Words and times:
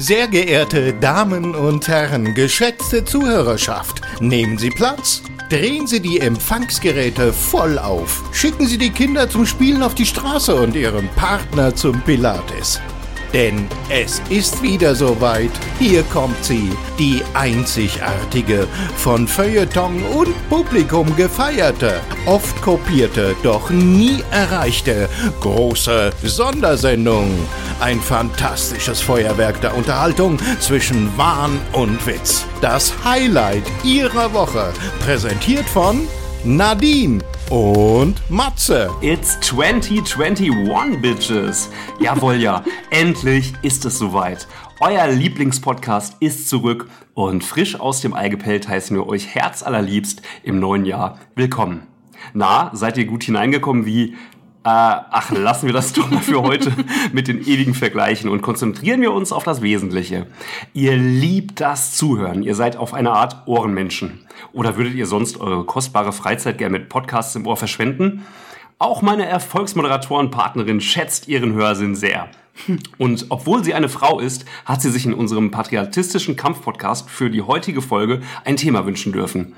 Sehr 0.00 0.28
geehrte 0.28 0.92
Damen 0.92 1.56
und 1.56 1.88
Herren, 1.88 2.32
geschätzte 2.32 3.04
Zuhörerschaft, 3.04 4.00
nehmen 4.20 4.56
Sie 4.56 4.70
Platz. 4.70 5.22
Drehen 5.50 5.88
Sie 5.88 5.98
die 5.98 6.20
Empfangsgeräte 6.20 7.32
voll 7.32 7.80
auf. 7.80 8.22
Schicken 8.32 8.68
Sie 8.68 8.78
die 8.78 8.90
Kinder 8.90 9.28
zum 9.28 9.44
Spielen 9.44 9.82
auf 9.82 9.96
die 9.96 10.06
Straße 10.06 10.54
und 10.54 10.76
Ihren 10.76 11.08
Partner 11.16 11.74
zum 11.74 12.00
Pilates. 12.02 12.80
Denn 13.32 13.68
es 13.90 14.22
ist 14.30 14.62
wieder 14.62 14.94
soweit. 14.94 15.50
Hier 15.78 16.02
kommt 16.04 16.42
sie, 16.44 16.70
die 16.98 17.22
einzigartige, 17.34 18.66
von 18.96 19.28
Feuilleton 19.28 20.02
und 20.04 20.48
Publikum 20.48 21.14
gefeierte, 21.16 22.00
oft 22.26 22.60
kopierte, 22.62 23.36
doch 23.42 23.70
nie 23.70 24.22
erreichte 24.30 25.08
große 25.40 26.12
Sondersendung. 26.22 27.30
Ein 27.80 28.00
fantastisches 28.00 29.00
Feuerwerk 29.00 29.60
der 29.60 29.76
Unterhaltung 29.76 30.38
zwischen 30.58 31.16
Wahn 31.16 31.60
und 31.72 32.04
Witz. 32.06 32.44
Das 32.60 32.92
Highlight 33.04 33.64
Ihrer 33.84 34.32
Woche, 34.32 34.72
präsentiert 35.04 35.68
von 35.68 36.08
Nadine 36.44 37.20
und 37.50 38.22
Matze. 38.30 38.90
It's 39.00 39.40
2021, 39.40 41.00
Bitches. 41.00 41.70
Jawohl, 42.00 42.36
ja. 42.36 42.62
Endlich 42.90 43.54
ist 43.62 43.84
es 43.84 43.98
soweit. 43.98 44.46
Euer 44.80 45.08
Lieblingspodcast 45.08 46.16
ist 46.20 46.48
zurück 46.48 46.88
und 47.14 47.42
frisch 47.42 47.80
aus 47.80 48.00
dem 48.00 48.14
Ei 48.14 48.28
gepellt 48.28 48.68
heißen 48.68 48.94
wir 48.96 49.06
euch 49.06 49.28
herzallerliebst 49.28 50.22
im 50.42 50.60
neuen 50.60 50.84
Jahr 50.84 51.18
willkommen. 51.34 51.86
Na, 52.34 52.70
seid 52.74 52.98
ihr 52.98 53.06
gut 53.06 53.24
hineingekommen 53.24 53.86
wie 53.86 54.16
ach, 54.62 55.30
lassen 55.30 55.66
wir 55.66 55.72
das 55.72 55.92
doch 55.94 56.10
mal 56.10 56.20
für 56.20 56.42
heute 56.42 56.72
mit 57.12 57.28
den 57.28 57.40
ewigen 57.40 57.74
Vergleichen 57.74 58.30
und 58.30 58.42
konzentrieren 58.42 59.00
wir 59.00 59.12
uns 59.12 59.32
auf 59.32 59.44
das 59.44 59.62
Wesentliche. 59.62 60.26
Ihr 60.74 60.96
liebt 60.96 61.60
das 61.60 61.96
Zuhören. 61.96 62.42
Ihr 62.42 62.54
seid 62.54 62.76
auf 62.76 62.94
eine 62.94 63.12
Art 63.12 63.46
Ohrenmenschen. 63.46 64.20
Oder 64.52 64.76
würdet 64.76 64.94
ihr 64.94 65.06
sonst 65.06 65.40
eure 65.40 65.64
kostbare 65.64 66.12
Freizeit 66.12 66.58
gerne 66.58 66.78
mit 66.78 66.88
Podcasts 66.88 67.34
im 67.34 67.46
Ohr 67.46 67.56
verschwenden? 67.56 68.24
Auch 68.78 69.02
meine 69.02 69.26
Erfolgsmoderatorenpartnerin 69.26 70.80
schätzt 70.80 71.26
ihren 71.26 71.52
Hörsinn 71.54 71.96
sehr. 71.96 72.28
Und 72.98 73.26
obwohl 73.28 73.64
sie 73.64 73.74
eine 73.74 73.88
Frau 73.88 74.20
ist, 74.20 74.44
hat 74.64 74.82
sie 74.82 74.90
sich 74.90 75.06
in 75.06 75.14
unserem 75.14 75.50
patriotistischen 75.50 76.36
Kampfpodcast 76.36 77.08
für 77.08 77.30
die 77.30 77.42
heutige 77.42 77.82
Folge 77.82 78.20
ein 78.44 78.56
Thema 78.56 78.86
wünschen 78.86 79.12
dürfen. 79.12 79.54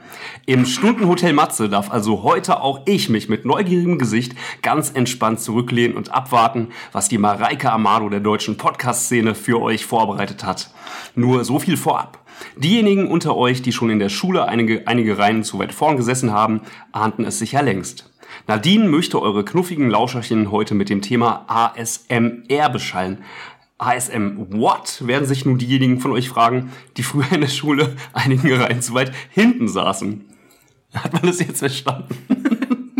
Im 0.46 0.66
Stundenhotel 0.66 1.32
Matze 1.32 1.68
darf 1.68 1.90
also 1.90 2.22
heute 2.22 2.60
auch 2.60 2.80
ich 2.86 3.08
mich 3.08 3.28
mit 3.28 3.44
neugierigem 3.44 3.98
Gesicht 3.98 4.34
ganz 4.62 4.90
entspannt 4.90 5.40
zurücklehnen 5.40 5.96
und 5.96 6.12
abwarten, 6.12 6.68
was 6.92 7.08
die 7.08 7.18
Mareike 7.18 7.72
Amado 7.72 8.08
der 8.08 8.20
deutschen 8.20 8.56
Podcast-Szene 8.56 9.34
für 9.34 9.60
euch 9.60 9.86
vorbereitet 9.86 10.44
hat. 10.44 10.70
Nur 11.14 11.44
so 11.44 11.58
viel 11.58 11.76
vorab. 11.76 12.18
Diejenigen 12.56 13.08
unter 13.08 13.36
euch, 13.36 13.62
die 13.62 13.72
schon 13.72 13.90
in 13.90 13.98
der 13.98 14.08
Schule 14.08 14.46
einige, 14.46 14.86
einige 14.86 15.18
Reihen 15.18 15.44
zu 15.44 15.58
weit 15.58 15.74
vorn 15.74 15.96
gesessen 15.96 16.32
haben, 16.32 16.62
ahnten 16.92 17.24
es 17.24 17.38
sicher 17.38 17.62
längst. 17.62 18.09
Nadine 18.50 18.88
möchte 18.88 19.22
eure 19.22 19.44
knuffigen 19.44 19.88
Lauscherchen 19.88 20.50
heute 20.50 20.74
mit 20.74 20.88
dem 20.88 21.02
Thema 21.02 21.44
ASMR 21.46 22.68
beschallen. 22.68 23.18
ASM 23.78 24.38
what? 24.50 25.06
Werden 25.06 25.24
sich 25.24 25.44
nun 25.44 25.56
diejenigen 25.56 26.00
von 26.00 26.10
euch 26.10 26.28
fragen, 26.28 26.72
die 26.96 27.04
früher 27.04 27.30
in 27.30 27.42
der 27.42 27.48
Schule 27.48 27.94
einigen 28.12 28.52
Reihen 28.52 28.82
zu 28.82 28.92
weit 28.94 29.12
hinten 29.30 29.68
saßen. 29.68 30.24
Hat 30.92 31.12
man 31.12 31.22
das 31.22 31.38
jetzt 31.38 31.60
verstanden? 31.60 32.08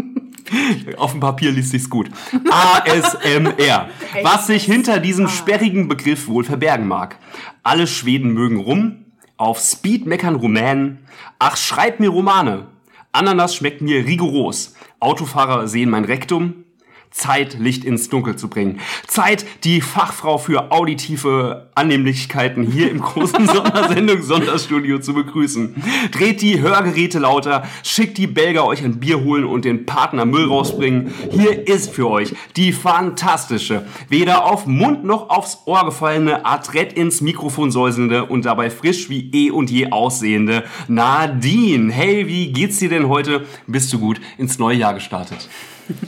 Auf 0.98 1.10
dem 1.10 1.20
Papier 1.20 1.50
liest 1.50 1.72
sich's 1.72 1.90
gut. 1.90 2.08
ASMR. 2.48 3.88
Was 4.22 4.46
sich 4.46 4.62
hinter 4.62 5.00
diesem 5.00 5.26
sperrigen 5.26 5.88
Begriff 5.88 6.28
wohl 6.28 6.44
verbergen 6.44 6.86
mag. 6.86 7.18
Alle 7.64 7.88
Schweden 7.88 8.34
mögen 8.34 8.60
rum. 8.60 9.04
Auf 9.36 9.58
Speed 9.58 10.06
meckern 10.06 10.36
Rumänen. 10.36 10.98
Ach, 11.40 11.56
schreib 11.56 11.98
mir 11.98 12.10
Romane. 12.10 12.68
Ananas 13.10 13.56
schmeckt 13.56 13.80
mir 13.80 14.06
rigoros. 14.06 14.74
Autofahrer 15.00 15.66
sehen 15.66 15.90
mein 15.90 16.04
Rektum. 16.04 16.64
Zeit, 17.10 17.58
Licht 17.58 17.84
ins 17.84 18.08
Dunkel 18.08 18.36
zu 18.36 18.48
bringen. 18.48 18.80
Zeit, 19.06 19.44
die 19.64 19.80
Fachfrau 19.80 20.38
für 20.38 20.70
auditive 20.70 21.68
Annehmlichkeiten 21.74 22.70
hier 22.70 22.90
im 22.90 23.00
großen 23.00 23.46
Sondersendung 23.52 24.22
Sonderstudio 24.22 25.00
zu 25.00 25.14
begrüßen. 25.14 25.74
Dreht 26.12 26.40
die 26.40 26.60
Hörgeräte 26.60 27.18
lauter, 27.18 27.64
schickt 27.82 28.16
die 28.16 28.28
Belger 28.28 28.64
euch 28.64 28.84
ein 28.84 29.00
Bier 29.00 29.24
holen 29.24 29.44
und 29.44 29.64
den 29.64 29.86
Partner 29.86 30.24
Müll 30.24 30.46
rausbringen. 30.46 31.12
Hier 31.30 31.66
ist 31.66 31.90
für 31.90 32.08
euch 32.08 32.34
die 32.56 32.72
fantastische, 32.72 33.86
weder 34.08 34.44
auf 34.44 34.66
Mund 34.66 35.04
noch 35.04 35.30
aufs 35.30 35.62
Ohr 35.66 35.84
gefallene, 35.84 36.46
adrett 36.46 36.92
ins 36.92 37.20
Mikrofon 37.20 37.72
säuselnde 37.72 38.26
und 38.26 38.44
dabei 38.44 38.70
frisch 38.70 39.10
wie 39.10 39.30
eh 39.32 39.50
und 39.50 39.70
je 39.70 39.90
aussehende 39.90 40.64
Nadine. 40.86 41.92
Hey, 41.92 42.28
wie 42.28 42.52
geht's 42.52 42.78
dir 42.78 42.88
denn 42.88 43.08
heute? 43.08 43.46
Bist 43.66 43.92
du 43.92 43.98
gut 43.98 44.20
ins 44.38 44.58
neue 44.58 44.76
Jahr 44.76 44.94
gestartet? 44.94 45.48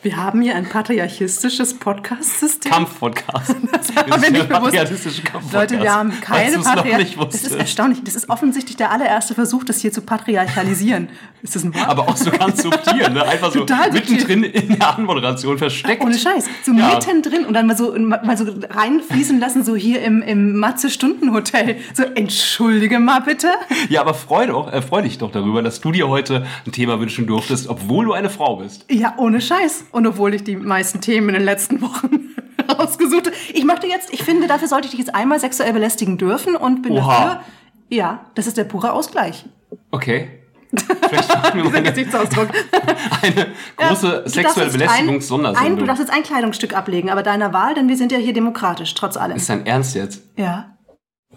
Wir 0.00 0.16
haben 0.16 0.42
hier 0.42 0.54
ein 0.54 0.68
patriarchistisches 0.68 1.74
Podcast-System. 1.74 2.70
Kampf-Podcast. 2.70 3.56
Das 3.72 3.94
war 3.96 4.18
mir 4.18 4.30
nicht 4.30 4.48
bewusst. 4.48 5.52
Leute, 5.52 5.80
wir 5.80 5.92
haben 5.92 6.12
keine 6.20 6.58
Patriarchie. 6.58 7.16
Das 7.16 7.42
ist 7.42 7.54
erstaunlich. 7.54 8.04
Das 8.04 8.14
ist 8.14 8.30
offensichtlich 8.30 8.76
der 8.76 8.92
allererste 8.92 9.34
Versuch, 9.34 9.64
das 9.64 9.80
hier 9.80 9.92
zu 9.92 10.02
patriarchalisieren. 10.02 11.08
Ist 11.42 11.56
das 11.56 11.64
ein 11.64 11.74
Wort? 11.74 11.88
Aber 11.88 12.08
auch 12.08 12.16
so 12.16 12.30
ganz 12.30 12.62
subtil, 12.62 13.10
ne? 13.10 13.26
Einfach 13.26 13.50
so 13.52 13.60
Total 13.60 13.90
mittendrin 13.90 14.44
in 14.44 14.78
der 14.78 14.96
Anmoderation 14.96 15.58
versteckt. 15.58 16.02
Ohne 16.02 16.16
Scheiß. 16.16 16.46
So 16.64 16.72
ja. 16.72 16.94
mittendrin 16.94 17.44
und 17.44 17.54
dann 17.54 17.66
mal 17.66 17.76
so, 17.76 17.96
mal 17.98 18.36
so 18.36 18.44
reinfließen 18.70 19.40
lassen, 19.40 19.64
so 19.64 19.74
hier 19.74 20.02
im, 20.02 20.22
im 20.22 20.58
Matze-Stundenhotel. 20.58 21.76
So, 21.94 22.04
entschuldige 22.04 23.00
mal 23.00 23.20
bitte. 23.20 23.48
Ja, 23.88 24.02
aber 24.02 24.14
freu, 24.14 24.46
doch, 24.46 24.72
äh, 24.72 24.80
freu 24.80 25.02
dich 25.02 25.18
doch 25.18 25.32
darüber, 25.32 25.62
dass 25.62 25.80
du 25.80 25.92
dir 25.92 26.08
heute 26.08 26.46
ein 26.66 26.72
Thema 26.72 27.00
wünschen 27.00 27.26
durftest, 27.26 27.68
obwohl 27.68 28.04
du 28.04 28.12
eine 28.12 28.30
Frau 28.30 28.56
bist. 28.56 28.84
Ja, 28.88 29.14
ohne 29.18 29.40
Scheiß. 29.40 29.86
Und 29.98 30.06
obwohl 30.06 30.32
ich 30.32 30.44
die 30.44 30.54
meisten 30.54 31.00
Themen 31.00 31.30
in 31.30 31.34
den 31.34 31.42
letzten 31.42 31.82
Wochen 31.82 32.30
rausgesucht 32.70 33.26
habe. 33.26 33.36
Ich 33.52 33.64
möchte 33.64 33.88
jetzt, 33.88 34.12
ich 34.14 34.22
finde, 34.22 34.46
dafür 34.46 34.68
sollte 34.68 34.84
ich 34.84 34.92
dich 34.92 35.00
jetzt 35.00 35.12
einmal 35.12 35.40
sexuell 35.40 35.72
belästigen 35.72 36.18
dürfen 36.18 36.54
und 36.54 36.82
bin 36.82 36.92
Oha. 36.92 37.24
dafür. 37.24 37.40
Ja, 37.88 38.26
das 38.36 38.46
ist 38.46 38.56
der 38.56 38.62
pure 38.62 38.92
Ausgleich. 38.92 39.44
Okay. 39.90 40.28
Vielleicht 41.08 41.28
machen 41.30 41.56
wir 41.56 41.64
mal 41.64 41.76
eine, 41.78 41.88
eine 43.22 43.46
große 43.76 44.22
ja, 44.24 44.28
sexuelle 44.28 44.70
Belästigungs-Sondersendung. 44.70 45.78
Du 45.80 45.86
darfst 45.86 46.00
jetzt 46.00 46.12
ein 46.12 46.22
Kleidungsstück 46.22 46.76
ablegen, 46.76 47.10
aber 47.10 47.24
deiner 47.24 47.52
Wahl, 47.52 47.74
denn 47.74 47.88
wir 47.88 47.96
sind 47.96 48.12
ja 48.12 48.18
hier 48.18 48.32
demokratisch, 48.32 48.94
trotz 48.94 49.16
allem. 49.16 49.36
Ist 49.36 49.48
dein 49.48 49.66
Ernst 49.66 49.96
jetzt? 49.96 50.22
Ja. 50.36 50.78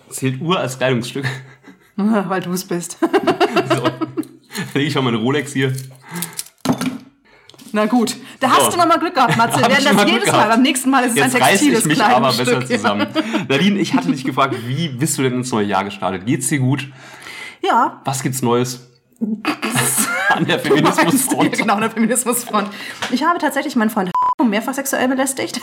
Zählt 0.10 0.40
Uhr 0.40 0.60
als 0.60 0.78
Kleidungsstück? 0.78 1.26
Weil 1.96 2.42
du 2.42 2.52
es 2.52 2.66
bist. 2.66 3.00
so. 3.00 3.84
Lege 4.76 4.88
ich 4.88 4.94
schon 4.94 5.04
meine 5.04 5.18
Rolex 5.18 5.52
hier. 5.52 5.74
Na 7.74 7.86
gut, 7.86 8.18
da 8.40 8.50
hast 8.50 8.66
so. 8.66 8.72
du 8.72 8.78
noch 8.78 8.88
mal 8.88 8.98
Glück 8.98 9.16
gehabt, 9.16 9.38
Matze. 9.38 9.60
Wir 9.62 9.70
werden 9.70 9.98
das 9.98 10.12
jedes 10.12 10.32
Mal. 10.32 10.48
Beim 10.48 10.62
nächsten 10.62 10.90
Mal 10.90 11.04
ist 11.06 11.12
es 11.12 11.18
Jetzt 11.18 11.36
ein 11.36 11.42
textiles 11.42 11.80
ich 11.82 11.86
mich 11.86 12.04
aber 12.04 12.34
besser 12.34 12.66
zusammen. 12.66 13.08
Nadine, 13.50 13.80
ich 13.80 13.94
hatte 13.94 14.12
dich 14.12 14.24
gefragt, 14.24 14.56
wie 14.68 14.90
bist 14.90 15.18
du 15.18 15.24
denn 15.24 15.34
ins 15.34 15.52
neue 15.52 15.66
Jahr 15.66 15.84
gestartet? 15.84 16.26
Geht's 16.26 16.48
dir 16.48 16.60
gut? 16.60 16.88
Ja. 17.62 18.02
Was 18.06 18.24
gibt's 18.24 18.42
Neues? 18.42 18.88
an 20.30 20.46
der 20.46 20.60
Feminismusfront. 20.60 21.52
genau, 21.52 21.76
an 21.76 21.82
der 21.82 21.92
Feminismusfront. 21.92 22.70
Ich 23.12 23.24
habe 23.24 23.38
tatsächlich 23.40 23.76
meinen 23.76 23.92
Freund 23.92 24.12
mehrfach 24.44 24.74
sexuell 24.74 25.08
belästigt 25.08 25.62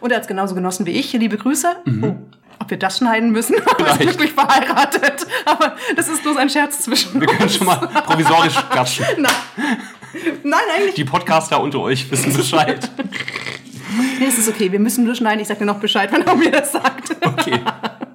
und 0.00 0.10
er 0.10 0.16
hat 0.16 0.22
es 0.22 0.28
genauso 0.28 0.54
genossen 0.54 0.86
wie 0.86 0.92
ich. 0.92 1.12
Liebe 1.12 1.36
Grüße. 1.36 1.68
Mhm. 1.84 2.04
Oh, 2.04 2.16
ob 2.60 2.70
wir 2.70 2.78
das 2.78 2.98
schneiden 2.98 3.30
müssen? 3.30 3.56
Wir 3.56 3.86
sind 3.86 4.00
glücklich 4.00 4.32
verheiratet. 4.32 5.26
Aber 5.44 5.74
das 5.96 6.08
ist 6.08 6.22
bloß 6.22 6.36
ein 6.36 6.48
Scherz 6.48 6.80
zwischen 6.80 7.20
Wir 7.20 7.26
können 7.26 7.48
schon 7.48 7.66
mal 7.66 7.76
provisorisch 7.78 8.54
gatschen. 8.70 9.06
Nein. 9.18 9.32
Nein, 10.42 10.60
eigentlich. 10.76 10.94
Die 10.94 11.04
Podcaster 11.04 11.60
unter 11.60 11.80
euch 11.80 12.10
wissen 12.10 12.32
Bescheid. 12.32 12.90
nee, 14.18 14.26
es 14.26 14.38
ist 14.38 14.48
okay. 14.48 14.72
Wir 14.72 14.80
müssen 14.80 15.04
nur 15.04 15.14
schneiden. 15.14 15.40
Ich 15.40 15.48
sage 15.48 15.60
dir 15.60 15.66
noch 15.66 15.80
Bescheid, 15.80 16.12
wenn 16.12 16.22
er 16.22 16.34
mir 16.34 16.50
das 16.50 16.72
sagt. 16.72 17.16
Okay. 17.24 17.60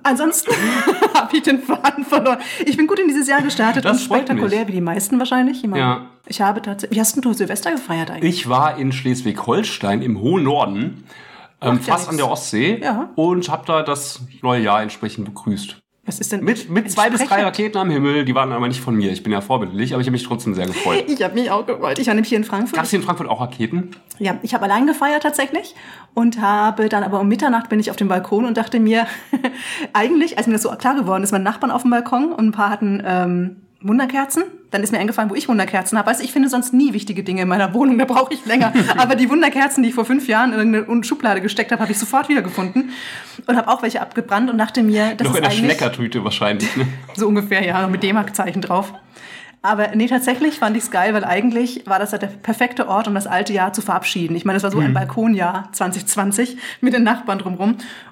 Ansonsten 0.04 0.52
habe 1.16 1.36
ich 1.36 1.42
den 1.42 1.60
Faden 1.60 2.06
verloren. 2.06 2.38
Ich 2.64 2.78
bin 2.78 2.86
gut 2.86 3.00
in 3.00 3.08
dieses 3.08 3.28
Jahr 3.28 3.42
gestartet 3.42 3.86
das 3.86 3.98
und 3.98 4.04
spektakulär, 4.04 4.60
mich. 4.60 4.68
wie 4.68 4.74
die 4.74 4.82
meisten 4.82 5.18
wahrscheinlich. 5.18 5.64
Ich, 5.64 5.72
ja. 5.72 6.06
ich 6.28 6.42
habe 6.42 6.62
tatsächlich. 6.62 6.96
Wie 6.96 7.02
hast 7.02 7.26
du 7.26 7.34
Silvester 7.34 7.72
gefeiert 7.72 8.12
eigentlich? 8.12 8.36
Ich 8.36 8.48
war 8.48 8.78
in 8.78 8.92
Schleswig-Holstein 8.92 10.04
im 10.04 10.22
hohen 10.22 10.44
Norden, 10.44 11.06
ähm, 11.60 11.80
fast 11.80 12.06
ja 12.06 12.12
an 12.12 12.18
der 12.18 12.30
Ostsee, 12.30 12.80
ja. 12.84 13.10
und 13.16 13.50
habe 13.50 13.64
da 13.66 13.82
das 13.82 14.22
neue 14.44 14.62
Jahr 14.62 14.84
entsprechend 14.84 15.26
begrüßt. 15.26 15.82
Was 16.06 16.20
ist 16.20 16.32
denn? 16.32 16.44
Mit, 16.44 16.70
mit 16.70 16.92
zwei 16.92 17.10
bis 17.10 17.24
drei 17.24 17.42
Raketen 17.42 17.80
am 17.80 17.90
Himmel, 17.90 18.26
die 18.26 18.36
waren 18.36 18.52
aber 18.52 18.68
nicht 18.68 18.80
von 18.80 18.94
mir. 18.96 19.12
Ich 19.12 19.24
bin 19.24 19.34
ja 19.34 19.42
vorbildlich, 19.42 19.94
aber 19.94 20.02
ich 20.02 20.08
habe 20.08 20.12
mich 20.12 20.24
trotzdem 20.24 20.54
sehr 20.54 20.68
gefreut. 20.68 21.06
Ich 21.08 21.24
habe 21.24 21.34
mich 21.34 21.50
auch 21.50 21.66
gefreut. 21.66 21.98
Ich 21.98 22.06
war 22.06 22.14
nämlich 22.14 22.30
hier 22.30 22.38
in 22.38 22.44
Frankfurt. 22.44 22.76
Gab 22.76 22.84
es 22.84 22.92
hier 22.92 23.00
in 23.00 23.06
Frankfurt 23.06 23.28
auch 23.28 23.42
Raketen? 23.42 23.90
Ja, 24.20 24.38
ich 24.44 24.54
habe 24.54 24.66
allein 24.66 24.86
gefeiert 24.86 25.24
tatsächlich 25.24 25.74
und 26.14 26.40
habe 26.40 26.90
dann 26.90 27.04
aber 27.04 27.20
um 27.20 27.28
Mitternacht 27.28 27.70
bin 27.70 27.80
ich 27.80 27.90
auf 27.90 27.96
dem 27.96 28.08
Balkon 28.08 28.46
und 28.46 28.56
dachte 28.56 28.80
mir, 28.80 29.08
eigentlich, 29.94 30.38
als 30.38 30.46
mir 30.46 30.54
das 30.54 30.62
so 30.62 30.70
klar 30.76 30.96
geworden 30.96 31.24
ist, 31.24 31.32
meine 31.32 31.44
Nachbarn 31.44 31.72
auf 31.72 31.82
dem 31.82 31.90
Balkon 31.92 32.32
und 32.32 32.46
ein 32.46 32.52
paar 32.52 32.70
hatten 32.70 33.02
ähm, 33.04 33.65
Wunderkerzen, 33.88 34.44
dann 34.72 34.84
ist 34.84 34.92
mir 34.92 35.00
eingefallen, 35.00 35.30
wo 35.30 35.36
ich 35.36 35.48
Wunderkerzen 35.48 35.98
habe. 35.98 36.12
Du, 36.14 36.24
ich 36.24 36.32
finde 36.34 36.50
sonst 36.50 36.74
nie 36.74 36.94
wichtige 36.94 37.24
Dinge 37.24 37.44
in 37.44 37.48
meiner 37.48 37.74
Wohnung, 37.74 37.98
da 37.98 38.06
brauche 38.06 38.34
ich 38.34 38.46
länger. 38.46 38.74
Aber 38.98 39.16
die 39.16 39.30
Wunderkerzen, 39.30 39.84
die 39.84 39.90
ich 39.90 39.96
vor 39.96 40.06
fünf 40.06 40.28
Jahren 40.28 40.54
in 40.54 40.76
eine 40.76 41.04
Schublade 41.04 41.42
gesteckt 41.42 41.72
habe, 41.72 41.82
habe 41.82 41.92
ich 41.92 42.00
sofort 42.00 42.30
wiedergefunden 42.30 42.92
und 43.48 43.58
habe 43.58 43.68
auch 43.68 43.82
welche 43.84 44.02
abgebrannt 44.02 44.50
und 44.50 44.58
dachte 44.58 44.84
mir, 44.84 45.16
das 45.16 45.28
Noch 45.28 45.34
ist 45.34 45.38
in 45.38 45.44
der 45.44 45.52
eigentlich 45.52 45.66
Schleckertüte 45.66 46.24
wahrscheinlich. 46.24 46.76
Ne? 46.76 46.88
so 47.16 47.28
ungefähr, 47.28 47.66
ja, 47.66 47.88
mit 47.88 48.04
D-Mark-Zeichen 48.04 48.62
drauf. 48.62 48.94
Aber 49.62 49.96
nee, 49.96 50.06
tatsächlich 50.06 50.60
fand 50.60 50.78
ich 50.78 50.84
es 50.84 50.92
geil, 50.92 51.16
weil 51.16 51.24
eigentlich 51.24 51.88
war 51.88 51.98
das 51.98 52.12
ja 52.12 52.20
der 52.20 52.28
perfekte 52.28 52.88
Ort, 52.88 53.08
um 53.08 53.16
das 53.16 53.26
alte 53.26 53.52
Jahr 53.52 53.74
zu 53.74 53.82
verabschieden. 53.82 54.36
Ich 54.36 54.46
meine, 54.46 54.58
es 54.58 54.64
war 54.64 54.70
so 54.70 54.78
Mhm. 54.80 54.86
ein 54.86 54.94
Balkonjahr 54.94 55.70
2020 55.72 56.58
mit 56.82 56.94
den 56.94 57.02
Nachbarn 57.02 57.40
drumrum. 57.40 57.72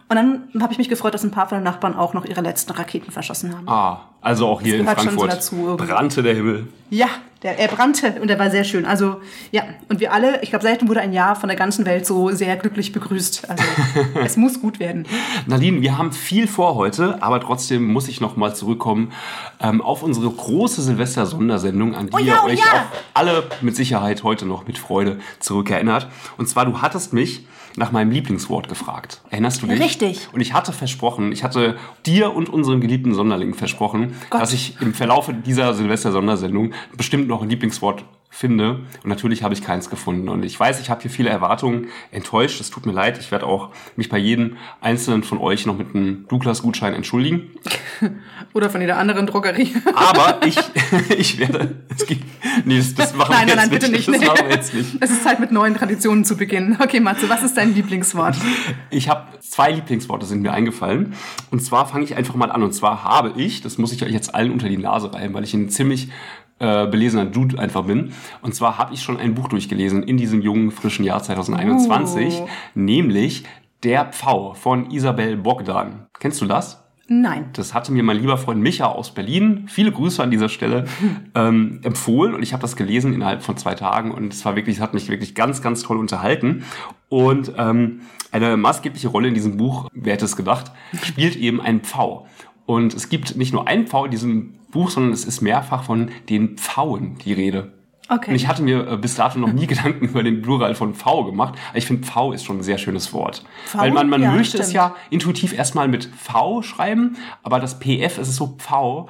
Und 0.10 0.16
dann 0.16 0.50
habe 0.62 0.72
ich 0.74 0.80
mich 0.80 0.90
gefreut, 0.90 1.14
dass 1.14 1.24
ein 1.24 1.30
paar 1.30 1.48
von 1.48 1.60
den 1.60 1.64
Nachbarn 1.64 1.96
auch 1.96 2.16
noch 2.16 2.26
ihre 2.26 2.42
letzten 2.42 2.72
Raketen 2.72 3.12
verschossen 3.12 3.56
haben. 3.56 3.70
Ah, 3.70 4.02
also 4.24 4.48
auch 4.48 4.62
hier 4.62 4.80
in 4.80 4.86
so 4.86 4.92
Frankfurt 4.92 5.34
dazu 5.34 5.56
irgendwie. 5.68 5.86
brannte 5.86 6.24
der 6.24 6.34
Himmel. 6.34 6.68
Ja, 6.90 7.10
der, 7.44 7.60
er 7.60 7.68
brannte 7.68 8.22
und 8.22 8.30
er 8.30 8.40
war 8.40 8.50
sehr 8.50 8.64
schön. 8.64 8.86
Also 8.86 9.18
ja, 9.52 9.64
und 9.90 10.00
wir 10.00 10.14
alle, 10.14 10.42
ich 10.42 10.50
glaube, 10.50 10.64
selten 10.64 10.88
wurde 10.88 11.02
ein 11.02 11.12
Jahr 11.12 11.36
von 11.36 11.50
der 11.50 11.58
ganzen 11.58 11.86
Welt 11.86 12.06
so 12.06 12.30
sehr 12.30 12.56
glücklich 12.56 12.94
begrüßt. 12.94 13.50
Also 13.50 13.64
es 14.24 14.38
muss 14.38 14.62
gut 14.62 14.80
werden. 14.80 15.06
Nadine, 15.46 15.82
wir 15.82 15.98
haben 15.98 16.14
viel 16.14 16.48
vor 16.48 16.76
heute, 16.76 17.22
aber 17.22 17.42
trotzdem 17.42 17.84
muss 17.84 18.08
ich 18.08 18.22
noch 18.22 18.38
mal 18.38 18.56
zurückkommen 18.56 19.12
ähm, 19.60 19.82
auf 19.82 20.04
unsere 20.04 20.30
große 20.30 20.82
Silvester-Sondersendung, 20.82 21.94
an 21.94 22.08
die 22.08 22.16
Oh 22.16 22.20
ja, 22.20 22.36
ihr 22.36 22.42
oh 22.44 22.48
euch 22.48 22.60
ja. 22.60 22.66
auch 22.66 22.98
alle 23.14 23.44
mit 23.60 23.76
Sicherheit 23.76 24.24
heute 24.24 24.46
noch 24.46 24.66
mit 24.66 24.78
Freude 24.78 25.20
zurückerinnert. 25.40 26.08
Und 26.38 26.48
zwar, 26.48 26.66
du 26.66 26.82
hattest 26.82 27.12
mich 27.12 27.46
nach 27.78 27.92
meinem 27.92 28.12
Lieblingswort 28.12 28.70
gefragt. 28.70 29.22
Erinnerst 29.30 29.62
du 29.62 29.68
dich? 29.68 29.80
Richtig. 29.80 30.30
Und 30.32 30.42
ich 30.42 30.54
hatte 30.54 30.74
versprochen, 30.74 31.32
ich 31.32 31.44
hatte 31.44 31.78
dir 32.06 32.34
und 32.34 32.50
unseren 32.50 32.82
geliebten 32.82 33.14
Sonderlingen 33.14 33.56
versprochen, 33.56 34.16
Gott. 34.30 34.42
dass 34.42 34.54
ich 34.54 34.80
im 34.82 34.94
Verlaufe 34.94 35.34
dieser 35.34 35.74
Silvester-Sondersendung 35.74 36.74
bestimmt 36.96 37.28
noch 37.28 37.42
ein 37.42 37.50
Lieblingswort 37.50 38.06
finde. 38.34 38.80
Und 39.04 39.10
natürlich 39.10 39.44
habe 39.44 39.54
ich 39.54 39.64
keins 39.64 39.92
gefunden. 39.92 40.28
Und 40.28 40.44
ich 40.44 40.60
weiß, 40.60 40.82
ich 40.82 40.90
habe 40.90 41.02
hier 41.04 41.12
viele 41.12 41.30
Erwartungen 41.30 41.90
enttäuscht. 42.12 42.60
Es 42.60 42.72
tut 42.72 42.88
mir 42.88 42.92
leid. 42.92 43.20
Ich 43.20 43.32
werde 43.32 43.46
auch 43.46 43.70
mich 43.96 44.10
bei 44.10 44.18
jedem 44.18 44.58
einzelnen 44.82 45.22
von 45.22 45.38
euch 45.38 45.68
noch 45.68 45.78
mit 45.78 45.94
einem 45.94 46.26
Douglas-Gutschein 46.28 46.96
entschuldigen. 46.96 47.52
Oder 48.54 48.72
von 48.72 48.82
jeder 48.82 48.98
anderen 48.98 49.28
Drogerie. 49.28 49.76
Aber 49.96 50.40
ich, 50.48 50.58
ich 51.16 51.38
werde. 51.38 51.84
Es 51.96 52.08
geht, 52.08 52.22
nee, 52.66 52.78
das, 52.78 52.96
das 52.96 53.14
machen 53.14 53.34
nein, 53.34 53.48
wir 53.48 53.56
nein, 53.56 53.72
jetzt 53.72 53.82
nein, 53.84 53.92
bitte 53.92 53.92
nicht. 53.92 54.08
Das 54.08 54.28
machen 54.28 54.48
wir 54.48 54.56
jetzt 54.56 54.74
nicht. 54.74 54.98
Es 55.00 55.12
ist 55.12 55.24
Zeit, 55.24 55.40
mit 55.40 55.52
neuen 55.52 55.76
Traditionen 55.76 56.26
zu 56.26 56.36
beginnen. 56.36 56.78
Okay, 56.82 57.00
Matze, 57.00 57.30
was 57.30 57.44
ist 57.44 57.56
dein 57.56 57.76
Lieblingswort? 57.76 58.36
Ich 58.90 59.10
habe 59.10 59.28
zwei 59.42 59.72
Lieblingsworte 59.72 60.26
sind 60.26 60.42
mir 60.42 60.54
eingefallen. 60.54 61.14
Und 61.52 61.62
zwar 61.62 61.88
fange 61.88 62.04
ich 62.04 62.16
einfach 62.16 62.34
mal 62.34 62.52
an. 62.52 62.64
Und 62.64 62.74
zwar 62.74 63.04
habe 63.04 63.40
ich, 63.40 63.62
das 63.62 63.78
muss 63.78 63.92
ich 63.92 64.04
euch 64.04 64.12
jetzt 64.12 64.34
allen 64.34 64.52
unter 64.52 64.70
die 64.70 64.78
Nase 64.78 65.14
reiben, 65.14 65.36
weil 65.36 65.44
ich 65.44 65.54
ein 65.54 65.70
ziemlich 65.70 66.10
äh, 66.64 66.88
belesener 66.88 67.26
Dude 67.26 67.60
einfach 67.60 67.84
bin. 67.84 68.14
Und 68.42 68.56
zwar 68.56 68.78
habe 68.78 68.94
ich 68.94 69.02
schon 69.02 69.18
ein 69.18 69.36
Buch 69.36 69.50
durchgelesen 69.50 70.04
in 70.04 70.16
diesem 70.18 70.42
jungen, 70.42 70.72
frischen 70.72 71.04
Jahr 71.04 71.22
2021, 71.22 72.40
Oh. 72.42 72.48
nämlich 72.74 73.44
Der 73.84 74.06
Pfau 74.06 74.54
von 74.54 74.90
Isabel 74.92 75.36
Bogdan. 75.36 76.08
Kennst 76.18 76.40
du 76.42 76.46
das? 76.46 76.80
Nein. 77.10 77.50
Das 77.52 77.74
hatte 77.74 77.92
mir 77.92 78.02
mein 78.02 78.16
lieber 78.18 78.38
Freund 78.38 78.62
Micha 78.62 78.86
aus 78.86 79.14
Berlin, 79.14 79.66
viele 79.68 79.92
Grüße 79.92 80.24
an 80.24 80.32
dieser 80.32 80.48
Stelle, 80.48 80.86
ähm, 81.36 81.82
empfohlen. 81.84 82.34
Und 82.34 82.42
ich 82.44 82.54
habe 82.54 82.62
das 82.62 82.78
gelesen 82.78 83.14
innerhalb 83.14 83.44
von 83.44 83.58
zwei 83.58 83.76
Tagen. 83.76 84.12
Und 84.12 84.34
es 84.34 84.46
war 84.46 84.56
wirklich, 84.56 84.78
es 84.78 84.82
hat 84.82 84.94
mich 84.94 85.10
wirklich 85.10 85.36
ganz, 85.36 85.62
ganz 85.62 85.84
toll 85.84 85.98
unterhalten. 85.98 86.64
Und 87.10 87.52
ähm, 87.58 88.02
eine 88.32 88.56
maßgebliche 88.56 89.10
Rolle 89.10 89.28
in 89.28 89.34
diesem 89.34 89.58
Buch, 89.58 89.90
wer 89.94 90.14
hätte 90.14 90.24
es 90.26 90.38
gedacht, 90.38 90.72
spielt 91.04 91.36
eben 91.36 91.60
ein 91.60 91.82
Pfau. 91.82 92.26
Und 92.66 92.94
es 92.94 93.10
gibt 93.10 93.36
nicht 93.36 93.52
nur 93.52 93.68
einen 93.68 93.86
Pfau 93.88 94.06
in 94.06 94.12
diesem 94.12 94.54
Buch, 94.74 94.90
sondern 94.90 95.14
es 95.14 95.24
ist 95.26 95.42
mehrfach 95.42 95.84
von 95.84 96.10
den 96.30 96.58
Pfauen 96.58 97.18
die 97.24 97.34
Rede. 97.34 97.72
Okay. 98.10 98.32
Und 98.32 98.36
ich 98.36 98.48
hatte 98.50 98.62
mir 98.64 98.86
äh, 98.86 98.98
bis 98.98 99.16
dato 99.16 99.40
noch 99.40 99.54
nie 99.54 99.66
Gedanken 99.74 100.06
über 100.06 100.24
den 100.24 100.42
Plural 100.42 100.76
von 100.76 100.94
Pfau 100.94 101.24
gemacht. 101.24 101.56
Ich 101.74 101.86
finde, 101.86 102.06
Pfau 102.06 102.34
ist 102.34 102.44
schon 102.44 102.58
ein 102.58 102.64
sehr 102.64 102.78
schönes 102.78 103.14
Wort. 103.14 103.46
Pfau? 103.66 103.80
Weil 103.80 103.92
man, 103.92 104.10
man 104.10 104.22
Ja, 104.22 104.32
möchte 104.32 104.58
es 104.58 104.66
stimmt. 104.72 104.76
ja 104.76 104.96
intuitiv 105.10 105.54
erstmal 105.58 105.88
mit 105.88 106.06
V 106.18 106.62
schreiben, 106.64 107.16
aber 107.44 107.60
das 107.62 107.80
PF 107.80 108.18
ist 108.18 108.28
es 108.28 108.36
so 108.36 108.56
Pfau. 108.58 109.08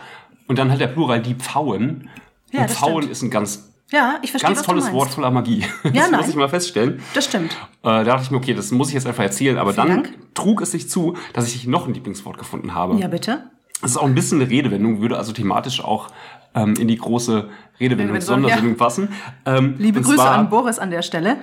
Und 0.48 0.60
dann 0.60 0.69
halt 0.69 0.80
der 0.81 0.88
Plural 0.88 1.21
die 1.21 1.33
Pfauen. 1.36 2.09
Ja, 2.51 2.62
und 2.62 2.69
Pfauen 2.71 2.98
stimmt. 3.01 3.12
ist 3.12 3.21
ein 3.24 3.31
ganz, 3.31 3.74
Ja, 3.89 4.19
ich 4.21 4.30
verstehe, 4.30 4.54
ganz 4.54 4.62
tolles 4.66 4.92
Wort 4.92 5.09
voller 5.09 5.31
Magie. 5.31 5.62
Ja, 5.62 5.68
das 5.94 6.12
muss 6.12 6.12
nein. 6.12 6.30
ich 6.30 6.36
mal 6.36 6.50
feststellen. 6.50 7.01
Das 7.16 7.25
stimmt. 7.25 7.54
Äh, 7.54 7.56
da 7.83 8.04
dachte 8.04 8.24
ich 8.24 8.31
mir, 8.31 8.38
okay, 8.38 8.54
das 8.54 8.69
muss 8.71 8.89
ich 8.89 8.94
jetzt 8.94 9.07
einfach 9.07 9.24
erzählen. 9.24 9.57
Aber 9.57 9.74
Vielen 9.74 9.88
dann 9.88 10.04
Dank. 10.04 10.13
trug 10.36 10.62
es 10.62 10.71
sich 10.71 10.88
zu, 10.89 11.16
dass 11.33 11.48
ich 11.48 11.66
noch 11.66 11.88
ein 11.88 11.94
Lieblingswort 11.95 12.38
gefunden 12.38 12.75
habe. 12.75 12.98
Ja, 12.98 13.07
bitte. 13.07 13.50
Es 13.83 13.91
ist 13.91 13.97
auch 13.97 14.06
ein 14.06 14.15
bisschen 14.15 14.41
eine 14.41 14.50
Redewendung, 14.50 15.01
würde 15.01 15.18
also 15.18 15.33
thematisch 15.33 15.83
auch 15.83 16.07
ähm, 16.56 16.75
in 16.80 16.88
die 16.88 16.97
große 16.97 17.50
Redewendung 17.80 18.21
Sondersendung 18.21 18.71
ja. 18.71 18.77
passen. 18.77 19.09
Ähm, 19.45 19.75
Liebe 19.77 20.01
Grüße 20.01 20.24
an 20.24 20.50
Boris 20.50 20.80
an 20.80 20.91
der 20.91 21.01
Stelle. 21.01 21.38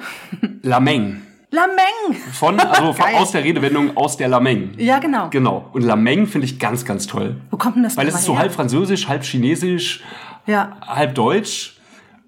Lameng. 0.62 1.22
Lameng! 1.52 2.20
Von, 2.32 2.60
also 2.60 2.92
von, 2.92 3.14
aus 3.16 3.32
der 3.32 3.42
Redewendung 3.42 3.96
aus 3.96 4.16
der 4.16 4.28
Lameng. 4.28 4.70
Ja, 4.76 5.00
genau. 5.00 5.28
Genau. 5.30 5.68
Und 5.72 5.82
Lameng 5.82 6.28
finde 6.28 6.44
ich 6.44 6.60
ganz, 6.60 6.84
ganz 6.84 7.08
toll. 7.08 7.36
Wo 7.50 7.56
kommt 7.56 7.76
denn 7.76 7.82
das 7.82 7.96
Weil 7.96 8.06
es 8.06 8.14
ist 8.14 8.24
so 8.24 8.34
her? 8.34 8.42
halb 8.42 8.52
französisch, 8.52 9.08
halb 9.08 9.24
chinesisch, 9.24 10.02
Ja. 10.46 10.76
halb 10.86 11.14
deutsch. 11.16 11.76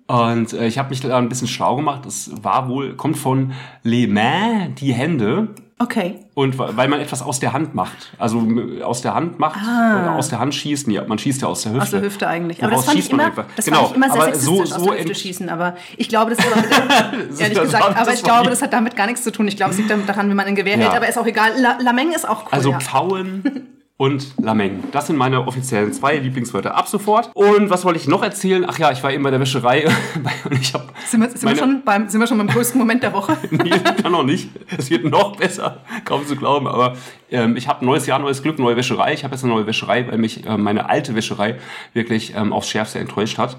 Und 0.09 0.53
äh, 0.53 0.67
ich 0.67 0.77
habe 0.79 0.91
mich 0.91 1.01
da 1.01 1.17
ein 1.17 1.29
bisschen 1.29 1.47
schlau 1.47 1.77
gemacht. 1.77 2.05
Es 2.05 2.33
war 2.43 2.69
wohl, 2.69 2.97
kommt 2.97 3.17
von 3.17 3.53
les 3.85 4.09
mains, 4.09 4.75
die 4.81 4.93
Hände. 4.93 5.55
Okay. 5.83 6.21
Und 6.35 6.57
weil 6.59 6.87
man 6.89 7.01
etwas 7.01 7.23
aus 7.23 7.41
der 7.41 7.53
Hand 7.53 7.75
macht. 7.75 8.13
Also 8.19 8.47
aus 8.85 9.03
der 9.03 9.15
Hand 9.15 9.39
macht, 9.41 9.59
oder 9.61 10.15
aus 10.17 10.29
der 10.29 10.39
Hand 10.39 10.55
schießt. 10.55 10.87
Nee, 10.87 11.01
man 11.07 11.19
schießt 11.19 11.43
ja 11.43 11.49
aus 11.49 11.63
der 11.63 11.73
Hüfte. 11.73 11.81
Ah. 11.81 11.85
Aus 11.85 11.91
der 11.91 12.01
Hüfte 12.03 12.29
eigentlich. 12.29 12.63
Aber 12.63 12.73
das 12.73 12.85
fand 12.85 12.99
ich 12.99 13.05
schießt 13.07 13.17
man 13.17 13.27
immer, 13.27 13.33
etwa? 13.33 13.45
das 13.57 13.65
Genau, 13.65 13.79
fand 13.79 13.91
ich 13.91 13.97
immer 13.97 14.07
sehr 14.11 14.15
aber 14.23 14.25
sexistisch, 14.33 14.69
so- 14.69 14.75
aus 14.77 14.81
so 14.85 14.91
der 14.91 14.99
Hüfte 15.01 15.15
schießen. 15.15 15.49
Aber 15.49 15.77
ich 15.97 16.09
glaube, 16.09 16.35
das 16.35 16.45
hat 16.45 16.53
aber 16.53 17.17
mit, 17.17 17.41
ehrlich 17.41 17.61
gesagt, 17.61 17.97
aber 17.97 18.13
ich 18.15 18.23
glaube, 18.23 18.51
das 18.51 18.63
hat 18.63 18.73
damit 18.73 18.95
gar 18.97 19.07
nichts 19.07 19.25
zu 19.25 19.33
tun. 19.33 19.49
Ich 19.49 19.57
glaube, 19.57 19.73
es 19.73 19.79
liegt 19.79 19.91
daran, 19.91 20.31
wie 20.31 20.35
man 20.35 20.47
ein 20.47 20.55
Gewehr 20.55 20.77
Ja. 20.79 20.85
hält. 20.85 20.97
Aber 20.97 21.09
ist 21.09 21.19
auch 21.19 21.27
egal. 21.27 21.51
La 21.59 21.79
Lameng 21.81 22.13
ist 22.13 22.29
auch 22.29 22.43
cool. 22.45 22.49
Also 22.53 22.71
ja. 22.71 22.79
Pfauen 22.81 23.43
und 24.03 24.35
Lameng. 24.43 24.83
Das 24.91 25.07
sind 25.07 25.17
meine 25.17 25.47
offiziellen 25.47 25.93
zwei 25.93 26.17
Lieblingswörter 26.17 26.75
ab 26.75 26.89
sofort. 26.89 27.31
Und 27.35 27.71
was 27.71 27.85
wollte 27.85 28.01
ich 28.01 28.09
noch 28.09 28.25
erzählen? 28.25 28.65
Ach 28.67 28.77
ja, 28.77 28.91
ich 28.91 29.01
war 29.05 29.13
eben 29.13 29.23
bei 29.23 29.31
der 29.31 29.39
Wäscherei 29.39 29.87
und 30.51 30.61
ich 30.61 30.75
habe 30.75 30.89
sind, 31.07 31.21
wir, 31.21 31.31
sind, 31.31 31.49
wir 31.49 31.55
schon 31.55 31.85
beim, 31.85 32.09
sind 32.09 32.19
wir 32.19 32.27
schon 32.27 32.39
beim 32.39 32.49
größten 32.49 32.81
Moment 32.81 33.05
der 33.05 33.13
Woche? 33.13 33.39
Nee, 33.53 33.71
dann 34.03 34.11
noch 34.11 34.25
nicht. 34.25 34.49
Es 34.77 34.91
wird 34.91 35.05
noch 35.05 35.37
besser, 35.37 35.85
kaum 36.05 36.27
zu 36.27 36.35
glauben. 36.35 36.67
Aber 36.67 36.97
ähm, 37.31 37.55
ich 37.57 37.69
habe 37.69 37.85
neues 37.85 38.07
Jahr, 38.07 38.19
neues 38.19 38.43
Glück, 38.43 38.59
neue 38.59 38.75
Wäscherei. 38.75 39.13
Ich 39.13 39.23
habe 39.23 39.35
jetzt 39.35 39.45
eine 39.45 39.53
neue 39.53 39.69
Wäscherei, 39.69 40.05
weil 40.09 40.19
mich 40.19 40.45
äh, 40.47 40.59
meine 40.59 40.89
alte 40.89 41.15
Wäscherei 41.15 41.61
wirklich 41.93 42.35
ähm, 42.35 42.53
aufs 42.53 42.71
Schärfste 42.71 42.99
enttäuscht 42.99 43.39
hat. 43.39 43.59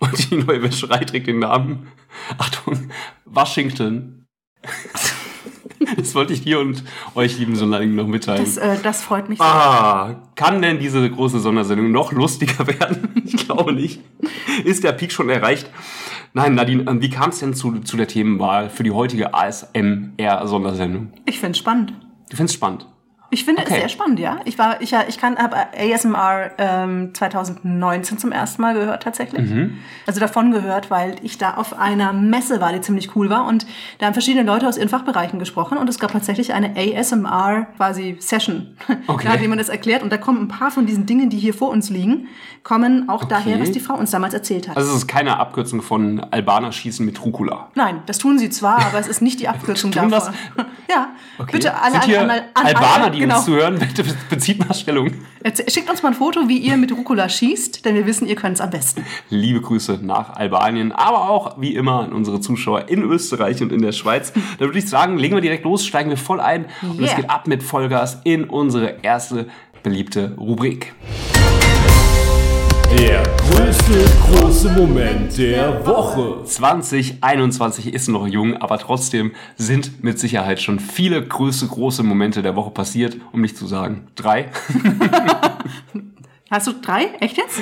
Und 0.00 0.30
die 0.30 0.36
neue 0.36 0.64
Wäscherei 0.64 1.04
trägt 1.04 1.28
den 1.28 1.38
Namen, 1.38 1.86
Achtung, 2.38 2.90
Washington. 3.24 4.26
Das 5.96 6.14
wollte 6.14 6.32
ich 6.32 6.42
dir 6.42 6.60
und 6.60 6.84
euch, 7.14 7.38
lieben 7.38 7.56
Sonderlingen, 7.56 7.96
noch 7.96 8.06
mitteilen. 8.06 8.44
Das, 8.44 8.56
äh, 8.56 8.76
das 8.82 9.02
freut 9.02 9.28
mich. 9.28 9.40
Ah, 9.40 10.16
kann 10.34 10.62
denn 10.62 10.78
diese 10.78 11.08
große 11.08 11.40
Sondersendung 11.40 11.90
noch 11.92 12.12
lustiger 12.12 12.66
werden? 12.66 13.22
Ich 13.24 13.36
glaube 13.36 13.72
nicht. 13.72 14.00
Ist 14.64 14.84
der 14.84 14.92
Peak 14.92 15.12
schon 15.12 15.28
erreicht? 15.28 15.70
Nein, 16.32 16.54
Nadine, 16.54 16.84
ähm, 16.88 17.02
wie 17.02 17.10
kam 17.10 17.30
es 17.30 17.40
denn 17.40 17.54
zu, 17.54 17.80
zu 17.80 17.96
der 17.96 18.06
Themenwahl 18.06 18.70
für 18.70 18.84
die 18.84 18.92
heutige 18.92 19.34
ASMR-Sondersendung? 19.34 21.12
Ich 21.26 21.40
finde 21.40 21.52
es 21.52 21.58
spannend. 21.58 21.92
Du 22.30 22.36
findest 22.36 22.54
spannend. 22.54 22.86
Ich 23.32 23.44
finde 23.44 23.62
Okay. 23.62 23.74
es 23.74 23.78
sehr 23.80 23.88
spannend, 23.88 24.18
ja. 24.18 24.40
Ich 24.44 24.58
war, 24.58 24.80
ich, 24.80 24.92
ich 25.08 25.18
kann, 25.18 25.36
habe 25.38 25.56
ASMR 25.78 26.50
ähm, 26.58 27.14
2019 27.14 28.18
zum 28.18 28.32
ersten 28.32 28.60
Mal 28.62 28.74
gehört 28.74 29.02
tatsächlich. 29.02 29.48
Mhm. 29.48 29.78
Also 30.06 30.18
davon 30.20 30.50
gehört, 30.50 30.90
weil 30.90 31.16
ich 31.22 31.38
da 31.38 31.54
auf 31.54 31.78
einer 31.78 32.12
Messe 32.12 32.60
war, 32.60 32.72
die 32.72 32.80
ziemlich 32.80 33.14
cool 33.14 33.30
war 33.30 33.46
und 33.46 33.66
da 33.98 34.06
haben 34.06 34.14
verschiedene 34.14 34.44
Leute 34.44 34.66
aus 34.66 34.76
ihren 34.76 34.88
Fachbereichen 34.88 35.38
gesprochen 35.38 35.78
und 35.78 35.88
es 35.88 35.98
gab 35.98 36.12
tatsächlich 36.12 36.52
eine 36.52 36.74
ASMR 36.76 37.66
quasi 37.76 38.16
Session. 38.20 38.76
Okay. 39.06 39.26
Da 39.26 39.32
hat 39.34 39.40
jemand 39.40 39.60
das 39.60 39.68
erklärt 39.68 40.02
und 40.02 40.10
da 40.12 40.18
kommen 40.18 40.40
ein 40.42 40.48
paar 40.48 40.70
von 40.70 40.86
diesen 40.86 41.04
Dingen, 41.06 41.30
die 41.30 41.38
hier 41.38 41.54
vor 41.54 41.70
uns 41.70 41.90
liegen, 41.90 42.28
kommen 42.62 43.08
auch 43.08 43.24
daher, 43.24 43.60
was 43.60 43.70
die 43.72 43.80
Frau 43.80 43.94
uns 43.94 44.10
damals 44.10 44.34
erzählt 44.34 44.68
hat. 44.68 44.76
Also 44.76 44.90
es 44.90 44.98
ist 44.98 45.08
keine 45.08 45.38
Abkürzung 45.38 45.82
von 45.82 46.20
Albaner 46.30 46.70
schießen 46.70 47.04
mit 47.04 47.24
Rucola. 47.24 47.68
Nein, 47.74 48.02
das 48.06 48.18
tun 48.18 48.38
sie 48.38 48.50
zwar, 48.50 48.78
aber 48.86 48.98
es 48.98 49.08
ist 49.08 49.20
nicht 49.22 49.40
die 49.40 49.48
Abkürzung 49.48 49.90
Tun 49.90 50.10
davor. 50.10 50.32
Ja, 50.90 51.08
Okay. 51.38 51.52
bitte 51.52 51.80
alle 51.80 52.02
Sind 52.02 52.16
an, 52.16 52.30
an, 52.30 52.40
an, 52.54 52.66
Albaner, 52.66 53.10
die 53.10 53.19
genau. 53.20 53.36
uns 53.36 53.44
zuhören, 53.44 53.78
bitte 53.78 54.04
bezieht 54.30 54.58
mal 54.58 54.74
Stellung. 54.74 55.12
Schickt 55.68 55.88
uns 55.88 56.02
mal 56.02 56.10
ein 56.10 56.14
Foto, 56.14 56.48
wie 56.48 56.58
ihr 56.58 56.76
mit 56.76 56.92
Rucola 56.92 57.28
schießt, 57.28 57.84
denn 57.84 57.94
wir 57.94 58.06
wissen, 58.06 58.26
ihr 58.26 58.34
könnt 58.36 58.54
es 58.54 58.60
am 58.60 58.70
besten. 58.70 59.04
Liebe 59.30 59.60
Grüße 59.60 60.00
nach 60.02 60.30
Albanien, 60.34 60.92
aber 60.92 61.30
auch 61.30 61.60
wie 61.60 61.74
immer 61.74 62.00
an 62.00 62.12
unsere 62.12 62.40
Zuschauer 62.40 62.88
in 62.88 63.02
Österreich 63.02 63.62
und 63.62 63.72
in 63.72 63.82
der 63.82 63.92
Schweiz. 63.92 64.32
Da 64.58 64.66
würde 64.66 64.78
ich 64.78 64.88
sagen, 64.88 65.16
legen 65.16 65.34
wir 65.34 65.40
direkt 65.40 65.64
los, 65.64 65.86
steigen 65.86 66.10
wir 66.10 66.16
voll 66.16 66.40
ein 66.40 66.66
und 66.82 67.00
es 67.00 67.10
Yeah. 67.10 67.16
geht 67.16 67.30
ab 67.30 67.46
mit 67.46 67.62
Vollgas 67.62 68.20
in 68.24 68.44
unsere 68.44 68.96
erste 69.02 69.46
beliebte 69.82 70.34
Rubrik. 70.36 70.92
Der 72.98 73.22
größte 73.22 74.04
große 74.26 74.72
Moment 74.72 75.38
der 75.38 75.86
Woche. 75.86 76.44
2021 76.44 77.94
ist 77.94 78.08
noch 78.08 78.26
jung, 78.26 78.56
aber 78.56 78.78
trotzdem 78.78 79.32
sind 79.56 80.02
mit 80.02 80.18
Sicherheit 80.18 80.60
schon 80.60 80.80
viele 80.80 81.24
große, 81.24 81.68
große 81.68 82.02
Momente 82.02 82.42
der 82.42 82.56
Woche 82.56 82.70
passiert, 82.70 83.16
um 83.32 83.40
nicht 83.42 83.56
zu 83.56 83.68
sagen 83.68 84.08
drei. 84.16 84.50
Hast 86.50 86.66
du 86.66 86.72
drei? 86.82 87.06
Echt 87.20 87.36
jetzt? 87.36 87.60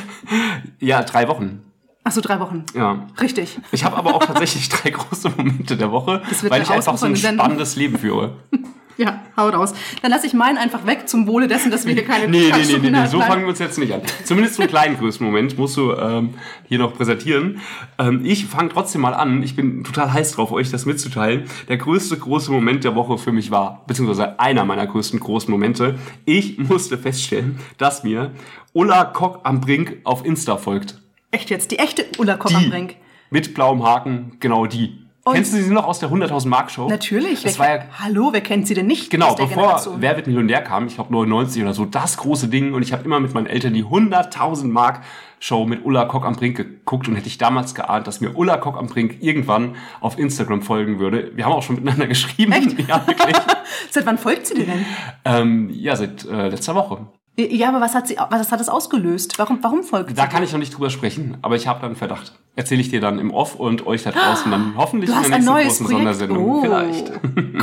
ja, 0.80 1.02
drei 1.02 1.28
Wochen. 1.28 1.67
Achso, 2.08 2.22
drei 2.22 2.40
Wochen. 2.40 2.64
Ja. 2.74 3.06
Richtig. 3.20 3.58
Ich 3.70 3.84
habe 3.84 3.98
aber 3.98 4.14
auch 4.14 4.24
tatsächlich 4.24 4.70
drei 4.70 4.88
große 4.88 5.28
Momente 5.28 5.76
der 5.76 5.92
Woche, 5.92 6.22
weil 6.48 6.62
ich 6.62 6.70
einfach 6.70 6.96
so 6.96 7.04
ein 7.04 7.14
spannendes 7.14 7.76
Leben 7.76 7.98
führe. 7.98 8.32
Ja, 9.00 9.22
haut 9.36 9.54
raus. 9.54 9.74
Dann 10.02 10.10
lasse 10.10 10.26
ich 10.26 10.34
meinen 10.34 10.58
einfach 10.58 10.84
weg 10.84 11.08
zum 11.08 11.28
Wohle 11.28 11.46
dessen, 11.46 11.70
dass 11.70 11.86
wir 11.86 11.94
hier 11.94 12.04
keine 12.04 12.26
Nee, 12.28 12.50
nee, 12.50 12.64
nee, 12.66 12.78
nee, 12.78 12.90
nee, 12.90 13.06
so 13.06 13.20
fangen 13.20 13.42
wir 13.42 13.50
uns 13.50 13.60
jetzt 13.60 13.78
nicht 13.78 13.94
an. 13.94 14.00
Zumindest 14.24 14.58
einen 14.58 14.68
kleinen 14.68 14.98
größten 14.98 15.24
Moment 15.24 15.56
musst 15.56 15.76
du 15.76 15.92
ähm, 15.92 16.34
hier 16.64 16.80
noch 16.80 16.94
präsentieren. 16.94 17.60
Ähm, 17.96 18.22
ich 18.24 18.46
fange 18.46 18.70
trotzdem 18.70 19.02
mal 19.02 19.14
an. 19.14 19.44
Ich 19.44 19.54
bin 19.54 19.84
total 19.84 20.12
heiß 20.12 20.32
drauf, 20.32 20.50
euch 20.50 20.72
das 20.72 20.84
mitzuteilen. 20.84 21.44
Der 21.68 21.76
größte 21.76 22.18
große 22.18 22.50
Moment 22.50 22.82
der 22.82 22.96
Woche 22.96 23.18
für 23.18 23.30
mich 23.30 23.52
war, 23.52 23.84
beziehungsweise 23.86 24.40
einer 24.40 24.64
meiner 24.64 24.88
größten 24.88 25.20
großen 25.20 25.48
Momente. 25.48 25.94
Ich 26.24 26.58
musste 26.58 26.98
feststellen, 26.98 27.60
dass 27.76 28.02
mir 28.02 28.32
Ulla 28.72 29.04
Kock 29.04 29.42
am 29.44 29.60
Brink 29.60 29.98
auf 30.02 30.24
Insta 30.24 30.56
folgt. 30.56 30.98
Echt 31.30 31.50
jetzt, 31.50 31.70
die 31.70 31.78
echte 31.78 32.06
Ulla 32.18 32.34
Die 32.34 32.38
Koch-am-Brink. 32.40 32.96
mit 33.30 33.54
blauem 33.54 33.82
Haken, 33.84 34.36
genau 34.40 34.66
die. 34.66 35.04
Und- 35.24 35.34
Kennst 35.34 35.52
du 35.52 35.62
sie 35.62 35.70
noch 35.70 35.86
aus 35.86 35.98
der 35.98 36.08
100.000 36.10 36.48
Mark 36.48 36.70
Show? 36.70 36.88
Natürlich. 36.88 37.42
Das 37.42 37.58
wer 37.58 37.66
war 37.68 37.74
ja 37.76 37.82
Hallo, 37.98 38.30
wer 38.32 38.40
kennt 38.40 38.66
sie 38.66 38.72
denn 38.72 38.86
nicht? 38.86 39.10
Genau, 39.10 39.34
bevor 39.34 39.48
Generation? 39.48 39.96
Wer 40.00 40.16
wird 40.16 40.26
Millionär 40.26 40.62
kam, 40.62 40.86
ich 40.86 40.94
glaube 40.94 41.12
99 41.12 41.62
oder 41.62 41.74
so, 41.74 41.84
das 41.84 42.16
große 42.16 42.48
Ding. 42.48 42.72
Und 42.72 42.80
ich 42.80 42.94
habe 42.94 43.04
immer 43.04 43.20
mit 43.20 43.34
meinen 43.34 43.46
Eltern 43.46 43.74
die 43.74 43.84
100.000 43.84 44.72
Mark 44.72 45.02
Show 45.38 45.66
mit 45.66 45.84
Ulla 45.84 46.06
Kock 46.06 46.24
am 46.24 46.34
Brink 46.34 46.56
geguckt 46.56 47.08
und 47.08 47.14
hätte 47.14 47.26
ich 47.28 47.36
damals 47.36 47.74
geahnt, 47.74 48.06
dass 48.06 48.22
mir 48.22 48.34
Ulla 48.38 48.56
Kock 48.56 48.78
am 48.78 48.86
Brink 48.86 49.18
irgendwann 49.20 49.76
auf 50.00 50.18
Instagram 50.18 50.62
folgen 50.62 50.98
würde. 50.98 51.30
Wir 51.36 51.44
haben 51.44 51.52
auch 51.52 51.62
schon 51.62 51.76
miteinander 51.76 52.06
geschrieben. 52.06 52.52
Echt? 52.52 52.78
Ja, 52.88 53.06
wirklich. 53.06 53.36
Seit 53.90 54.06
wann 54.06 54.16
folgt 54.16 54.46
sie 54.46 54.54
dir 54.54 54.64
denn? 54.64 54.86
ähm, 55.26 55.68
ja, 55.70 55.94
seit 55.94 56.24
äh, 56.24 56.48
letzter 56.48 56.74
Woche. 56.74 57.06
Ja, 57.38 57.68
aber 57.68 57.80
was 57.80 57.94
hat 57.94 58.08
sie, 58.08 58.16
was 58.30 58.50
hat 58.50 58.58
das 58.58 58.68
ausgelöst? 58.68 59.38
Warum, 59.38 59.58
warum 59.62 59.84
folgt 59.84 60.18
Da 60.18 60.26
kann 60.26 60.42
ich 60.42 60.50
noch 60.50 60.58
nicht 60.58 60.76
drüber 60.76 60.90
sprechen, 60.90 61.36
aber 61.40 61.54
ich 61.54 61.68
habe 61.68 61.78
dann 61.78 61.90
einen 61.90 61.96
Verdacht. 61.96 62.32
Erzähle 62.56 62.80
ich 62.80 62.90
dir 62.90 63.00
dann 63.00 63.20
im 63.20 63.30
Off 63.32 63.54
und 63.54 63.86
euch 63.86 64.02
da 64.02 64.10
draußen 64.10 64.50
dann 64.50 64.74
hoffentlich 64.76 65.08
Du 65.08 65.16
in 65.16 65.30
der 65.30 65.38
nächsten 65.38 65.54
großen 65.54 65.86
Projekt. 65.86 65.98
Sondersendung. 65.98 66.44
Oh, 66.44 66.60
Vielleicht. 66.60 67.12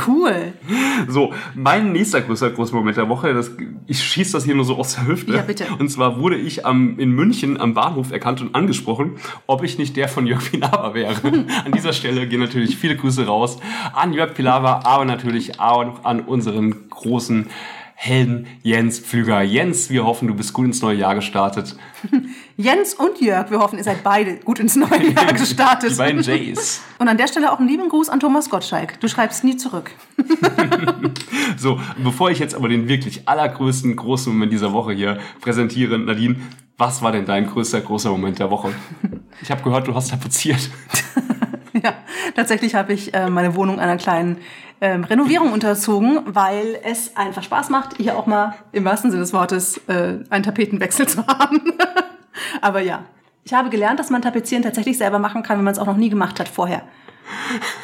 Cool. 0.06 0.54
So, 1.08 1.34
mein 1.54 1.92
nächster 1.92 2.22
größer 2.22 2.50
großer 2.50 2.74
Moment 2.74 2.96
der 2.96 3.08
Woche, 3.10 3.34
das, 3.34 3.50
ich 3.86 4.02
schieße 4.02 4.32
das 4.32 4.44
hier 4.44 4.54
nur 4.54 4.64
so 4.64 4.76
aus 4.76 4.94
der 4.94 5.06
Hüfte. 5.06 5.34
Ja, 5.34 5.42
bitte. 5.42 5.66
Und 5.78 5.90
zwar 5.90 6.18
wurde 6.18 6.36
ich 6.36 6.64
am, 6.64 6.98
in 6.98 7.10
München 7.10 7.60
am 7.60 7.74
Bahnhof 7.74 8.12
erkannt 8.12 8.40
und 8.40 8.54
angesprochen, 8.54 9.16
ob 9.46 9.62
ich 9.62 9.76
nicht 9.76 9.94
der 9.96 10.08
von 10.08 10.26
Jörg 10.26 10.50
Pilawa 10.50 10.94
wäre. 10.94 11.14
an 11.64 11.72
dieser 11.74 11.92
Stelle 11.92 12.26
gehen 12.26 12.40
natürlich 12.40 12.76
viele 12.76 12.96
Grüße 12.96 13.26
raus 13.26 13.58
an 13.92 14.14
Jörg 14.14 14.32
Pilawa, 14.32 14.80
aber 14.84 15.04
natürlich 15.04 15.60
auch 15.60 16.02
an 16.04 16.20
unseren 16.20 16.88
großen 16.88 17.48
Helden 17.98 18.46
Jens 18.62 19.00
Pflüger. 19.00 19.40
Jens, 19.40 19.88
wir 19.88 20.04
hoffen, 20.04 20.28
du 20.28 20.34
bist 20.34 20.52
gut 20.52 20.66
ins 20.66 20.82
neue 20.82 20.98
Jahr 20.98 21.14
gestartet. 21.14 21.76
Jens 22.58 22.92
und 22.92 23.20
Jörg, 23.22 23.50
wir 23.50 23.58
hoffen, 23.58 23.78
ihr 23.78 23.84
seid 23.84 24.04
beide 24.04 24.36
gut 24.36 24.58
ins 24.58 24.76
neue 24.76 25.12
Jahr 25.14 25.32
gestartet. 25.32 25.92
Die 25.92 25.96
beiden 25.96 26.22
Jays. 26.22 26.82
Und 26.98 27.08
an 27.08 27.16
der 27.16 27.26
Stelle 27.26 27.52
auch 27.52 27.58
einen 27.58 27.68
lieben 27.68 27.88
Gruß 27.88 28.08
an 28.08 28.20
Thomas 28.20 28.48
Gottschalk. 28.48 29.00
Du 29.00 29.08
schreibst 29.08 29.44
nie 29.44 29.56
zurück. 29.56 29.90
So, 31.56 31.80
bevor 31.98 32.30
ich 32.30 32.38
jetzt 32.38 32.54
aber 32.54 32.68
den 32.68 32.88
wirklich 32.88 33.28
allergrößten 33.28 33.96
großen 33.96 34.32
Moment 34.32 34.52
dieser 34.52 34.72
Woche 34.72 34.92
hier 34.92 35.18
präsentiere, 35.40 35.98
Nadine, 35.98 36.36
was 36.78 37.02
war 37.02 37.12
denn 37.12 37.26
dein 37.26 37.46
größter 37.46 37.80
großer 37.80 38.10
Moment 38.10 38.38
der 38.38 38.50
Woche? 38.50 38.72
Ich 39.42 39.50
habe 39.50 39.62
gehört, 39.62 39.88
du 39.88 39.94
hast 39.94 40.10
tapeziert. 40.10 40.70
Ja, 41.82 41.94
tatsächlich 42.34 42.74
habe 42.74 42.92
ich 42.92 43.12
äh, 43.14 43.28
meine 43.28 43.54
Wohnung 43.54 43.78
einer 43.78 43.96
kleinen 43.96 44.38
ähm, 44.80 45.04
Renovierung 45.04 45.52
unterzogen, 45.52 46.20
weil 46.26 46.78
es 46.82 47.16
einfach 47.16 47.42
Spaß 47.42 47.70
macht, 47.70 47.96
hier 47.96 48.16
auch 48.16 48.26
mal 48.26 48.54
im 48.72 48.84
wahrsten 48.84 49.10
Sinne 49.10 49.22
des 49.22 49.32
Wortes 49.32 49.80
äh, 49.88 50.18
einen 50.30 50.42
Tapetenwechsel 50.42 51.08
zu 51.08 51.26
haben. 51.26 51.72
Aber 52.60 52.80
ja, 52.80 53.04
ich 53.44 53.54
habe 53.54 53.70
gelernt, 53.70 54.00
dass 54.00 54.10
man 54.10 54.22
Tapezieren 54.22 54.62
tatsächlich 54.62 54.98
selber 54.98 55.18
machen 55.18 55.42
kann, 55.42 55.58
wenn 55.58 55.64
man 55.64 55.72
es 55.72 55.78
auch 55.78 55.86
noch 55.86 55.96
nie 55.96 56.10
gemacht 56.10 56.40
hat 56.40 56.48
vorher. 56.48 56.82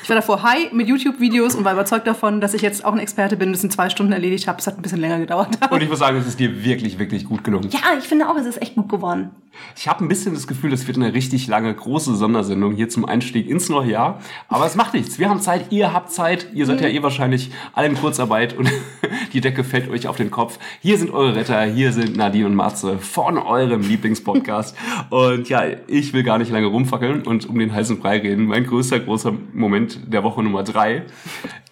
Ich 0.03 0.09
war 0.09 0.17
davor 0.17 0.43
high 0.43 0.73
mit 0.73 0.89
YouTube-Videos 0.89 1.55
und 1.55 1.65
war 1.65 1.73
überzeugt 1.73 2.07
davon, 2.07 2.41
dass 2.41 2.55
ich 2.55 2.63
jetzt 2.63 2.85
auch 2.85 2.93
ein 2.93 2.99
Experte 2.99 3.37
bin, 3.37 3.53
das 3.53 3.63
in 3.63 3.71
zwei 3.71 3.91
Stunden 3.91 4.13
erledigt 4.13 4.49
habe. 4.49 4.59
Es 4.59 4.67
hat 4.67 4.77
ein 4.77 4.83
bisschen 4.83 5.01
länger 5.01 5.19
gedauert. 5.19 5.49
Und 5.71 5.83
ich 5.83 5.89
muss 5.89 6.01
sagen, 6.01 6.17
es 6.17 6.27
ist 6.27 6.41
dir 6.41 6.65
wirklich, 6.65 6.99
wirklich 6.99 7.25
gut 7.25 7.45
gelungen. 7.45 7.69
Ja, 7.71 7.97
ich 7.99 8.05
finde 8.05 8.29
auch, 8.29 8.37
es 8.37 8.47
ist 8.47 8.61
echt 8.61 8.75
gut 8.75 8.89
geworden. 8.89 9.31
Ich 9.77 9.87
habe 9.87 10.05
ein 10.05 10.09
bisschen 10.09 10.35
das 10.35 10.47
Gefühl, 10.47 10.71
das 10.71 10.87
wird 10.87 10.97
eine 10.97 11.13
richtig 11.13 11.47
lange, 11.47 11.73
große 11.75 12.17
Sondersendung 12.17 12.75
hier 12.75 12.89
zum 12.89 13.05
Einstieg 13.05 13.49
ins 13.49 13.69
neue 13.69 13.91
Jahr. 13.91 14.21
Aber 14.49 14.65
es 14.67 14.77
macht 14.77 14.95
nichts. 14.95 15.19
Wir 15.19 15.29
haben 15.29 15.41
Zeit, 15.41 15.67
ihr 15.71 15.93
habt 15.93 16.11
Zeit. 16.11 16.49
Ihr 16.55 16.67
seid 16.67 16.81
ja 16.81 16.89
eh 16.89 17.03
wahrscheinlich 17.03 17.51
alle 17.73 17.89
in 17.89 17.95
Kurzarbeit 17.95 18.57
und 18.57 18.71
die 19.33 19.41
Decke 19.41 19.63
fällt 19.63 19.91
euch 19.91 20.09
auf 20.09 20.17
den 20.17 20.31
Kopf. 20.31 20.59
Hier 20.81 20.99
sind 20.99 21.11
eure 21.11 21.37
Retter, 21.37 21.63
hier 21.65 21.93
sind 21.93 22.17
Nadine 22.17 22.47
und 22.47 22.55
Matze 22.55 22.99
von 22.99 23.39
eurem 23.39 23.83
Lieblingspodcast. 23.83 24.77
Und 25.11 25.49
ja, 25.49 25.65
ich 25.87 26.13
will 26.13 26.23
gar 26.23 26.39
nicht 26.39 26.51
lange 26.51 26.67
rumfackeln 26.67 27.23
und 27.23 27.49
um 27.49 27.59
den 27.59 27.73
heißen 27.73 27.99
Brei 27.99 28.19
reden. 28.19 28.47
Mein 28.47 28.67
größter, 28.67 29.01
großer 29.01 29.32
Moment 29.53 30.01
der 30.12 30.23
Woche 30.25 30.43
Nummer 30.43 30.62
drei 30.62 31.03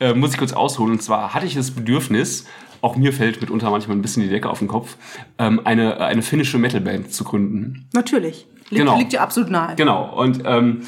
äh, 0.00 0.14
muss 0.14 0.32
ich 0.32 0.38
kurz 0.38 0.52
ausholen. 0.52 0.92
Und 0.92 1.02
zwar 1.02 1.34
hatte 1.34 1.46
ich 1.46 1.54
das 1.54 1.70
Bedürfnis, 1.70 2.46
auch 2.82 2.96
mir 2.96 3.12
fällt 3.12 3.40
mitunter 3.40 3.70
manchmal 3.70 3.96
ein 3.96 4.02
bisschen 4.02 4.22
die 4.22 4.28
Decke 4.28 4.48
auf 4.48 4.58
den 4.60 4.68
Kopf, 4.68 4.96
ähm, 5.38 5.60
eine, 5.64 5.98
eine 6.00 6.22
finnische 6.22 6.58
Metalband 6.58 7.12
zu 7.12 7.24
gründen. 7.24 7.86
Natürlich. 7.92 8.46
Liegt, 8.70 8.80
Genau. 8.82 8.96
liegt 8.98 9.12
dir 9.12 9.20
absolut 9.22 9.50
nahe. 9.50 9.74
Genau, 9.76 10.14
und 10.16 10.42
ähm, 10.46 10.82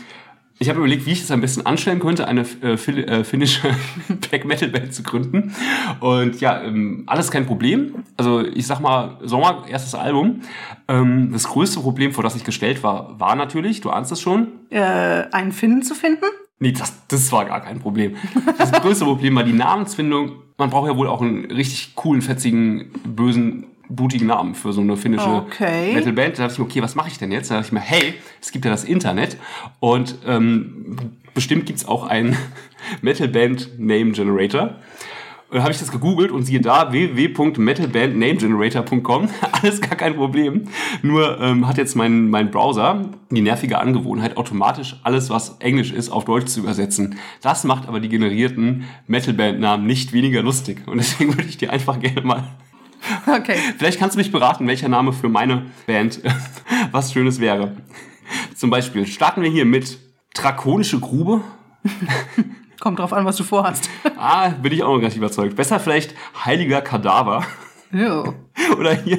ich 0.59 0.69
habe 0.69 0.79
überlegt, 0.79 1.07
wie 1.07 1.11
ich 1.12 1.23
es 1.23 1.31
am 1.33 1.41
besten 1.41 1.67
anstellen 1.67 1.99
könnte, 1.99 2.29
eine 2.29 2.47
äh, 2.62 2.75
äh, 2.75 3.25
finnische 3.25 3.69
Black 4.31 4.45
Metal 4.45 4.69
Band 4.69 4.95
zu 4.95 5.02
gründen. 5.02 5.52
Und 5.99 6.41
ja, 6.41 6.62
ähm, 6.62 7.02
alles 7.07 7.33
kein 7.33 7.47
Problem. 7.47 8.05
Also 8.17 8.41
ich 8.47 8.67
sag 8.69 8.79
mal, 8.79 9.19
Sommer, 9.23 9.64
erstes 9.69 9.97
Album. 9.97 10.43
Ähm, 10.87 11.31
das 11.33 11.49
größte 11.49 11.81
Problem, 11.81 12.12
vor 12.12 12.23
das 12.23 12.37
ich 12.37 12.45
gestellt 12.45 12.85
war, 12.85 13.19
war 13.19 13.35
natürlich, 13.35 13.81
du 13.81 13.91
ahnst 13.91 14.12
es 14.12 14.21
schon, 14.21 14.49
Äh, 14.71 14.81
einen 15.33 15.50
Finnen 15.50 15.83
zu 15.83 15.97
finden? 15.97 16.26
Nee, 16.62 16.71
das, 16.71 16.92
das 17.09 17.33
war 17.33 17.45
gar 17.47 17.61
kein 17.61 17.81
Problem. 17.81 18.14
Das 18.57 18.71
größte 18.71 19.04
Problem 19.04 19.35
war 19.35 19.42
die 19.42 19.52
Namensfindung. 19.52 20.37
Man 20.59 20.71
braucht 20.71 20.88
ja 20.88 20.97
wohl 20.97 21.09
auch 21.09 21.21
einen 21.21 21.50
richtig 21.50 21.97
coolen, 21.97 22.23
fetzigen, 22.23 22.92
bösen, 23.04 23.66
blutigen 23.88 24.28
Namen 24.28 24.54
für 24.54 24.73
so 24.73 24.81
eine 24.81 24.97
finnische 24.97 25.28
Okay. 25.28 25.92
Metalband. 25.92 26.38
Da 26.38 26.45
dachte 26.45 26.52
ich 26.52 26.59
mir, 26.61 26.64
okay, 26.66 26.81
was 26.81 26.95
mache 26.95 27.09
ich 27.09 27.19
denn 27.19 27.33
jetzt? 27.33 27.50
Da 27.50 27.57
dachte 27.57 27.66
ich 27.66 27.73
mir, 27.73 27.81
hey, 27.81 28.14
es 28.40 28.52
gibt 28.52 28.64
ja 28.64 28.71
das 28.71 28.85
Internet 28.85 29.38
und 29.81 30.19
ähm, 30.25 30.99
bestimmt 31.35 31.66
gibt's 31.66 31.85
auch 31.85 32.07
einen 32.07 32.37
Metalband 33.02 33.81
Name 33.81 34.12
Generator. 34.12 34.76
Und 35.52 35.59
dann 35.59 35.64
habe 35.64 35.75
ich 35.75 35.80
das 35.80 35.92
gegoogelt 35.92 36.32
und 36.32 36.44
siehe 36.44 36.62
da, 36.62 36.92
www.metalbandnamegenerator.com. 36.92 39.28
Alles 39.52 39.82
gar 39.82 39.97
kein 39.97 40.16
Problem. 40.16 40.62
Nur 41.02 41.38
ähm, 41.42 41.68
hat 41.68 41.76
jetzt 41.76 41.94
mein, 41.94 42.30
mein 42.30 42.50
Browser 42.50 43.11
die 43.30 43.42
nervige 43.42 43.78
Angewohnheit, 43.78 44.38
automatisch 44.38 44.97
alles, 45.02 45.28
was 45.28 45.59
Englisch 45.59 45.92
ist, 45.92 46.09
auf 46.11 46.25
Deutsch 46.25 46.47
zu 46.47 46.61
übersetzen. 46.61 47.18
Das 47.42 47.64
macht 47.64 47.87
aber 47.87 48.00
die 48.00 48.09
generierten 48.09 48.85
Metalband-Namen 49.06 49.87
nicht 49.87 50.14
weniger 50.14 50.42
lustig. 50.42 50.78
Und 50.87 50.97
deswegen 50.99 51.37
würde 51.37 51.49
ich 51.49 51.59
dir 51.59 51.71
einfach 51.71 52.00
gerne 52.00 52.23
mal 52.23 52.44
Okay. 53.26 53.56
Vielleicht 53.78 53.99
kannst 53.99 54.16
du 54.16 54.18
mich 54.18 54.32
beraten, 54.32 54.66
welcher 54.66 54.88
Name 54.88 55.12
für 55.12 55.28
meine 55.28 55.66
Band 55.87 56.21
was 56.92 57.12
Schönes 57.12 57.40
wäre. 57.40 57.76
Zum 58.54 58.71
Beispiel 58.71 59.06
starten 59.06 59.42
wir 59.42 59.50
hier 59.50 59.66
mit 59.66 59.99
Drakonische 60.35 60.99
Grube. 60.99 61.42
Kommt 62.83 62.99
drauf 62.99 63.12
an, 63.12 63.25
was 63.25 63.37
du 63.37 63.45
vorhast. 63.45 63.89
Ah, 64.19 64.49
bin 64.49 64.73
ich 64.73 64.83
auch 64.83 64.95
noch 64.97 65.03
nicht 65.03 65.17
überzeugt. 65.17 65.55
Besser 65.57 65.79
vielleicht 65.79 66.15
Heiliger 66.45 66.81
Kadaver. 66.81 67.45
Ja. 67.93 68.25
Oder 68.79 68.95
hier 68.95 69.19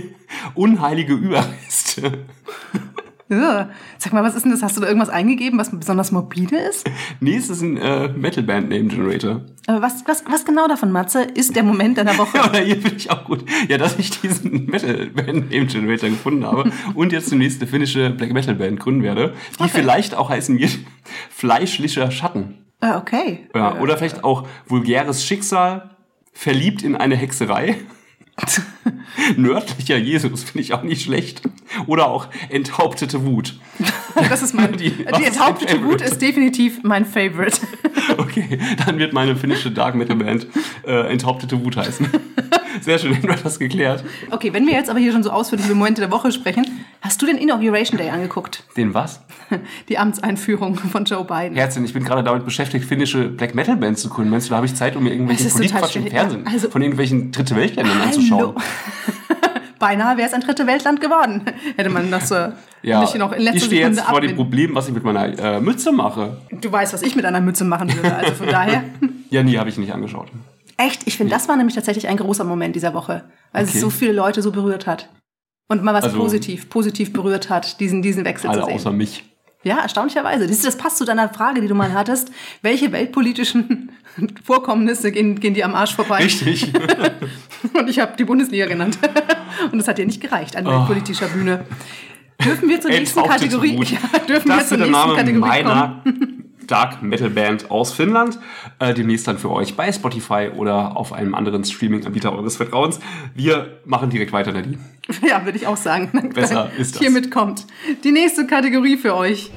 Unheilige 0.54 1.14
Überreste. 1.14 2.26
Ja. 3.30 3.70
Sag 3.98 4.12
mal, 4.14 4.22
was 4.24 4.36
ist 4.36 4.44
denn 4.44 4.52
das? 4.52 4.62
Hast 4.64 4.76
du 4.76 4.82
da 4.82 4.88
irgendwas 4.88 5.10
eingegeben, 5.10 5.58
was 5.60 5.72
besonders 5.72 6.12
morbide 6.12 6.58
ist? 6.58 6.90
Nee, 7.22 7.36
es 7.38 7.50
ist 7.50 7.62
ein 7.62 7.78
äh, 7.78 8.10
Metalband 8.10 8.70
Name 8.70 8.86
Generator. 8.86 9.42
Aber 9.68 9.82
was, 9.82 10.04
was, 10.08 10.24
was 10.30 10.44
genau 10.46 10.68
davon, 10.68 10.92
Matze, 10.92 11.24
ist 11.24 11.56
der 11.56 11.64
Moment 11.64 11.98
deiner 11.98 12.18
Woche? 12.18 12.38
Ja, 12.38 12.50
oder 12.50 12.60
hier 12.60 12.76
finde 12.76 12.98
ich 12.98 13.12
auch 13.12 13.24
gut. 13.26 13.46
Ja, 13.70 13.78
dass 13.78 13.98
ich 13.98 14.20
diesen 14.22 14.66
Metalband 14.66 15.52
Name 15.52 15.66
Generator 15.68 16.10
gefunden 16.10 16.46
habe 16.46 16.70
und 16.96 17.12
jetzt 17.14 17.30
zunächst 17.30 17.62
eine 17.62 17.70
finnische 17.72 18.10
Black 18.10 18.34
Metal 18.34 18.56
Band 18.56 18.80
gründen 18.80 19.04
werde, 19.04 19.34
die 19.60 19.64
Okay. 19.64 19.72
vielleicht 19.74 20.16
auch 20.16 20.30
heißen 20.30 20.60
wird 20.60 20.80
Fleischlicher 21.30 22.12
Schatten. 22.12 22.63
Ah, 22.84 22.98
okay. 22.98 23.48
Ja, 23.56 23.80
oder 23.80 23.98
vielleicht 23.98 24.26
auch 24.26 24.46
vulgäres 24.68 25.26
Schicksal, 25.26 25.92
verliebt 26.34 26.84
in 26.84 26.98
eine 26.98 27.16
Hexerei. 27.16 27.78
Nördlicher 29.38 29.96
Jesus 29.96 30.44
finde 30.44 30.60
ich 30.64 30.74
auch 30.74 30.84
nicht 30.84 31.04
schlecht. 31.04 31.44
Oder 31.88 32.08
auch 32.10 32.28
enthauptete 32.50 33.24
Wut. 33.26 33.58
Das 34.16 34.42
ist 34.42 34.54
mein, 34.54 34.74
Die- 34.78 34.90
die, 34.92 35.24
enthauptete 35.26 35.82
Wut 35.86 36.02
ist 36.02 36.22
definitiv 36.22 36.84
mein 36.84 37.06
Favorite. 37.06 37.58
Okay, 38.18 38.60
dann 38.86 39.00
wird 39.00 39.14
meine 39.14 39.34
finnische 39.38 39.72
Dark 39.72 39.96
Metal 39.96 40.18
Band 40.18 40.48
äh, 40.86 41.10
enthauptete 41.10 41.64
Wut 41.64 41.78
heißen. 41.78 42.10
Sehr 42.82 43.00
schön, 43.00 43.16
haben 43.16 43.28
wir 43.28 43.36
das 43.36 43.60
geklärt. 43.60 44.04
Okay, 44.32 44.54
wenn 44.54 44.66
wir 44.66 44.74
jetzt 44.74 44.90
aber 44.90 45.00
hier 45.00 45.12
schon 45.12 45.24
so 45.24 45.32
ausführlich 45.32 45.66
über 45.68 45.76
Momente 45.76 46.02
der 46.02 46.12
Woche 46.12 46.32
sprechen, 46.32 46.66
hast 47.02 47.22
du 47.22 47.26
den 47.26 47.38
Inauguration 47.38 47.98
Day 47.98 48.10
angeguckt? 48.10 48.64
Den 48.76 48.94
was? 48.94 49.22
Die 49.90 49.98
Amtseinführung 49.98 50.76
von 50.76 51.06
Joe 51.06 51.24
Biden. 51.24 51.56
Herzchen, 51.56 51.86
ich 51.86 51.94
bin 51.94 52.04
gerade 52.04 52.24
damit 52.24 52.46
beschäftigt, 52.46 52.86
finnische 52.86 53.30
Black 53.30 53.56
Metal 53.56 53.76
Bands 53.76 54.02
zu 54.02 54.10
gründen. 54.10 54.32
Meinst 54.32 54.48
du, 54.48 54.52
da 54.52 54.58
habe 54.58 54.66
ich 54.66 54.76
Zeit, 54.76 54.96
um 54.96 55.04
mir 55.04 55.12
total 55.12 55.36
Politikquatsch 55.50 55.96
im 55.96 56.08
Fernsehen 56.08 56.44
ja. 56.46 56.52
Also- 56.52 56.70
von 56.70 56.82
irgendwelchen 56.82 57.32
Dritte 57.32 57.56
Weltländern 57.56 58.02
anzuschauen? 58.02 58.56
Beinahe 59.80 60.16
wäre 60.16 60.28
es 60.30 60.34
ein 60.34 60.40
dritte 60.40 60.66
Weltland 60.66 61.02
geworden. 61.02 61.42
Hätte 61.76 61.90
man 61.90 62.10
das 62.10 62.30
so 62.30 62.36
Ja, 62.84 63.02
Nicht 63.02 63.16
noch 63.18 63.34
in 63.34 63.42
letzter 63.42 63.58
ich 63.58 63.64
stehe 63.66 63.86
jetzt 63.86 64.00
vor 64.00 64.22
dem 64.22 64.30
abbinden. 64.30 64.36
Problem, 64.38 64.76
was 64.76 64.88
ich 64.88 64.94
mit 64.94 65.04
meiner 65.04 65.38
äh, 65.38 65.60
Mütze 65.60 65.92
mache. 65.92 66.38
Du 66.52 66.72
weißt, 66.72 66.94
was 66.94 67.02
ich 67.02 67.18
mit 67.18 67.26
einer 67.26 67.42
Mütze 67.42 67.66
machen 67.66 67.94
würde. 67.94 68.16
Also 68.16 68.34
von 68.34 68.48
daher. 68.48 68.86
Ja, 69.30 69.44
nee, 69.44 69.58
habe 69.58 69.68
ich 69.68 69.78
nicht 69.78 69.94
angeschaut. 69.94 70.30
Echt, 70.78 71.04
ich 71.06 71.18
finde, 71.18 71.32
das 71.34 71.48
war 71.48 71.56
nämlich 71.56 71.76
tatsächlich 71.76 72.08
ein 72.08 72.18
großer 72.18 72.44
Moment 72.44 72.76
dieser 72.76 72.94
Woche, 72.94 73.26
weil 73.52 73.64
Okay. 73.64 73.72
es 73.76 73.82
so 73.82 73.90
viele 73.90 74.14
Leute 74.14 74.42
so 74.42 74.52
berührt 74.52 74.88
hat. 74.88 75.10
Und 75.70 75.84
mal 75.84 75.94
was 75.94 76.04
Also- 76.06 76.18
positiv, 76.18 76.70
positiv 76.70 77.14
berührt 77.14 77.50
hat, 77.50 77.80
diesen, 77.80 78.02
diesen 78.02 78.26
Wechsel 78.26 78.50
Alle 78.50 78.62
zu 78.62 78.66
sehen. 78.68 78.76
außer 78.76 78.92
mich. 78.92 79.24
Ja, 79.66 79.78
erstaunlicherweise. 79.80 80.46
Das, 80.46 80.62
das 80.62 80.76
passt 80.78 80.98
zu 80.98 81.06
deiner 81.06 81.30
Frage, 81.30 81.62
die 81.62 81.68
du 81.68 81.76
mal 81.76 81.94
hattest. 81.94 82.32
Welche 82.64 82.92
weltpolitischen 82.92 83.92
Vorkommnisse 84.44 85.12
gehen, 85.14 85.40
gehen 85.40 85.54
dir 85.54 85.64
am 85.66 85.74
Arsch 85.74 85.96
vorbei? 85.96 86.18
Richtig. 86.24 86.74
Und 87.74 87.90
ich 87.90 88.00
habe 88.00 88.14
die 88.18 88.26
Bundesliga 88.26 88.66
genannt. 88.66 88.98
Und 89.72 89.78
das 89.78 89.88
hat 89.88 89.98
dir 90.00 90.06
nicht 90.06 90.20
gereicht 90.20 90.58
an 90.58 90.68
Oh. 90.68 90.72
weltpolitischer 90.72 91.28
Bühne. 91.28 91.66
Dürfen 92.44 92.68
wir 92.68 92.82
zur 92.82 92.92
nächsten 92.92 93.24
Kategorie? 93.24 93.76
Ja, 93.86 94.20
dürfen 94.28 94.50
wir 94.50 94.58
Das 94.58 94.58
zur 94.58 94.60
ist 94.60 94.70
der 94.72 94.78
nächsten 94.80 94.92
Name 94.92 95.16
Kategorie 95.16 95.64
kommen? 95.64 96.53
Dark 96.68 97.02
Metal 97.02 97.30
Band 97.30 97.72
aus 97.72 97.94
Finnland. 97.94 98.40
Äh, 98.80 98.94
demnächst 98.94 99.28
dann 99.28 99.38
für 99.38 99.52
euch 99.52 99.76
bei 99.76 99.92
Spotify 99.92 100.50
oder 100.56 100.98
auf 100.98 101.14
einem 101.14 101.36
anderen 101.36 101.64
Streaming-Anbieter 101.64 102.34
eures 102.34 102.58
Vertrauens. 102.58 103.00
Wir 103.34 103.80
machen 103.86 104.10
direkt 104.10 104.34
weiter, 104.34 104.52
Nadine. 104.52 104.78
Ja, 105.28 105.44
würde 105.46 105.58
ich 105.58 105.68
auch 105.68 105.78
sagen. 105.78 106.12
Besser 106.34 106.70
ist 106.78 106.96
das. 106.96 107.02
Hiermit 107.02 107.30
kommt 107.30 107.66
die 108.04 108.12
nächste 108.12 108.48
Kategorie 108.48 108.98
für 108.98 109.16
euch. 109.16 109.52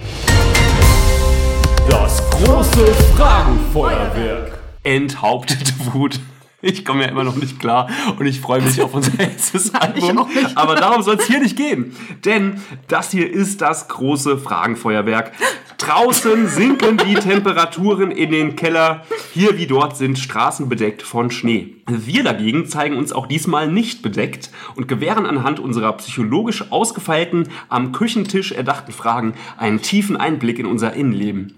Das 1.89 2.23
große 2.31 2.85
Fragenfeuerwerk. 3.17 4.59
Enthauptete 4.83 5.73
Wut. 5.93 6.21
Ich 6.67 6.85
komme 6.85 7.05
ja 7.05 7.11
immer 7.11 7.23
noch 7.23 7.37
nicht 7.37 7.61
klar 7.61 7.89
und 8.19 8.27
ich 8.27 8.41
freue 8.41 8.61
mich 8.61 8.81
auf 8.83 8.93
unser 8.93 9.13
letztes 9.19 9.73
Album. 9.73 10.27
Aber 10.57 10.75
darum 10.75 11.03
soll 11.03 11.15
es 11.15 11.27
hier 11.27 11.39
nicht 11.39 11.57
gehen. 11.57 11.95
Denn 12.25 12.61
das 12.89 13.13
hier 13.13 13.31
ist 13.31 13.61
das 13.61 13.87
große 13.87 14.37
Fragenfeuerwerk. 14.39 15.33
Draußen 15.79 16.49
sinken 16.49 16.99
die 16.99 17.15
Temperaturen 17.15 18.11
in 18.11 18.33
den 18.33 18.57
Keller. 18.57 19.05
Hier 19.33 19.57
wie 19.59 19.67
dort 19.67 19.97
sind 19.97 20.19
Straßen 20.19 20.69
bedeckt 20.69 21.03
von 21.03 21.31
Schnee. 21.31 21.76
Wir 21.89 22.25
dagegen 22.25 22.67
zeigen 22.67 22.97
uns 22.97 23.13
auch 23.13 23.29
diesmal 23.29 23.71
nicht 23.71 24.03
bedeckt 24.03 24.51
und 24.75 24.89
gewähren 24.89 25.25
anhand 25.25 25.61
unserer 25.61 25.93
psychologisch 25.93 26.73
ausgefeilten, 26.73 27.49
am 27.69 27.93
Küchentisch 27.93 28.51
erdachten 28.51 28.91
Fragen 28.91 29.35
einen 29.57 29.83
tiefen 29.83 30.17
Einblick 30.17 30.59
in 30.59 30.67
unser 30.67 30.95
Innenleben. 30.95 31.55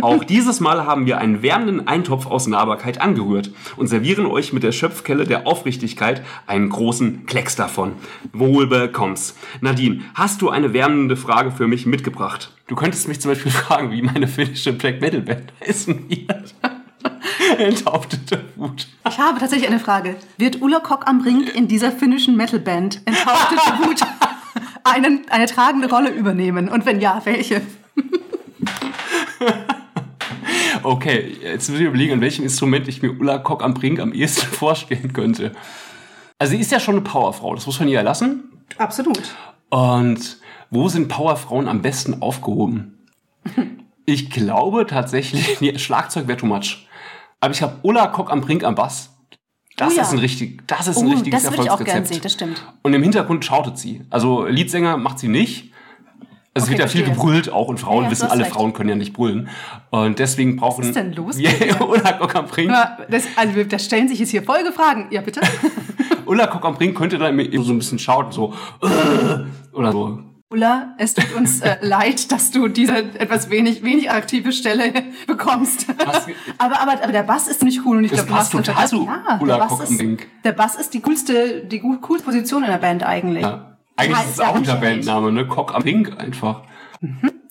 Auch 0.00 0.22
dieses 0.22 0.60
Mal 0.60 0.86
haben 0.86 1.06
wir 1.06 1.18
einen 1.18 1.42
wärmenden 1.42 1.88
Eintopf 1.88 2.26
aus 2.26 2.46
Nahbarkeit 2.46 3.00
angerührt 3.00 3.50
und 3.76 3.88
servieren 3.88 4.26
euch 4.26 4.52
mit 4.52 4.62
der 4.62 4.70
Schöpfkelle 4.70 5.24
der 5.24 5.48
Aufrichtigkeit 5.48 6.22
einen 6.46 6.68
großen 6.68 7.26
Klecks 7.26 7.56
davon. 7.56 7.94
Wohl 8.32 8.68
bekomm's. 8.68 9.36
Nadine, 9.60 10.02
hast 10.14 10.42
du 10.42 10.50
eine 10.50 10.72
wärmende 10.72 11.16
Frage 11.16 11.50
für 11.50 11.66
mich 11.66 11.86
mitgebracht? 11.86 12.52
Du 12.68 12.76
könntest 12.76 13.08
mich 13.08 13.20
zum 13.20 13.32
Beispiel 13.32 13.50
fragen, 13.52 13.90
wie 13.90 14.02
meine 14.02 14.28
finnische 14.28 14.72
Black 14.72 15.00
Metal 15.00 15.22
Band 15.22 15.52
heißen 15.66 16.08
wird. 16.08 16.54
Enthauptete 17.58 18.44
Wut. 18.56 18.86
Ich 19.08 19.18
habe 19.18 19.38
tatsächlich 19.38 19.68
eine 19.68 19.80
Frage. 19.80 20.16
Wird 20.36 20.60
Ulla 20.60 20.80
Kock 20.80 21.06
am 21.06 21.22
Brink 21.22 21.54
in 21.54 21.68
dieser 21.68 21.92
finnischen 21.92 22.36
Metalband 22.36 23.00
Enthauptete 23.04 23.60
Wut 23.84 24.00
einen, 24.84 25.26
eine 25.30 25.46
tragende 25.46 25.88
Rolle 25.88 26.10
übernehmen? 26.10 26.68
Und 26.68 26.86
wenn 26.86 27.00
ja, 27.00 27.20
welche? 27.24 27.62
Okay, 30.82 31.36
jetzt 31.42 31.70
muss 31.70 31.78
ich 31.78 31.86
überlegen, 31.86 32.14
an 32.14 32.20
welchem 32.20 32.42
Instrument 32.42 32.88
ich 32.88 33.02
mir 33.02 33.12
Ulla 33.12 33.38
Kock 33.38 33.62
am 33.62 33.74
Brink 33.74 34.00
am 34.00 34.12
ehesten 34.12 34.46
vorstellen 34.52 35.12
könnte. 35.12 35.52
Also 36.38 36.52
sie 36.52 36.60
ist 36.60 36.72
ja 36.72 36.80
schon 36.80 36.96
eine 36.96 37.04
Powerfrau, 37.04 37.54
das 37.54 37.66
muss 37.66 37.78
man 37.78 37.88
ihr 37.88 38.02
lassen. 38.02 38.50
Absolut. 38.78 39.34
Und 39.68 40.38
wo 40.70 40.88
sind 40.88 41.08
Powerfrauen 41.08 41.68
am 41.68 41.82
besten 41.82 42.20
aufgehoben? 42.20 42.98
Ich 44.04 44.30
glaube 44.30 44.86
tatsächlich, 44.86 45.60
nee, 45.60 45.78
Schlagzeug 45.78 46.26
wäre 46.26 46.38
too 46.38 46.46
much. 46.46 46.88
Aber 47.42 47.52
ich 47.52 47.60
habe 47.60 47.76
Ulla 47.82 48.06
Kock 48.06 48.30
am 48.30 48.40
Brink 48.40 48.62
am 48.62 48.76
Bass. 48.76 49.10
Das 49.76 49.92
Oh 49.92 49.96
ja. 49.96 50.02
ist 50.02 50.12
ein 50.12 50.18
richtig, 50.18 50.62
das 50.68 50.86
ist 50.86 50.98
ein 50.98 51.06
Oh, 51.08 51.10
richtiges 51.10 51.42
das 51.42 51.52
würde 51.52 51.64
ich 51.64 51.70
auch 51.70 51.78
gern 51.78 51.88
Erfolgsrezept. 52.04 52.14
sehen, 52.14 52.22
das 52.22 52.32
stimmt. 52.32 52.62
Und 52.82 52.94
im 52.94 53.02
Hintergrund 53.02 53.44
schautet 53.44 53.78
sie. 53.78 54.02
Also 54.10 54.44
Leadsänger 54.46 54.96
macht 54.96 55.18
sie 55.18 55.28
nicht. 55.28 55.72
Also 56.54 56.64
es 56.66 56.70
Okay, 56.70 56.70
wird 56.72 56.80
ja 56.80 56.86
viel 56.86 57.04
gebrüllt 57.04 57.50
auch 57.50 57.66
und 57.68 57.80
Frauen 57.80 58.04
Ja, 58.04 58.10
wissen, 58.10 58.28
alle 58.30 58.42
recht. 58.44 58.52
Frauen 58.52 58.74
können 58.74 58.90
ja 58.90 58.94
nicht 58.94 59.12
brüllen. 59.14 59.48
Und 59.90 60.18
deswegen 60.20 60.56
brauchen 60.56 60.84
ist 60.84 60.94
denn 60.94 61.14
los? 61.14 61.36
Ulla 61.80 62.12
Kock 62.12 62.36
am 62.36 62.46
Brink. 62.46 62.70
Das, 63.08 63.24
also, 63.34 63.64
da 63.64 63.78
stellen 63.78 64.06
sich 64.08 64.18
jetzt 64.20 64.30
hier 64.30 64.42
Folgefragen. 64.44 65.06
Ja, 65.10 65.22
bitte? 65.22 65.40
Ulla 66.26 66.46
Kock 66.46 66.64
am 66.64 66.74
Brink 66.74 66.96
könnte 66.96 67.18
dann 67.18 67.36
eben 67.40 67.64
so 67.64 67.72
ein 67.72 67.78
bisschen 67.78 67.98
schauten, 67.98 68.30
so 68.30 68.54
oder 69.72 69.90
so. 69.90 70.20
Ulla, 70.52 70.94
es 70.98 71.14
tut 71.14 71.34
uns 71.34 71.60
äh, 71.62 71.76
leid, 71.80 72.30
dass 72.30 72.50
du 72.50 72.68
diese 72.68 72.96
etwas 72.96 73.48
wenig, 73.50 73.82
wenig 73.82 74.10
aktive 74.10 74.52
Stelle 74.52 74.92
bekommst. 75.26 75.86
Aber, 76.58 76.80
aber, 76.80 77.02
aber 77.02 77.12
der 77.12 77.22
Bass 77.22 77.48
ist 77.48 77.60
ziemlich 77.60 77.84
cool 77.84 77.96
und 77.96 78.04
ich 78.04 78.10
Das 78.10 78.26
glaube, 78.26 78.32
du 78.32 78.38
hast 78.38 78.52
total 78.52 78.88
zu 78.88 79.04
ja, 79.06 79.38
Ulla 79.40 79.58
der 79.58 79.64
Bass 79.64 79.90
ist. 79.90 80.02
Der 80.44 80.52
Bass 80.52 80.74
ist 80.76 80.94
die 80.94 81.00
coolste, 81.00 81.64
die 81.64 81.80
coolste 81.80 82.24
Position 82.24 82.62
in 82.64 82.70
der 82.70 82.78
Band 82.78 83.02
eigentlich. 83.02 83.42
Ja. 83.42 83.78
Eigentlich 83.96 84.18
Ja, 84.18 84.22
ist 84.24 84.30
es 84.32 84.40
auch 84.40 84.54
unser 84.54 84.74
nicht. 84.74 84.82
Bandname, 84.82 85.32
ne? 85.32 85.46
Cock 85.46 85.74
am 85.74 85.82
Brink 85.82 86.12
einfach. 86.18 86.62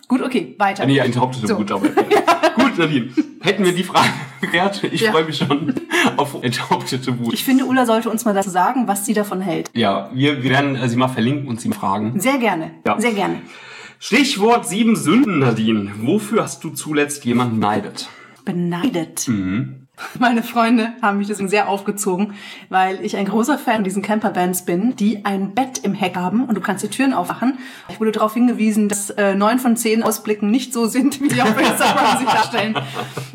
Gut, 0.07 0.21
okay, 0.21 0.55
weiter. 0.59 0.85
Nee, 0.85 0.97
enthauptete 0.97 1.47
So. 1.47 1.55
gut, 1.55 1.71
aber. 1.71 1.87
gut, 2.55 2.70
Nadine. 2.77 3.09
Hätten 3.41 3.63
wir 3.65 3.73
die 3.73 3.83
Frage 3.83 4.09
geklärt, 4.41 4.83
ich 4.83 5.01
Ja. 5.01 5.11
freue 5.11 5.25
mich 5.25 5.37
schon 5.37 5.73
auf 6.17 6.35
enthauptete 6.41 7.19
Wut. 7.19 7.33
Ich 7.33 7.43
finde, 7.43 7.65
Ulla 7.65 7.85
sollte 7.85 8.09
uns 8.09 8.25
mal 8.25 8.33
dazu 8.33 8.49
sagen, 8.49 8.87
was 8.87 9.05
sie 9.05 9.13
davon 9.13 9.41
hält. 9.41 9.69
ja, 9.73 10.09
wir, 10.13 10.43
wir 10.43 10.49
werden 10.51 10.75
äh, 10.75 10.87
sie 10.89 10.95
mal 10.97 11.07
verlinken 11.07 11.47
und 11.47 11.59
sie 11.61 11.69
fragen. 11.71 12.19
Sehr 12.19 12.37
gerne. 12.37 12.71
Ja. 12.85 12.99
Sehr 12.99 13.13
gerne. 13.13 13.41
Stichwort 13.99 14.67
sieben 14.67 14.95
Sünden, 14.95 15.39
Nadine. 15.39 15.91
Wofür 16.01 16.43
hast 16.43 16.63
du 16.63 16.69
zuletzt 16.71 17.23
jemanden 17.25 17.59
neidet? 17.59 18.09
Beneidet. 18.45 19.27
Mhm. 19.27 19.80
Meine 20.19 20.43
Freunde 20.43 20.93
haben 21.01 21.17
mich 21.17 21.27
deswegen 21.27 21.49
sehr 21.49 21.67
aufgezogen, 21.69 22.33
weil 22.69 23.03
ich 23.03 23.15
ein 23.17 23.25
großer 23.25 23.57
Fan 23.57 23.75
von 23.75 23.83
diesen 23.83 24.01
Camperbands 24.01 24.65
bin, 24.65 24.95
die 24.95 25.25
ein 25.25 25.53
Bett 25.53 25.79
im 25.79 25.93
Heck 25.93 26.15
haben 26.15 26.45
und 26.45 26.55
du 26.55 26.61
kannst 26.61 26.83
die 26.83 26.89
Türen 26.89 27.13
aufmachen. 27.13 27.57
Ich 27.89 27.99
wurde 27.99 28.11
darauf 28.11 28.33
hingewiesen, 28.33 28.89
dass 28.89 29.09
äh, 29.11 29.35
neun 29.35 29.59
von 29.59 29.75
zehn 29.77 30.03
Ausblicken 30.03 30.51
nicht 30.51 30.73
so 30.73 30.85
sind, 30.87 31.21
wie 31.21 31.27
die 31.29 31.41
auf 31.41 31.59
Instagram 31.59 32.17
sich 32.19 32.27
darstellen. 32.27 32.75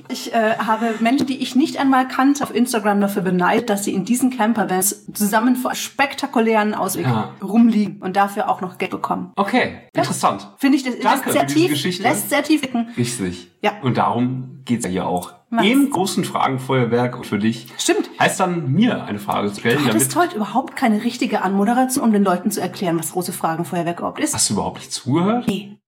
Ich 0.09 0.33
äh, 0.35 0.57
habe 0.59 0.95
Menschen, 1.01 1.27
die 1.27 1.39
ich 1.39 1.57
nicht 1.57 1.79
einmal 1.79 2.07
kannte, 2.07 2.43
auf 2.45 2.55
Instagram 2.55 3.01
dafür 3.01 3.23
beneidet, 3.23 3.71
dass 3.71 3.85
sie 3.85 3.93
in 3.95 4.05
diesen 4.05 4.31
Campervans 4.37 5.07
zusammen 5.13 5.57
vor 5.57 5.75
spektakulären 5.75 6.75
Ausblicken 6.75 7.11
Ja. 7.13 7.35
rumliegen 7.43 8.01
und 8.01 8.17
dafür 8.17 8.49
auch 8.49 8.61
noch 8.61 8.79
Geld 8.79 8.91
bekommen. 8.93 9.33
Okay, 9.37 9.79
interessant. 9.93 10.49
Finde 10.59 10.77
ich, 10.77 10.85
das 10.85 10.99
Danke 11.01 11.31
lässt 11.31 11.33
sehr 11.33 11.41
für 11.41 11.47
diese 11.47 11.59
tief, 11.61 11.71
Geschichte. 11.71 12.03
lässt 12.03 12.31
sehr 12.31 12.43
tief 12.43 12.61
blicken. 12.61 12.89
Richtig. 12.97 13.51
Ja. 13.63 13.73
Und 13.83 13.97
darum 13.99 14.61
geht's 14.65 14.85
ja 14.85 14.91
hier 14.91 15.07
auch. 15.07 15.33
Was? 15.51 15.65
Im 15.65 15.91
großen 15.91 16.25
Fragenfeuerwerk 16.25 17.25
für 17.25 17.39
dich. 17.39 17.69
Stimmt. 17.79 18.11
Heißt 18.19 18.41
dann, 18.41 18.73
mir 18.73 19.05
eine 19.05 19.19
Frage 19.19 19.53
zu 19.53 19.61
stellen, 19.61 19.79
Du 19.79 19.89
hattest 19.89 20.17
heute 20.17 20.37
überhaupt 20.37 20.75
keine 20.75 21.05
richtige 21.05 21.43
Anmoderation, 21.43 22.05
um 22.05 22.13
den 22.13 22.25
Leuten 22.25 22.51
zu 22.51 22.61
erklären, 22.61 22.99
was 22.99 23.13
große 23.13 23.33
Fragenfeuerwerk 23.33 23.99
überhaupt 24.01 24.21
ist. 24.21 24.35
Hast 24.35 24.51
du 24.51 24.55
überhaupt 24.55 24.79
nicht 24.79 24.93
zugehört? 24.93 25.47
Nee. 25.47 25.79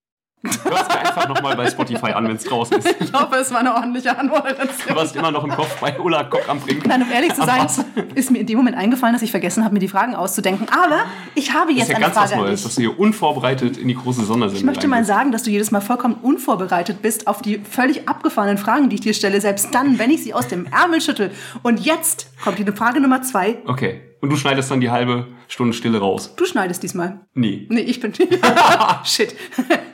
Hörst 0.42 0.64
dir 0.92 0.98
einfach 1.00 1.28
nochmal 1.28 1.56
bei 1.56 1.68
Spotify 1.68 2.12
an, 2.12 2.28
wenn 2.28 2.36
es 2.36 2.44
draußen 2.44 2.78
ist. 2.78 2.96
Ich 3.00 3.12
hoffe, 3.12 3.36
es 3.36 3.50
war 3.50 3.58
eine 3.58 3.74
ordentliche 3.74 4.10
Du 4.10 4.18
Anmoderation. 4.18 4.94
warst 4.96 5.16
immer 5.16 5.32
noch 5.32 5.42
im 5.42 5.50
Kopf 5.50 5.80
bei 5.80 5.98
Ulla 5.98 6.24
Kock 6.24 6.48
am 6.48 6.60
Brink. 6.60 6.86
Nein, 6.86 7.02
um 7.02 7.10
ehrlich 7.10 7.34
zu 7.34 7.44
sein, 7.44 7.66
ist 8.14 8.30
mir 8.30 8.38
in 8.38 8.46
dem 8.46 8.56
Moment 8.56 8.76
eingefallen, 8.76 9.14
dass 9.14 9.22
ich 9.22 9.32
vergessen 9.32 9.64
habe, 9.64 9.74
mir 9.74 9.80
die 9.80 9.88
Fragen 9.88 10.14
auszudenken. 10.14 10.68
Aber 10.70 11.00
ich 11.34 11.52
habe 11.52 11.72
Das 11.72 11.78
jetzt 11.78 11.82
ist 11.82 11.88
ja 11.90 11.96
eine 11.96 12.04
ganz 12.04 12.16
was 12.16 12.30
Frage 12.30 12.34
an 12.42 12.46
Neues, 12.48 12.62
dass 12.62 12.74
du 12.76 12.80
hier 12.82 12.98
unvorbereitet 12.98 13.76
in 13.78 13.88
die 13.88 13.94
große 13.96 14.24
Sondersendung 14.24 14.60
Ich 14.60 14.64
möchte 14.64 14.86
mal 14.86 15.04
sagen, 15.04 15.32
dass 15.32 15.42
du 15.42 15.50
jedes 15.50 15.72
Mal 15.72 15.80
vollkommen 15.80 16.14
unvorbereitet 16.22 17.02
bist 17.02 17.26
auf 17.26 17.42
die 17.42 17.58
völlig 17.58 18.08
abgefahrenen 18.08 18.58
Fragen, 18.58 18.88
die 18.90 18.94
ich 18.96 19.00
dir 19.02 19.14
stelle, 19.14 19.40
selbst 19.40 19.74
dann, 19.74 19.98
wenn 19.98 20.10
ich 20.10 20.22
sie 20.22 20.34
aus 20.34 20.46
dem 20.46 20.66
Ärmel 20.66 21.00
schüttel. 21.00 21.32
Und 21.62 21.80
jetzt 21.80 22.30
kommt 22.44 22.58
die 22.58 22.64
Frage 22.72 23.00
Nummer 23.00 23.22
zwei. 23.22 23.58
Okay. 23.66 24.02
Und 24.20 24.30
du 24.30 24.36
schneidest 24.36 24.70
dann 24.70 24.80
die 24.80 24.90
halbe 24.90 25.26
Stunde 25.48 25.72
Stille 25.72 25.98
raus. 25.98 26.34
Du 26.36 26.44
schneidest 26.44 26.82
diesmal. 26.82 27.20
Nee. 27.34 27.66
Nee, 27.70 27.80
ich 27.80 28.00
bin. 28.00 28.12
Shit. 29.04 29.34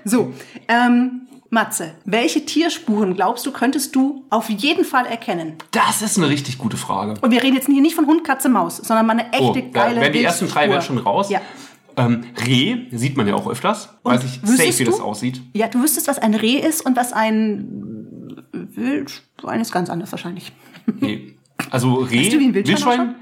So, 0.04 0.34
ähm, 0.68 1.22
Matze, 1.50 1.94
welche 2.04 2.44
Tierspuren 2.44 3.14
glaubst 3.14 3.46
du, 3.46 3.52
könntest 3.52 3.94
du 3.94 4.24
auf 4.30 4.50
jeden 4.50 4.84
Fall 4.84 5.06
erkennen? 5.06 5.54
Das 5.70 6.02
ist 6.02 6.18
eine 6.18 6.28
richtig 6.28 6.58
gute 6.58 6.76
Frage. 6.76 7.14
Und 7.20 7.30
wir 7.30 7.42
reden 7.42 7.54
jetzt 7.54 7.66
hier 7.66 7.80
nicht 7.80 7.94
von 7.94 8.06
Hund, 8.06 8.24
Katze, 8.24 8.48
Maus, 8.48 8.78
sondern 8.78 9.06
mal 9.06 9.12
eine 9.12 9.32
echte, 9.32 9.44
Oh, 9.44 9.70
geile 9.72 10.00
werden 10.00 10.12
die 10.12 10.24
ersten 10.24 10.48
drei 10.48 10.68
werden 10.68 10.82
schon 10.82 10.98
raus. 10.98 11.30
Ja. 11.30 11.40
Ähm, 11.96 12.24
Reh 12.44 12.86
sieht 12.90 13.16
man 13.16 13.28
ja 13.28 13.34
auch 13.34 13.48
öfters. 13.48 13.90
Und 14.02 14.14
Weiß 14.14 14.24
ich 14.24 14.40
safe, 14.42 14.78
wie 14.80 14.84
das 14.84 14.98
aussieht. 15.00 15.40
Ja, 15.52 15.68
du 15.68 15.80
wüsstest, 15.80 16.08
was 16.08 16.18
ein 16.18 16.34
Reh 16.34 16.58
ist 16.58 16.84
und 16.84 16.96
was 16.96 17.12
ein 17.12 18.42
Wildschwein 18.52 19.60
ist 19.60 19.72
ganz 19.72 19.90
anders 19.90 20.10
wahrscheinlich. 20.10 20.52
Nee. 20.86 21.36
Also 21.70 21.94
Reh, 21.94 22.24
Hast 22.24 22.32
du 22.32 22.40
wie 22.40 22.46
ein 22.46 22.54
Wildschwein 22.54 23.14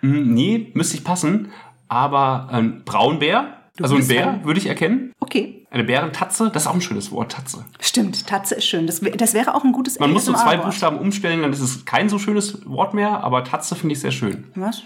Hm, 0.00 0.32
nee, 0.34 0.70
müsste 0.74 0.96
ich 0.96 1.04
passen. 1.04 1.48
Aber 1.88 2.48
ein 2.50 2.84
Braunbär, 2.84 3.54
also 3.80 3.96
ein 3.96 4.06
Bär 4.06 4.30
ein- 4.30 4.44
würde 4.44 4.58
ich 4.60 4.66
erkennen. 4.66 5.12
Okay, 5.20 5.66
Eine 5.70 5.84
Bärentatze, 5.84 6.50
das 6.52 6.62
ist 6.62 6.66
auch 6.68 6.74
ein 6.74 6.80
schönes 6.80 7.10
Wort, 7.12 7.32
Tatze. 7.32 7.64
stimmt. 7.80 8.26
Tatze 8.26 8.54
ist 8.56 8.66
schön. 8.66 8.86
Das, 8.86 9.00
das 9.00 9.34
wäre 9.34 9.54
auch 9.54 9.64
ein 9.64 9.72
gutes 9.72 9.98
Man 9.98 10.10
muss 10.12 10.24
so 10.24 10.32
zwei. 10.32 10.56
Buchstaben 10.56 10.98
umstellen, 10.98 11.42
dann 11.42 11.52
ist 11.52 11.60
es 11.60 11.84
kein 11.84 12.08
so 12.08 12.18
schönes 12.18 12.66
Wort 12.66 12.94
mehr, 12.94 13.22
aber 13.22 13.44
Tatze 13.44 13.74
finde 13.76 13.92
ich 13.94 14.00
sehr 14.00 14.10
schön. 14.10 14.44
Was? 14.54 14.82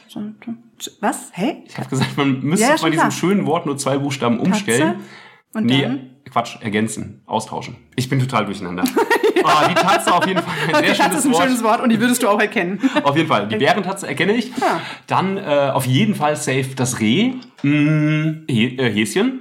Was? 1.01 1.31
Hä? 1.33 1.63
Ich 1.67 1.79
habe 1.79 1.89
gesagt, 1.89 2.17
man 2.17 2.41
müsste 2.41 2.67
Ja, 2.67 2.73
bei 2.73 2.91
diesem 2.91 2.93
klar. 3.05 3.11
schönen 3.13 3.47
Wort 3.47 3.67
nur 3.67 3.77
zwei 3.79 3.99
Buchstaben 3.99 4.41
umstellen. 4.41 4.97
Und 5.55 5.67
Nee, 5.67 5.83
dann? 5.83 6.11
Quatsch, 6.31 6.57
ergänzen, 6.61 7.23
austauschen. 7.27 7.77
Ich 7.95 8.09
bin 8.09 8.19
total 8.19 8.47
durcheinander. 8.47 8.85
Ah, 9.45 9.69
die 9.69 9.75
Tatze 9.75 10.15
auf 10.15 10.27
jeden 10.27 10.41
Fall 10.43 10.55
ein 10.75 10.85
Das 10.87 10.97
schönes 10.97 11.15
ist 11.19 11.25
ein 11.27 11.33
Wort. 11.33 11.43
schönes 11.45 11.63
Wort 11.63 11.81
und 11.83 11.89
die 11.91 12.01
würdest 12.01 12.23
du 12.23 12.29
auch 12.29 12.41
erkennen. 12.41 12.79
Auf 13.05 13.17
jeden 13.17 13.29
Fall. 13.29 13.49
Die 13.49 13.57
Bärentatze 13.57 14.07
erkenne 14.07 14.35
ich. 14.35 14.53
Dann 15.07 15.37
äh, 15.37 15.71
auf 15.73 15.87
jeden 15.87 16.15
Fall 16.15 16.37
safe 16.37 16.71
das 16.77 17.01
Reh. 17.01 17.33
Äh, 17.65 18.43
Häschen. 18.49 19.41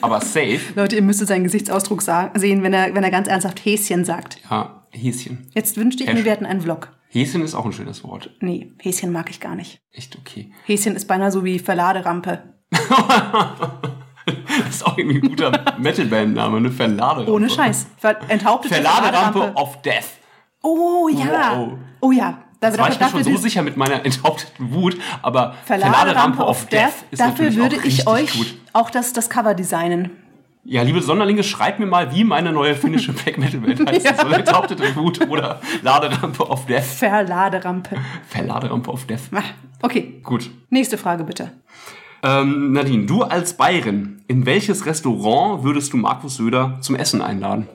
Aber 0.00 0.20
safe. 0.20 0.60
Leute, 0.74 0.96
ihr 0.96 1.02
müsstet 1.02 1.28
seinen 1.28 1.44
Gesichtsausdruck 1.44 2.02
sa- 2.02 2.30
sehen, 2.34 2.62
wenn 2.62 2.72
er, 2.72 2.94
wenn 2.94 3.02
er 3.04 3.10
ganz 3.10 3.28
ernsthaft 3.28 3.64
Häschen 3.64 4.04
sagt. 4.04 4.38
Ja, 4.50 4.86
Häschen. 4.90 5.48
Jetzt 5.54 5.76
wünschte 5.76 6.04
ich 6.04 6.12
mir, 6.12 6.24
wir 6.24 6.32
hätten 6.32 6.46
einen 6.46 6.60
Vlog. 6.60 6.92
Häschen 7.08 7.42
ist 7.42 7.54
auch 7.54 7.64
ein 7.66 7.72
schönes 7.72 8.04
Wort. 8.04 8.30
Nee, 8.40 8.72
Häschen 8.80 9.12
mag 9.12 9.28
ich 9.30 9.40
gar 9.40 9.54
nicht. 9.54 9.80
Echt 9.92 10.16
okay. 10.16 10.52
Häschen 10.64 10.94
ist 10.96 11.06
beinahe 11.08 11.30
so 11.32 11.44
wie 11.44 11.58
Verladerampe. 11.58 12.54
Das 14.26 14.68
ist 14.76 14.86
auch 14.86 14.98
irgendwie 14.98 15.18
ein 15.20 15.28
guter 15.28 15.52
Metalband-Name, 15.78 16.60
ne? 16.60 16.70
Verladerampe. 16.70 17.32
Ohne 17.32 17.48
Scheiß. 17.48 17.86
Ver 17.98 18.16
enthauptete 18.28 18.74
Verladerampe 18.74 19.52
of 19.54 19.80
Death. 19.82 20.04
Oh 20.62 21.08
ja. 21.08 21.56
Wow. 21.56 21.72
Oh 22.00 22.10
ja. 22.12 22.38
Da, 22.60 22.70
Das 22.70 22.78
war 22.78 22.90
ich 22.90 22.98
mir 22.98 23.08
schon 23.08 23.22
so 23.24 23.36
sicher 23.36 23.62
mit 23.62 23.76
meiner 23.76 24.04
enthaupteten 24.04 24.72
Wut, 24.72 24.96
aber 25.22 25.54
Verladerampe 25.66 26.42
of 26.44 26.66
Death. 26.66 26.92
ist 27.10 27.20
Dafür 27.20 27.54
würde 27.54 27.76
ich 27.84 28.06
euch 28.08 28.32
gut. 28.32 28.54
auch 28.72 28.90
das, 28.90 29.12
das 29.12 29.28
Cover 29.30 29.54
designen. 29.54 30.10
Ja, 30.64 30.82
liebe 30.82 31.00
Sonderlinge, 31.00 31.44
schreibt 31.44 31.78
mir 31.78 31.86
mal, 31.86 32.12
wie 32.12 32.24
meine 32.24 32.50
neue 32.52 32.74
finnische 32.74 33.12
Black 33.12 33.38
Metal 33.38 33.60
Band 33.60 33.88
heißt. 33.88 34.04
Ja. 34.06 34.30
Enthauptete 34.32 34.96
Wut 34.96 35.28
oder 35.28 35.60
Laderampe 35.82 36.48
of 36.48 36.66
Death? 36.66 36.82
Verladerampe. 36.82 37.96
Verladerampe 38.28 38.90
of 38.90 39.06
Death. 39.06 39.20
Ah, 39.32 39.42
Okay, 39.82 40.20
Gut. 40.24 40.50
nächste 40.70 40.96
Frage 40.98 41.22
bitte. 41.22 41.52
Ähm, 42.22 42.72
Nadine, 42.72 43.06
du 43.06 43.22
als 43.22 43.56
Bayerin, 43.56 44.22
in 44.28 44.46
welches 44.46 44.86
Restaurant 44.86 45.64
würdest 45.64 45.92
du 45.92 45.96
Markus 45.96 46.36
Söder 46.36 46.78
zum 46.80 46.96
Essen 46.96 47.22
einladen? 47.22 47.68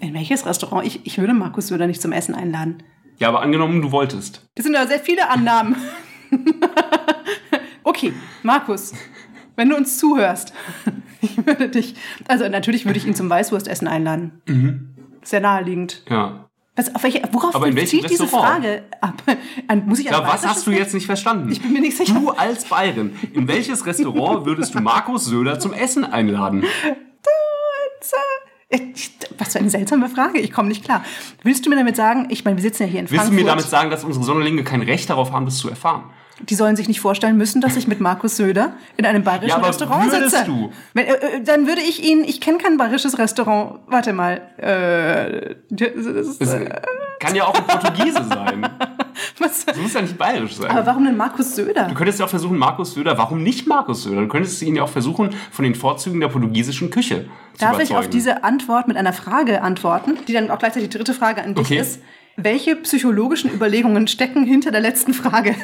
In 0.00 0.14
welches 0.14 0.46
Restaurant? 0.46 0.86
Ich, 0.86 1.06
ich 1.06 1.18
würde 1.18 1.34
Markus 1.34 1.68
Söder 1.68 1.86
nicht 1.86 2.02
zum 2.02 2.12
Essen 2.12 2.34
einladen. 2.34 2.82
Ja, 3.18 3.28
aber 3.28 3.42
angenommen, 3.42 3.82
du 3.82 3.92
wolltest. 3.92 4.48
Das 4.56 4.64
sind 4.64 4.74
ja 4.74 4.86
sehr 4.86 4.98
viele 4.98 5.30
Annahmen. 5.30 5.76
okay, 7.84 8.12
Markus, 8.42 8.94
wenn 9.54 9.68
du 9.68 9.76
uns 9.76 9.98
zuhörst, 9.98 10.52
ich 11.20 11.36
würde 11.46 11.68
dich, 11.68 11.94
also 12.26 12.48
natürlich 12.48 12.84
würde 12.84 12.98
ich 12.98 13.06
ihn 13.06 13.14
zum 13.14 13.30
Weißwurstessen 13.30 13.86
einladen. 13.86 14.42
Sehr 15.22 15.40
naheliegend. 15.40 16.02
Ja. 16.08 16.48
Was, 16.74 16.94
auf 16.94 17.02
welche, 17.02 17.22
worauf 17.32 17.54
Aber 17.54 17.66
in 17.68 17.76
welchem 17.76 18.00
bezieht 18.00 18.10
diese? 18.18 18.26
Frage 18.28 18.84
ab? 19.02 19.22
An, 19.68 19.86
muss 19.86 19.98
ich 19.98 20.06
Ja, 20.06 20.26
was 20.26 20.46
hast 20.46 20.66
du 20.66 20.70
jetzt 20.70 20.94
nicht 20.94 21.04
verstanden? 21.04 21.52
Ich 21.52 21.60
bin 21.60 21.72
mir 21.72 21.80
nicht 21.82 21.96
sicher. 21.96 22.14
Du 22.14 22.30
als 22.30 22.64
Bayerin, 22.64 23.14
in 23.34 23.46
welches 23.46 23.84
Restaurant 23.84 24.46
würdest 24.46 24.74
du 24.74 24.80
Markus 24.80 25.26
Söder 25.26 25.58
zum 25.60 25.74
Essen 25.74 26.04
einladen? 26.04 26.64
Ich- 28.70 29.10
Was 29.38 29.52
für 29.52 29.58
eine 29.58 29.68
seltsame 29.70 30.08
Frage. 30.08 30.38
Ich 30.38 30.50
komme 30.52 30.68
nicht 30.68 30.82
klar. 30.84 31.04
Willst 31.42 31.66
du 31.66 31.70
mir 31.70 31.76
damit 31.76 31.94
sagen, 31.96 32.28
ich 32.30 32.44
meine, 32.44 32.56
wir 32.56 32.62
sitzen 32.62 32.84
ja 32.84 32.88
hier 32.88 33.00
in 33.00 33.10
Willst 33.10 33.12
du 33.12 33.16
Frankfurt. 33.28 33.44
mir 33.44 33.50
damit 33.50 33.64
sagen, 33.66 33.90
dass 33.90 34.02
unsere 34.04 34.24
Sonderlinge 34.24 34.64
kein 34.64 34.80
Recht 34.82 35.10
darauf 35.10 35.30
haben, 35.32 35.44
das 35.44 35.58
zu 35.58 35.68
erfahren? 35.68 36.04
Die 36.40 36.54
sollen 36.54 36.76
sich 36.76 36.88
nicht 36.88 37.00
vorstellen 37.00 37.36
müssen, 37.36 37.60
dass 37.60 37.76
ich 37.76 37.86
mit 37.86 38.00
Markus 38.00 38.36
Söder 38.36 38.72
in 38.96 39.06
einem 39.06 39.22
bayerischen 39.22 39.48
Ja, 39.50 39.56
aber 39.56 39.68
Restaurant 39.68 40.10
würdest 40.10 40.30
sitze. 40.30 40.44
du? 40.46 40.72
Wenn, 40.94 41.06
äh, 41.06 41.10
äh, 41.12 41.42
dann 41.44 41.66
würde 41.66 41.80
ich 41.82 42.02
ihn, 42.02 42.24
ich 42.24 42.40
kenne 42.40 42.58
kein 42.58 42.76
bayerisches 42.78 43.18
Restaurant. 43.18 43.80
Warte 43.86 44.12
mal. 44.12 44.40
Äh, 44.56 45.54
das 45.70 46.38
Das 46.38 46.54
äh, 46.54 46.68
kann 47.20 47.34
ja 47.34 47.44
auch 47.44 47.54
ein 47.54 47.66
Portugiese 47.66 48.24
sein. 48.28 48.68
was, 49.38 49.66
Das 49.66 49.76
muss 49.76 49.92
ja 49.94 50.02
nicht 50.02 50.18
bayerisch 50.18 50.56
sein. 50.56 50.70
aber 50.70 50.86
warum 50.86 51.04
denn 51.04 51.16
Markus 51.16 51.54
Söder? 51.54 51.84
Du 51.88 51.94
könntest 51.94 52.18
ja 52.18 52.24
auch 52.26 52.30
versuchen, 52.30 52.56
Markus 52.58 52.94
Söder, 52.94 53.16
warum 53.18 53.42
nicht 53.42 53.68
Markus 53.68 54.02
Söder? 54.02 54.22
Du 54.22 54.28
könntest 54.28 54.60
ihn 54.62 54.74
ja 54.74 54.82
auch 54.82 54.88
versuchen, 54.88 55.30
von 55.50 55.64
den 55.64 55.74
Vorzügen 55.74 56.18
der 56.20 56.28
portugiesischen 56.28 56.90
Küche 56.90 57.26
zu 57.54 57.58
Darf 57.60 57.74
überzeugen. 57.74 57.82
ich 57.90 57.96
auf 58.06 58.08
diese 58.10 58.42
Antwort 58.42 58.88
mit 58.88 58.96
einer 58.96 59.12
Frage 59.12 59.62
antworten, 59.62 60.18
die 60.26 60.32
dann 60.32 60.50
auch 60.50 60.58
gleichzeitig 60.58 60.88
die 60.88 60.96
dritte 60.96 61.14
Frage 61.14 61.42
an 61.42 61.54
dich 61.54 61.66
Okay. 61.66 61.78
ist? 61.78 62.00
Welche 62.36 62.76
psychologischen 62.76 63.52
Überlegungen 63.52 64.06
stecken 64.08 64.44
hinter 64.44 64.70
der 64.70 64.80
letzten 64.80 65.12
Frage? 65.14 65.54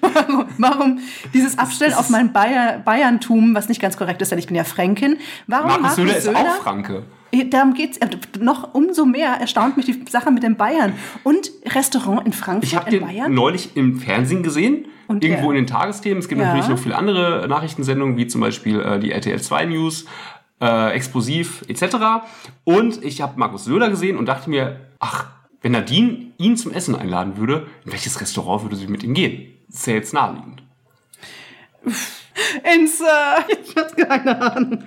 warum, 0.58 0.98
dieses 1.32 1.58
Abstellen 1.58 1.94
auf 1.94 2.10
mein 2.10 2.32
Bayer, 2.32 2.78
Bayerntum, 2.84 3.54
was 3.54 3.68
nicht 3.68 3.80
ganz 3.80 3.96
korrekt 3.96 4.20
ist, 4.22 4.32
denn 4.32 4.38
ich 4.38 4.46
bin 4.46 4.56
ja 4.56 4.64
Fränkin. 4.64 5.18
Warum 5.46 5.68
Markus 5.82 5.96
Söder 5.96 6.16
ist 6.16 6.28
auch 6.28 6.56
Franke. 6.62 7.04
Darum 7.50 7.74
geht's 7.74 7.98
äh, 7.98 8.08
noch 8.40 8.74
umso 8.74 9.04
mehr 9.04 9.34
erstaunt 9.34 9.76
mich 9.76 9.86
die 9.86 10.02
Sache 10.08 10.30
mit 10.30 10.42
den 10.42 10.56
Bayern 10.56 10.94
und 11.24 11.50
Restaurant 11.66 12.24
in 12.26 12.32
Frankfurt 12.32 12.64
Ich 12.64 12.74
habe 12.74 12.90
den 12.90 13.02
Bayern. 13.04 13.32
neulich 13.34 13.76
im 13.76 13.98
Fernsehen 14.00 14.42
gesehen, 14.42 14.86
Und 15.08 15.22
irgendwo 15.22 15.50
der- 15.52 15.58
in 15.60 15.64
den 15.64 15.66
Tagesthemen. 15.66 16.18
Es 16.18 16.28
gibt 16.28 16.40
Ja. 16.40 16.46
natürlich 16.48 16.68
noch 16.68 16.78
viele 16.78 16.96
andere 16.96 17.46
Nachrichtensendungen, 17.48 18.16
wie 18.16 18.26
zum 18.26 18.40
Beispiel 18.40 18.80
äh, 18.80 18.98
die 18.98 19.12
RTL 19.12 19.40
2 19.40 19.66
News, 19.66 20.06
äh, 20.60 20.90
Explosiv 20.92 21.64
etc. 21.68 21.96
Und 22.64 23.04
ich 23.04 23.20
habe 23.20 23.38
Markus 23.38 23.66
Söder 23.66 23.90
gesehen 23.90 24.16
und 24.16 24.26
dachte 24.26 24.48
mir, 24.50 24.80
ach, 24.98 25.26
wenn 25.62 25.72
Nadine 25.72 26.32
ihn 26.38 26.56
zum 26.56 26.72
Essen 26.72 26.94
einladen 26.94 27.36
würde, 27.36 27.66
in 27.84 27.92
welches 27.92 28.20
Restaurant 28.20 28.62
würde 28.62 28.76
sie 28.76 28.86
mit 28.86 29.02
ihm 29.02 29.14
gehen? 29.14 29.54
Das 29.68 29.80
ist 29.80 29.86
ja 29.86 29.94
jetzt 29.94 30.14
naheliegend. 30.14 30.62
Ins, 32.74 33.00
äh, 33.00 33.52
ich 33.64 33.74
hab 33.76 33.96
keine 33.96 34.40
Ahnung. 34.52 34.84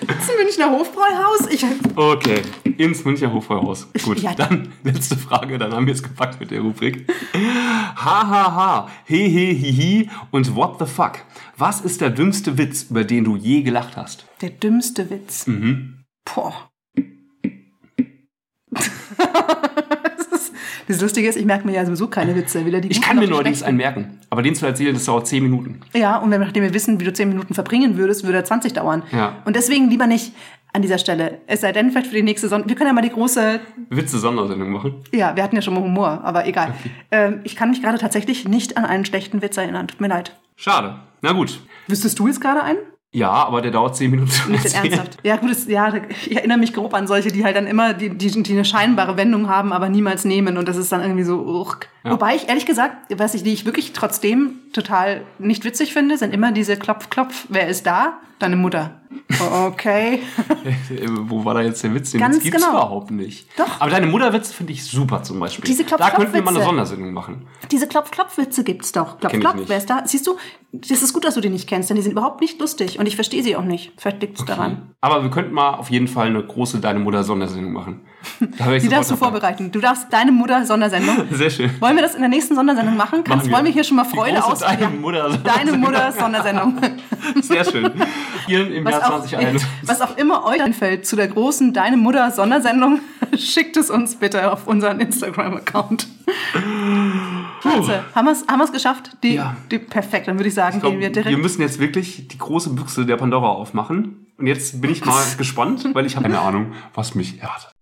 Ins 0.00 0.28
Münchner 0.42 0.70
Hofbräuhaus. 0.70 1.46
Ich, 1.50 1.64
Okay, 1.94 2.40
ins 2.78 3.04
Münchner 3.04 3.30
Hofbräuhaus. 3.32 3.88
Gut, 4.02 4.20
Ja. 4.20 4.34
dann 4.34 4.72
letzte 4.84 5.16
Frage, 5.18 5.58
dann 5.58 5.72
haben 5.74 5.86
wir 5.86 5.92
es 5.92 6.02
gepackt 6.02 6.40
mit 6.40 6.50
der 6.50 6.62
Rubrik. 6.62 7.06
Ha, 7.34 8.28
ha, 8.28 8.54
ha, 8.54 8.88
he, 9.04 9.28
he, 9.28 9.54
hi, 9.54 9.72
hi 9.76 10.10
und 10.30 10.56
what 10.56 10.78
the 10.78 10.86
fuck? 10.86 11.18
Was 11.58 11.82
ist 11.82 12.00
der 12.00 12.08
dümmste 12.10 12.56
Witz, 12.56 12.84
über 12.84 13.04
den 13.04 13.24
du 13.24 13.36
je 13.36 13.62
gelacht 13.62 13.96
hast? 13.96 14.24
der 14.40 14.50
dümmste 14.50 15.10
Witz. 15.10 15.46
Mhm. 15.46 16.04
Boah. 16.24 16.70
Das, 20.88 21.00
Lustige 21.00 21.28
ist, 21.28 21.36
ich 21.36 21.44
merke 21.44 21.66
mir 21.66 21.74
ja 21.74 21.84
sowieso 21.84 22.08
keine 22.08 22.34
Witze. 22.36 22.64
Weder 22.66 22.80
die 22.80 22.88
Ich 22.90 23.00
kann 23.00 23.16
mir 23.18 23.26
schlechten. 23.26 23.64
einen 23.64 23.76
merken, 23.76 24.20
aber 24.30 24.42
den 24.42 24.54
zu 24.54 24.66
erzählen, 24.66 24.94
das 24.94 25.04
dauert 25.04 25.26
10 25.26 25.42
Minuten. 25.42 25.80
Ja, 25.94 26.18
und 26.18 26.30
wenn, 26.30 26.40
nachdem 26.40 26.62
wir 26.62 26.74
wissen, 26.74 27.00
wie 27.00 27.04
du 27.04 27.12
10 27.12 27.28
Minuten 27.28 27.54
verbringen 27.54 27.96
würdest, 27.96 28.24
würde 28.24 28.38
er 28.38 28.44
20 28.44 28.72
dauern. 28.72 29.02
Ja. 29.12 29.36
Und 29.44 29.56
deswegen 29.56 29.88
lieber 29.90 30.06
nicht 30.06 30.32
an 30.72 30.82
dieser 30.82 30.98
Stelle. 30.98 31.38
Es 31.46 31.60
sei 31.60 31.72
denn, 31.72 31.90
vielleicht 31.90 32.08
für 32.08 32.16
die 32.16 32.22
nächste 32.22 32.48
Sonne. 32.48 32.64
Wir 32.66 32.74
können 32.74 32.88
ja 32.88 32.92
mal 32.94 33.00
die 33.02 33.10
große. 33.10 33.60
Witze-Sondersendung 33.90 34.70
machen. 34.72 34.94
Ja, 35.12 35.36
wir 35.36 35.42
hatten 35.44 35.54
ja 35.54 35.62
schon 35.62 35.74
mal 35.74 35.82
Humor, 35.82 36.20
aber 36.24 36.46
egal. 36.46 36.74
Ähm, 37.12 37.40
ich 37.44 37.54
kann 37.54 37.70
mich 37.70 37.80
gerade 37.80 37.98
tatsächlich 37.98 38.48
nicht 38.48 38.76
an 38.76 38.84
einen 38.84 39.04
schlechten 39.04 39.40
Witz 39.40 39.56
erinnern. 39.56 39.86
Tut 39.86 40.00
mir 40.00 40.08
leid. 40.08 40.36
Schade. 40.56 40.96
Na 41.22 41.32
gut. 41.32 41.60
Wüsstest 41.86 42.18
du 42.18 42.26
jetzt 42.26 42.40
gerade 42.40 42.62
einen? 42.62 42.78
Ja, 43.14 43.30
aber 43.30 43.62
der 43.62 43.70
dauert 43.70 43.94
10 43.94 44.10
Minuten 44.10 44.32
ernsthaft. 44.54 45.18
Ja, 45.22 45.36
gut, 45.36 45.48
das, 45.48 45.68
ja, 45.68 45.92
ich 46.26 46.34
erinnere 46.34 46.58
mich 46.58 46.74
grob 46.74 46.92
an 46.94 47.06
solche, 47.06 47.30
die 47.30 47.44
halt 47.44 47.54
dann 47.54 47.68
immer, 47.68 47.94
die, 47.94 48.10
die, 48.10 48.42
die 48.42 48.52
eine 48.52 48.64
scheinbare 48.64 49.16
Wendung 49.16 49.48
haben, 49.48 49.72
aber 49.72 49.88
niemals 49.88 50.24
nehmen. 50.24 50.58
Und 50.58 50.66
das 50.66 50.76
ist 50.76 50.90
dann 50.90 51.00
irgendwie 51.00 51.22
so, 51.22 51.38
uch. 51.38 51.76
Wobei 52.04 52.36
ich 52.36 52.48
ehrlich 52.48 52.66
gesagt, 52.66 52.96
was 53.16 53.34
ich, 53.34 53.42
die 53.42 53.52
ich 53.54 53.64
wirklich 53.64 53.94
trotzdem 53.94 54.58
total 54.74 55.22
nicht 55.38 55.64
witzig 55.64 55.94
finde, 55.94 56.18
sind 56.18 56.34
immer 56.34 56.52
diese 56.52 56.76
Klopf, 56.76 57.08
Klopf, 57.08 57.46
wer 57.48 57.66
ist 57.66 57.86
da? 57.86 58.18
Deine 58.38 58.56
Mutter. 58.56 59.00
Okay. 59.40 60.20
Wo 61.20 61.44
war 61.44 61.54
da 61.54 61.62
jetzt 61.62 61.82
der 61.82 61.94
Witz? 61.94 62.10
Den 62.10 62.20
Ganz 62.20 62.36
Witz 62.36 62.44
gibt's 62.44 62.60
genau. 62.60 62.76
überhaupt 62.76 63.10
nicht. 63.10 63.48
Doch. 63.58 63.80
Aber 63.80 63.90
deine 63.90 64.06
Mutterwitze 64.06 64.52
finde 64.52 64.72
ich 64.72 64.84
super 64.84 65.22
zum 65.22 65.40
Beispiel. 65.40 65.64
Diese 65.64 65.84
da 65.84 66.10
könnten 66.10 66.34
wir 66.34 66.42
mal 66.42 66.54
eine. 66.54 66.64
Sondersendung 66.64 67.12
machen. 67.12 67.46
Diese 67.70 67.86
Klopf-Klopf-Witze 67.86 68.64
gibt's 68.64 68.92
doch. 68.92 69.18
Klopf, 69.18 69.32
Kenn 69.32 69.40
Klopf, 69.40 69.62
wer 69.66 69.78
ist 69.78 69.88
da? 69.88 70.02
Siehst 70.04 70.26
du, 70.26 70.36
das 70.72 71.00
ist 71.00 71.14
gut, 71.14 71.24
dass 71.24 71.34
du 71.34 71.40
die 71.40 71.48
nicht 71.48 71.68
kennst, 71.68 71.88
denn 71.88 71.96
die 71.96 72.02
sind 72.02 72.12
überhaupt 72.12 72.40
nicht 72.40 72.60
lustig 72.60 72.98
und 72.98 73.06
ich 73.06 73.14
verstehe 73.14 73.42
sie 73.42 73.56
auch 73.56 73.64
nicht. 73.64 73.92
Vielleicht 73.96 74.20
liegt's 74.20 74.44
daran. 74.44 74.94
Aber 75.00 75.22
wir 75.22 75.30
könnten 75.30 75.54
mal 75.54 75.74
auf 75.74 75.90
jeden 75.90 76.08
Fall 76.08 76.26
eine 76.26 76.42
große 76.42 76.80
Deine 76.80 76.98
Mutter 76.98 77.22
Sondersendung 77.24 77.72
machen. 77.72 78.00
Da 78.58 78.78
Die 78.78 78.88
darfst 78.88 79.10
du 79.10 79.16
vorbereiten. 79.16 79.70
Du 79.70 79.80
darfst 79.80 80.06
deine 80.10 80.32
Mutter 80.32 80.64
Sondersendung. 80.64 81.16
Sehr 81.32 81.50
schön. 81.50 81.70
Wollen 81.80 81.96
wir 81.96 82.02
das 82.02 82.14
in 82.14 82.20
der 82.20 82.28
nächsten 82.28 82.54
Sondersendung 82.54 82.96
machen? 82.96 83.24
Kannst, 83.24 83.28
Machen 83.28 83.46
wir. 83.46 83.52
wollen 83.56 83.64
wir 83.66 83.72
hier 83.72 83.84
schon 83.84 83.96
mal 83.96 84.04
Freude 84.04 84.44
aus? 84.44 84.60
Deine. 84.60 84.88
Mutter 84.88 85.38
Deine 85.42 85.72
Mutter 85.72 86.12
Sondersendung. 86.12 86.78
Sehr 87.42 87.64
schön. 87.64 87.90
Hier 88.46 88.70
im 88.70 88.84
Was 88.84 88.92
Jahr 88.92 89.02
auch, 89.14 89.20
2021. 89.26 89.68
was 89.82 90.00
auch 90.00 90.16
immer 90.16 90.44
euch 90.44 90.62
einfällt 90.62 91.06
zu 91.06 91.16
der 91.16 91.28
großen 91.28 91.72
Deine 91.72 91.96
Mutter 91.96 92.30
Sondersendung, 92.30 93.00
schickt 93.36 93.76
es 93.76 93.90
uns 93.90 94.16
bitte 94.16 94.52
auf 94.52 94.66
unseren 94.66 95.00
Instagram-Account. 95.00 96.06
Haben 97.64 98.26
wir 98.26 98.64
es 98.64 98.72
geschafft? 98.72 99.16
Die, 99.22 99.34
Ja. 99.34 99.56
die, 99.70 99.78
perfekt, 99.78 100.28
dann 100.28 100.38
würde 100.38 100.48
ich 100.48 100.54
sagen, 100.54 100.76
Ich 100.76 100.80
glaub, 100.82 100.92
gehen 100.92 101.00
wir 101.00 101.08
wir 101.14 101.22
direkt. 101.22 101.38
müssen 101.42 101.62
jetzt 101.62 101.78
wirklich 101.78 102.28
die 102.28 102.38
große 102.38 102.70
Büchse 102.70 103.06
der 103.06 103.16
Pandora 103.16 103.48
aufmachen. 103.48 104.26
Und 104.36 104.46
jetzt 104.46 104.80
bin 104.80 104.90
ich 104.90 105.04
mal 105.04 105.22
gespannt, 105.38 105.88
weil 105.92 106.06
ich 106.06 106.16
habe 106.16 106.24
keine 106.24 106.40
Ahnung, 106.40 106.72
was 106.94 107.14
mich 107.14 107.40
erwartet. 107.40 107.73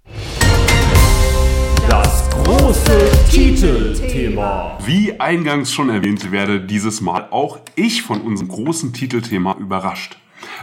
Große 2.52 3.10
Titelthema. 3.30 4.78
Wie 4.84 5.18
eingangs 5.18 5.72
schon 5.72 5.88
erwähnt, 5.88 6.30
werde 6.32 6.60
dieses 6.60 7.00
Mal 7.00 7.28
auch 7.30 7.58
ich 7.76 8.02
von 8.02 8.20
unserem 8.20 8.48
großen 8.50 8.92
Titelthema 8.92 9.56
überrascht. 9.58 10.18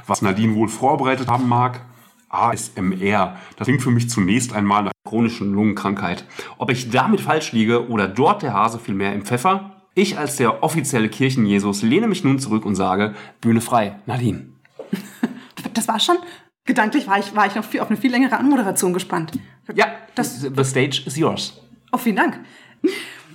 Was 0.05 0.21
Nadine 0.21 0.53
wohl 0.53 0.67
vorbereitet 0.67 1.27
haben 1.29 1.49
mag? 1.49 1.81
ASMR. 2.29 3.37
Das 3.57 3.65
klingt 3.65 3.81
für 3.81 3.89
mich 3.89 4.07
zunächst 4.07 4.53
einmal 4.53 4.83
nach 4.83 4.91
chronischen 5.03 5.51
Lungenkrankheit. 5.51 6.25
Ob 6.59 6.69
ich 6.69 6.91
damit 6.91 7.21
falsch 7.21 7.53
liege 7.53 7.89
oder 7.89 8.07
dort 8.07 8.43
der 8.43 8.53
Hase 8.53 8.77
vielmehr 8.77 9.15
im 9.15 9.25
Pfeffer? 9.25 9.81
Ich 9.95 10.15
als 10.15 10.35
der 10.35 10.61
offizielle 10.61 11.09
Kirchenjesus 11.09 11.81
lehne 11.81 12.07
mich 12.07 12.23
nun 12.23 12.37
zurück 12.37 12.67
und 12.67 12.75
sage, 12.75 13.15
Bühne 13.41 13.61
frei, 13.61 13.99
Nadine. 14.05 14.49
Das 15.73 15.87
war 15.87 15.99
schon? 15.99 16.17
gedanklich 16.65 17.07
war 17.07 17.17
ich, 17.17 17.35
war 17.35 17.47
ich 17.47 17.55
noch 17.55 17.65
viel, 17.65 17.79
auf 17.79 17.89
eine 17.89 17.97
viel 17.97 18.11
längere 18.11 18.37
Anmoderation 18.37 18.93
gespannt. 18.93 19.31
Ja, 19.73 19.87
das, 20.13 20.41
the 20.41 20.63
stage 20.63 21.01
is 21.05 21.17
yours. 21.17 21.59
Oh, 21.91 21.97
vielen 21.97 22.15
Dank. 22.15 22.39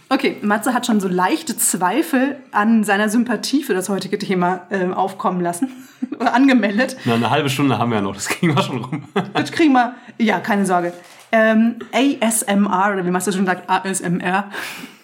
Okay, 0.08 0.36
Matze 0.42 0.74
hat 0.74 0.86
schon 0.86 1.00
so 1.00 1.08
leichte 1.08 1.56
Zweifel 1.56 2.36
an 2.52 2.84
seiner 2.84 3.08
Sympathie 3.08 3.62
für 3.62 3.74
das 3.74 3.88
heutige 3.88 4.18
Thema 4.18 4.66
ähm, 4.70 4.92
aufkommen 4.92 5.40
lassen 5.40 5.70
oder 6.20 6.34
angemeldet. 6.34 6.96
Na, 7.04 7.14
eine 7.14 7.30
halbe 7.30 7.48
Stunde 7.48 7.78
haben 7.78 7.90
wir 7.90 7.96
ja 7.96 8.02
noch, 8.02 8.14
das 8.14 8.28
kriegen 8.28 8.54
wir 8.54 8.62
schon 8.62 8.84
rum. 8.84 9.04
Das 9.32 9.50
kriegen 9.50 9.72
wir, 9.72 9.94
ja, 10.18 10.40
keine 10.40 10.66
Sorge. 10.66 10.92
Ähm, 11.32 11.76
ASMR, 11.92 12.92
oder 12.92 13.04
wie 13.04 13.10
Matze 13.10 13.32
schon 13.32 13.46
sagt, 13.46 13.68
ASMR, 13.68 14.50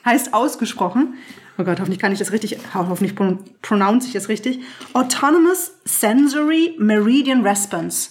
heißt 0.05 0.33
ausgesprochen, 0.33 1.15
oh 1.59 1.65
Gott, 1.65 1.81
hoffentlich 1.81 1.99
kann 1.99 2.13
ich 2.13 2.19
das 2.19 2.31
richtig, 2.31 2.59
hoffentlich 2.75 3.15
pronounce 3.63 4.07
ich 4.07 4.13
das 4.13 4.29
richtig, 4.29 4.61
Autonomous 4.93 5.73
Sensory 5.85 6.77
Meridian 6.79 7.43
Response. 7.43 8.11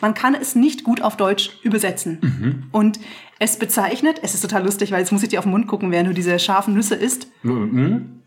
Man 0.00 0.14
kann 0.14 0.34
es 0.34 0.54
nicht 0.54 0.84
gut 0.84 1.00
auf 1.00 1.16
Deutsch 1.16 1.50
übersetzen. 1.62 2.18
Mhm. 2.20 2.62
Und 2.72 3.00
es 3.42 3.58
bezeichnet, 3.58 4.20
es 4.22 4.34
ist 4.34 4.40
total 4.40 4.64
lustig, 4.64 4.92
weil 4.92 5.00
jetzt 5.00 5.10
muss 5.10 5.24
ich 5.24 5.28
dir 5.28 5.40
auf 5.40 5.44
den 5.44 5.50
Mund 5.50 5.66
gucken, 5.66 5.90
während 5.90 6.08
du 6.08 6.14
diese 6.14 6.38
scharfen 6.38 6.74
Nüsse 6.74 6.94
isst. 6.94 7.26
Mhm. 7.42 8.22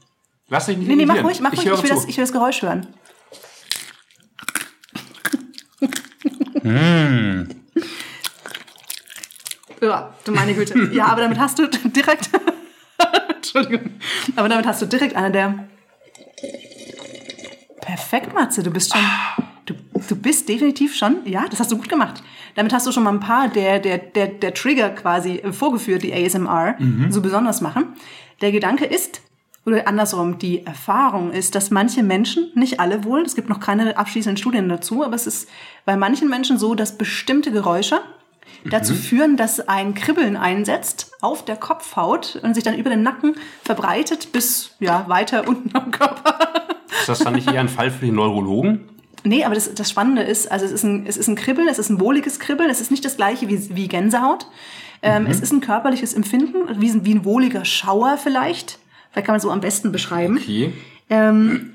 Lass 0.49 0.65
dich 0.65 0.77
nicht 0.77 0.89
Nee, 0.89 0.97
nee, 0.97 1.05
mach 1.05 1.23
ruhig, 1.23 1.39
mach 1.39 1.53
ich 1.53 1.59
ruhig. 1.59 1.73
Ich 1.73 1.83
will, 1.83 1.89
das, 1.89 2.05
ich 2.05 2.17
will 2.17 2.23
das 2.23 2.33
Geräusch 2.33 2.61
hören. 2.61 2.87
Mm. 6.63 7.43
Ja, 9.81 10.13
du 10.25 10.31
meine 10.33 10.53
Güte. 10.53 10.89
Ja, 10.91 11.05
aber 11.05 11.21
damit 11.21 11.39
hast 11.39 11.59
du 11.59 11.67
direkt. 11.67 12.29
Entschuldigung. 13.35 13.91
Aber 14.35 14.49
damit 14.49 14.65
hast 14.65 14.81
du 14.81 14.85
direkt 14.85 15.15
eine 15.15 15.31
der. 15.31 15.69
Perfekt, 17.79 18.33
Matze. 18.33 18.63
Du 18.63 18.71
bist 18.71 18.91
schon. 18.91 19.05
Du, 19.65 19.73
du 20.07 20.15
bist 20.15 20.47
definitiv 20.47 20.95
schon. 20.95 21.17
Ja, 21.25 21.45
das 21.49 21.59
hast 21.59 21.71
du 21.71 21.77
gut 21.77 21.89
gemacht. 21.89 22.23
Damit 22.55 22.73
hast 22.73 22.85
du 22.85 22.91
schon 22.91 23.03
mal 23.03 23.13
ein 23.13 23.19
paar 23.19 23.49
der, 23.49 23.79
der, 23.79 23.97
der, 23.97 24.27
der 24.27 24.53
Trigger 24.53 24.89
quasi 24.89 25.37
äh, 25.37 25.51
vorgeführt, 25.51 26.03
die 26.03 26.13
ASMR 26.13 26.75
so 27.09 27.21
besonders 27.21 27.61
machen. 27.61 27.95
Der 28.41 28.51
Gedanke 28.51 28.85
ist, 28.85 29.21
oder 29.65 29.87
andersrum, 29.87 30.37
die 30.37 30.65
Erfahrung 30.65 31.31
ist, 31.31 31.55
dass 31.55 31.71
manche 31.71 32.03
Menschen, 32.03 32.51
nicht 32.53 32.79
alle 32.79 33.03
wohl, 33.03 33.21
es 33.21 33.35
gibt 33.35 33.49
noch 33.49 33.59
keine 33.59 33.97
abschließenden 33.97 34.37
Studien 34.37 34.69
dazu, 34.69 35.03
aber 35.03 35.15
es 35.15 35.25
ist 35.25 35.49
bei 35.85 35.97
manchen 35.97 36.29
Menschen 36.29 36.59
so, 36.59 36.75
dass 36.75 36.97
bestimmte 36.97 37.51
Geräusche 37.51 37.99
dazu 38.65 38.93
führen, 38.93 39.37
dass 39.37 39.67
ein 39.67 39.93
Kribbeln 39.95 40.37
einsetzt 40.37 41.11
auf 41.21 41.45
der 41.45 41.55
Kopfhaut 41.55 42.39
und 42.43 42.53
sich 42.53 42.63
dann 42.63 42.75
über 42.75 42.89
den 42.89 43.03
Nacken 43.03 43.35
verbreitet 43.63 44.31
bis 44.31 44.75
ja 44.79 45.05
weiter 45.07 45.47
unten 45.47 45.75
am 45.75 45.91
Körper. 45.91 46.37
Ist 46.99 47.09
das 47.09 47.19
dann 47.19 47.33
nicht 47.33 47.51
eher 47.51 47.59
ein 47.59 47.69
Fall 47.69 47.91
für 47.91 48.05
den 48.05 48.15
Neurologen? 48.15 48.89
Nee, 49.25 49.43
aber 49.43 49.55
das, 49.55 49.73
das 49.73 49.89
Spannende 49.89 50.21
ist, 50.21 50.51
also 50.51 50.63
es 50.65 50.71
ist, 50.71 50.83
ein, 50.83 51.05
es 51.07 51.17
ist 51.17 51.27
ein 51.27 51.35
Kribbeln, 51.35 51.67
es 51.67 51.79
ist 51.79 51.89
ein 51.89 51.99
wohliges 51.99 52.39
Kribbeln, 52.39 52.69
es 52.69 52.79
ist 52.79 52.91
nicht 52.91 53.03
das 53.03 53.17
gleiche 53.17 53.49
wie, 53.49 53.75
wie 53.75 53.87
Gänsehaut. 53.87 54.47
Ähm, 55.01 55.25
Es 55.27 55.39
ist 55.41 55.51
ein 55.51 55.61
körperliches 55.61 56.13
Empfinden, 56.13 56.79
wie, 56.79 56.89
ein- 56.89 57.05
wie 57.05 57.13
ein 57.13 57.25
wohliger 57.25 57.65
Schauer 57.65 58.17
vielleicht. 58.17 58.79
Vielleicht 59.11 59.25
kann 59.25 59.33
man 59.33 59.37
es 59.37 59.43
so 59.43 59.51
am 59.51 59.61
besten 59.61 59.91
beschreiben. 59.91 60.37
Okay. 60.37 60.73
Ähm, 61.09 61.71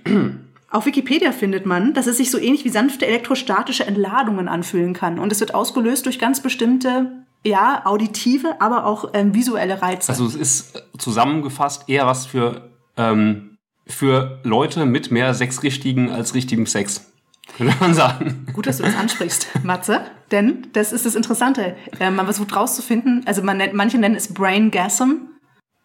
auf 0.70 0.86
Wikipedia 0.86 1.32
findet 1.32 1.66
man, 1.66 1.92
dass 1.94 2.06
es 2.06 2.16
sich 2.16 2.30
so 2.30 2.38
ähnlich 2.38 2.64
wie 2.64 2.68
sanfte 2.70 3.06
elektrostatische 3.06 3.86
Entladungen 3.86 4.48
anfühlen 4.48 4.94
kann. 4.94 5.18
Und 5.18 5.32
es 5.32 5.40
wird 5.40 5.54
ausgelöst 5.54 6.06
durch 6.06 6.18
ganz 6.18 6.40
bestimmte, 6.40 7.12
ja, 7.44 7.82
auditive, 7.84 8.60
aber 8.60 8.86
auch 8.86 9.10
ähm, 9.14 9.34
visuelle 9.34 9.80
Reize. 9.82 10.08
Also 10.10 10.26
es 10.26 10.34
ist 10.34 10.76
äh, 10.76 10.80
zusammengefasst 10.98 11.88
eher 11.88 12.06
was 12.06 12.26
für, 12.26 12.70
ähm, 12.96 13.56
für 13.86 14.40
Leute 14.44 14.86
mit 14.86 15.10
mehr 15.10 15.34
sechsrichtigen 15.34 16.10
als 16.10 16.34
richtigem 16.34 16.66
Sex. 16.66 17.09
Könnte 17.56 17.76
man 17.80 17.94
sagen. 17.94 18.46
Gut, 18.52 18.66
dass 18.66 18.78
du 18.78 18.84
das 18.84 18.96
ansprichst, 18.96 19.48
Matze. 19.64 20.02
Denn 20.30 20.68
das 20.72 20.92
ist 20.92 21.06
das 21.06 21.14
Interessante. 21.14 21.76
Ähm, 21.98 22.16
man 22.16 22.26
versucht 22.26 22.54
rauszufinden, 22.54 23.22
also 23.26 23.42
man 23.42 23.56
nennt, 23.56 23.74
manche 23.74 23.98
nennen 23.98 24.14
es 24.14 24.32
Brain 24.32 24.70
Gasm. 24.70 25.12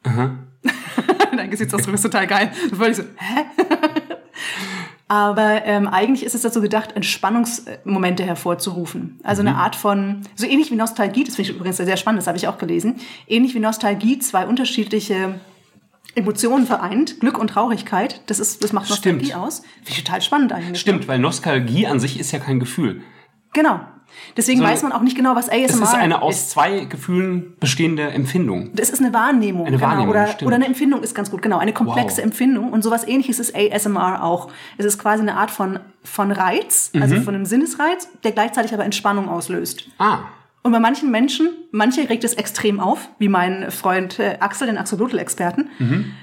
Dein 1.36 1.50
Gesichtsausdruck 1.50 1.96
ist 1.96 2.04
total 2.04 2.28
geil. 2.28 2.52
Ich 2.72 2.96
so, 2.96 3.04
hä? 3.04 3.46
Aber 5.08 5.64
ähm, 5.66 5.88
eigentlich 5.88 6.26
ist 6.26 6.34
es 6.34 6.42
dazu 6.42 6.62
gedacht, 6.62 6.94
Entspannungsmomente 6.94 8.24
hervorzurufen. 8.24 9.20
Also 9.24 9.42
eine 9.42 9.56
Art 9.56 9.76
von, 9.76 10.22
so 10.36 10.48
ähnlich 10.48 10.72
wie 10.72 10.76
Nostalgie, 10.76 11.24
das 11.24 11.36
finde 11.36 11.52
ich 11.52 11.56
übrigens 11.56 11.78
sehr 11.78 11.98
spannend, 11.98 12.20
das 12.20 12.28
habe 12.28 12.38
ich 12.38 12.48
auch 12.48 12.58
gelesen, 12.58 12.96
ähnlich 13.28 13.54
wie 13.54 13.60
Nostalgie 13.60 14.18
zwei 14.18 14.48
unterschiedliche 14.48 15.40
Emotionen 16.14 16.66
vereint, 16.66 17.20
Glück 17.20 17.38
und 17.38 17.48
Traurigkeit. 17.50 18.22
Das, 18.28 18.40
ist, 18.40 18.64
das 18.64 18.72
macht 18.74 18.90
Nostalgie 18.90 19.26
Stimmt. 19.26 19.42
aus. 19.42 19.60
Finde 19.84 19.90
ich 19.92 20.04
total 20.04 20.22
spannend 20.22 20.54
eigentlich. 20.54 20.80
Stimmt, 20.80 21.08
weil 21.08 21.20
Nostalgie 21.20 21.88
an 21.88 22.00
sich 22.00 22.20
ist 22.20 22.32
ja 22.32 22.40
kein 22.40 22.60
Gefühl. 22.60 23.02
Genau. 23.54 23.80
Deswegen 24.38 24.60
So, 24.62 24.66
weiß 24.66 24.82
man 24.84 24.94
auch 24.94 25.02
nicht 25.02 25.18
genau, 25.18 25.36
was 25.36 25.50
ASMR 25.50 25.64
Es 25.66 25.76
ist 25.76 25.94
eine 25.94 26.22
aus 26.22 26.36
ist. 26.36 26.50
zwei 26.52 26.86
Gefühlen 26.86 27.56
bestehende 27.60 28.04
Empfindung. 28.12 28.70
Das 28.74 28.90
ist 28.90 29.02
eine 29.02 29.12
Wahrnehmung. 29.14 29.66
Eine 29.68 29.76
genau. 29.76 29.90
Wahrnehmung, 29.90 30.10
oder, 30.12 30.28
stimmt. 30.28 30.48
oder 30.48 30.56
eine 30.56 30.66
Empfindung 30.68 31.04
ist 31.04 31.16
ganz 31.16 31.32
gut, 31.32 31.42
genau. 31.42 31.58
Eine 31.58 31.74
komplexe 31.74 32.18
Wow. 32.20 32.26
Empfindung. 32.26 32.72
Und 32.72 32.82
sowas 32.82 33.06
ähnliches 33.06 33.40
ist 33.40 33.54
ASMR 33.56 34.24
auch. 34.24 34.50
Es 34.78 34.86
ist 34.86 35.00
quasi 35.00 35.22
eine 35.22 35.36
Art 35.36 35.52
von, 35.52 35.80
von 36.04 36.32
Reiz, 36.32 36.92
Mhm. 36.94 37.02
also 37.02 37.20
von 37.22 37.36
einem 37.36 37.46
Sinnesreiz, 37.46 38.08
der 38.24 38.32
gleichzeitig 38.32 38.74
aber 38.74 38.86
Entspannung 38.86 39.28
auslöst. 39.28 39.86
Ah, 39.98 40.20
Und 40.66 40.72
bei 40.72 40.80
manchen 40.80 41.12
Menschen, 41.12 41.50
manche 41.70 42.10
regt 42.10 42.24
es 42.24 42.34
extrem 42.34 42.80
auf, 42.80 43.10
wie 43.20 43.28
mein 43.30 43.70
Freund 43.70 44.18
äh, 44.18 44.38
Axel, 44.40 44.66
den 44.66 44.80
Axolotl-Experten. 44.80 45.70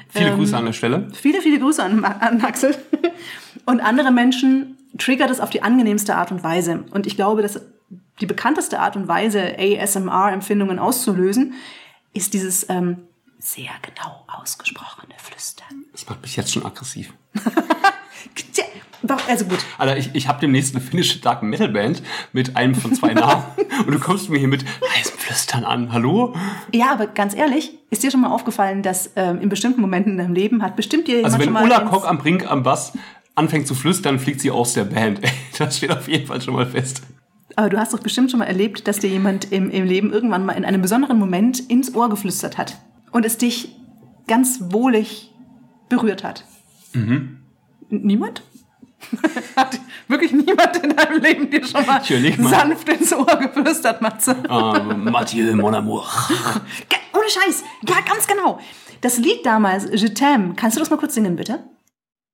viele 0.09 0.31
Ähm, 0.31 0.35
Grüße 0.35 0.57
an 0.57 0.65
der 0.65 0.73
Stelle. 0.73 1.07
Viele, 1.13 1.41
viele 1.41 1.61
Grüße 1.61 1.81
an, 1.81 2.05
an 2.05 2.41
Axel. 2.41 2.77
Und 3.67 3.79
andere 3.79 4.11
Menschen 4.11 4.79
triggert 4.99 5.31
es 5.31 5.39
auf 5.39 5.51
die 5.51 5.63
angenehmste 5.63 6.17
Art 6.17 6.33
und 6.33 6.43
Weise. 6.43 6.83
Und 6.91 7.07
ich 7.07 7.15
glaube, 7.15 7.43
dass 7.43 7.61
die 8.21 8.27
bekannteste 8.27 8.81
Art 8.81 8.97
und 8.97 9.07
Weise, 9.07 9.57
ASMR-Empfindungen 9.61 10.81
auszulösen, 10.81 11.55
ist 12.13 12.35
dieses 12.35 12.69
ähm, 12.69 12.97
sehr 13.39 13.71
genau 13.81 14.25
ausgesprochene 14.27 15.15
Flüstern. 15.19 15.85
Das 15.93 16.09
macht 16.09 16.21
mich 16.21 16.35
jetzt 16.35 16.53
schon 16.53 16.67
aggressiv. 16.67 17.13
Also 19.29 19.47
gut. 19.47 19.59
Alter, 19.79 19.97
ich, 19.97 20.11
ich 20.13 20.29
habe 20.29 20.41
demnächst 20.41 20.75
eine 20.75 20.85
finnische 20.85 21.21
Dark 21.21 21.43
Metal 21.43 21.69
Band 21.69 22.03
mit 22.33 22.57
einem 22.57 22.75
von 22.75 22.95
zwei 22.95 23.15
Namen 23.15 23.45
und 23.87 23.93
du 23.93 23.99
kommst 23.99 24.31
mir 24.31 24.39
hier 24.39 24.49
mit 24.49 24.65
heißem 24.97 25.19
Flüstern 25.19 25.65
an. 25.65 25.93
Hallo? 25.93 26.35
Ja, 26.73 26.93
aber 26.93 27.07
ganz 27.07 27.35
ehrlich, 27.35 27.79
ist 27.91 28.03
dir 28.03 28.11
schon 28.11 28.21
mal 28.21 28.31
aufgefallen, 28.31 28.83
dass 28.83 29.13
ähm, 29.17 29.41
in 29.41 29.49
bestimmten 29.49 29.81
Momenten 29.81 30.13
in 30.13 30.19
deinem 30.19 30.35
Leben 30.35 30.63
hat 30.63 30.77
bestimmt 30.77 31.09
dir 31.09 31.17
jemand 31.17 31.27
Also 31.27 31.39
wenn 31.39 31.45
schon 31.47 31.55
mal 31.55 31.65
Ulla 31.65 31.81
Kock 31.81 32.09
am 32.09 32.19
Brink 32.19 32.51
am 32.51 32.63
Bass 32.63 32.93
anfängt 33.35 33.67
zu 33.67 33.75
flüstern, 33.75 34.19
fliegt 34.19 34.41
sie 34.41 34.51
aus 34.51 34.75
der 34.75 34.85
Band. 34.85 35.21
Das 35.59 35.77
steht 35.77 35.91
auf 35.91 36.09
jeden 36.09 36.27
Fall 36.27 36.41
schon 36.41 36.55
mal 36.55 36.67
fest. 36.67 37.03
Aber 37.57 37.69
du 37.69 37.79
hast 37.79 37.93
doch 37.93 38.01
bestimmt 38.01 38.31
schon 38.31 38.39
mal 38.39 38.47
erlebt, 38.47 38.89
dass 38.89 38.99
dir 38.99 39.11
jemand 39.11 39.53
im, 39.53 39.71
im 39.71 39.85
Leben 39.85 40.11
irgendwann 40.11 40.47
mal 40.47 40.55
in 40.55 40.65
einem 40.65 40.81
besonderen 40.81 41.19
Moment 41.19 41.61
ins 41.61 41.95
Ohr 41.95 42.09
geflüstert 42.09 42.57
hat 42.57 42.79
und 43.13 43.27
es 43.27 43.37
dich 43.37 43.77
ganz 44.27 44.61
wohlig 44.71 45.31
berührt 45.89 46.25
hat. 46.25 46.45
Mhm. 46.95 47.39
Niemand? 47.91 48.43
hat 49.57 49.79
wirklich 50.09 50.33
niemand 50.33 50.77
in 50.83 50.97
deinem 50.97 51.21
Leben 51.21 51.51
dir 51.51 51.65
schon 51.65 51.85
mal 51.87 52.03
sanft 52.03 52.89
ins 52.89 53.13
Ohr 53.13 53.37
geflüstert, 53.37 54.01
Matze? 54.01 54.37
Ähm, 54.49 55.05
Mathieu, 55.11 55.55
mon 55.55 55.75
amour. 55.75 56.07
Ohne 57.15 57.29
Scheiß. 57.29 57.65
Ja, 57.89 57.97
ganz 58.09 58.27
genau. 58.27 58.59
Das 59.01 59.19
Lied 59.19 59.45
damals, 59.45 59.89
Je 59.91 60.09
t'aime, 60.09 60.55
kannst 60.57 60.77
du 60.77 60.81
das 60.81 60.91
mal 60.91 60.97
kurz 60.97 61.15
singen, 61.15 61.37
bitte? 61.37 61.65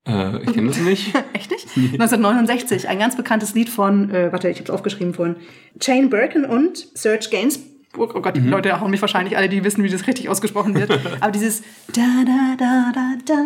Äh, 0.07 0.43
ich 0.43 0.53
kenne 0.53 0.69
das 0.69 0.79
nicht. 0.79 1.15
Echt 1.33 1.51
nicht? 1.51 1.67
1969, 1.77 2.89
ein 2.89 2.99
ganz 2.99 3.17
bekanntes 3.17 3.55
Lied 3.55 3.69
von, 3.69 4.11
äh, 4.11 4.33
warte, 4.33 4.49
ich 4.49 4.59
habe 4.59 4.65
es 4.65 4.71
aufgeschrieben 4.71 5.15
vorhin, 5.15 5.37
Jane 5.81 6.09
Birkin 6.09 6.45
und 6.45 6.87
Serge 6.95 7.29
Gainsbourg. 7.31 8.15
Oh 8.15 8.21
Gott, 8.21 8.37
die 8.37 8.41
Leute 8.41 8.81
hauen 8.81 8.91
mich 8.91 9.01
wahrscheinlich 9.01 9.37
alle, 9.37 9.49
die 9.49 9.65
wissen, 9.65 9.83
wie 9.83 9.89
das 9.89 10.07
richtig 10.07 10.29
ausgesprochen 10.29 10.75
wird. 10.75 10.91
Aber 11.21 11.33
dieses 11.33 11.63
da 11.93 12.25
da 12.25 12.55
da 12.59 12.93
da 12.95 13.15
da, 13.25 13.45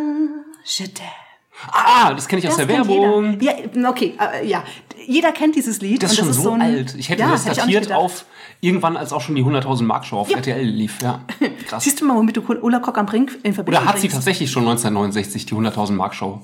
je 0.64 0.86
t'aime. 0.86 1.21
Ah, 1.70 2.12
das 2.14 2.26
kenne 2.28 2.40
ich 2.40 2.48
aus 2.48 2.56
Das 2.56 2.66
der 2.66 2.76
kennt 2.76 2.88
Werbung. 2.88 3.38
Jeder. 3.40 3.76
Ja, 3.78 3.88
okay, 3.90 4.14
äh, 4.18 4.46
ja. 4.46 4.64
Jeder 5.06 5.32
kennt 5.32 5.54
dieses 5.56 5.80
Lied. 5.80 6.02
Das 6.02 6.12
ist 6.12 6.18
schon 6.18 6.32
so 6.32 6.52
ein- 6.52 6.60
alt. 6.62 6.94
Ich 6.96 7.08
hätte 7.08 7.22
Ja, 7.22 7.30
das 7.30 7.44
datiert 7.44 7.92
auf 7.92 8.24
irgendwann, 8.60 8.96
als 8.96 9.12
auch 9.12 9.20
schon 9.20 9.34
die 9.34 9.42
100.000 9.44 9.86
Mark 9.86 10.04
Show 10.04 10.18
auf 10.18 10.30
Ja. 10.30 10.36
RTL 10.38 10.62
lief. 10.64 11.00
Ja, 11.02 11.20
krass. 11.68 11.84
Siehst 11.84 12.00
du 12.00 12.04
mal, 12.06 12.16
womit 12.16 12.36
du 12.36 12.40
Ulla 12.42 12.78
Kock 12.78 12.98
am 12.98 13.06
Brink 13.06 13.38
in 13.42 13.52
Verbindung 13.52 13.82
Oder 13.82 13.88
hat 13.90 13.96
sie 13.96 14.02
bringst? 14.08 14.16
tatsächlich 14.16 14.50
schon 14.50 14.62
1969 14.62 15.46
die 15.46 15.54
100.000 15.54 15.92
Mark 15.96 16.14
Show? 16.14 16.40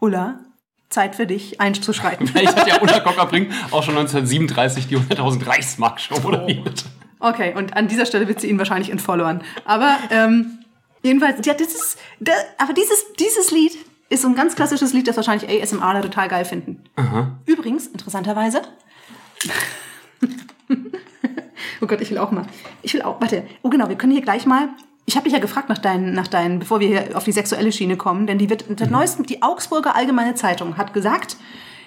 Ulla, 0.00 0.40
Zeit 0.88 1.14
für 1.14 1.26
dich, 1.26 1.60
einzuschreiten. 1.60 2.26
Vielleicht 2.28 2.56
hat 2.56 2.66
ja 2.68 2.80
Ulla 2.82 3.00
Kockerbrink 3.00 3.50
auch 3.70 3.82
schon 3.82 3.96
1937 3.96 4.88
die 4.88 4.96
100.000 4.98 5.46
Reichsmark 5.46 6.00
Show 6.00 6.16
Oh. 6.18 6.20
moderiert. 6.22 6.84
Okay, 7.20 7.54
und 7.56 7.76
an 7.76 7.86
dieser 7.86 8.06
Stelle 8.06 8.26
wird 8.28 8.40
sie 8.40 8.48
ihn 8.48 8.58
wahrscheinlich 8.58 8.90
entfollowern. 8.90 9.42
Aber 9.66 9.96
ähm, 10.10 10.58
jedenfalls, 11.02 11.44
ja, 11.46 11.54
das 11.54 11.68
ist, 11.68 11.98
da, 12.18 12.32
aber 12.58 12.72
dieses, 12.72 13.04
dieses 13.18 13.50
Lied 13.52 13.72
ist 14.10 14.22
so 14.22 14.28
ein 14.28 14.34
ganz 14.34 14.56
klassisches 14.56 14.92
Lied, 14.92 15.08
das 15.08 15.16
wahrscheinlich 15.16 15.48
ASMRler 15.48 16.02
total 16.02 16.28
geil 16.28 16.44
finden. 16.44 16.84
Übrigens, 17.46 17.86
interessanterweise. 17.86 18.60
oh 21.80 21.86
Gott, 21.86 22.00
ich 22.00 22.10
will 22.10 22.18
auch 22.18 22.32
mal. 22.32 22.44
Ich 22.82 22.92
will 22.92 23.02
auch, 23.02 23.20
warte. 23.20 23.44
Oh 23.62 23.70
genau, 23.70 23.88
wir 23.88 23.96
können 23.96 24.12
hier 24.12 24.20
gleich 24.20 24.44
mal. 24.46 24.68
Ich 25.06 25.16
habe 25.16 25.24
dich 25.24 25.32
ja 25.32 25.38
gefragt 25.38 25.68
nach 25.68 25.78
deinen, 25.78 26.12
nach 26.12 26.28
deinen, 26.28 26.58
bevor 26.58 26.80
wir 26.80 26.88
hier 26.88 27.16
auf 27.16 27.24
die 27.24 27.32
sexuelle 27.32 27.72
Schiene 27.72 27.96
kommen, 27.96 28.26
denn 28.26 28.38
die 28.38 28.50
wird, 28.50 28.64
der 28.78 28.88
neuesten, 28.88 29.22
die 29.22 29.42
Augsburger 29.42 29.96
Allgemeine 29.96 30.34
Zeitung 30.34 30.76
hat 30.76 30.92
gesagt, 30.92 31.36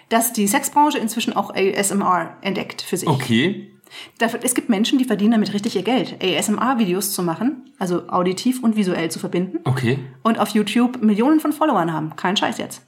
dass 0.09 0.33
die 0.33 0.47
Sexbranche 0.47 0.97
inzwischen 0.97 1.33
auch 1.35 1.53
ASMR 1.53 2.37
entdeckt 2.41 2.81
für 2.81 2.97
sich. 2.97 3.07
Okay. 3.07 3.71
Es 4.41 4.55
gibt 4.55 4.69
Menschen, 4.69 4.97
die 4.97 5.05
verdienen 5.05 5.31
damit 5.31 5.53
richtig 5.53 5.75
ihr 5.75 5.83
Geld, 5.83 6.17
ASMR-Videos 6.23 7.13
zu 7.13 7.23
machen, 7.23 7.71
also 7.79 8.07
auditiv 8.09 8.63
und 8.63 8.75
visuell 8.75 9.09
zu 9.11 9.19
verbinden. 9.19 9.59
Okay. 9.63 9.99
Und 10.23 10.39
auf 10.39 10.49
YouTube 10.49 11.01
Millionen 11.01 11.39
von 11.39 11.53
Followern 11.53 11.93
haben. 11.93 12.15
Kein 12.15 12.37
Scheiß 12.37 12.57
jetzt. 12.57 12.81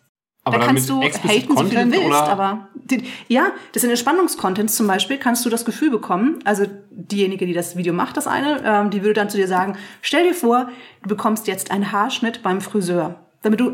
Aber 0.46 0.60
da 0.60 0.68
kannst 0.68 0.88
du 0.88 1.02
haten, 1.02 1.58
so 1.58 1.63
viel 1.65 1.86
du 1.86 1.91
willst, 1.91 2.06
oder? 2.06 2.30
aber 2.30 2.68
die, 2.76 3.04
ja, 3.28 3.48
das 3.74 3.84
in 3.84 3.89
Entspannungscontents 3.89 4.76
zum 4.76 4.86
Beispiel 4.86 5.18
kannst 5.18 5.44
du 5.44 5.50
das 5.50 5.65
Gefühl 5.65 5.89
bekommen, 5.89 6.38
also 6.46 6.68
diejenige, 6.91 7.48
die 7.48 7.54
das 7.54 7.76
Video 7.78 7.94
macht, 7.94 8.15
das 8.15 8.28
eine, 8.28 8.62
ähm, 8.63 8.91
die 8.91 9.02
würde 9.02 9.15
dann 9.15 9.30
zu 9.30 9.38
dir 9.38 9.48
sagen, 9.48 9.76
stell 10.02 10.24
dir 10.24 10.36
vor, 10.36 10.70
du 11.02 11.10
bekommst 11.10 11.48
jetzt 11.48 11.72
einen 11.72 11.91
Haarschnitt 11.91 12.44
beim 12.44 12.62
Friseur. 12.62 13.26
Damit 13.41 13.60
du, 13.60 13.72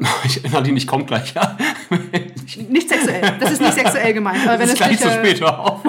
Nadine, 0.50 0.78
ich 0.78 0.88
komm 0.88 1.06
gleich, 1.06 1.34
ja. 1.34 1.58
nicht 2.70 2.88
sexuell, 2.88 3.38
das 3.40 3.52
ist 3.52 3.62
nicht 3.62 3.74
sexuell 3.74 4.14
gemeint, 4.14 4.48
aber 4.48 4.60
wenn 4.60 4.70
es 4.70 4.76
gleich 4.76 4.92
nicht, 4.92 5.02
zu 5.02 5.10
äh, 5.10 5.26
spät, 5.26 5.44
auf. 5.44 5.82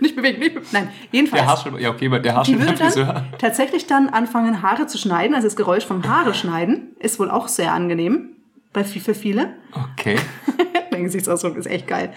Nicht 0.00 0.16
bewegen, 0.16 0.40
nicht 0.40 0.54
bewegen, 0.54 0.68
nein, 0.72 0.88
jedenfalls. 1.10 1.42
Der 1.42 1.50
Haarschnitt, 1.50 1.80
ja 1.80 1.90
okay, 1.90 2.08
der 2.08 2.20
Die 2.20 2.32
Haarschnitt 2.32 2.58
würde 2.60 2.72
beim 2.72 2.86
Friseur. 2.86 3.12
dann 3.12 3.24
tatsächlich 3.38 3.86
dann 3.86 4.08
anfangen, 4.08 4.62
Haare 4.62 4.86
zu 4.86 4.98
schneiden. 4.98 5.34
Also 5.34 5.46
das 5.46 5.56
Geräusch 5.56 5.86
vom 5.86 6.06
Haare 6.06 6.34
schneiden 6.34 6.96
ist 6.98 7.18
wohl 7.18 7.30
auch 7.30 7.48
sehr 7.48 7.72
angenehm 7.72 8.30
bei 8.72 8.84
für 8.84 9.14
viele. 9.14 9.54
Okay. 9.92 10.16
Mein 10.90 11.04
Gesichtsausdruck 11.04 11.56
ist 11.56 11.66
echt 11.66 11.86
geil. 11.86 12.12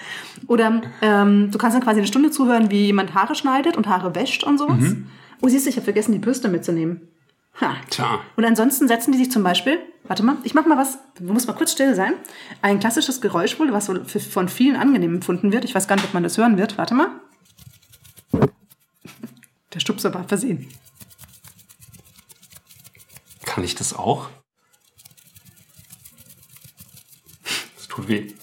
Oder 0.48 0.82
ähm, 1.02 1.50
du 1.52 1.58
kannst 1.58 1.76
dann 1.76 1.84
quasi 1.84 2.00
eine 2.00 2.08
Stunde 2.08 2.32
zuhören, 2.32 2.72
wie 2.72 2.86
jemand 2.86 3.14
Haare 3.14 3.36
schneidet 3.36 3.78
und 3.78 3.88
Haare 3.88 4.16
wäscht 4.16 4.44
und 4.44 4.58
sowas. 4.58 4.80
Mhm. 4.80 5.08
Oh, 5.42 5.48
siehst 5.48 5.66
du, 5.66 5.70
ich 5.70 5.76
habe 5.76 5.84
vergessen, 5.84 6.12
die 6.12 6.20
Bürste 6.20 6.48
mitzunehmen. 6.50 7.02
Ha. 7.62 7.76
Tja. 7.90 8.20
Und 8.36 8.46
ansonsten 8.46 8.88
setzen 8.88 9.12
die 9.12 9.18
sich 9.18 9.32
zum 9.32 9.44
Beispiel, 9.44 9.80
warte 10.04 10.24
mal, 10.24 10.36
ich 10.44 10.54
mach 10.54 10.66
mal 10.66 10.78
was, 10.78 11.00
du 11.18 11.32
musst 11.32 11.48
mal 11.48 11.54
kurz 11.54 11.72
still 11.72 11.96
sein. 11.96 12.14
Ein 12.62 12.80
klassisches 12.80 13.22
Geräusch 13.22 13.58
wohl, 13.60 13.72
was 13.72 13.90
von 14.30 14.50
vielen 14.50 14.76
angenehm 14.76 15.16
empfunden 15.16 15.54
wird. 15.54 15.64
Ich 15.64 15.74
weiß 15.74 15.88
gar 15.88 15.96
nicht, 15.96 16.06
ob 16.06 16.14
man 16.14 16.24
das 16.24 16.38
hören 16.38 16.58
wird. 16.58 16.78
Warte 16.78 16.94
mal. 16.96 17.08
Der 19.76 19.82
Stupser 19.82 20.14
war 20.14 20.24
versehen. 20.24 20.68
Kann 23.46 23.64
ich 23.64 23.76
das 23.76 23.94
auch? 23.94 24.30
Das 27.76 27.88
tut 27.88 28.08
weh. 28.08 28.28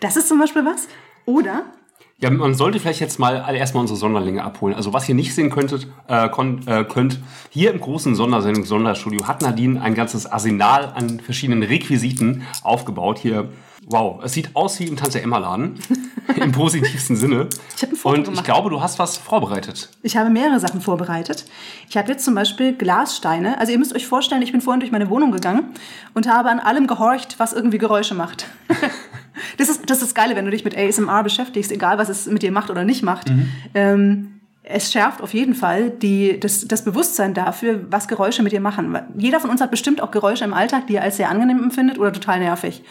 Das 0.00 0.16
ist 0.16 0.28
zum 0.28 0.38
Beispiel 0.38 0.64
was. 0.64 0.88
Oder 1.26 1.66
Ja, 2.20 2.30
man 2.30 2.54
sollte 2.54 2.80
vielleicht 2.80 3.00
jetzt 3.00 3.18
mal 3.18 3.36
alle 3.42 3.58
erstmal 3.58 3.82
unsere 3.82 3.98
Sonderlinge 3.98 4.42
abholen. 4.42 4.74
Also 4.74 4.94
was 4.94 5.06
ihr 5.10 5.14
nicht 5.14 5.34
sehen 5.34 5.50
könntet, 5.50 5.88
äh, 6.08 6.30
kon, 6.30 6.66
äh, 6.66 6.84
könnt, 6.84 7.20
hier 7.50 7.70
im 7.70 7.80
großen 7.80 8.14
Sondersendung 8.14 8.64
Sonderstudio 8.64 9.28
hat 9.28 9.42
Nadine 9.42 9.78
ein 9.82 9.94
ganzes 9.94 10.24
Arsenal 10.24 10.86
an 10.94 11.20
verschiedenen 11.20 11.62
Requisiten 11.62 12.46
aufgebaut. 12.62 13.18
Hier, 13.18 13.50
wow, 13.86 14.20
es 14.24 14.32
sieht 14.32 14.54
aus 14.54 14.78
wie 14.80 14.84
im 14.84 14.96
Tante 14.96 15.20
Emma 15.20 15.38
Laden. 15.38 15.78
Im 16.36 16.52
positivsten 16.52 17.16
Sinne. 17.16 17.48
Ich 17.76 17.82
hab 17.82 17.90
ein 17.90 17.96
Foto 17.96 18.14
Und 18.14 18.20
ich 18.20 18.28
gemacht. 18.28 18.44
glaube, 18.44 18.70
du 18.70 18.80
hast 18.80 19.00
was 19.00 19.16
vorbereitet. 19.16 19.88
Ich 20.02 20.16
habe 20.16 20.30
mehrere 20.30 20.60
Sachen 20.60 20.80
vorbereitet. 20.80 21.44
Ich 21.88 21.96
habe 21.96 22.08
jetzt 22.08 22.24
zum 22.24 22.36
Beispiel 22.36 22.72
Glassteine. 22.72 23.58
Also 23.58 23.72
ihr 23.72 23.78
müsst 23.78 23.96
euch 23.96 24.06
vorstellen, 24.06 24.40
ich 24.42 24.52
bin 24.52 24.60
vorhin 24.60 24.78
durch 24.78 24.92
meine 24.92 25.10
Wohnung 25.10 25.32
gegangen 25.32 25.70
und 26.14 26.28
habe 26.28 26.50
an 26.50 26.60
allem 26.60 26.86
gehorcht, 26.86 27.34
was 27.38 27.52
irgendwie 27.52 27.78
Geräusche 27.78 28.14
macht. 28.14 28.46
das, 29.58 29.68
ist, 29.68 29.90
das 29.90 29.98
ist 29.98 30.06
das 30.08 30.14
Geile, 30.14 30.36
wenn 30.36 30.44
du 30.44 30.52
dich 30.52 30.64
mit 30.64 30.76
ASMR 30.76 31.24
beschäftigst, 31.24 31.72
egal 31.72 31.98
was 31.98 32.08
es 32.08 32.26
mit 32.26 32.42
dir 32.42 32.52
macht 32.52 32.70
oder 32.70 32.84
nicht 32.84 33.02
macht. 33.02 33.32
Ähm, 33.74 34.40
es 34.62 34.92
schärft 34.92 35.20
auf 35.20 35.34
jeden 35.34 35.54
Fall 35.54 35.90
die, 35.90 36.38
das, 36.38 36.68
das 36.68 36.84
Bewusstsein 36.84 37.34
dafür, 37.34 37.86
was 37.90 38.08
Geräusche 38.08 38.42
mit 38.42 38.52
dir 38.52 38.60
machen. 38.60 38.96
Jeder 39.16 39.40
von 39.40 39.50
uns 39.50 39.60
hat 39.60 39.70
bestimmt 39.70 40.00
auch 40.00 40.10
Geräusche 40.10 40.44
im 40.44 40.54
Alltag, 40.54 40.86
die 40.86 40.96
er 40.96 41.02
als 41.02 41.16
sehr 41.16 41.30
angenehm 41.30 41.62
empfindet 41.62 41.98
oder 41.98 42.12
total 42.12 42.38
nervig. 42.38 42.84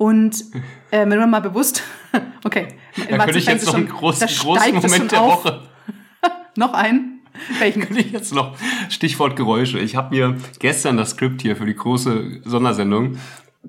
Und 0.00 0.46
äh, 0.92 1.00
wenn 1.00 1.18
man 1.18 1.28
mal 1.28 1.42
bewusst, 1.42 1.82
okay, 2.44 2.68
Da 2.96 3.18
könnte 3.18 3.38
ich 3.38 3.44
jetzt 3.44 3.66
noch 3.66 3.74
einen 3.74 3.86
großen, 3.86 4.26
großen 4.28 4.74
Moment 4.74 5.12
der 5.12 5.20
auf. 5.20 5.44
Woche. 5.44 5.68
Noch 6.56 6.72
einen? 6.72 7.20
Welchen? 7.58 7.86
Jetzt 8.10 8.34
noch 8.34 8.56
Stichwort 8.88 9.36
Geräusche. 9.36 9.78
Ich 9.78 9.96
habe 9.96 10.14
mir 10.14 10.36
gestern 10.58 10.96
das 10.96 11.10
Skript 11.10 11.42
hier 11.42 11.54
für 11.54 11.66
die 11.66 11.76
große 11.76 12.40
Sondersendung 12.44 13.18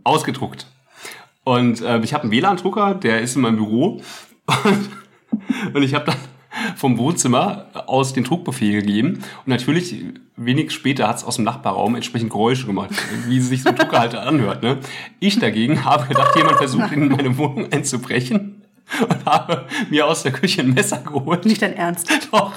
ausgedruckt. 0.06 0.68
Und 1.44 1.82
äh, 1.82 2.00
ich 2.00 2.14
habe 2.14 2.24
einen 2.24 2.32
WLAN-Drucker, 2.32 2.96
der 2.96 3.20
ist 3.20 3.36
in 3.36 3.42
meinem 3.42 3.58
Büro. 3.58 4.02
Und, 4.46 4.90
und 5.74 5.84
ich 5.84 5.94
habe 5.94 6.06
dann 6.06 6.16
vom 6.76 6.98
Wohnzimmer 6.98 7.68
aus 7.88 8.14
den 8.14 8.24
Druckbefehl 8.24 8.82
gegeben. 8.82 9.24
Und 9.46 9.48
natürlich, 9.48 9.96
wenig 10.36 10.72
später 10.72 11.08
hat 11.08 11.18
es 11.18 11.24
aus 11.24 11.36
dem 11.36 11.46
Nachbarraum 11.46 11.96
entsprechend 11.96 12.32
Geräusche 12.32 12.66
gemacht, 12.66 12.92
wie 13.28 13.40
sich 13.40 13.64
so 13.64 13.70
ein 13.70 13.76
Drucker 13.76 14.00
halt 14.00 14.16
anhört. 14.16 14.64
Ne? 14.64 14.80
Ich 15.20 15.40
dagegen 15.40 15.86
habe 15.86 16.08
gedacht, 16.08 16.36
jemand 16.36 16.58
versucht 16.58 16.92
in 16.92 17.10
meine 17.10 17.38
Wohnung 17.38 17.72
einzubrechen 17.72 18.62
und 19.00 19.26
habe 19.26 19.66
mir 19.90 20.08
aus 20.08 20.24
der 20.24 20.32
Küche 20.32 20.62
ein 20.62 20.74
Messer 20.74 20.98
geholt. 20.98 21.46
Nicht 21.46 21.62
dein 21.62 21.74
Ernst. 21.74 22.10
Doch. 22.32 22.54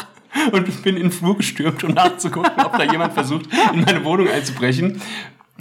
Und 0.51 0.83
bin 0.83 0.97
in 0.97 1.05
den 1.05 1.13
Flur 1.13 1.37
gestürmt, 1.37 1.85
um 1.85 1.95
nachzugucken, 1.95 2.65
ob 2.65 2.77
da 2.77 2.83
jemand 2.83 3.13
versucht, 3.13 3.47
in 3.73 3.83
meine 3.83 4.05
Wohnung 4.05 4.29
einzubrechen. 4.29 5.01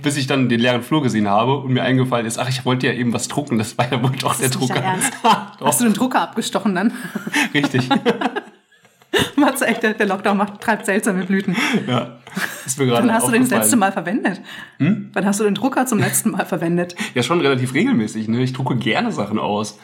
Bis 0.04 0.18
ich 0.18 0.28
dann 0.28 0.50
den 0.50 0.60
leeren 0.60 0.84
Flur 0.84 1.02
gesehen 1.02 1.28
habe 1.28 1.58
und 1.58 1.74
mir 1.74 1.82
eingefallen 1.82 2.26
ist, 2.26 2.38
ach, 2.38 2.50
ich 2.50 2.66
wollte 2.66 2.88
ja 2.88 2.94
eben 2.94 3.14
was 3.14 3.28
drucken. 3.28 3.58
Das 3.58 3.78
war 3.78 3.92
ja 3.92 4.04
wohl 4.04 4.12
doch 4.12 4.36
der 4.36 4.50
Drucker. 4.50 4.84
Hast 5.62 5.80
du 5.80 5.86
den 5.86 5.94
Drucker 5.94 6.22
abgestochen 6.22 6.76
dann? 6.76 6.94
richtig. 7.54 7.90
Macht's 9.36 9.62
echt, 9.62 9.84
der 9.84 10.06
Lockdown 10.06 10.38
macht, 10.38 10.60
treibt 10.60 10.86
seltsame 10.86 11.24
Blüten. 11.24 11.56
Ja. 11.88 12.18
Ist 12.66 12.80
mir 12.80 12.88
gerade 12.88 13.08
Wann 13.08 13.14
hast 13.14 13.28
du 13.28 13.32
den 13.32 13.44
das 13.44 13.52
letzte 13.52 13.76
Mal 13.76 13.92
verwendet? 13.92 14.42
Hm? 14.80 15.12
Wann 15.14 15.26
hast 15.26 15.40
du 15.40 15.44
den 15.44 15.54
Drucker 15.54 15.86
zum 15.86 16.00
letzten 16.00 16.32
Mal 16.32 16.46
verwendet? 16.46 16.96
Ja, 17.14 17.22
schon 17.22 17.40
relativ 17.40 17.76
regelmäßig. 17.76 18.28
Ne? 18.28 18.42
Ich 18.42 18.54
drucke 18.54 18.76
gerne 18.76 19.12
Sachen 19.12 19.38
aus. 19.38 19.78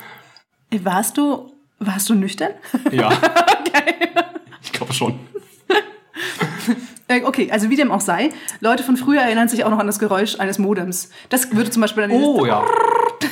Warst 0.71 1.17
du, 1.17 1.51
warst 1.77 2.09
du 2.09 2.15
nüchtern? 2.15 2.51
Ja. 2.91 3.11
Ich 4.63 4.71
glaube 4.71 4.93
schon. 4.93 5.19
Äh, 7.09 7.21
Okay, 7.23 7.51
also 7.51 7.69
wie 7.69 7.75
dem 7.75 7.91
auch 7.91 8.01
sei, 8.01 8.29
Leute 8.61 8.83
von 8.83 8.95
früher 8.95 9.21
erinnern 9.21 9.49
sich 9.49 9.65
auch 9.65 9.69
noch 9.69 9.79
an 9.79 9.87
das 9.87 9.99
Geräusch 9.99 10.39
eines 10.39 10.59
Modems. 10.59 11.09
Das 11.29 11.51
würde 11.53 11.69
zum 11.69 11.81
Beispiel 11.81 12.07
dann 12.07 12.11
Oh 12.11 12.45
ja. 12.45 12.63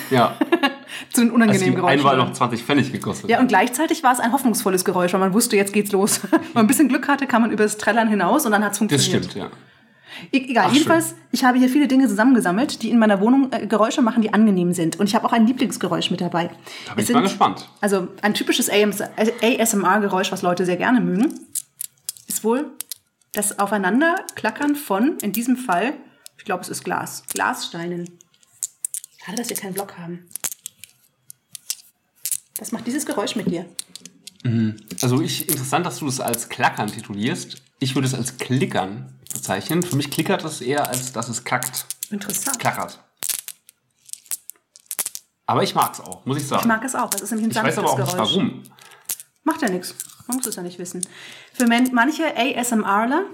Ja. 0.10 0.36
zu 1.14 1.22
den 1.22 1.30
Also 1.30 1.36
unangenehmen 1.36 1.72
die 1.72 1.76
Geräuschen. 1.76 2.00
Einwahl 2.00 2.18
noch 2.18 2.34
20 2.34 2.64
Pfennig 2.64 2.92
gekostet. 2.92 3.30
Ja, 3.30 3.40
und 3.40 3.48
gleichzeitig 3.48 4.04
war 4.04 4.12
es 4.14 4.20
ein 4.20 4.34
hoffnungsvolles 4.34 4.84
Geräusch, 4.84 5.14
weil 5.14 5.20
man 5.20 5.34
wusste, 5.34 5.56
jetzt 5.56 5.74
geht's 5.74 5.92
los. 5.92 6.22
Wenn 6.32 6.40
man 6.54 6.66
ein 6.66 6.68
bisschen 6.68 6.90
Glück 6.90 7.08
hatte, 7.08 7.28
kam 7.28 7.44
man 7.44 7.52
über 7.52 7.64
das 7.64 7.78
Trällern 7.78 8.08
hinaus 8.10 8.46
und 8.46 8.52
dann 8.52 8.64
hat's 8.64 8.74
das 8.74 8.80
funktioniert. 8.80 9.26
stimmt, 9.26 9.36
ja. 9.36 9.50
E 10.32 10.38
egal, 10.50 10.66
Ach, 10.70 10.74
jedenfalls, 10.74 11.14
ich 11.32 11.44
habe 11.44 11.60
hier 11.60 11.70
viele 11.70 11.88
Dinge 11.88 12.08
zusammengesammelt, 12.08 12.82
die 12.82 12.90
in 12.90 12.98
meiner 12.98 13.22
Wohnung 13.22 13.50
äh, 13.52 13.68
Geräusche 13.68 14.02
machen, 14.02 14.24
die 14.24 14.34
angenehm 14.34 14.74
sind. 14.74 15.00
Und 15.00 15.08
ich 15.08 15.14
habe 15.14 15.28
auch 15.28 15.32
ein 15.34 15.46
Lieblingsgeräusch 15.46 16.10
mit 16.10 16.22
dabei. 16.22 16.50
Da 16.88 16.96
bin 16.96 17.04
Es 17.04 17.10
ich 17.10 17.16
mal 17.16 17.22
gespannt. 17.22 17.70
Also 17.82 18.08
ein 18.24 18.34
typisches 18.34 18.68
ASMR-Geräusch, 18.70 20.32
was 20.32 20.42
Leute 20.42 20.66
sehr 20.66 20.78
gerne 20.78 21.02
mögen, 21.02 21.40
ist 22.28 22.44
wohl 22.44 22.66
das 23.38 23.60
Aufeinanderklackern 23.60 24.76
von, 24.76 25.20
in 25.20 25.32
diesem 25.32 25.58
Fall, 25.58 25.94
ich 26.38 26.46
glaube, 26.46 26.64
es 26.64 26.70
ist 26.70 26.84
Glas, 26.84 27.24
Glassteinen. 27.30 28.18
Schade, 29.24 29.38
dass 29.38 29.50
wir 29.50 29.58
keinen 29.58 29.76
Block 29.76 29.98
haben. 29.98 30.28
Was 32.58 32.72
macht 32.72 32.88
dieses 32.88 33.06
Geräusch 33.06 33.36
mit 33.36 33.52
dir? 33.52 33.66
Also 35.02 35.22
ich, 35.22 35.50
interessant, 35.50 35.86
dass 35.86 36.00
du 36.00 36.08
es 36.08 36.20
als 36.20 36.50
Klackern 36.50 36.92
titulierst. 36.92 37.62
Ich 37.80 37.94
würde 37.94 38.08
es 38.08 38.16
als 38.16 38.38
Klickern 38.38 39.14
bezeichnen. 39.32 39.84
Für 39.84 39.98
mich 39.98 40.10
klickert 40.10 40.44
es 40.44 40.62
eher, 40.62 40.88
als 40.88 41.12
dass 41.12 41.28
es 41.28 41.44
klackt. 41.44 41.86
Interessant. 42.10 42.58
Klackert. 42.60 43.04
Aber 45.46 45.62
ich 45.64 45.76
mag 45.76 45.94
es 45.94 46.00
auch, 46.00 46.26
muss 46.26 46.38
ich 46.38 46.48
sagen. 46.48 46.62
Ich 46.62 46.68
mag 46.68 46.84
es 46.84 46.96
auch. 46.96 47.10
Das 47.10 47.22
ist 47.22 47.32
nämlich 47.32 47.48
ein 47.48 47.52
Ich 47.52 47.70
weiß 47.70 47.78
aber 47.78 47.92
auch 47.92 48.00
nicht 48.00 48.12
Geräusch. 48.12 48.32
warum. 48.32 48.64
Macht 49.44 49.62
ja 49.62 49.70
nichts. 49.70 49.96
Man 50.28 50.38
muss 50.38 50.48
es 50.48 50.56
ja 50.56 50.64
nicht 50.64 50.80
wissen. 50.80 51.06
Für 51.54 51.68
manche 51.68 52.24
ASMRler 52.36 53.26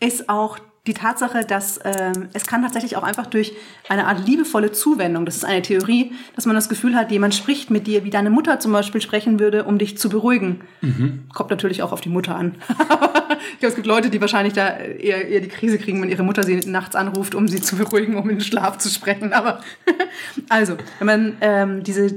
ist 0.00 0.28
auch 0.28 0.58
die 0.88 0.94
Tatsache, 0.94 1.44
dass 1.44 1.78
ähm, 1.84 2.28
es 2.32 2.46
kann 2.46 2.62
tatsächlich 2.62 2.96
auch 2.96 3.02
einfach 3.02 3.26
durch 3.26 3.52
eine 3.88 4.06
Art 4.06 4.26
liebevolle 4.26 4.72
Zuwendung, 4.72 5.26
das 5.26 5.36
ist 5.36 5.44
eine 5.44 5.60
Theorie, 5.62 6.12
dass 6.34 6.46
man 6.46 6.56
das 6.56 6.68
Gefühl 6.68 6.96
hat, 6.96 7.12
jemand 7.12 7.34
spricht 7.34 7.70
mit 7.70 7.86
dir, 7.86 8.04
wie 8.04 8.10
deine 8.10 8.30
Mutter 8.30 8.58
zum 8.58 8.72
Beispiel 8.72 9.02
sprechen 9.02 9.38
würde, 9.38 9.64
um 9.64 9.78
dich 9.78 9.98
zu 9.98 10.08
beruhigen. 10.08 10.62
Kommt 11.34 11.50
natürlich 11.50 11.82
auch 11.82 11.92
auf 11.92 12.00
die 12.00 12.08
Mutter 12.08 12.34
an. 12.34 12.56
ich 12.68 13.58
glaube, 13.58 13.68
es 13.68 13.74
gibt 13.74 13.86
Leute, 13.86 14.08
die 14.08 14.20
wahrscheinlich 14.20 14.54
da 14.54 14.78
eher, 14.78 15.28
eher 15.28 15.40
die 15.40 15.48
Krise 15.48 15.78
kriegen, 15.78 16.00
wenn 16.00 16.08
ihre 16.08 16.22
Mutter 16.22 16.42
sie 16.42 16.56
nachts 16.60 16.96
anruft, 16.96 17.34
um 17.34 17.48
sie 17.48 17.60
zu 17.60 17.76
beruhigen, 17.76 18.16
um 18.16 18.28
in 18.30 18.36
den 18.36 18.44
Schlaf 18.44 18.78
zu 18.78 18.88
sprechen. 18.88 19.34
Aber 19.34 19.60
also, 20.48 20.76
wenn 20.98 21.06
man 21.06 21.36
ähm, 21.42 21.82
diese 21.82 22.16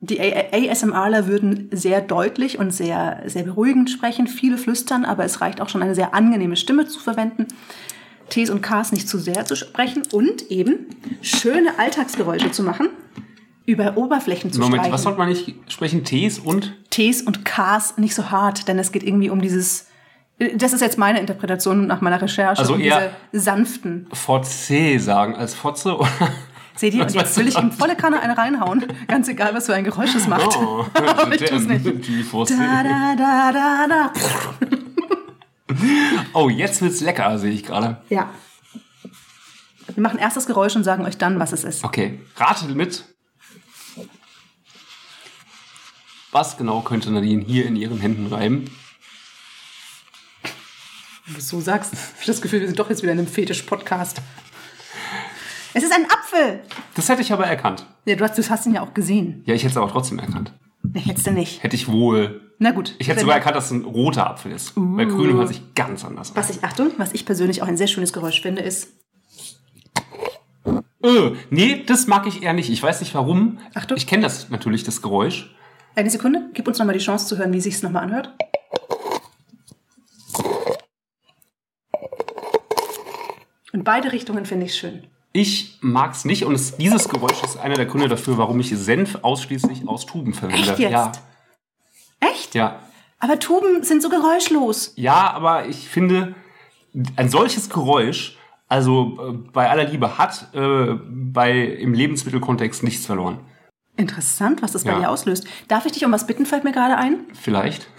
die 0.00 0.20
ASMRler 0.20 1.26
würden 1.26 1.68
sehr 1.72 2.00
deutlich 2.00 2.58
und 2.58 2.70
sehr, 2.72 3.22
sehr 3.26 3.42
beruhigend 3.42 3.90
sprechen, 3.90 4.26
viele 4.28 4.56
flüstern, 4.56 5.04
aber 5.04 5.24
es 5.24 5.40
reicht 5.40 5.60
auch 5.60 5.68
schon 5.68 5.82
eine 5.82 5.94
sehr 5.94 6.14
angenehme 6.14 6.56
Stimme 6.56 6.86
zu 6.86 7.00
verwenden. 7.00 7.46
Ts 8.30 8.50
und 8.50 8.62
Ks 8.62 8.92
nicht 8.92 9.08
zu 9.08 9.18
sehr 9.18 9.44
zu 9.46 9.56
sprechen 9.56 10.02
und 10.12 10.50
eben 10.50 10.86
schöne 11.22 11.78
Alltagsgeräusche 11.78 12.50
zu 12.52 12.62
machen, 12.62 12.90
über 13.66 13.96
Oberflächen 13.96 14.52
zu 14.52 14.60
Moment, 14.60 14.76
streichen. 14.76 14.92
was 14.92 15.02
sollte 15.02 15.18
man 15.18 15.28
nicht 15.30 15.54
sprechen? 15.66 16.04
Ts 16.04 16.38
und? 16.38 16.74
Ts 16.90 17.22
und 17.22 17.44
Ks 17.44 17.96
nicht 17.96 18.14
so 18.14 18.30
hart, 18.30 18.68
denn 18.68 18.78
es 18.78 18.92
geht 18.92 19.02
irgendwie 19.02 19.30
um 19.30 19.40
dieses, 19.40 19.88
das 20.54 20.72
ist 20.74 20.80
jetzt 20.80 20.98
meine 20.98 21.18
Interpretation 21.20 21.86
nach 21.86 22.00
meiner 22.02 22.20
Recherche, 22.22 22.60
Also 22.60 22.74
um 22.74 22.80
eher- 22.80 23.10
diese 23.32 23.42
sanften. 23.44 24.06
Fotze 24.12 25.00
sagen 25.00 25.34
als 25.34 25.54
Fotze? 25.54 25.96
Oder? 25.96 26.08
Seht 26.78 26.94
ihr? 26.94 27.02
Und 27.02 27.12
jetzt 27.12 27.36
will 27.36 27.48
ich 27.48 27.58
ihm 27.58 27.72
volle 27.72 27.96
Kanne 27.96 28.20
eine 28.20 28.38
reinhauen. 28.38 28.86
Ganz 29.08 29.26
egal, 29.26 29.52
was 29.52 29.66
für 29.66 29.74
ein 29.74 29.82
Geräusch 29.82 30.14
es 30.14 30.28
macht. 30.28 30.56
Oh, 30.56 30.86
Aber 30.94 31.34
ich 31.34 31.44
tu's 31.44 31.64
nicht. 31.64 31.84
Da, 31.84 32.82
da, 32.84 33.16
da, 33.16 33.52
da, 33.52 33.86
da. 33.88 34.12
Oh, 36.32 36.48
jetzt 36.48 36.80
wird's 36.80 37.00
lecker, 37.00 37.38
sehe 37.38 37.52
ich 37.52 37.62
gerade. 37.62 37.98
Ja. 38.08 38.30
Wir 39.94 40.02
machen 40.02 40.18
erst 40.18 40.36
das 40.36 40.46
Geräusch 40.46 40.74
und 40.76 40.82
sagen 40.82 41.04
euch 41.04 41.18
dann, 41.18 41.38
was 41.38 41.52
es 41.52 41.62
ist. 41.62 41.84
Okay, 41.84 42.20
ratet 42.36 42.74
mit. 42.74 43.04
Was 46.32 46.56
genau 46.56 46.80
könnte 46.80 47.10
Nadine 47.12 47.44
hier 47.44 47.66
in 47.66 47.76
ihren 47.76 47.98
Händen 47.98 48.26
reiben? 48.26 48.70
Wenn 51.26 51.34
du 51.34 51.40
es 51.40 51.48
so 51.48 51.60
sagst, 51.60 51.92
habe 51.92 52.02
ich 52.20 52.26
das 52.26 52.40
Gefühl, 52.40 52.60
wir 52.60 52.66
sind 52.66 52.78
doch 52.78 52.88
jetzt 52.88 53.02
wieder 53.02 53.12
in 53.12 53.18
einem 53.18 53.28
Fetisch-Podcast. 53.28 54.20
Es 55.78 55.84
ist 55.84 55.92
ein 55.92 56.06
Apfel! 56.06 56.58
Das 56.96 57.08
hätte 57.08 57.22
ich 57.22 57.32
aber 57.32 57.46
erkannt. 57.46 57.86
Ja, 58.04 58.16
du 58.16 58.24
hast, 58.24 58.36
du 58.36 58.42
hast 58.50 58.66
ihn 58.66 58.74
ja 58.74 58.82
auch 58.82 58.94
gesehen. 58.94 59.44
Ja, 59.46 59.54
ich 59.54 59.62
hätte 59.62 59.70
es 59.70 59.76
aber 59.76 59.88
trotzdem 59.88 60.18
erkannt. 60.18 60.52
Nee, 60.82 60.98
hättest 60.98 61.28
du 61.28 61.30
nicht. 61.30 61.62
Hätte 61.62 61.76
ich 61.76 61.86
wohl. 61.86 62.40
Na 62.58 62.72
gut. 62.72 62.96
Ich 62.98 63.06
hätte 63.06 63.20
sogar 63.20 63.36
erkannt, 63.36 63.54
dass 63.54 63.66
es 63.66 63.70
ein 63.70 63.84
roter 63.84 64.28
Apfel 64.28 64.50
ist. 64.50 64.72
Bei 64.74 65.04
grünem 65.04 65.36
hört 65.36 65.46
sich 65.46 65.62
ganz 65.76 66.04
anders 66.04 66.30
an. 66.30 66.36
Was 66.36 66.50
ich, 66.50 66.64
Achtung, 66.64 66.90
was 66.96 67.12
ich 67.12 67.24
persönlich 67.24 67.62
auch 67.62 67.68
ein 67.68 67.76
sehr 67.76 67.86
schönes 67.86 68.12
Geräusch 68.12 68.42
finde, 68.42 68.62
ist. 68.62 68.88
Äh, 70.66 71.30
nee, 71.50 71.84
das 71.86 72.08
mag 72.08 72.26
ich 72.26 72.42
eher 72.42 72.54
nicht. 72.54 72.70
Ich 72.70 72.82
weiß 72.82 72.98
nicht 72.98 73.14
warum. 73.14 73.58
Achtung. 73.74 73.96
Ich 73.96 74.08
kenne 74.08 74.24
das 74.24 74.50
natürlich, 74.50 74.82
das 74.82 75.00
Geräusch. 75.00 75.54
Eine 75.94 76.10
Sekunde, 76.10 76.50
gib 76.54 76.66
uns 76.66 76.80
nochmal 76.80 76.98
die 76.98 77.04
Chance 77.04 77.28
zu 77.28 77.38
hören, 77.38 77.52
wie 77.52 77.60
sich's 77.60 77.84
nochmal 77.84 78.02
anhört. 78.02 78.34
In 83.72 83.84
beide 83.84 84.10
Richtungen 84.10 84.44
finde 84.44 84.66
ich 84.66 84.74
schön. 84.74 85.06
Ich 85.40 85.78
mag 85.82 86.14
es 86.14 86.24
nicht 86.24 86.44
und 86.44 86.54
es, 86.56 86.76
dieses 86.78 87.08
Geräusch 87.08 87.44
ist 87.44 87.58
einer 87.58 87.76
der 87.76 87.86
Gründe 87.86 88.08
dafür, 88.08 88.38
warum 88.38 88.58
ich 88.58 88.76
Senf 88.76 89.18
ausschließlich 89.22 89.86
aus 89.86 90.04
Tuben 90.04 90.34
verwende. 90.34 90.72
Echt 90.72 90.80
jetzt? 90.80 90.90
Ja, 90.90 91.12
Echt? 92.18 92.56
ja. 92.56 92.80
Aber 93.20 93.38
Tuben 93.38 93.84
sind 93.84 94.02
so 94.02 94.08
geräuschlos. 94.08 94.94
Ja, 94.96 95.30
aber 95.30 95.66
ich 95.66 95.88
finde, 95.88 96.34
ein 97.14 97.28
solches 97.28 97.70
Geräusch, 97.70 98.36
also 98.66 99.16
äh, 99.20 99.32
bei 99.52 99.70
aller 99.70 99.84
Liebe, 99.84 100.18
hat 100.18 100.52
äh, 100.54 100.94
bei, 101.08 101.56
im 101.56 101.94
Lebensmittelkontext 101.94 102.82
nichts 102.82 103.06
verloren. 103.06 103.38
Interessant, 103.98 104.62
was 104.62 104.72
das 104.72 104.84
bei 104.84 104.92
Ja. 104.92 105.00
dir 105.00 105.10
auslöst. 105.10 105.46
Darf 105.68 105.84
ich 105.84 105.92
dich 105.92 106.04
um 106.06 106.12
was 106.12 106.26
bitten, 106.26 106.46
fällt 106.46 106.64
mir 106.64 106.72
gerade 106.72 106.96
ein? 106.96 107.20
Vielleicht. 107.40 107.86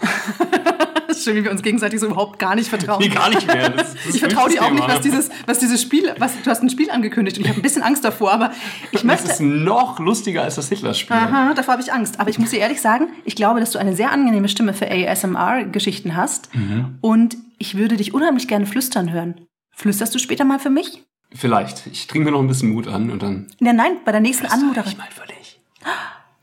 Das 1.10 1.18
ist 1.18 1.24
schön, 1.24 1.34
wie 1.34 1.42
wir 1.42 1.50
uns 1.50 1.62
gegenseitig 1.62 1.98
so 1.98 2.06
überhaupt 2.06 2.38
gar 2.38 2.54
nicht 2.54 2.68
vertrauen. 2.68 3.00
Nee, 3.00 3.08
gar 3.08 3.28
nicht 3.30 3.44
mehr. 3.44 3.68
Das, 3.70 3.94
das 3.94 4.06
Ich 4.14 4.20
vertraue 4.20 4.48
dir 4.48 4.62
auch 4.62 4.70
nicht, 4.70 4.86
was 4.86 5.00
dieses, 5.00 5.28
was 5.44 5.58
dieses 5.58 5.82
Spiel, 5.82 6.14
was, 6.18 6.40
du 6.40 6.48
hast 6.48 6.62
ein 6.62 6.70
Spiel 6.70 6.88
angekündigt 6.88 7.36
und 7.36 7.42
ich 7.42 7.48
habe 7.48 7.58
ein 7.58 7.62
bisschen 7.62 7.82
Angst 7.82 8.04
davor, 8.04 8.30
aber 8.30 8.52
ich 8.92 9.00
Das 9.00 9.04
möchte, 9.04 9.28
ist 9.28 9.40
noch 9.40 9.98
lustiger 9.98 10.44
als 10.44 10.54
das 10.54 10.68
Hitler-Spiel. 10.68 11.16
Aha, 11.16 11.52
davor 11.54 11.72
habe 11.72 11.82
ich 11.82 11.92
Angst. 11.92 12.20
Aber 12.20 12.30
ich 12.30 12.38
muss 12.38 12.50
dir 12.50 12.60
ehrlich 12.60 12.80
sagen, 12.80 13.08
ich 13.24 13.34
glaube, 13.34 13.58
dass 13.58 13.72
du 13.72 13.80
eine 13.80 13.96
sehr 13.96 14.12
angenehme 14.12 14.48
Stimme 14.48 14.72
für 14.72 14.88
ASMR-Geschichten 14.88 16.14
hast. 16.16 16.54
Mhm. 16.54 16.98
Und 17.00 17.36
ich 17.58 17.76
würde 17.76 17.96
dich 17.96 18.14
unheimlich 18.14 18.46
gerne 18.46 18.66
flüstern 18.66 19.10
hören. 19.12 19.46
Flüsterst 19.74 20.14
du 20.14 20.20
später 20.20 20.44
mal 20.44 20.60
für 20.60 20.70
mich? 20.70 21.02
Vielleicht. 21.34 21.88
Ich 21.88 22.06
trinke 22.06 22.26
mir 22.26 22.30
noch 22.32 22.40
ein 22.40 22.46
bisschen 22.46 22.70
Mut 22.70 22.86
an 22.86 23.10
und 23.10 23.20
dann. 23.22 23.48
Ja, 23.60 23.72
nein, 23.72 23.92
bei 24.04 24.12
der 24.12 24.20
nächsten 24.20 24.46
Ich 24.46 24.52
Anmoderation. 24.52 24.98
mal 24.98 25.08
für 25.10 25.26
dich, 25.26 25.49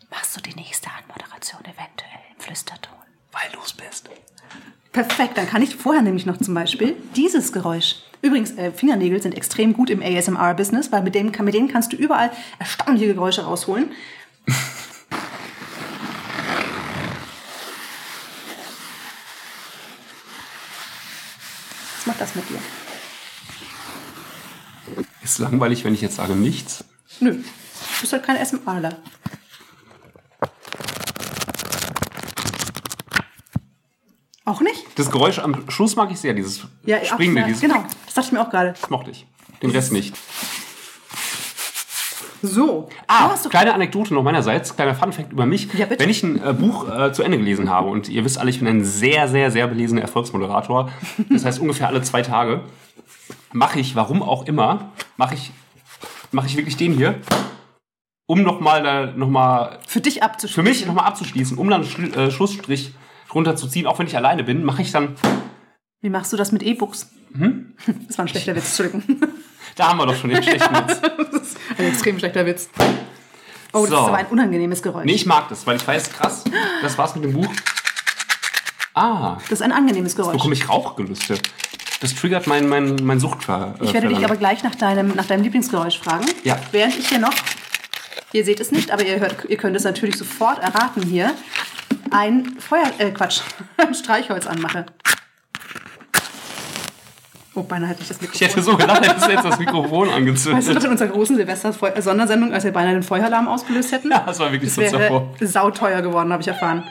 Machst 0.10 0.36
du 0.36 0.42
die 0.42 0.56
nächste 0.56 0.90
Anmoderation 0.90 1.62
eventuell 1.62 2.22
im 2.34 2.40
Flüsterton? 2.40 2.98
weil 3.40 3.52
du 3.52 3.60
es 3.64 3.74
bist. 3.74 4.10
Perfekt, 4.92 5.38
dann 5.38 5.48
kann 5.48 5.62
ich 5.62 5.76
vorher 5.76 6.02
nämlich 6.02 6.26
noch 6.26 6.38
zum 6.38 6.54
Beispiel 6.54 6.96
dieses 7.16 7.52
Geräusch. 7.52 7.98
Übrigens, 8.22 8.52
äh, 8.52 8.72
Fingernägel 8.72 9.22
sind 9.22 9.36
extrem 9.36 9.74
gut 9.74 9.92
im 9.92 10.02
ASMR-Business, 10.02 10.92
weil 10.92 11.04
mit, 11.04 11.14
dem, 11.14 11.32
mit 11.44 11.54
denen 11.54 11.68
kannst 11.68 11.94
du 11.94 11.98
überall 11.98 12.32
erstaunliche 12.58 13.14
Geräusche 13.14 13.44
rausholen. 13.44 13.92
Was 21.98 22.08
macht 22.08 22.22
das 22.22 22.34
mit 22.34 22.50
dir? 22.50 22.60
Ist 25.22 25.38
langweilig, 25.38 25.84
wenn 25.84 25.94
ich 25.94 26.02
jetzt 26.02 26.16
sage 26.16 26.34
nichts. 26.34 26.84
Nö, 27.20 27.34
du 27.34 27.44
bist 28.02 28.14
halt 28.14 28.24
kein 28.24 28.38
ASMRler. 28.38 28.98
Auch 34.48 34.62
nicht? 34.62 34.86
Das 34.96 35.12
Geräusch 35.12 35.40
am 35.40 35.70
Schluss 35.70 35.98
mag 35.98 36.10
ich 36.10 36.20
sehr, 36.22 36.34
dieses 36.34 36.60
Springende, 36.60 37.42
ja, 37.42 37.48
dieses 37.48 37.60
genau. 37.62 37.84
Das 38.06 38.14
dachte 38.14 38.28
ich 38.28 38.32
mir 38.32 38.40
auch 38.42 38.50
gerade. 38.50 38.76
mochte 38.88 39.12
ich. 39.12 39.28
Den 39.62 39.72
Rest 39.72 39.92
nicht. 39.92 40.16
So. 42.42 42.88
Ah, 43.08 43.36
kleine 43.50 43.74
Anekdote 43.74 44.14
noch 44.14 44.24
meinerseits, 44.24 44.74
kleiner 44.74 44.96
Funfact 44.96 45.34
über 45.34 45.46
mich. 45.46 45.68
Ja, 45.74 45.86
bitte. 45.86 46.02
Wenn 46.02 46.10
ich 46.10 46.24
ein 46.24 46.42
äh, 46.42 46.54
Buch 46.54 46.88
äh, 46.90 47.12
zu 47.12 47.24
Ende 47.24 47.38
gelesen 47.38 47.70
habe, 47.70 47.90
und 47.90 48.08
ihr 48.08 48.24
wisst 48.24 48.38
alle, 48.38 48.50
ich 48.50 48.60
bin 48.60 48.70
ein 48.70 48.86
sehr, 48.86 49.28
sehr, 49.28 49.52
sehr 49.52 49.68
belesener 49.68 50.02
Erfolgsmoderator, 50.04 50.92
das 51.30 51.44
heißt 51.44 51.60
ungefähr 51.60 51.88
alle 51.88 52.02
zwei 52.04 52.22
Tage, 52.22 52.62
mache 53.52 53.82
ich, 53.82 53.98
warum 53.98 54.24
auch 54.24 54.46
immer, 54.46 54.92
mache 55.18 55.34
ich, 55.36 55.52
mache 56.32 56.48
ich 56.48 56.56
wirklich 56.56 56.78
den 56.78 56.94
hier, 56.94 57.16
um 58.28 58.44
nochmal 58.44 59.14
noch 59.18 59.30
mal 59.30 59.80
für 59.86 60.00
dich 60.00 60.16
für 60.16 60.22
abzuschließen. 60.24 60.64
mich 60.64 60.86
nochmal 60.86 61.06
abzuschließen, 61.06 61.58
um 61.58 61.70
dann 61.70 61.84
Schlu- 61.84 62.16
äh, 62.16 62.32
Schlussstrich 62.32 62.94
runterzuziehen, 63.34 63.88
auch 63.88 64.00
wenn 64.00 64.08
ich 64.08 64.16
alleine 64.16 64.44
bin, 64.44 64.64
mache 64.64 64.82
ich 64.82 64.92
dann, 64.92 65.16
Wie 66.02 66.10
machst 66.10 66.32
du 66.34 66.38
das 66.38 66.52
mit 66.52 66.64
E-Books? 66.64 67.10
Mhm. 67.32 67.74
Das 68.08 68.18
war 68.18 68.26
ein 68.26 68.28
schlechter 68.30 68.56
Witz, 68.56 68.80
Entschuldigung. 68.80 69.04
da 69.76 69.90
haben 69.90 69.98
wir 69.98 70.06
doch 70.06 70.16
schon 70.16 70.30
den 70.30 70.42
schlechten 70.44 70.74
Witz. 70.76 71.02
Das 71.32 71.42
ist 71.54 71.58
ein 71.80 71.86
extrem 71.88 72.18
schlechter 72.20 72.46
Witz. 72.46 72.70
Oh, 73.74 73.82
das 73.82 73.90
So. 73.90 73.96
ist 73.98 74.02
aber 74.08 74.18
ein 74.18 74.26
unangenehmes 74.28 74.82
Geräusch. 74.82 75.06
Nee, 75.06 75.14
ich 75.14 75.26
mag 75.26 75.50
das, 75.50 75.66
weil 75.68 75.76
ich 75.78 75.88
weiß, 75.88 76.12
krass, 76.12 76.44
das 76.82 76.98
war's 76.98 77.14
mit 77.16 77.24
dem 77.26 77.34
Buch. 77.34 77.48
Ah, 78.94 79.38
Das 79.44 79.52
ist 79.52 79.62
ein 79.62 79.72
angenehmes 79.72 80.16
Geräusch. 80.16 80.34
bekomme 80.34 80.54
ich 80.56 80.68
Rauchgelüste. 80.68 81.38
Das 82.02 82.16
triggert 82.16 82.48
mein, 82.48 82.68
mein, 82.70 82.96
mein 83.04 83.20
Suchtver. 83.20 83.76
Ich 83.82 83.94
werde 83.94 84.08
dich 84.08 84.24
aber 84.24 84.36
gleich 84.36 84.64
nach 84.64 84.76
deinem, 84.76 85.16
nach 85.16 85.26
deinem 85.26 85.44
Lieblingsgeräusch 85.44 86.00
fragen. 86.00 86.26
Ja. 86.44 86.58
Während 86.72 86.98
ich 86.98 87.10
hier 87.10 87.20
noch, 87.20 87.34
ihr 88.34 88.44
seht 88.46 88.60
es 88.60 88.72
nicht, 88.72 88.92
aber 88.92 89.04
ihr, 89.06 89.20
hört, 89.20 89.46
ihr 89.50 89.58
könnt 89.58 89.76
es 89.76 89.84
natürlich 89.84 90.16
sofort 90.18 90.60
erraten 90.60 91.04
hier, 91.04 91.34
ein 92.12 92.58
Feuer, 92.60 92.92
äh, 92.98 93.12
Quatsch, 93.12 93.42
ein 93.78 93.94
Streichholz 93.94 94.48
anmache. 94.48 94.86
Oh, 97.56 97.64
beinahe 97.64 97.90
hätte 97.90 98.04
ich 98.04 98.08
das 98.08 98.18
Ich 98.18 98.22
Mikrofon. 98.22 98.48
hätte 98.50 98.62
so 98.62 98.78
gedacht, 98.78 99.08
hättest 99.08 99.26
du 99.28 99.32
jetzt 99.32 99.46
das 99.46 99.58
Mikrofon 99.58 100.08
Weißt 100.08 100.12
du 100.14 100.18
angezündet. 100.18 100.74
noch 100.76 100.84
in 100.84 100.92
unserer 100.92 101.08
großen 101.10 101.36
Silvester-Sondersendung, 101.38 102.54
als 102.54 102.64
wir 102.66 102.72
beinahe 102.72 102.94
den 102.94 103.02
Feueralarm 103.02 103.48
ausgelöst 103.48 103.92
hätten? 103.92 104.12
Ja, 104.12 104.20
das 104.28 104.38
war 104.40 104.52
wirklich 104.52 104.74
das 104.76 104.92
kurz 104.92 104.92
wäre 104.94 105.28
sauteuer 105.42 106.04
geworden, 106.04 106.32
habe 106.32 106.42
ich 106.44 106.48
erfahren. 106.48 106.84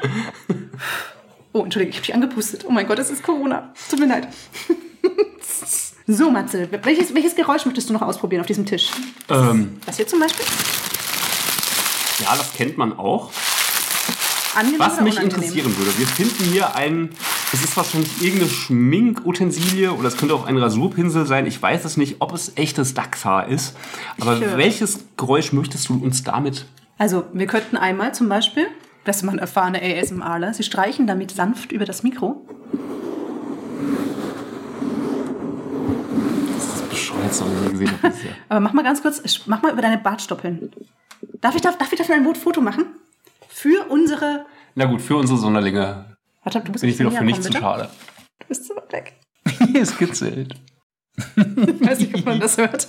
Oh, 1.52 1.62
Entschuldigung, 1.62 1.90
ich 1.90 1.96
habe 1.98 2.06
dich 2.06 2.14
angepustet. 2.14 2.64
Oh 2.68 2.72
mein 2.72 2.86
Gott, 2.88 2.98
es 2.98 3.10
ist 3.10 3.22
Corona. 3.22 3.72
Tut 3.88 4.00
mir 4.00 4.06
leid. 4.06 4.28
So, 6.08 6.30
Matze, 6.30 6.68
welches, 6.84 7.12
welches 7.14 7.34
Geräusch 7.34 7.64
möchtest 7.64 7.88
du 7.88 7.92
noch 7.92 8.02
ausprobieren 8.02 8.40
auf 8.40 8.46
diesem 8.46 8.64
Tisch? 8.64 8.90
Ähm, 9.28 9.80
Das 9.86 9.96
hier 9.96 10.06
zum 10.06 10.20
Beispiel? 10.20 10.44
ja, 12.20 12.36
das 12.36 12.52
kennt 12.54 12.78
man 12.78 12.96
auch. 12.96 13.32
Angenehm 14.56 14.78
Was 14.80 15.00
mich 15.00 15.14
unangenehm? 15.18 15.24
interessieren 15.42 15.76
würde, 15.76 15.98
wir 15.98 16.06
finden 16.06 16.44
hier 16.44 16.74
ein, 16.74 17.10
es 17.52 17.62
ist 17.62 17.76
wahrscheinlich 17.76 18.22
irgendeine 18.22 18.50
Schminkutensilie 18.50 19.92
oder 19.92 20.08
es 20.08 20.16
könnte 20.16 20.34
auch 20.34 20.46
ein 20.46 20.56
Rasurpinsel 20.56 21.26
sein. 21.26 21.46
Ich 21.46 21.60
weiß 21.60 21.84
es 21.84 21.96
nicht, 21.96 22.16
ob 22.20 22.32
es 22.32 22.52
echtes 22.56 22.94
Dachshaar 22.94 23.48
ist. 23.48 23.76
Aber 24.20 24.34
Ich 24.34 24.40
höre. 24.42 24.56
welches 24.58 25.00
Geräusch 25.16 25.52
möchtest 25.52 25.88
du 25.88 25.94
uns 26.02 26.22
damit? 26.24 26.66
Also, 26.98 27.24
wir 27.34 27.46
könnten 27.46 27.76
einmal 27.76 28.14
zum 28.14 28.28
Beispiel, 28.28 28.66
das 29.04 29.18
ist 29.18 29.22
man 29.24 29.38
erfahrene 29.38 29.80
ASMRler, 29.82 30.54
sie 30.54 30.62
streichen 30.62 31.06
damit 31.06 31.30
sanft 31.32 31.70
über 31.72 31.84
das 31.84 32.02
Mikro. 32.02 32.42
Das 36.54 36.64
ist 36.80 36.88
bescheuert, 36.90 37.40
habe 37.40 37.50
ich 37.52 37.62
nie 37.64 37.70
gesehen. 37.72 37.90
habe 38.02 38.08
bisher. 38.14 38.30
Aber 38.48 38.60
mach 38.60 38.72
mal 38.72 38.82
ganz 38.82 39.02
kurz, 39.02 39.22
mach 39.46 39.62
mal 39.62 39.72
über 39.72 39.82
deine 39.82 39.98
Bartstoppeln. 39.98 40.72
Darf 41.40 41.54
ich, 41.54 41.60
darf, 41.60 41.76
darf 41.76 41.92
ich 41.92 41.98
dafür 41.98 42.14
ein 42.14 42.24
Foto 42.34 42.60
machen? 42.60 42.86
Für 43.58 43.86
unsere. 43.88 44.44
Na 44.74 44.84
gut, 44.84 45.00
für 45.00 45.16
unsere 45.16 45.38
Sonderlinge 45.38 46.14
Warte, 46.44 46.60
du 46.60 46.72
bist 46.72 46.82
bin 46.82 46.90
ich 46.90 46.98
wieder 46.98 47.10
für 47.10 47.24
nichts 47.24 47.46
zu 47.46 47.52
schade. 47.52 47.88
Du 48.38 48.46
bist 48.48 48.66
so 48.66 48.76
weit 48.76 48.92
weg. 48.92 49.14
Hier 49.72 49.80
ist 49.80 49.96
kitzelt. 49.96 50.56
Ich 51.16 51.88
weiß 51.88 52.00
nicht, 52.00 52.14
ob 52.14 52.26
man 52.26 52.38
das 52.38 52.58
hört. 52.58 52.88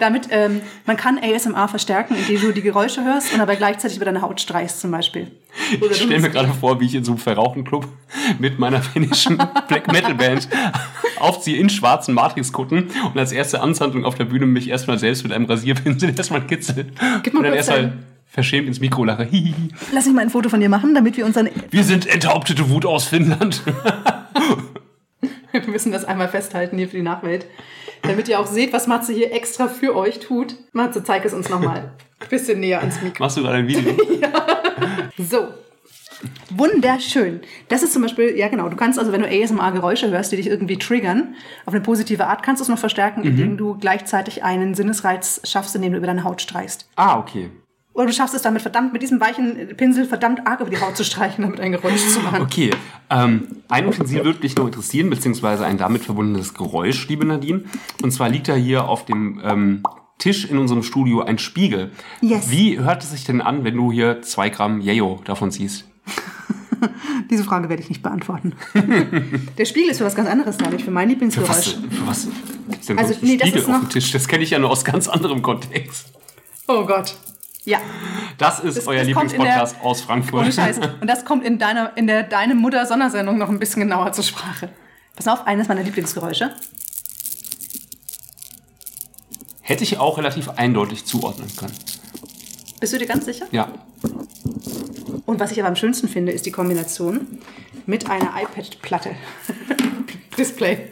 Damit, 0.00 0.26
ähm, 0.32 0.62
man 0.84 0.96
kann 0.96 1.20
ASMR 1.22 1.68
verstärken, 1.68 2.16
indem 2.16 2.40
du 2.40 2.52
die 2.52 2.62
Geräusche 2.62 3.04
hörst 3.04 3.32
und 3.32 3.40
aber 3.40 3.54
gleichzeitig 3.54 3.98
über 3.98 4.04
deine 4.04 4.20
Haut 4.20 4.40
streichst 4.40 4.80
zum 4.80 4.90
Beispiel. 4.90 5.30
Oder 5.80 5.92
Ich 5.92 5.98
stelle 5.98 6.18
mir 6.18 6.30
gerade 6.30 6.48
vor, 6.48 6.80
wie 6.80 6.86
ich 6.86 6.96
in 6.96 7.04
so 7.04 7.12
einem 7.12 7.20
verrauchten 7.20 7.62
Club 7.62 7.86
mit 8.40 8.58
meiner 8.58 8.82
finnischen 8.82 9.36
Black 9.68 9.92
Metal 9.92 10.16
Band 10.16 10.48
aufziehe 11.20 11.56
in 11.56 11.70
schwarzen 11.70 12.14
Matrix-Kutten 12.14 12.90
und 13.04 13.16
als 13.16 13.30
erste 13.30 13.60
Amtshandlung 13.60 14.04
auf 14.04 14.16
der 14.16 14.24
Bühne 14.24 14.46
mich 14.46 14.68
erstmal 14.68 14.98
selbst 14.98 15.22
mit 15.22 15.32
einem 15.32 15.44
Rasierpinsel 15.44 16.14
erstmal 16.16 16.44
kitzel. 16.44 16.90
Gib 17.22 17.34
mal 17.34 17.38
und 17.38 17.44
dann 17.44 17.52
kurz 17.54 17.68
erstmal 17.68 17.92
verschämt 18.28 18.68
ins 18.68 18.80
Mikro 18.80 19.04
lache. 19.04 19.24
Hihihi. 19.24 19.70
Lass 19.92 20.06
mich 20.06 20.14
mal 20.14 20.22
ein 20.22 20.30
Foto 20.30 20.48
von 20.48 20.60
dir 20.60 20.68
machen, 20.68 20.94
damit 20.94 21.16
wir 21.16 21.24
unseren. 21.26 21.48
Wir 21.70 21.84
sind 21.84 22.06
enthauptete 22.06 22.68
Wut 22.70 22.86
aus 22.86 23.04
Finnland. 23.06 23.62
Wir 25.50 25.66
müssen 25.66 25.92
das 25.92 26.04
einmal 26.04 26.28
festhalten 26.28 26.76
hier 26.78 26.88
für 26.88 26.96
die 26.96 27.02
Nachwelt. 27.02 27.46
Damit 28.02 28.28
ihr 28.28 28.38
auch 28.38 28.46
seht, 28.46 28.72
was 28.72 28.86
Matze 28.86 29.12
hier 29.12 29.32
extra 29.32 29.66
für 29.66 29.96
euch 29.96 30.20
tut. 30.20 30.54
Matze, 30.72 31.02
zeig 31.02 31.24
es 31.24 31.34
uns 31.34 31.48
nochmal. 31.48 31.92
Bisschen 32.30 32.60
näher 32.60 32.80
ans 32.80 33.00
Mikro. 33.02 33.24
Machst 33.24 33.36
du 33.38 33.42
gerade 33.42 33.58
ein 33.58 33.68
Video? 33.68 33.96
So. 35.18 35.48
Wunderschön. 36.50 37.40
Das 37.68 37.82
ist 37.82 37.92
zum 37.92 38.02
Beispiel, 38.02 38.36
ja 38.36 38.48
genau, 38.48 38.68
du 38.68 38.76
kannst 38.76 38.98
also, 38.98 39.10
wenn 39.12 39.22
du 39.22 39.28
ASMR-Geräusche 39.28 40.10
hörst, 40.10 40.30
die 40.32 40.36
dich 40.36 40.46
irgendwie 40.46 40.76
triggern, 40.78 41.34
auf 41.66 41.74
eine 41.74 41.82
positive 41.82 42.26
Art, 42.26 42.42
kannst 42.44 42.60
du 42.60 42.62
es 42.64 42.68
noch 42.68 42.78
verstärken, 42.78 43.24
indem 43.24 43.56
du 43.56 43.76
gleichzeitig 43.78 44.44
einen 44.44 44.74
Sinnesreiz 44.74 45.40
schaffst, 45.44 45.74
indem 45.74 45.92
du 45.92 45.98
über 45.98 46.06
deine 46.06 46.22
Haut 46.24 46.40
streichst. 46.40 46.88
ah, 46.96 47.18
okay. 47.18 47.50
Oder 47.98 48.06
du 48.06 48.12
schaffst 48.12 48.32
es 48.36 48.42
damit 48.42 48.62
verdammt, 48.62 48.92
mit 48.92 49.02
diesem 49.02 49.18
weichen 49.20 49.74
Pinsel 49.76 50.04
verdammt 50.04 50.46
arg 50.46 50.60
über 50.60 50.70
die 50.70 50.80
Haut 50.80 50.96
zu 50.96 51.02
streichen, 51.04 51.42
damit 51.42 51.58
ein 51.58 51.72
Geräusch 51.72 52.06
zu 52.10 52.20
machen. 52.20 52.42
Okay, 52.42 52.70
ähm, 53.10 53.48
ein 53.68 53.88
Utensil 53.88 54.24
würde 54.24 54.38
dich 54.38 54.54
noch 54.54 54.66
interessieren, 54.66 55.10
beziehungsweise 55.10 55.66
ein 55.66 55.78
damit 55.78 56.04
verbundenes 56.04 56.54
Geräusch, 56.54 57.08
liebe 57.08 57.24
Nadine. 57.24 57.64
Und 58.00 58.12
zwar 58.12 58.28
liegt 58.28 58.46
da 58.46 58.54
hier 58.54 58.84
auf 58.88 59.04
dem 59.04 59.40
ähm, 59.42 59.82
Tisch 60.18 60.44
in 60.44 60.58
unserem 60.58 60.84
Studio 60.84 61.22
ein 61.22 61.38
Spiegel. 61.38 61.90
Yes. 62.20 62.48
Wie 62.52 62.78
hört 62.78 63.02
es 63.02 63.10
sich 63.10 63.24
denn 63.24 63.40
an, 63.40 63.64
wenn 63.64 63.74
du 63.74 63.90
hier 63.90 64.22
zwei 64.22 64.48
Gramm 64.48 64.80
Yayo 64.80 65.20
davon 65.24 65.50
ziehst? 65.50 65.84
Diese 67.30 67.42
Frage 67.42 67.68
werde 67.68 67.82
ich 67.82 67.88
nicht 67.88 68.04
beantworten. 68.04 68.52
Der 69.58 69.64
Spiegel 69.64 69.90
ist 69.90 69.98
für 69.98 70.04
was 70.04 70.14
ganz 70.14 70.28
anderes, 70.28 70.58
nämlich 70.60 70.84
für 70.84 70.92
mein 70.92 71.08
Für 71.08 71.14
Lieblingsgeräusch. 71.14 71.48
was, 71.48 71.72
für 71.72 72.06
was 72.06 72.28
gibt's 72.70 72.86
denn 72.86 72.96
Also, 73.00 73.14
nee, 73.22 73.36
das 73.36 73.48
Spiegel 73.48 73.62
ist 73.62 73.68
auf 73.68 73.72
noch- 73.74 73.88
dem 73.88 73.90
Tisch? 73.90 74.12
Das 74.12 74.28
kenne 74.28 74.44
ich 74.44 74.50
ja 74.50 74.60
nur 74.60 74.70
aus 74.70 74.84
ganz 74.84 75.08
anderem 75.08 75.42
Kontext. 75.42 76.12
Oh 76.68 76.84
Gott. 76.86 77.16
Ja, 77.64 77.78
Das 78.38 78.60
ist 78.60 78.76
Das- 78.78 78.86
euer 78.86 78.98
das 79.00 79.08
in 79.08 79.14
der- 79.14 79.22
Lieblingspodcast 79.22 79.76
aus 79.82 80.00
Frankfurt. 80.00 80.42
ohne 80.42 80.52
Scheiß. 80.52 80.78
Und 80.78 81.06
das 81.06 81.24
kommt 81.24 81.44
in 81.44 81.58
deiner, 81.58 81.96
in 81.96 82.06
der 82.06 82.22
Deine 82.22 82.54
Mutter 82.54 82.86
Sondersendung 82.86 83.36
noch 83.36 83.48
ein 83.48 83.58
bisschen 83.58 83.80
genauer 83.82 84.12
zur 84.12 84.24
Sprache. 84.24 84.70
Pass 85.16 85.26
auf, 85.28 85.46
eines 85.46 85.68
meiner 85.68 85.82
Lieblingsgeräusche. 85.82 86.54
Hätte 89.60 89.84
ich 89.84 89.98
auch 89.98 90.16
relativ 90.18 90.48
eindeutig 90.50 91.04
zuordnen 91.04 91.54
können. 91.56 91.74
Bist 92.80 92.92
du 92.92 92.98
dir 92.98 93.06
ganz 93.06 93.24
sicher? 93.24 93.46
Ja. 93.50 93.68
Und 95.26 95.40
was 95.40 95.50
ich 95.52 95.58
aber 95.60 95.68
am 95.68 95.76
schönsten 95.76 96.08
finde, 96.08 96.32
ist 96.32 96.46
die 96.46 96.52
Kombination 96.52 97.26
mit 97.84 98.08
einer 98.08 98.32
iPad-Platte. 98.40 99.10
Display. 100.38 100.88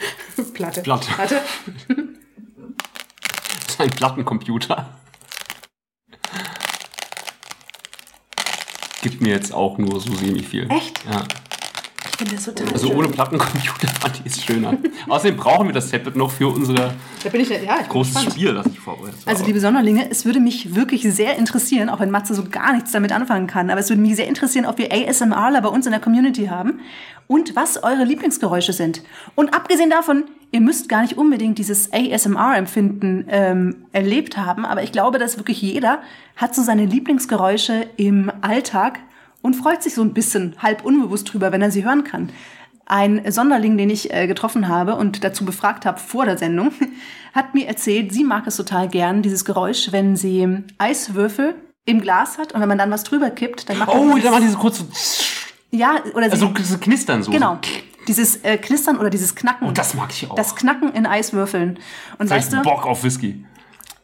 Platte. 0.52 0.82
Platte. 0.82 1.08
Platte. 1.14 1.40
Ein 3.78 3.90
Plattencomputer. 3.90 4.90
Gibt 9.08 9.20
mir 9.22 9.28
jetzt 9.30 9.54
auch 9.54 9.78
nur 9.78 10.00
so 10.00 10.12
semi 10.16 10.42
viel. 10.42 10.68
Echt? 10.68 11.00
Ja. 11.08 11.22
Ich 12.10 12.16
finde 12.18 12.34
das 12.34 12.44
total 12.44 12.66
Also 12.72 12.88
schön. 12.88 12.96
ohne 12.96 13.08
Plattencomputer 13.08 13.86
fand 14.00 14.20
ich 14.24 14.32
es 14.32 14.42
schöner. 14.42 14.76
Außerdem 15.06 15.36
brauchen 15.36 15.68
wir 15.68 15.74
das 15.74 15.90
Tablet 15.92 16.16
noch 16.16 16.32
für 16.32 16.48
unser 16.48 16.74
Da 17.22 17.28
bin 17.30 17.40
ich, 17.40 17.48
ja, 17.50 17.56
ich 17.56 17.60
bin 17.66 17.88
großes 17.88 18.14
gespannt. 18.14 18.32
Spiel, 18.32 18.54
das 18.54 18.66
ich 18.66 18.80
vorbereitet 18.80 19.20
habe. 19.20 19.30
Also, 19.30 19.44
liebe 19.44 19.60
Sonderlinge, 19.60 20.10
es 20.10 20.24
würde 20.24 20.40
mich 20.40 20.74
wirklich 20.74 21.02
sehr 21.02 21.36
interessieren, 21.36 21.88
auch 21.88 22.00
wenn 22.00 22.10
Matze 22.10 22.34
so 22.34 22.42
gar 22.50 22.72
nichts 22.72 22.90
damit 22.90 23.12
anfangen 23.12 23.46
kann, 23.46 23.70
aber 23.70 23.78
es 23.78 23.90
würde 23.90 24.02
mich 24.02 24.16
sehr 24.16 24.26
interessieren, 24.26 24.66
ob 24.66 24.78
wir 24.78 24.90
ASMRler 24.92 25.60
bei 25.60 25.68
uns 25.68 25.86
in 25.86 25.92
der 25.92 26.00
Community 26.00 26.46
haben 26.46 26.80
und 27.28 27.54
was 27.54 27.84
eure 27.84 28.02
Lieblingsgeräusche 28.02 28.72
sind. 28.72 29.02
Und 29.36 29.54
abgesehen 29.54 29.90
davon, 29.90 30.24
ihr 30.52 30.60
müsst 30.60 30.88
gar 30.88 31.02
nicht 31.02 31.18
unbedingt 31.18 31.58
dieses 31.58 31.92
ASMR-Empfinden 31.92 33.26
ähm, 33.28 33.86
erlebt 33.92 34.36
haben, 34.36 34.64
aber 34.64 34.82
ich 34.82 34.92
glaube, 34.92 35.18
dass 35.18 35.36
wirklich 35.36 35.60
jeder 35.60 36.00
hat 36.36 36.54
so 36.54 36.62
seine 36.62 36.86
Lieblingsgeräusche 36.86 37.86
im 37.96 38.30
Alltag 38.40 39.00
und 39.42 39.54
freut 39.54 39.82
sich 39.82 39.94
so 39.94 40.02
ein 40.02 40.14
bisschen 40.14 40.54
halb 40.58 40.84
unbewusst 40.84 41.32
drüber, 41.32 41.52
wenn 41.52 41.62
er 41.62 41.70
sie 41.70 41.84
hören 41.84 42.04
kann. 42.04 42.30
Ein 42.86 43.30
Sonderling, 43.32 43.76
den 43.76 43.90
ich 43.90 44.12
äh, 44.14 44.28
getroffen 44.28 44.68
habe 44.68 44.94
und 44.94 45.24
dazu 45.24 45.44
befragt 45.44 45.84
habe 45.84 45.98
vor 45.98 46.24
der 46.24 46.38
Sendung, 46.38 46.70
hat 47.34 47.54
mir 47.54 47.66
erzählt, 47.66 48.12
sie 48.12 48.24
mag 48.24 48.46
es 48.46 48.56
total 48.56 48.88
gern, 48.88 49.22
dieses 49.22 49.44
Geräusch, 49.44 49.88
wenn 49.90 50.16
sie 50.16 50.64
Eiswürfel 50.78 51.54
im 51.84 52.00
Glas 52.00 52.38
hat 52.38 52.52
und 52.52 52.60
wenn 52.60 52.68
man 52.68 52.78
dann 52.78 52.90
was 52.90 53.04
drüber 53.04 53.30
kippt, 53.30 53.68
dann 53.68 53.78
macht 53.78 53.90
oh, 53.90 54.04
man 54.04 54.22
da 54.22 54.32
war 54.32 54.40
diese 54.40 54.56
kurze. 54.56 54.84
ja 55.70 55.96
oder 56.14 56.26
sie, 56.26 56.32
Also 56.32 56.50
so 56.62 56.78
knistern 56.78 57.22
so. 57.22 57.30
genau 57.30 57.58
dieses 58.08 58.36
äh, 58.44 58.56
Knistern 58.58 58.96
oder 58.98 59.10
dieses 59.10 59.34
Knacken. 59.34 59.68
Oh, 59.68 59.72
das 59.72 59.94
mag 59.94 60.10
ich 60.10 60.30
auch. 60.30 60.34
Das 60.34 60.56
Knacken 60.56 60.92
in 60.94 61.06
Eiswürfeln. 61.06 61.78
Und 62.18 62.28
Vielleicht 62.28 62.52
weißt 62.52 62.64
du, 62.64 62.68
Bock 62.68 62.86
auf 62.86 63.04
Whisky. 63.04 63.44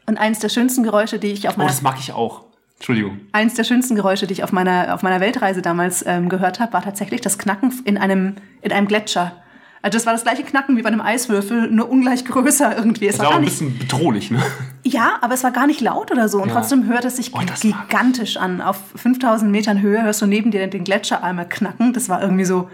und 0.07 0.19
eines 0.19 0.39
der 0.41 0.49
schönsten 0.49 0.83
Geräusche, 0.83 1.19
die 1.19 1.29
ich 1.33 1.49
auf 1.49 1.55
Oh, 1.55 1.59
meiner 1.59 1.71
das 1.71 1.83
mag 1.83 1.97
ich 1.99 2.13
auch. 2.13 2.43
Entschuldigung. 2.77 3.21
Eins 3.31 3.55
der 3.55 3.63
schönsten 3.65 3.95
Geräusche, 3.95 4.27
die 4.27 4.33
ich 4.33 4.43
auf 4.43 4.51
meiner, 4.51 4.93
auf 4.95 5.03
meiner 5.03 5.21
Weltreise 5.21 5.63
damals 5.63 6.05
ähm, 6.05 6.29
gehört 6.29 6.59
habe, 6.59 6.73
war 6.73 6.83
tatsächlich 6.83 7.21
das 7.21 7.39
Knacken 7.39 7.73
in 7.85 7.97
einem, 7.97 8.35
in 8.61 8.73
einem 8.73 8.89
Gletscher. 8.89 9.33
Also 9.83 9.97
das 9.99 10.07
war 10.07 10.13
das 10.13 10.23
gleiche 10.23 10.43
Knacken 10.45 10.77
wie 10.77 10.83
bei 10.83 10.89
einem 10.89 11.01
Eiswürfel, 11.01 11.69
nur 11.71 11.89
ungleich 11.91 12.25
größer 12.25 12.77
irgendwie. 12.77 13.07
Es 13.09 13.17
Das 13.19 13.25
war 13.27 13.33
auch 13.33 13.37
ein 13.37 13.41
nicht, 13.43 13.51
bisschen 13.59 13.79
bedrohlich, 13.79 14.31
ne? 14.33 14.41
ja, 14.85 15.13
aber 15.21 15.35
es 15.35 15.43
war 15.45 15.51
gar 15.53 15.67
nicht 15.69 15.81
laut 15.81 16.11
oder 16.13 16.29
so. 16.29 16.41
Und 16.43 16.49
Ja. 16.49 16.55
trotzdem 16.57 16.87
hört 16.87 17.05
es 17.05 17.17
sich 17.17 17.33
Oh, 17.35 17.41
das 17.47 17.61
gigantisch 17.61 18.37
an. 18.37 18.61
Auf 18.61 18.79
5000 18.97 19.51
Metern 19.51 19.81
Höhe 19.81 20.03
hörst 20.03 20.21
du 20.23 20.27
neben 20.27 20.51
dir 20.53 20.67
den 20.69 20.83
Gletscher 20.85 21.23
einmal 21.25 21.49
knacken. 21.49 21.93
Das 21.93 22.09
war 22.09 22.21
irgendwie 22.23 22.45
so, 22.45 22.69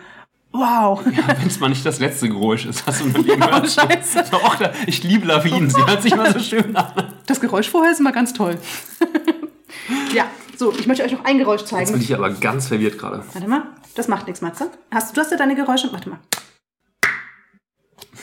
wow. 0.52 1.00
Wenn 1.04 1.46
es 1.46 1.60
mal 1.60 1.68
nicht 1.68 1.84
das 1.86 1.98
letzte 2.00 2.28
Geräusch 2.28 2.66
ist, 2.66 2.86
was 2.86 2.98
du 2.98 3.06
meinem 3.06 3.24
Leben 3.24 3.40
Ja, 3.48 3.60
hörst. 3.60 3.74
scheiße. 3.80 4.24
So, 4.30 4.38
da, 4.58 4.72
ich 4.86 5.02
liebe 5.02 5.26
Lawinen, 5.26 5.70
sie 5.70 5.84
hört 5.84 6.02
sich 6.02 6.14
mal 6.16 6.32
so 6.32 6.38
schön 6.40 6.74
an. 6.76 7.14
Das 7.26 7.40
Geräusch 7.40 7.68
vorher 7.70 7.92
ist 7.92 8.00
immer 8.00 8.12
ganz 8.12 8.32
toll. 8.32 8.58
ja, 10.14 10.24
so, 10.56 10.72
ich 10.72 10.86
möchte 10.86 11.04
euch 11.04 11.12
noch 11.12 11.24
ein 11.24 11.38
Geräusch 11.38 11.64
zeigen. 11.64 11.82
Jetzt 11.82 11.92
bin 11.92 12.02
ich 12.02 12.14
aber 12.14 12.30
ganz 12.30 12.68
verwirrt 12.68 12.98
gerade. 12.98 13.22
Warte 13.32 13.48
mal, 13.48 13.64
das 13.94 14.08
macht 14.08 14.26
nichts, 14.26 14.40
Matze. 14.40 14.70
Hast, 14.90 15.16
du 15.16 15.20
hast 15.20 15.30
ja 15.30 15.36
deine 15.36 15.54
Geräusche. 15.54 15.92
Warte 15.92 16.08
mal. 16.10 16.18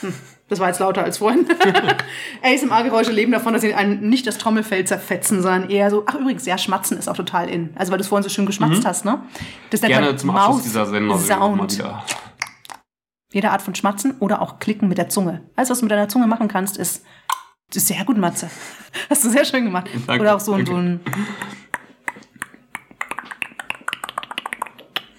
Hm, 0.00 0.12
das 0.48 0.60
war 0.60 0.68
jetzt 0.68 0.78
lauter 0.80 1.02
als 1.02 1.18
vorhin. 1.18 1.46
ASMR-Geräusche 2.42 3.10
leben 3.12 3.32
davon, 3.32 3.52
dass 3.52 3.62
sie 3.62 3.74
einen 3.74 4.08
nicht 4.08 4.26
das 4.26 4.38
Trommelfell 4.38 4.84
zerfetzen, 4.84 5.42
sondern 5.42 5.70
eher 5.70 5.90
so. 5.90 6.04
Ach, 6.06 6.14
übrigens, 6.14 6.46
ja, 6.46 6.56
Schmatzen 6.58 6.96
ist 6.98 7.08
auch 7.08 7.16
total 7.16 7.48
in. 7.48 7.70
Also, 7.76 7.90
weil 7.90 7.98
du 7.98 8.02
es 8.02 8.08
vorhin 8.08 8.22
so 8.22 8.28
schön 8.28 8.46
geschmatzt 8.46 8.84
hast, 8.84 9.04
ne? 9.04 9.22
Das 9.70 9.80
nennt 9.82 9.90
Mhm. 9.92 9.94
Gerne 9.96 10.06
man 10.08 10.18
zum 10.18 10.30
Abschluss 10.30 10.54
Maus 10.56 10.62
dieser 10.62 10.86
Sendung 10.86 11.18
Sound. 11.18 11.72
wieder. 11.78 12.04
Jede 13.32 13.50
Art 13.50 13.60
von 13.62 13.74
Schmatzen 13.74 14.14
oder 14.20 14.40
auch 14.40 14.60
Klicken 14.60 14.88
mit 14.88 14.98
der 14.98 15.08
Zunge. 15.08 15.42
Alles, 15.56 15.68
was 15.70 15.80
du 15.80 15.84
mit 15.84 15.90
deiner 15.92 16.08
Zunge 16.08 16.26
machen 16.28 16.48
kannst, 16.48 16.76
ist. 16.78 17.04
Das 17.68 17.78
ist 17.82 17.88
sehr 17.88 18.04
gut, 18.04 18.16
Matze. 18.16 18.48
Hast 19.10 19.24
du 19.24 19.28
sehr 19.30 19.44
schön 19.44 19.64
gemacht. 19.64 19.90
Danke, 20.06 20.22
oder 20.22 20.36
auch 20.36 20.40
so, 20.40 20.52
ein- 20.52 20.64
danke. 20.64 20.70
so 20.70 20.76
ein. 20.76 21.00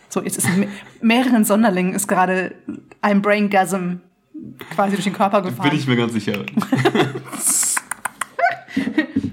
So, 0.09 0.21
jetzt 0.23 0.37
ist 0.37 0.49
me- 0.57 0.69
mehreren 1.01 1.43
Sonderlingen 1.43 1.93
ist 1.93 2.07
gerade 2.07 2.55
ein 3.01 3.21
Braingasm 3.21 3.97
quasi 4.73 4.95
durch 4.95 5.03
den 5.03 5.13
Körper 5.13 5.41
gefahren. 5.41 5.69
Bin 5.69 5.79
ich 5.79 5.87
mir 5.87 5.95
ganz 5.95 6.13
sicher. 6.13 6.43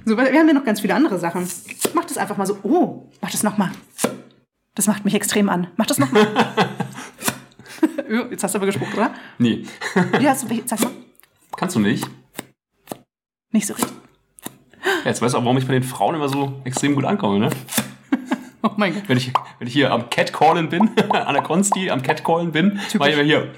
So, 0.06 0.18
wir 0.18 0.24
haben 0.26 0.48
ja 0.48 0.52
noch 0.52 0.64
ganz 0.64 0.80
viele 0.80 0.94
andere 0.94 1.18
Sachen. 1.18 1.48
Mach 1.94 2.04
das 2.04 2.18
einfach 2.18 2.36
mal 2.36 2.46
so. 2.46 2.58
Oh, 2.62 3.08
mach 3.22 3.30
das 3.30 3.42
nochmal. 3.42 3.70
Das 4.74 4.86
macht 4.86 5.04
mich 5.04 5.14
extrem 5.14 5.48
an. 5.48 5.68
Mach 5.76 5.86
das 5.86 5.98
nochmal. 5.98 6.26
Jetzt 8.30 8.44
hast 8.44 8.54
du 8.54 8.58
aber 8.58 8.66
gespuckt, 8.66 8.94
oder? 8.94 9.14
Nee, 9.38 9.64
Wie 10.18 10.28
hast 10.28 10.48
du, 10.48 10.62
sag 10.66 10.80
mal. 10.80 10.90
kannst 11.56 11.76
du 11.76 11.80
nicht. 11.80 12.06
Nicht 13.50 13.66
so 13.66 13.72
richtig. 13.74 13.92
Ja, 14.84 15.10
Jetzt 15.10 15.22
weißt 15.22 15.34
du 15.34 15.38
auch, 15.38 15.44
warum 15.44 15.56
ich 15.56 15.66
bei 15.66 15.72
den 15.72 15.82
Frauen 15.82 16.14
immer 16.14 16.28
so 16.28 16.60
extrem 16.64 16.94
gut 16.94 17.04
ankomme, 17.04 17.38
ne? 17.38 17.50
Oh 18.62 18.70
mein 18.76 18.94
Gott. 18.94 19.02
Wenn 19.08 19.18
ich, 19.18 19.30
wenn 19.58 19.68
ich 19.68 19.74
hier 19.74 19.92
am 19.92 20.08
Catcallen 20.08 20.70
bin, 20.70 20.88
an 21.10 21.34
der 21.34 21.42
Konsti 21.42 21.90
am 21.90 22.00
Catcallen 22.00 22.50
bin, 22.50 22.80
war 22.94 23.08
ich 23.08 23.14
immer 23.14 23.22
hier, 23.22 23.52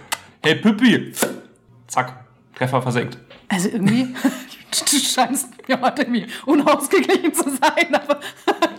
hey 0.46 0.54
Püppi, 0.54 1.12
zack, 1.88 2.24
Treffer 2.54 2.80
versenkt. 2.80 3.18
Also 3.48 3.68
irgendwie, 3.68 4.04
du 4.70 4.98
scheinst 4.98 5.48
mir 5.66 5.80
heute 5.80 6.02
irgendwie 6.02 6.26
unausgeglichen 6.44 7.34
zu 7.34 7.50
sein, 7.50 7.92
aber 7.92 8.20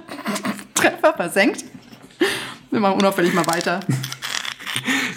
Treffer 0.74 1.14
versenkt. 1.14 1.66
Wir 2.72 2.80
machen 2.80 3.00
unauffällig 3.00 3.34
mal 3.34 3.46
weiter. 3.48 3.82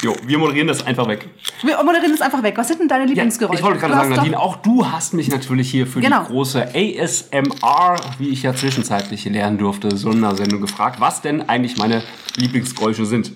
Jo, 0.03 0.17
wir 0.25 0.39
moderieren 0.39 0.67
das 0.67 0.87
einfach 0.87 1.07
weg. 1.07 1.29
Wir 1.63 1.77
moderieren 1.83 2.13
das 2.13 2.23
einfach 2.23 2.43
weg. 2.43 2.55
Was 2.57 2.69
sind 2.69 2.81
denn 2.81 2.89
deine 2.89 3.05
Lieblingsgeräusche? 3.05 3.59
ich 3.59 3.63
wollte 3.65 3.81
gerade 3.81 3.93
sagen, 3.93 4.09
Nadine, 4.09 4.41
auch 4.41 4.57
du 4.57 4.91
hast 4.91 5.13
mich 5.13 5.29
natürlich 5.29 5.71
hier 5.71 5.87
für 5.87 6.01
Genau. 6.01 6.23
die 6.23 6.29
große 6.29 6.69
ASMR, 6.75 7.97
wie 8.19 8.31
ich 8.31 8.43
ja 8.43 8.55
zwischenzeitlich 8.55 9.27
lernen 9.27 9.59
durfte, 9.59 9.95
Sondersendung 9.95 10.63
gefragt, 10.63 11.01
was 11.01 11.21
denn 11.21 11.47
eigentlich 11.51 11.77
meine 11.77 12.03
Lieblingsgeräusche 12.37 13.05
sind. 13.05 13.33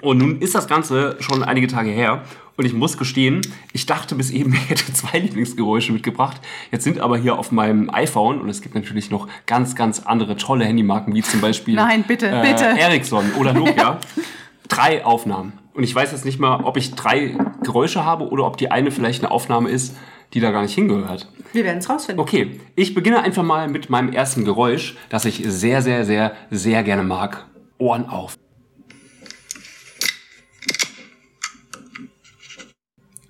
Und 0.00 0.18
nun 0.18 0.40
ist 0.40 0.54
das 0.54 0.68
Ganze 0.68 1.16
schon 1.20 1.42
einige 1.42 1.66
Tage 1.66 1.90
her 1.90 2.22
und 2.56 2.64
ich 2.64 2.72
muss 2.72 2.98
gestehen, 2.98 3.40
ich 3.72 3.86
dachte 3.86 4.14
bis 4.14 4.30
eben, 4.30 4.52
ich 4.54 4.68
hätte 4.70 4.92
zwei 4.92 5.18
Lieblingsgeräusche 5.18 5.92
mitgebracht. 5.92 6.40
Jetzt 6.70 6.84
sind 6.84 7.00
aber 7.00 7.16
hier 7.16 7.38
auf 7.38 7.52
meinem 7.52 7.90
iPhone 7.90 8.40
und 8.40 8.48
es 8.48 8.62
gibt 8.62 8.74
natürlich 8.74 9.10
noch 9.10 9.28
ganz, 9.46 9.74
ganz 9.74 10.00
andere 10.00 10.36
tolle 10.36 10.64
Handymarken, 10.64 11.14
wie 11.14 11.22
zum 11.22 11.40
Beispiel 11.40 11.74
Nein, 11.74 12.04
bitte, 12.06 12.28
äh, 12.28 12.42
bitte. 12.42 12.64
Ericsson 12.64 13.32
oder 13.38 13.52
Nokia. 13.52 13.98
drei 14.68 15.04
Aufnahmen. 15.04 15.54
Und 15.74 15.84
ich 15.84 15.94
weiß 15.94 16.12
jetzt 16.12 16.24
nicht 16.24 16.38
mal, 16.38 16.64
ob 16.64 16.76
ich 16.76 16.94
drei 16.94 17.36
Geräusche 17.62 18.04
habe 18.04 18.28
oder 18.28 18.46
ob 18.46 18.56
die 18.56 18.70
eine 18.70 18.90
vielleicht 18.90 19.22
eine 19.22 19.30
Aufnahme 19.30 19.70
ist, 19.70 19.96
die 20.34 20.40
da 20.40 20.50
gar 20.50 20.62
nicht 20.62 20.74
hingehört. 20.74 21.28
Wir 21.52 21.64
werden 21.64 21.78
es 21.78 21.88
rausfinden. 21.88 22.20
Okay, 22.20 22.60
ich 22.76 22.94
beginne 22.94 23.22
einfach 23.22 23.42
mal 23.42 23.68
mit 23.68 23.90
meinem 23.90 24.12
ersten 24.12 24.44
Geräusch, 24.44 24.96
das 25.08 25.24
ich 25.24 25.42
sehr, 25.46 25.82
sehr, 25.82 26.04
sehr, 26.04 26.32
sehr 26.50 26.82
gerne 26.82 27.02
mag. 27.02 27.46
Ohren 27.78 28.08
auf. 28.08 28.38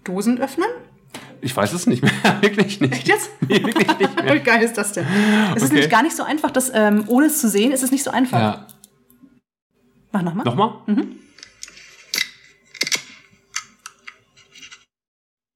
Dosen 0.05 0.39
öffnen? 0.41 0.69
Ich 1.41 1.57
weiß 1.57 1.73
es 1.73 1.87
nicht 1.87 2.03
mehr. 2.03 2.13
wirklich 2.41 2.81
nicht. 2.81 2.93
Echt 2.93 3.09
jetzt? 3.09 3.31
Nee, 3.41 3.63
wirklich 3.63 3.99
nicht 3.99 4.17
mehr. 4.25 4.35
Wie 4.35 4.41
geil 4.41 4.63
ist 4.63 4.75
das 4.79 4.93
denn? 4.93 5.07
Es 5.55 5.57
ist 5.57 5.65
Okay. 5.65 5.75
nämlich 5.75 5.91
gar 5.91 6.03
nicht 6.03 6.17
so 6.17 6.23
einfach, 6.23 6.51
das, 6.51 6.71
ähm, 6.75 7.05
ohne 7.09 7.27
es 7.27 7.41
zu 7.41 7.49
sehen, 7.49 7.73
ist 7.73 7.83
es 7.83 7.91
nicht 7.91 8.05
so 8.05 8.11
einfach. 8.11 8.39
Ja. 8.39 8.67
Mach 10.13 10.23
nochmal. 10.23 10.45
Nochmal? 10.45 10.75
Mhm. 10.87 11.17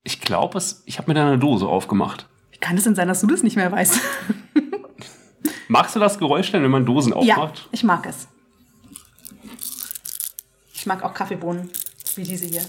Ich 0.02 0.20
glaube, 0.20 0.60
ich 0.84 0.98
habe 0.98 1.10
mir 1.10 1.14
da 1.14 1.26
eine 1.26 1.38
Dose 1.38 1.66
aufgemacht. 1.66 2.28
Wie 2.52 2.58
kann 2.58 2.76
es 2.76 2.84
denn 2.84 2.94
sein, 2.94 3.08
dass 3.08 3.20
du 3.20 3.26
das 3.26 3.42
nicht 3.42 3.56
mehr 3.56 3.70
weißt? 3.72 4.00
Magst 5.68 5.96
du 5.96 6.00
das 6.00 6.18
Geräusch 6.18 6.52
denn, 6.52 6.62
wenn 6.62 6.70
man 6.70 6.86
Dosen 6.86 7.12
ja, 7.24 7.36
aufmacht? 7.36 7.68
ich 7.72 7.82
mag 7.82 8.06
es. 8.06 8.28
Ich 10.74 10.86
mag 10.86 11.02
auch 11.02 11.12
Kaffeebohnen, 11.12 11.68
wie 12.14 12.22
diese 12.22 12.46
hier. 12.46 12.62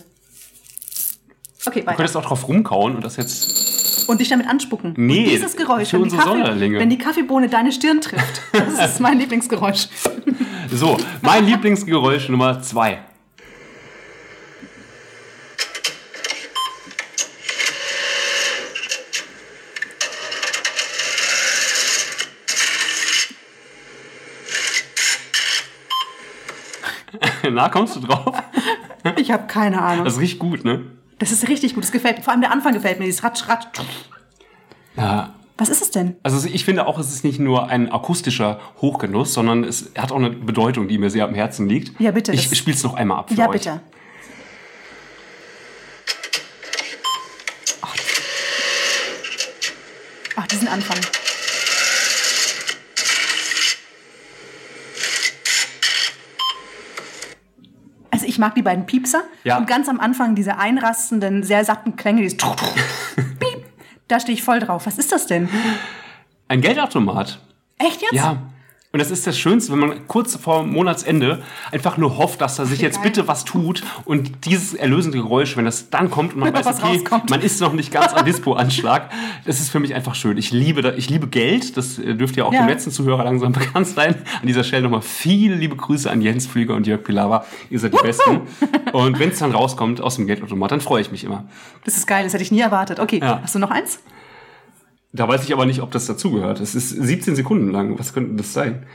Okay, 1.65 1.81
Du 1.81 1.87
weiter. 1.87 1.97
könntest 1.97 2.15
auch 2.17 2.25
drauf 2.25 2.47
rumkauen 2.47 2.95
und 2.95 3.03
das 3.03 3.17
jetzt. 3.17 4.07
Und 4.07 4.21
dich 4.21 4.29
damit 4.29 4.47
anspucken. 4.47 4.93
Nee, 4.95 5.23
Und 5.25 5.29
dieses 5.31 5.55
Geräusch, 5.57 5.89
für 5.89 5.97
wenn 5.97 6.03
die, 6.03 6.11
unsere 6.11 6.21
Kaffee, 6.21 6.37
Sonderlinge. 6.37 6.79
wenn 6.79 6.89
die 6.89 6.97
Kaffeebohne 6.97 7.49
deine 7.49 7.73
Stirn 7.73 7.99
trifft, 7.99 8.41
das 8.53 8.91
ist 8.93 8.99
mein 9.01 9.17
Lieblingsgeräusch. 9.19 9.87
So, 10.71 10.95
mein 11.21 11.45
Lieblingsgeräusch 11.45 12.29
Nummer 12.29 12.61
zwei. 12.61 12.99
Na, 27.51 27.69
kommst 27.69 27.95
du 27.95 28.01
drauf? 28.01 28.35
Ich 29.17 29.31
habe 29.31 29.47
keine 29.47 29.81
Ahnung. 29.81 30.05
Das 30.05 30.19
riecht 30.19 30.39
gut, 30.39 30.65
ne? 30.65 30.81
Das 31.19 31.31
ist 31.31 31.47
richtig 31.47 31.73
gut. 31.73 31.83
Das 31.83 31.91
gefällt 31.91 32.17
mir. 32.17 32.23
Vor 32.23 32.31
allem 32.33 32.41
der 32.41 32.51
Anfang 32.51 32.73
gefällt 32.73 32.99
mir. 32.99 33.05
Dieses 33.05 33.23
Ratsch, 33.23 33.47
Ratsch. 33.47 33.65
Ja. 34.95 35.33
Was 35.57 35.69
ist 35.69 35.81
es 35.81 35.89
denn? 35.89 36.15
Also 36.21 36.47
ich 36.47 36.63
finde 36.65 36.85
auch, 36.85 36.99
es 36.99 37.11
ist 37.11 37.23
nicht 37.23 37.39
nur 37.39 37.67
ein 37.69 37.91
akustischer 37.91 38.59
Hochgenuss, 38.79 39.33
sondern 39.33 39.63
es 39.63 39.91
hat 39.97 40.11
auch 40.11 40.17
eine 40.17 40.29
Bedeutung, 40.29 40.87
die 40.87 40.99
mir 40.99 41.09
sehr 41.09 41.25
am 41.25 41.33
Herzen 41.33 41.67
liegt. 41.67 41.99
Ja, 41.99 42.11
bitte, 42.11 42.31
Ich 42.31 42.55
spiele 42.55 42.77
es 42.77 42.83
noch 42.83 42.93
einmal 42.93 43.17
ab 43.19 43.29
für 43.29 43.35
Ja, 43.35 43.47
euch. 43.47 43.53
bitte. 43.53 43.81
Ach, 50.35 50.47
diesen 50.47 50.67
Anfang. 50.67 50.97
Also 58.11 58.25
ich 58.37 58.39
mag 58.39 58.53
die 58.53 58.61
beiden 58.61 58.85
Piepser 58.85 59.23
Ja. 59.43 59.57
und 59.57 59.65
ganz 59.65 59.89
am 59.89 59.99
Anfang 59.99 60.35
diese 60.35 60.57
einrastenden, 60.59 61.41
sehr 61.41 61.65
satten 61.65 61.95
Klänge, 61.95 62.21
dieses 62.21 62.37
Piep. 62.37 63.65
Da 64.07 64.19
stehe 64.19 64.35
ich 64.37 64.43
voll 64.43 64.59
drauf. 64.59 64.85
Was 64.85 64.99
ist 64.99 65.11
das 65.11 65.25
denn? 65.25 65.49
Ein 66.47 66.61
Geldautomat. 66.61 67.39
Echt 67.79 68.03
jetzt? 68.03 68.13
Ja. 68.13 68.37
Und 68.93 68.99
das 68.99 69.11
ist 69.11 69.27
das 69.27 69.37
Schönste, 69.37 69.73
wenn 69.73 69.79
man 69.79 70.07
kurz 70.07 70.37
vor 70.37 70.63
Monatsende 70.63 71.43
einfach 71.73 71.97
nur 71.97 72.17
hofft, 72.17 72.39
dass 72.39 72.55
da 72.55 72.65
sich 72.65 72.79
jetzt 72.79 73.03
bitte 73.03 73.27
was 73.27 73.43
tut 73.43 73.83
und 74.05 74.45
dieses 74.45 74.73
erlösende 74.73 75.17
Geräusch, 75.17 75.57
wenn 75.57 75.65
das 75.65 75.89
dann 75.89 76.09
kommt 76.09 76.33
und 76.33 76.39
man 76.39 76.53
weiß, 76.53 76.65
okay, 76.67 76.95
rauskommt. 76.97 77.29
man 77.29 77.41
ist 77.41 77.59
noch 77.59 77.73
nicht 77.73 77.91
ganz 77.91 78.13
am 78.13 78.25
Dispo-Anschlag, 78.25 79.09
das 79.45 79.59
ist 79.59 79.69
für 79.69 79.81
mich 79.81 79.93
einfach 79.93 80.15
schön. 80.15 80.37
Ich 80.37 80.51
liebe, 80.51 80.81
da- 80.81 80.93
ich 80.93 81.09
liebe 81.09 81.27
Geld, 81.27 81.75
das 81.75 81.99
äh, 81.99 82.15
dürfte 82.15 82.39
ja 82.39 82.45
auch 82.45 82.53
Ja. 82.53 82.61
dem 82.63 82.69
letzten 82.69 82.91
Zuhörer 82.91 83.25
langsam 83.25 83.51
bekannt 83.53 83.87
sein. 83.87 84.15
An 84.41 84.47
dieser 84.47 84.63
Stelle 84.63 84.83
nochmal 84.83 85.01
viele 85.01 85.55
liebe 85.55 85.75
Grüße 85.75 86.09
an 86.09 86.21
Jens 86.21 86.47
Flüger 86.47 86.73
und 86.73 86.87
Jörg 86.87 87.03
Pilawa. 87.03 87.45
Ihr 87.69 87.79
seid 87.79 87.93
die 87.93 88.01
Besten. 88.01 88.41
Und 88.93 89.19
wenn 89.19 89.29
es 89.29 89.39
dann 89.39 89.51
rauskommt 89.51 89.99
aus 89.99 90.15
dem 90.15 90.27
Geldautomat, 90.27 90.71
dann 90.71 90.81
freue 90.81 91.01
ich 91.01 91.11
mich 91.11 91.25
immer. 91.25 91.43
Das 91.83 91.97
ist 91.97 92.07
geil, 92.07 92.23
das 92.23 92.33
hätte 92.33 92.43
ich 92.43 92.51
nie 92.53 92.61
erwartet. 92.61 92.99
Okay, 93.01 93.19
Ja. 93.21 93.41
hast 93.43 93.53
du 93.53 93.59
noch 93.59 93.69
eins? 93.69 93.99
Da 95.17 95.27
weiß 95.27 95.43
ich 95.43 95.51
aber 95.51 95.65
nicht, 95.65 95.81
ob 95.81 95.91
das 95.91 96.05
dazugehört. 96.05 96.59
Es 96.59 96.75
ist 96.75 96.89
17 96.89 97.35
Sekunden 97.35 97.71
lang. 97.71 97.97
Was 97.97 98.13
könnte 98.13 98.35
das 98.35 98.53
sein? 98.53 98.85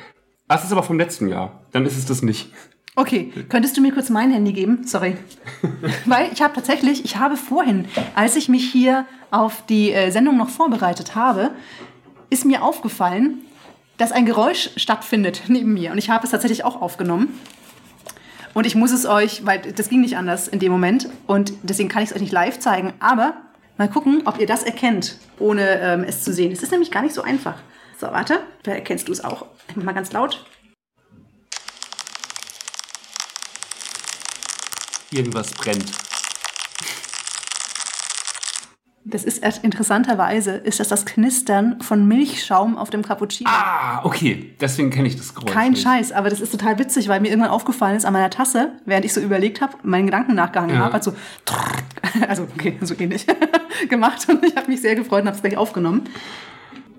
Ah, 0.47 0.55
es 0.55 0.65
ist 0.65 0.73
aber 0.73 0.85
vom 0.85 0.99
letzten 0.99 1.29
Jahr. 1.29 1.63
Dann 1.73 1.85
ist 1.85 1.97
es 1.97 2.07
das 2.07 2.23
nicht. 2.23 2.53
Okay, 2.95 3.33
könntest 3.49 3.77
du 3.77 3.81
mir 3.81 3.93
kurz 3.93 4.09
mein 4.09 4.31
Handy 4.31 4.53
geben? 4.53 4.87
Sorry. 4.87 5.17
Weil 6.07 6.31
ich 6.33 6.41
habe 6.41 6.55
tatsächlich, 6.55 7.05
ich 7.05 7.17
habe 7.17 7.37
vorhin, 7.37 7.87
als 8.15 8.37
ich 8.37 8.49
mich 8.49 8.71
hier 8.71 9.07
auf 9.31 9.67
die 9.67 9.93
äh, 9.93 10.11
Sendung 10.11 10.37
noch 10.37 10.51
vorbereitet 10.51 11.17
habe, 11.17 11.51
ist 12.31 12.45
mir 12.45 12.63
aufgefallen, 12.63 13.39
dass 13.97 14.13
ein 14.13 14.25
Geräusch 14.27 14.71
stattfindet 14.77 15.43
neben 15.49 15.75
mir. 15.75 15.91
Und 15.91 15.99
ich 15.99 16.11
habe 16.11 16.25
es 16.25 16.31
tatsächlich 16.31 16.65
auch 16.65 16.81
aufgenommen. 16.81 17.29
Und 18.55 18.67
ich 18.67 18.75
muss 18.75 18.93
es 18.93 19.07
euch, 19.07 19.45
weil 19.45 19.61
das 19.61 19.89
ging 19.89 20.03
nicht 20.03 20.17
anders 20.17 20.47
in 20.47 20.61
dem 20.61 20.71
Moment. 20.71 21.09
Und 21.27 21.53
deswegen 21.63 21.89
kann 21.89 22.03
ich 22.03 22.11
es 22.11 22.15
euch 22.15 22.23
nicht 22.23 22.33
live 22.33 22.59
zeigen. 22.59 22.93
Aber 23.01 23.35
mal 23.77 23.89
gucken, 23.89 24.23
ob 24.25 24.39
ihr 24.39 24.47
das 24.47 24.63
erkennt, 24.63 25.19
ohne 25.39 25.81
ähm, 25.81 26.05
es 26.05 26.23
zu 26.23 26.33
sehen. 26.33 26.53
Es 26.53 26.63
ist 26.63 26.71
nämlich 26.71 26.91
gar 26.91 27.03
nicht 27.03 27.15
so 27.15 27.23
einfach. 27.23 27.57
So, 27.99 28.07
warte. 28.09 28.41
Da 28.63 28.73
erkennst 28.73 29.09
du 29.09 29.13
es 29.13 29.23
auch. 29.23 29.47
Ich 29.69 29.77
mach 29.77 29.85
mal 29.85 29.93
ganz 29.93 30.13
laut. 30.13 30.45
Irgendwas 35.11 35.51
brennt. 35.53 36.12
Das 39.05 39.25
ist 39.25 39.43
interessanterweise, 39.65 40.53
ist 40.53 40.79
das 40.79 40.87
das 40.87 41.05
Knistern 41.05 41.81
von 41.81 42.07
Milchschaum 42.07 42.79
auf 42.79 42.89
dem 42.89 43.03
Cappuccino. 43.03 43.51
Ah, 43.53 44.01
okay. 44.05 44.55
Deswegen 44.61 44.91
kenne 44.91 45.09
ich 45.09 45.17
das 45.17 45.35
Geräusch. 45.35 45.51
Kein 45.53 45.73
nicht. 45.73 45.83
Scheiß, 45.83 46.13
aber 46.13 46.31
das 46.31 46.41
ist 46.41 46.53
total 46.53 46.79
witzig, 46.79 47.09
weil 47.09 47.21
mir 47.21 47.29
irgendwann 47.29 47.51
aufgefallen 47.51 47.97
ist 47.97 48.05
an 48.05 48.13
meiner 48.13 48.31
Tasse, 48.31 48.73
während 48.87 49.05
ich 49.05 49.13
so 49.13 49.21
überlegt 49.21 49.61
habe, 49.61 49.77
meinen 49.83 50.07
Gedanken 50.07 50.35
nachgehangen 50.37 50.77
Ja. 50.77 50.83
habe, 50.85 50.95
hat 50.95 51.03
so, 51.03 51.15
also 52.29 52.47
okay, 52.55 52.79
so 52.81 52.95
ähnlich 52.97 53.27
gemacht 53.89 54.25
und 54.29 54.45
ich 54.45 54.55
habe 54.55 54.71
mich 54.71 54.81
sehr 54.81 54.95
gefreut 54.95 55.23
und 55.23 55.27
habe 55.27 55.37
es 55.37 55.43
gleich 55.43 55.57
aufgenommen. 55.57 56.03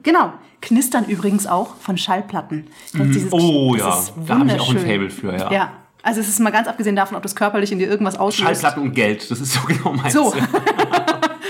Genau, 0.03 0.33
knistern 0.61 1.05
übrigens 1.05 1.47
auch 1.47 1.75
von 1.77 1.97
Schallplatten. 1.97 2.67
Das, 2.97 3.07
dieses- 3.07 3.31
Oh 3.31 3.75
ja, 3.77 3.97
da 4.27 4.39
habe 4.39 4.49
ich 4.51 4.59
auch 4.59 4.69
ein. 4.71 4.77
Fable 4.79 5.09
für, 5.09 5.31
ja. 5.37 5.49
Ja, 5.53 5.73
also 6.01 6.19
es 6.19 6.27
ist 6.27 6.39
mal 6.41 6.49
ganz 6.51 6.67
abgesehen 6.67 6.97
davon, 6.97 7.15
ob 7.15 7.23
das 7.23 7.33
körperlich 7.33 7.71
in 7.71 7.79
dir 7.79 7.87
irgendwas 7.87 8.17
auslöst. 8.17 8.43
Schallplatten 8.61 8.83
und 8.83 8.91
Geld, 8.93 9.31
das 9.31 9.39
ist 9.39 9.53
so 9.53 9.61
genau 9.65 9.93
meins. 9.93 10.11
So. 10.11 10.33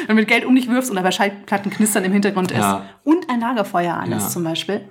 Wenn 0.08 0.16
du 0.16 0.22
mit 0.22 0.28
Geld 0.28 0.46
um 0.46 0.56
dich 0.56 0.70
wirfst 0.70 0.92
und 0.92 0.98
aber 0.98 1.12
Schallplatten 1.12 1.72
knistern 1.72 2.04
im 2.04 2.12
Hintergrund 2.12 2.52
ist. 2.52 2.58
Ja. 2.60 2.86
Und 3.04 3.30
ein 3.30 3.40
Lagerfeuer 3.40 3.96
an 3.96 4.12
Ja. 4.12 4.18
ist 4.18 4.32
zum 4.32 4.44
Beispiel. 4.44 4.82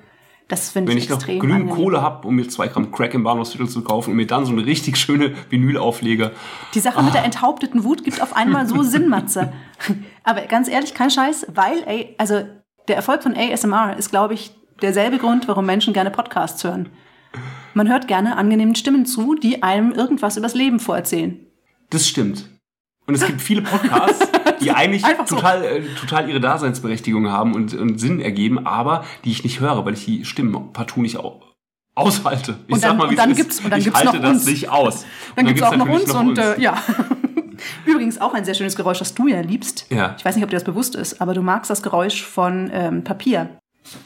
Das 0.48 0.70
finde 0.70 0.90
Wenn 0.90 0.98
ich 0.98 1.04
ich 1.04 1.10
noch 1.10 1.24
genügend. 1.24 1.70
Kohle 1.70 2.02
habe, 2.02 2.26
um 2.28 2.34
mir 2.34 2.46
zwei 2.48 2.68
Gramm 2.68 2.92
Crack 2.92 3.14
im 3.14 3.22
Bahnhofsviertel 3.22 3.68
zu 3.68 3.82
kaufen 3.82 4.10
und 4.10 4.16
mir 4.16 4.26
dann 4.26 4.44
so 4.44 4.52
eine 4.52 4.66
richtig 4.66 4.98
schöne 4.98 5.32
Vinyl 5.48 5.78
auflege. 5.78 6.32
Die 6.74 6.80
Sache 6.80 7.02
mit 7.02 7.14
der 7.14 7.24
enthaupteten 7.24 7.84
Wut 7.84 8.04
gibt 8.04 8.20
auf 8.20 8.36
einmal 8.36 8.66
so 8.66 8.82
Sinn, 8.82 9.08
Matze. 9.08 9.52
Aber 10.24 10.42
ganz 10.42 10.68
ehrlich, 10.68 10.92
kein 10.94 11.10
Scheiß, 11.10 11.46
weil, 11.54 11.82
ey, 11.86 12.14
also 12.18 12.42
der 12.88 12.96
Erfolg 12.96 13.22
von 13.22 13.34
ASMR 13.36 13.96
ist, 13.96 14.10
glaube 14.10 14.34
ich, 14.34 14.50
derselbe 14.82 15.16
Grund, 15.18 15.48
warum 15.48 15.64
Menschen 15.64 15.94
gerne 15.94 16.10
Podcasts 16.10 16.62
hören. 16.64 16.90
Man 17.72 17.88
hört 17.88 18.06
gerne 18.08 18.36
angenehmen 18.36 18.74
Stimmen 18.74 19.06
zu, 19.06 19.34
die 19.34 19.62
einem 19.62 19.92
irgendwas 19.92 20.36
übers 20.36 20.54
Leben 20.54 20.80
vorerzählen. 20.80 21.38
Das 21.88 22.06
stimmt. 22.06 22.50
Und 23.07 23.14
es 23.14 23.26
gibt 23.26 23.40
viele 23.42 23.62
Podcasts, 23.62 24.28
die 24.61 24.70
eigentlich 24.72 25.03
so. 25.26 25.36
total, 25.36 25.64
äh, 25.64 25.82
total 26.00 26.28
ihre 26.28 26.40
Daseinsberechtigung 26.40 27.28
haben 27.30 27.55
und, 27.55 27.74
und 27.74 27.98
Sinn 27.98 28.20
ergeben, 28.20 28.64
aber 28.66 29.05
die 29.24 29.32
ich 29.32 29.42
nicht 29.44 29.61
höre, 29.61 29.84
weil 29.84 29.94
ich 29.94 30.05
die 30.05 30.24
Stimmen 30.24 30.72
partout 30.72 31.00
nicht 31.03 31.16
au 31.18 31.42
aushalte. 31.94 32.57
Ich 32.68 32.74
Und 32.74 32.82
dann- 32.84 32.90
sag 32.92 32.96
mal, 32.98 33.05
wie 33.07 33.11
und 33.11 33.16
dann 33.18 33.30
es 33.32 33.36
gibt's- 33.36 33.59
ist. 33.59 33.64
und 33.64 33.70
dann 33.70 33.78
ich 33.80 33.84
gibt's 33.84 34.00
halte 34.00 34.16
noch 34.16 34.22
das 34.22 34.32
uns. 34.38 34.46
nicht 34.46 34.68
aus. 34.70 35.05
Dann 35.36 35.44
Und 35.46 35.55
gibt 35.55 35.61
es 35.66 35.72
auch 35.72 35.76
noch 35.76 35.88
uns 35.88 36.11
und 36.14 36.38
Äh, 36.38 36.59
ja. 36.61 36.82
Übrigens 37.84 38.18
auch 38.20 38.32
ein 38.34 38.44
sehr 38.46 38.55
schönes 38.55 38.76
Geräusch, 38.76 38.98
das 38.98 39.14
du 39.14 39.26
ja 39.28 39.40
liebst. 39.40 39.86
Ja. 39.90 40.14
Ich 40.18 40.24
weiß 40.24 40.34
nicht, 40.36 40.42
ob 40.44 40.50
dir 40.50 40.57
das 40.57 40.64
bewusst 40.64 40.94
ist, 40.96 41.20
aber 41.20 41.34
du 41.34 41.42
magst 41.42 41.70
das 41.70 41.82
Geräusch 41.82 42.22
von 42.24 42.70
ähm, 42.72 43.05
Papier. 43.05 43.50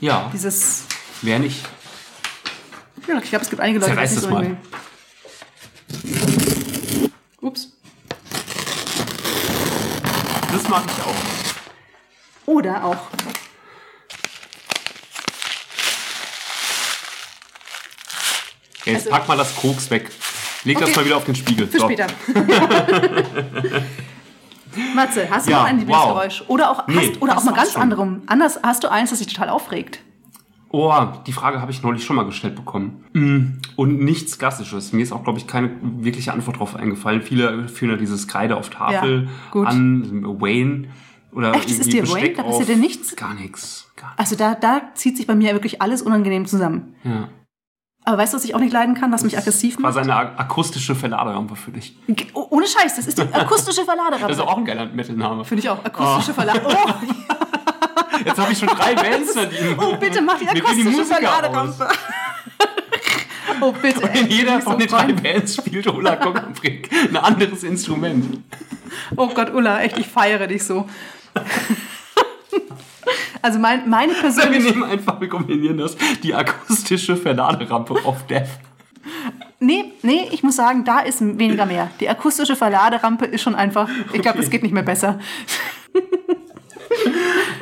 ja, 0.00 0.28
Dieses. 0.32 0.86
wer 1.22 1.38
nicht. 1.38 1.64
Ja, 3.06 3.18
ich 3.22 3.30
glaube, 3.30 3.44
es 3.44 3.50
gibt 3.50 3.62
einige 3.62 3.78
Leute, 3.78 3.92
die 3.92 3.98
das 3.98 4.10
nicht 4.10 4.20
so 4.22 4.30
mal. 4.30 4.42
mögen. 4.42 4.56
Ups. 7.40 7.75
Das 10.56 10.68
mag 10.70 10.84
ich 10.86 11.02
auch. 11.04 11.14
Oder 12.46 12.82
auch. 12.82 12.96
Jetzt 18.84 18.96
Also- 19.06 19.10
pack 19.10 19.28
mal 19.28 19.36
das 19.36 19.54
Koks 19.56 19.90
weg. 19.90 20.10
Leg 20.64 20.78
das 20.78 20.88
Okay. 20.90 20.98
mal 21.00 21.04
wieder 21.06 21.16
auf 21.16 21.24
den 21.24 21.34
Spiegel. 21.34 21.66
Für 21.66 21.78
So. 21.80 21.84
später. 21.86 22.06
Matze, 24.94 25.28
hast 25.30 25.46
du 25.46 25.50
Ja, 25.52 25.58
noch 25.60 25.66
ein 25.66 25.78
Lieblingsgeräusch? 25.78 26.44
Oder 26.48 26.70
auch, 26.70 26.86
Nee, 26.86 27.10
hast, 27.12 27.22
oder 27.22 27.34
das 27.34 27.42
auch 27.42 27.46
mal 27.46 27.54
ganz 27.54 27.76
anderem. 27.76 28.22
Anders 28.26 28.58
hast 28.62 28.84
du 28.84 28.90
eins, 28.90 29.10
das 29.10 29.18
dich 29.20 29.28
total 29.32 29.48
aufregt. 29.48 30.00
Oh, 30.78 30.92
die 31.26 31.32
Frage 31.32 31.60
habe 31.60 31.70
ich 31.70 31.82
neulich 31.82 32.04
schon 32.04 32.16
mal 32.16 32.24
gestellt 32.26 32.54
bekommen. 32.56 33.04
Mm, 33.14 33.60
Und 33.76 34.00
nichts 34.00 34.38
Klassisches. 34.38 34.92
Mir 34.92 35.02
ist 35.02 35.12
auch, 35.12 35.24
glaube 35.24 35.38
ich, 35.38 35.46
keine 35.46 35.70
wirkliche 35.80 36.32
Antwort 36.32 36.58
drauf 36.58 36.76
eingefallen. 36.76 37.22
Viele 37.22 37.68
führen 37.68 37.90
ja 37.92 37.96
dieses 37.96 38.28
Kreide 38.28 38.56
auf 38.56 38.68
Tafel 38.70 39.28
Ja, 39.54 39.62
an, 39.62 40.24
Wayne 40.40 40.88
oder 41.32 41.54
Echt, 41.54 41.70
das 41.70 41.78
ist 41.78 41.92
dir 41.92 42.06
Wayne? 42.08 42.34
Da 42.34 42.42
passiert 42.42 42.68
dir 42.68 42.76
nichts? 42.76 43.16
Gar 43.16 43.34
nichts. 43.34 43.90
Also 44.16 44.36
da, 44.36 44.54
da 44.54 44.82
zieht 44.94 45.16
sich 45.16 45.26
bei 45.26 45.34
mir 45.34 45.52
wirklich 45.52 45.80
alles 45.80 46.02
unangenehm 46.02 46.46
zusammen. 46.46 46.94
Ja. 47.04 47.28
Aber 48.04 48.18
weißt 48.18 48.34
du, 48.34 48.36
was 48.36 48.44
ich 48.44 48.54
auch 48.54 48.60
nicht 48.60 48.72
leiden 48.72 48.94
kann, 48.94 49.10
was 49.12 49.24
mich 49.24 49.36
aggressiv 49.36 49.76
War 49.76 49.82
macht? 49.82 49.94
seine 49.94 50.14
ak- 50.14 50.38
akustische 50.38 50.94
Verladerampe 50.94 51.56
für 51.56 51.72
dich. 51.72 51.96
Oh, 52.34 52.46
Ohne 52.50 52.66
Scheiß, 52.66 52.94
das 52.96 53.06
ist 53.08 53.18
die 53.18 53.22
akustische 53.32 53.66
Das 53.66 53.78
ist 53.78 53.84
Verladerampe. 53.84 54.42
auch 54.46 54.58
ein 54.58 54.64
geiler 54.64 54.86
Metal-Name. 54.86 55.44
Finde 55.44 55.62
ich 55.62 55.68
auch. 55.70 55.84
Akustische 55.84 56.32
Verladerampe. 56.34 56.76
Oh, 56.86 57.34
Jetzt 58.24 58.38
habe 58.38 58.52
ich 58.52 58.58
schon 58.58 58.68
drei 58.68 58.94
Bands 58.94 59.32
verdient. 59.34 59.78
oh, 59.78 59.96
bitte 59.96 60.22
mach 60.22 60.38
die 60.38 60.48
akustische 60.48 61.04
Verladerampe. 61.04 61.88
Oh, 63.58 63.72
bitte. 63.72 64.02
ey. 64.12 64.20
In 64.20 64.28
jeder 64.28 64.60
von 64.60 64.78
den 64.78 64.86
drei. 64.88 65.12
Bands 65.14 65.54
spielt 65.56 65.86
Ulla 65.86 66.16
Kokoprick 66.16 66.90
ein 66.92 67.16
anderes 67.16 67.62
Instrument. 67.62 68.42
Oh 69.16 69.28
Gott, 69.28 69.50
Ulla, 69.54 69.80
echt, 69.80 69.96
ich 69.98 70.06
feiere 70.08 70.46
dich 70.46 70.64
so. 70.64 70.86
Also 73.42 73.60
mein, 73.60 73.88
meine 73.88 74.12
Wir 74.12 74.20
persönliche... 74.20 74.70
nehmen 74.70 74.82
einfach, 74.82 75.20
wir 75.20 75.28
kombinieren 75.28 75.78
das, 75.78 75.96
die 76.24 76.34
akustische 76.34 77.16
Verladerampe 77.16 77.94
auf 78.04 78.26
Death. 78.26 78.48
Nee, 79.60 79.92
nee, 80.02 80.28
ich 80.32 80.42
muss 80.42 80.56
sagen, 80.56 80.84
da 80.84 80.98
ist 81.00 81.20
weniger 81.20 81.64
mehr. 81.64 81.90
Die 82.00 82.08
akustische 82.08 82.56
Verladerampe 82.56 83.24
ist 83.26 83.42
schon 83.42 83.54
einfach... 83.54 83.88
Ich 84.12 84.20
glaube, 84.20 84.40
es 84.40 84.50
geht 84.50 84.64
nicht 84.64 84.72
mehr 84.72 84.82
besser. 84.82 85.20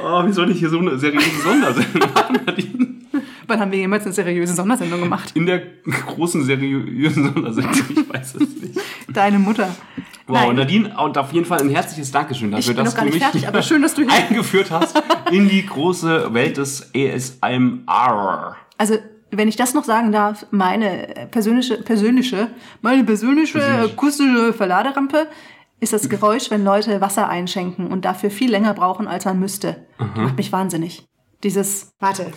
Oh, 0.02 0.26
wie 0.26 0.32
soll 0.32 0.50
ich 0.50 0.58
hier 0.58 0.70
so 0.70 0.78
eine 0.78 0.98
seriöse 0.98 1.40
Sondersendung 1.42 2.10
machen, 2.14 2.38
Nadine? 2.46 2.86
Wann 3.46 3.60
haben 3.60 3.70
wir 3.72 3.78
jemals 3.78 4.04
eine 4.04 4.14
seriöse 4.14 4.54
Sondersendung 4.54 5.00
gemacht? 5.02 5.32
In 5.34 5.44
der 5.46 5.62
großen 6.06 6.44
seriösen 6.44 7.32
Sondersendung, 7.32 7.74
ich 7.90 8.08
weiß 8.12 8.34
es 8.36 8.40
nicht. 8.62 8.80
Deine 9.08 9.38
Mutter. 9.38 9.68
Wow, 10.26 10.46
Nein. 10.46 10.56
Nadine, 10.56 10.96
und 10.98 11.18
auf 11.18 11.32
jeden 11.32 11.44
Fall 11.44 11.60
ein 11.60 11.68
herzliches 11.68 12.10
Dankeschön 12.10 12.50
dafür, 12.50 12.60
Ich 12.60 12.66
bin 12.68 12.76
dass 12.76 12.94
noch 12.94 12.96
gar 12.96 13.04
du 13.04 13.10
nicht 13.10 13.14
mich 13.16 13.22
fertig, 13.22 13.46
aber 13.48 13.60
schön, 13.62 13.82
dass 13.82 13.94
du 13.94 14.02
hier- 14.02 14.12
eingeführt 14.12 14.70
hast 14.70 15.00
in 15.30 15.48
die 15.50 15.66
große 15.66 16.32
Welt 16.32 16.56
des 16.56 16.88
ESMR. 16.94 18.56
Also, 18.78 18.94
wenn 19.30 19.48
ich 19.48 19.56
das 19.56 19.74
noch 19.74 19.84
sagen 19.84 20.12
darf, 20.12 20.46
meine 20.50 21.28
persönliche, 21.30 21.76
persönliche, 21.78 22.48
meine 22.82 23.04
persönliche 23.04 23.58
Persönlich. 23.58 23.92
akustische 23.92 24.52
Verladerampe 24.52 25.26
ist 25.80 25.92
das 25.92 26.08
Geräusch, 26.08 26.50
wenn 26.50 26.64
Leute 26.64 27.00
Wasser 27.00 27.28
einschenken 27.28 27.88
und 27.88 28.04
dafür 28.04 28.30
viel 28.30 28.50
länger 28.50 28.74
brauchen, 28.74 29.06
als 29.08 29.24
man 29.24 29.38
müsste. 29.38 29.86
Macht 30.16 30.36
mich 30.36 30.52
wahnsinnig. 30.52 31.06
Dieses, 31.42 31.92
warte, 31.98 32.32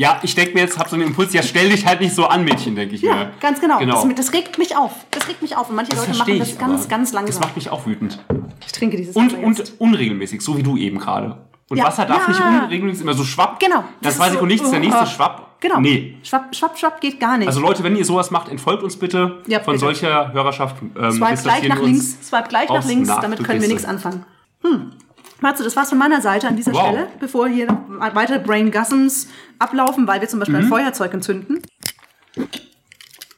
Ja, 0.00 0.18
ich 0.22 0.34
denke 0.34 0.54
mir 0.54 0.60
jetzt, 0.60 0.78
hab 0.78 0.88
so 0.88 0.96
einen 0.96 1.08
Impuls, 1.08 1.34
ja, 1.34 1.42
stell 1.42 1.68
dich 1.68 1.84
halt 1.84 2.00
nicht 2.00 2.14
so 2.14 2.24
an, 2.24 2.42
Mädchen, 2.42 2.74
denke 2.74 2.94
ich 2.94 3.02
ja, 3.02 3.14
mir. 3.16 3.32
ganz 3.38 3.60
genau. 3.60 3.78
genau. 3.78 4.02
Das, 4.06 4.14
das 4.14 4.32
regt 4.32 4.56
mich 4.56 4.74
auf. 4.74 4.92
Das 5.10 5.28
regt 5.28 5.42
mich 5.42 5.58
auf. 5.58 5.68
Und 5.68 5.76
manche 5.76 5.90
Das 5.90 6.06
Leute 6.06 6.18
machen 6.18 6.32
ich. 6.32 6.38
das 6.38 6.56
ganz, 6.58 6.88
ganz 6.88 7.10
Das 7.10 7.20
langsam. 7.20 7.40
macht 7.42 7.54
mich 7.56 7.68
auch 7.68 7.84
wütend. 7.84 8.18
Ich 8.64 8.72
trinke 8.72 8.96
dieses 8.96 9.14
Und, 9.14 9.34
Wasser 9.34 9.44
und 9.44 9.74
unregelmäßig, 9.78 10.40
so 10.40 10.56
wie 10.56 10.62
du 10.62 10.78
eben 10.78 10.98
gerade. 10.98 11.46
Und 11.68 11.76
Ja, 11.76 11.84
Wasser 11.84 12.06
darf 12.06 12.22
ja. 12.22 12.50
nicht 12.50 12.62
unregelmäßig 12.62 13.02
immer 13.02 13.12
so 13.12 13.24
schwapp. 13.24 13.60
Genau. 13.60 13.84
Das 14.00 14.16
zwei 14.16 14.28
ist 14.28 14.32
Sekunden 14.32 14.56
so, 14.56 14.62
nichts, 14.62 14.70
der 14.70 14.80
nächste 14.80 15.02
oh. 15.02 15.06
schwapp. 15.06 15.49
Genau. 15.60 15.80
Nee. 15.80 16.16
Schwapp, 16.22 16.54
schwapp, 16.56 16.78
schwapp 16.78 17.00
geht 17.00 17.20
gar 17.20 17.36
nicht. 17.36 17.46
Also 17.48 17.60
Leute, 17.60 17.82
wenn 17.84 17.94
ihr 17.94 18.04
sowas 18.04 18.30
macht, 18.30 18.48
entfolgt 18.48 18.82
uns 18.82 18.96
bitte 18.96 19.38
Ja, 19.46 19.60
von 19.60 19.74
bitte. 19.74 19.84
solcher 19.86 20.32
Hörerschaft. 20.32 20.76
Ähm, 20.80 21.12
Swipe 21.12 21.42
gleich 21.42 21.68
nach 21.68 21.80
links, 21.82 22.16
swipe 22.26 22.48
gleich 22.48 22.68
nach 22.70 22.84
links, 22.86 23.08
Nach- 23.08 23.20
damit 23.20 23.44
können 23.44 23.60
wir 23.60 23.68
nichts 23.68 23.82
so. 23.82 23.88
anfangen. 23.88 24.24
Hm. 24.62 24.92
Matze, 25.40 25.62
das 25.64 25.74
war's 25.76 25.88
von 25.90 25.98
meiner 25.98 26.20
Seite 26.20 26.48
an 26.48 26.56
dieser 26.56 26.72
Wow. 26.72 26.80
Stelle, 26.88 27.06
bevor 27.18 27.48
hier 27.48 27.66
weitere 28.14 28.38
Brain 28.38 28.70
Gussens 28.70 29.28
ablaufen, 29.58 30.06
weil 30.06 30.20
wir 30.20 30.28
zum 30.28 30.38
Beispiel 30.38 30.58
Mhm. 30.58 30.64
ein 30.64 30.68
Feuerzeug 30.68 31.12
entzünden. 31.14 31.60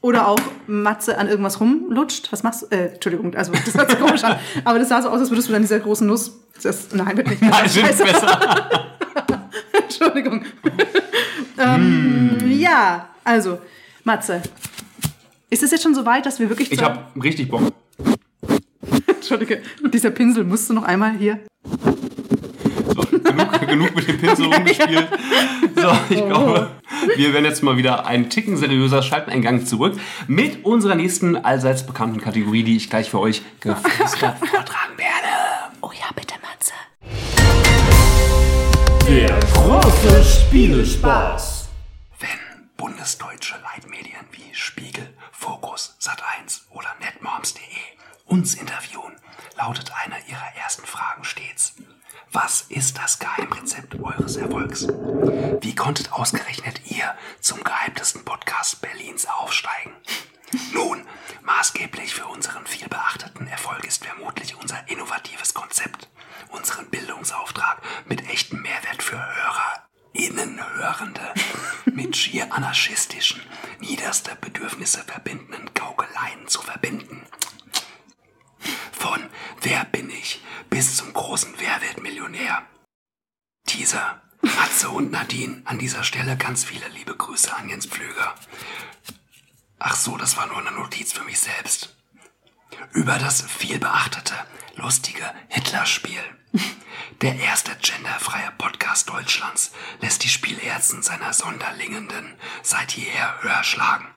Oder 0.01 0.27
auch 0.27 0.39
Matze 0.67 1.17
an 1.17 1.29
irgendwas 1.29 1.61
rumlutscht. 1.61 2.33
Was 2.33 2.43
machst 2.43 2.63
du? 2.63 2.67
Äh, 2.77 2.95
Entschuldigung, 2.95 3.35
also 3.37 3.53
das 3.53 3.75
hört 3.75 3.91
sich 3.91 4.01
komisch 4.01 4.25
an. 4.25 4.37
Aber 4.65 4.81
das 4.81 4.89
sah 4.89 5.01
so 5.01 5.09
aus, 5.11 5.21
als 5.21 5.31
würdest 5.31 5.49
du 5.49 5.55
an 5.55 5.63
dieser 5.63 5.79
großen 5.79 6.05
Nuss. 6.07 6.41
Das, 6.61 6.93
nein, 6.93 7.17
wird 7.17 7.29
nicht. 7.29 7.41
Nein, 7.43 7.63
besser. 7.63 8.81
Entschuldigung. 9.83 10.45
ähm, 11.59 12.39
Ja, 12.59 13.09
also, 13.25 13.59
Matze. 14.05 14.43
Ist 15.51 15.63
es 15.63 15.71
jetzt 15.71 15.83
schon 15.83 15.95
so 15.95 16.07
weit, 16.07 16.25
dass 16.27 16.41
wir 16.41 16.49
wirklich 16.49 16.73
Ich 16.73 16.83
habe 16.83 17.01
richtig 17.23 17.49
Bock. 17.51 17.73
Entschuldige, 19.07 19.63
dieser 19.93 20.11
Pinsel 20.11 20.45
musst 20.45 20.69
du 20.71 20.75
noch 20.75 20.83
einmal 20.83 21.17
hier. 21.17 21.41
So, 22.95 23.03
genug, 23.19 23.69
genug 23.69 23.95
mit 23.95 24.09
dem 24.09 24.19
Pinsel 24.19 24.47
rumgespielt. 24.47 25.09
So, 25.77 25.91
ich 26.11 26.25
glaube, 26.27 26.71
wir 27.17 27.33
werden 27.33 27.45
jetzt 27.45 27.63
mal 27.63 27.77
wieder 27.77 28.07
einen 28.07 28.29
Ticken 28.31 28.57
seriöser, 28.57 29.03
schalten 29.03 29.31
einen 29.31 29.43
Gang 29.43 29.67
zurück 29.67 29.99
mit 30.27 30.65
unserer 30.65 30.95
nächsten 30.95 31.37
allseits 31.37 31.87
bekannten 31.87 32.21
Kategorie, 32.21 32.63
die 32.63 32.77
ich 32.77 32.91
gleich 32.91 33.11
für 33.11 33.21
euch 33.21 33.43
geflüstert 33.61 34.39
vortragen 34.39 34.97
werde. 34.97 35.73
Oh 35.81 35.91
ja, 35.93 36.07
bitte, 36.15 36.35
Matze. 36.43 36.73
Der 39.09 39.42
große 39.63 40.25
Spielespaß. 40.25 41.69
Wenn 42.19 42.69
bundesdeutsche 42.77 43.55
Leitmedien 43.63 44.27
wie 44.33 44.53
Spiegel, 44.55 45.17
Fokus, 45.31 45.97
Sat1 46.01 46.63
oder 46.71 46.89
netmoms.de 47.01 47.63
uns 48.27 48.55
interviewen, 48.55 49.15
lautet 49.57 49.93
eine 50.05 50.17
ihrer 50.27 50.57
ersten 50.61 50.85
Fragen 50.85 51.23
stets: 51.23 51.75
Was 52.33 52.63
ist 52.71 52.99
das 52.99 53.21
Geheimrezept 53.21 53.95
eures 54.03 54.37
Erfolgs? 54.37 54.89
Wie 54.89 55.75
konntet 55.77 56.13
ausgerechnet 56.13 56.81
ihr 56.91 57.15
zum 57.41 57.63
geheimtesten 57.63 58.25
Podcast 58.25 58.81
Berlins 58.81 59.27
aufsteigen? 59.27 59.93
Nun, 60.73 61.07
maßgeblich 61.43 62.15
für 62.15 62.27
unseren 62.27 62.67
vielbeachteten 62.67 63.47
Erfolg 63.47 63.85
ist 63.87 64.05
vermutlich 64.05 64.57
unser 64.57 64.89
innovatives 64.89 65.55
Konzept, 65.55 66.09
unseren 66.51 66.89
Bildungsauftrag 66.91 67.81
mit 68.07 68.29
echtem 68.29 68.61
Mehrwert 68.63 69.03
für 69.03 69.17
Hörer. 69.17 69.89
Innenhörende 70.13 71.33
mit 71.87 72.17
schier 72.17 72.53
anarchistischen, 72.53 73.41
niederste 73.81 74.37
Bedürfnisse 74.37 75.03
verbindenden 75.05 75.71
Gaukeleien 75.73 76.47
zu 76.47 76.61
verbinden. 76.61 77.27
Von 78.93 79.31
Wer 79.63 79.87
bin 79.87 80.11
ich 80.11 80.43
bis 80.69 80.97
zum 80.97 81.15
großen 81.15 81.55
Wer 81.57 81.81
wird 81.81 82.03
Millionär. 82.03 82.67
Teaser, 83.67 84.21
Matze 84.43 84.91
und 84.91 85.11
Nadine, 85.13 85.63
an 85.65 85.79
dieser 85.79 86.05
Stelle 86.05 86.37
ganz 86.37 86.65
viele 86.65 86.89
liebe 86.89 87.17
Grüße 87.17 87.55
an 87.57 87.71
Jens 87.71 87.87
Pflüger. 87.87 88.35
Ach 89.85 89.97
so, 89.97 90.17
das 90.17 90.37
war 90.37 90.47
nur 90.47 90.59
eine 90.59 90.71
Notiz 90.71 91.13
für 91.13 91.25
mich 91.25 91.41
selbst. 91.41 91.97
Das 93.23 93.41
vielbeachtete, 93.41 94.35
lustige 94.75 95.23
Hitlerspiel. 95.47 96.19
Der 97.21 97.37
erste 97.37 97.71
genderfreie 97.77 98.51
Podcast 98.59 99.09
Deutschlands 99.11 99.71
lässt 100.01 100.25
die 100.25 100.29
Spielherzen 100.29 101.05
seiner 101.05 101.33
Sonderlingenden 101.33 102.35
seit 102.65 102.95
jeher 102.97 103.41
höher 103.43 103.63
schlagen. 103.63 104.09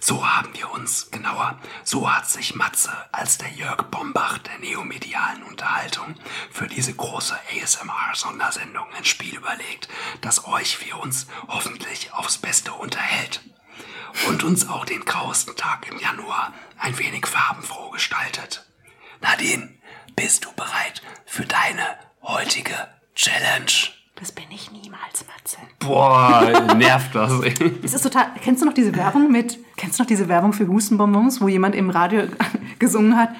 So 0.00 0.26
haben 0.26 0.48
wir 0.54 0.70
uns, 0.70 1.10
genauer, 1.10 1.60
so 1.84 2.10
hat 2.10 2.26
sich 2.26 2.54
Matze 2.54 2.90
als 3.12 3.36
der 3.36 3.50
Jörg 3.50 3.82
Bombach 3.90 4.38
der 4.38 4.58
neomedialen 4.60 5.42
Unterhaltung 5.42 6.14
für 6.50 6.68
diese 6.68 6.94
große 6.94 7.38
ASMR-Sondersendung 7.54 8.86
ein 8.96 9.04
Spiel 9.04 9.36
überlegt, 9.36 9.88
das 10.22 10.46
euch 10.46 10.82
wie 10.82 10.94
uns 10.94 11.26
hoffentlich 11.48 12.14
aufs 12.14 12.38
Beste 12.38 12.72
unterhält 12.72 13.42
und 14.28 14.44
uns 14.44 14.68
auch 14.68 14.84
den 14.84 15.04
grauesten 15.04 15.56
Tag 15.56 15.86
im 15.90 15.98
Januar 15.98 16.52
ein 16.78 16.98
wenig 16.98 17.26
farbenfroh 17.26 17.90
gestaltet. 17.90 18.66
Nadine, 19.20 19.70
bist 20.16 20.44
du 20.44 20.52
bereit 20.52 21.02
für 21.26 21.44
deine 21.44 21.82
heutige 22.22 22.74
Challenge? 23.14 23.72
Das 24.16 24.30
bin 24.30 24.44
ich 24.50 24.70
niemals, 24.70 25.24
Matze. 25.26 25.56
Boah, 25.80 26.74
nervt 26.76 27.14
das. 27.14 27.40
ey. 27.42 27.54
Es 27.82 27.94
ist 27.94 28.02
total. 28.02 28.30
Kennst 28.42 28.62
du 28.62 28.66
noch 28.66 28.74
diese 28.74 28.94
Werbung 28.94 29.30
mit? 29.32 29.58
Kennst 29.76 29.98
du 29.98 30.02
noch 30.02 30.08
diese 30.08 30.28
Werbung 30.28 30.52
für 30.52 30.68
Hustenbonbons, 30.68 31.40
wo 31.40 31.48
jemand 31.48 31.74
im 31.74 31.90
Radio 31.90 32.28
gesungen 32.78 33.16
hat? 33.16 33.30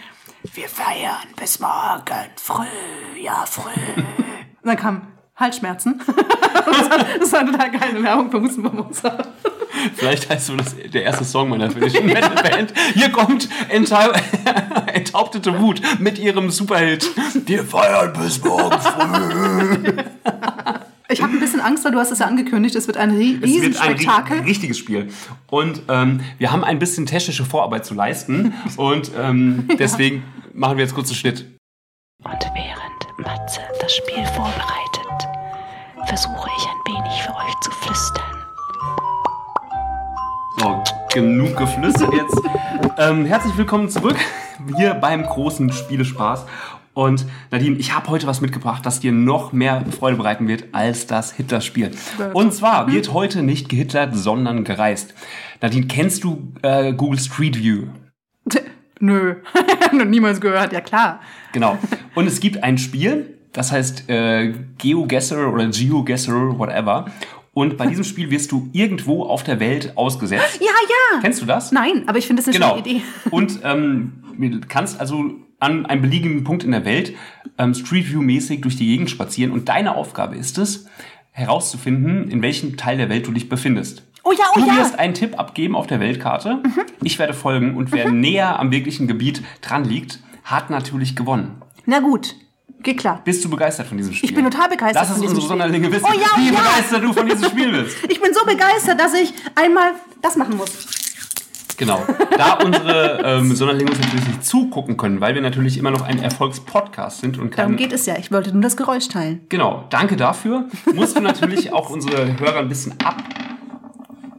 Wir 0.55 0.69
feiern 0.69 1.29
bis 1.37 1.61
morgen 1.61 2.31
früh, 2.37 3.21
ja 3.21 3.45
früh. 3.47 3.71
Und 3.97 4.65
dann 4.65 4.77
kam 4.77 5.07
Halsschmerzen. 5.37 6.01
das, 6.07 6.91
war, 6.91 7.05
das 7.21 7.33
war 7.33 7.41
eine 7.41 7.53
total 7.53 7.71
geile 7.71 8.03
Werbung 8.03 8.31
für 8.31 8.41
Hustenbonbons. 8.41 9.03
Vielleicht 9.95 10.29
heißt 10.31 10.47
so 10.47 10.57
das 10.57 10.75
der 10.77 11.03
erste 11.05 11.25
Song 11.25 11.49
meiner 11.49 11.71
finnischen 11.71 12.07
Metalband. 12.07 12.73
Hier 12.95 13.11
kommt 13.11 13.49
Enthau 13.69 14.11
Enthauptete 14.93 15.59
Wut 15.61 15.81
mit 15.99 16.19
ihrem 16.19 16.51
Superhit. 16.51 17.09
Wir 17.47 17.65
feiern 17.65 18.13
bis 18.13 18.43
morgen 18.45 18.79
früh. 18.81 19.93
Ich 21.09 21.23
habe 21.23 21.33
ein 21.35 21.41
bisschen 21.41 21.61
Angst, 21.61 21.85
weil 21.85 21.93
du 21.93 21.99
hast 21.99 22.11
es 22.11 22.21
ja 22.21 22.27
angekündigt. 22.27 22.75
Es 22.75 22.87
wird 22.87 22.97
ein 22.97 23.11
Rie- 23.11 23.35
Es 23.37 23.41
wird 23.43 23.43
ein 23.43 23.51
Riesenspektakel. 23.93 24.39
ri- 24.41 24.47
richtiges 24.47 24.79
Spiel. 24.79 25.11
Und 25.51 25.83
ähm, 25.89 26.21
wir 26.39 26.51
haben 26.53 26.65
ein 26.65 26.79
bisschen 26.79 27.05
technische 27.07 27.45
Vorarbeit 27.45 27.85
zu 27.85 27.95
leisten. 27.95 28.55
Und 28.77 29.11
ähm, 29.19 29.69
deswegen 29.79 30.23
machen 30.55 30.79
wir 30.79 30.85
jetzt 30.85 30.95
kurz 30.95 31.09
einen 31.09 31.17
Schnitt. 31.17 31.47
Und 32.25 32.39
während 32.55 33.19
Matze 33.27 33.61
das 33.81 33.95
Spiel 33.95 34.25
vorbereitet, 34.35 35.29
versuche 36.07 36.49
ich 36.57 36.65
ein 36.67 36.95
wenig 36.95 37.23
für 37.23 37.35
euch 37.35 37.61
zu 37.63 37.71
flüstern. 37.73 38.42
So, 40.59 40.83
genug 41.13 41.57
geflüstert 41.57 42.13
jetzt. 42.13 42.41
Ähm, 42.99 43.25
herzlich 43.25 43.57
willkommen 43.57 43.89
zurück 43.89 44.17
hier 44.77 44.95
beim 44.95 45.23
großen 45.23 45.73
Spielespaß. 45.73 46.47
Und 46.95 47.27
Nadine, 47.51 47.77
ich 47.77 47.95
habe 47.95 48.09
heute 48.09 48.27
was 48.27 48.41
mitgebracht, 48.41 48.85
das 48.85 49.01
dir 49.01 49.13
noch 49.13 49.53
mehr 49.53 49.85
Freude 49.99 50.17
bereiten 50.17 50.49
wird 50.49 50.67
als 50.73 51.07
das 51.07 51.33
Hitler-Spiel. 51.33 51.93
Und 52.35 52.53
zwar 52.53 52.93
wird 52.93 53.13
heute 53.13 53.43
nicht 53.43 53.69
gehitlert, 53.69 54.15
sondern 54.15 54.65
gereist. 54.65 55.15
Nadine, 55.61 55.87
kennst 55.87 56.25
du 56.25 56.53
äh, 56.63 56.93
Google 56.93 57.19
Street 57.19 57.59
View? 57.59 57.87
Nö, 59.01 59.37
noch 59.93 60.05
niemals 60.05 60.41
gehört, 60.41 60.73
ja 60.73 60.81
klar. 60.81 61.21
Genau. 61.53 61.79
Und 62.15 62.27
es 62.27 62.41
gibt 62.41 62.63
ein 62.63 62.79
Spiel, 62.79 63.39
das 63.53 63.73
heißt 63.73 64.09
äh, 64.11 64.53
GeoGuessr 64.79 65.49
oder 65.53 65.67
GeoGuessr, 65.67 66.59
whatever. 66.59 67.07
Und 67.55 67.77
bei 67.77 67.87
diesem 67.87 68.05
Spiel 68.05 68.31
wirst 68.31 68.51
du 68.51 68.71
irgendwo 68.73 69.25
auf 69.25 69.45
der 69.45 69.61
Welt 69.61 69.97
ausgesetzt. 69.97 70.59
Ja, 70.61 70.67
ja. 70.67 71.21
Kennst 71.21 71.43
du 71.43 71.47
das? 71.47 71.71
Nein, 71.71 72.05
aber 72.07 72.19
ich 72.19 72.27
finde 72.27 72.43
das 72.43 72.49
eine 72.49 72.59
Genau. 72.59 72.77
schöne 72.77 72.89
Idee. 72.89 73.03
Und 73.31 73.61
ähm, 73.63 74.25
du 74.39 74.61
kannst 74.67 74.99
also 75.01 75.33
an 75.61 75.85
einem 75.87 76.03
beliebigen 76.03 76.45
Punkt 76.45 76.65
in 76.65 76.73
der 76.73 76.85
Welt 76.85 77.15
ähm, 77.59 77.75
Street 77.75 78.11
View 78.11 78.23
mäßig 78.23 78.63
durch 78.63 78.77
die 78.77 78.87
Gegend 78.87 79.11
spazieren. 79.11 79.53
Und 79.53 79.69
deine 79.69 79.95
Aufgabe 79.97 80.37
ist 80.37 80.57
es, 80.59 80.87
herauszufinden, 81.31 82.31
in 82.31 82.43
welchem 82.43 82.77
Teil 82.77 82.97
der 82.97 83.09
Welt 83.09 83.27
du 83.27 83.33
dich 83.33 83.49
befindest. 83.49 84.03
Oh 84.25 84.33
ja, 84.33 84.45
oh 84.55 84.61
du 84.61 84.67
ja. 84.67 84.77
wirst 84.77 84.99
einen 84.99 85.15
Tipp 85.15 85.39
abgeben 85.39 85.75
auf 85.75 85.87
der 85.87 86.01
Weltkarte. 86.01 86.63
Ich 87.03 87.19
werde 87.19 87.35
folgen 87.35 87.77
und 87.77 87.91
wer 87.93 88.11
näher 88.11 88.59
am 88.59 88.71
wirklichen 88.71 89.09
Gebiet 89.09 89.43
dran 89.61 89.85
liegt, 89.85 90.21
hat 90.45 90.71
natürlich 90.71 91.17
gewonnen. 91.17 91.61
Na 91.87 91.99
gut, 92.01 92.37
geht 92.83 92.99
klar. 92.99 93.21
Bist 93.25 93.45
du 93.45 93.51
begeistert 93.51 93.87
von 93.87 93.97
diesem 93.97 94.13
Spiel? 94.15 94.29
Ich 94.31 94.35
bin 94.35 94.45
total 94.45 94.69
begeistert 94.69 95.03
Lass 95.03 95.11
es 95.11 95.17
unsere 95.19 95.37
Spiel. 95.37 95.49
Sonderlinge 95.49 95.91
wissen, 95.93 96.05
Oh 96.09 96.13
ja, 96.15 96.27
oh 96.35 96.41
wie 96.41 96.47
ja. 96.53 96.61
begeistert 96.61 97.03
du 97.03 97.13
von 97.13 97.27
diesem 97.29 97.49
Spiel 97.49 97.83
bist. 97.83 97.97
Ich 98.09 98.21
bin 98.21 98.33
so 98.35 98.45
begeistert, 98.45 99.01
dass 99.01 99.15
ich 99.15 99.33
einmal 99.55 99.93
das 100.21 100.37
machen 100.37 100.57
muss. 100.57 100.71
Genau. 101.79 102.05
Da 102.37 102.55
unsere 102.65 103.23
ähm, 103.25 103.55
Sonderlinge 103.57 103.91
uns 103.91 103.99
natürlich 104.01 104.29
nicht 104.29 104.45
zugucken 104.45 104.97
können, 104.97 105.21
weil 105.21 105.35
wir 105.35 105.43
natürlich 105.43 105.79
immer 105.79 105.91
noch 105.91 106.03
ein 106.03 106.23
Erfolgspodcast 106.23 107.21
sind 107.21 107.39
und 107.39 107.57
Darum 107.59 107.73
kein 107.73 107.77
geht 107.77 107.93
es 107.93 108.07
ja. 108.07 108.17
Ich 108.19 108.31
wollte 108.31 108.53
nur 108.53 108.63
das 108.63 108.77
Geräusch 108.77 109.09
teilen. 109.09 109.41
Genau, 109.49 109.87
danke 109.91 110.17
dafür. 110.17 110.67
Musst 110.95 111.17
du 111.17 111.21
natürlich 111.21 111.73
auch 111.73 111.91
unsere 111.91 112.39
Hörer 112.39 112.59
ein 112.59 112.69
bisschen 112.69 112.95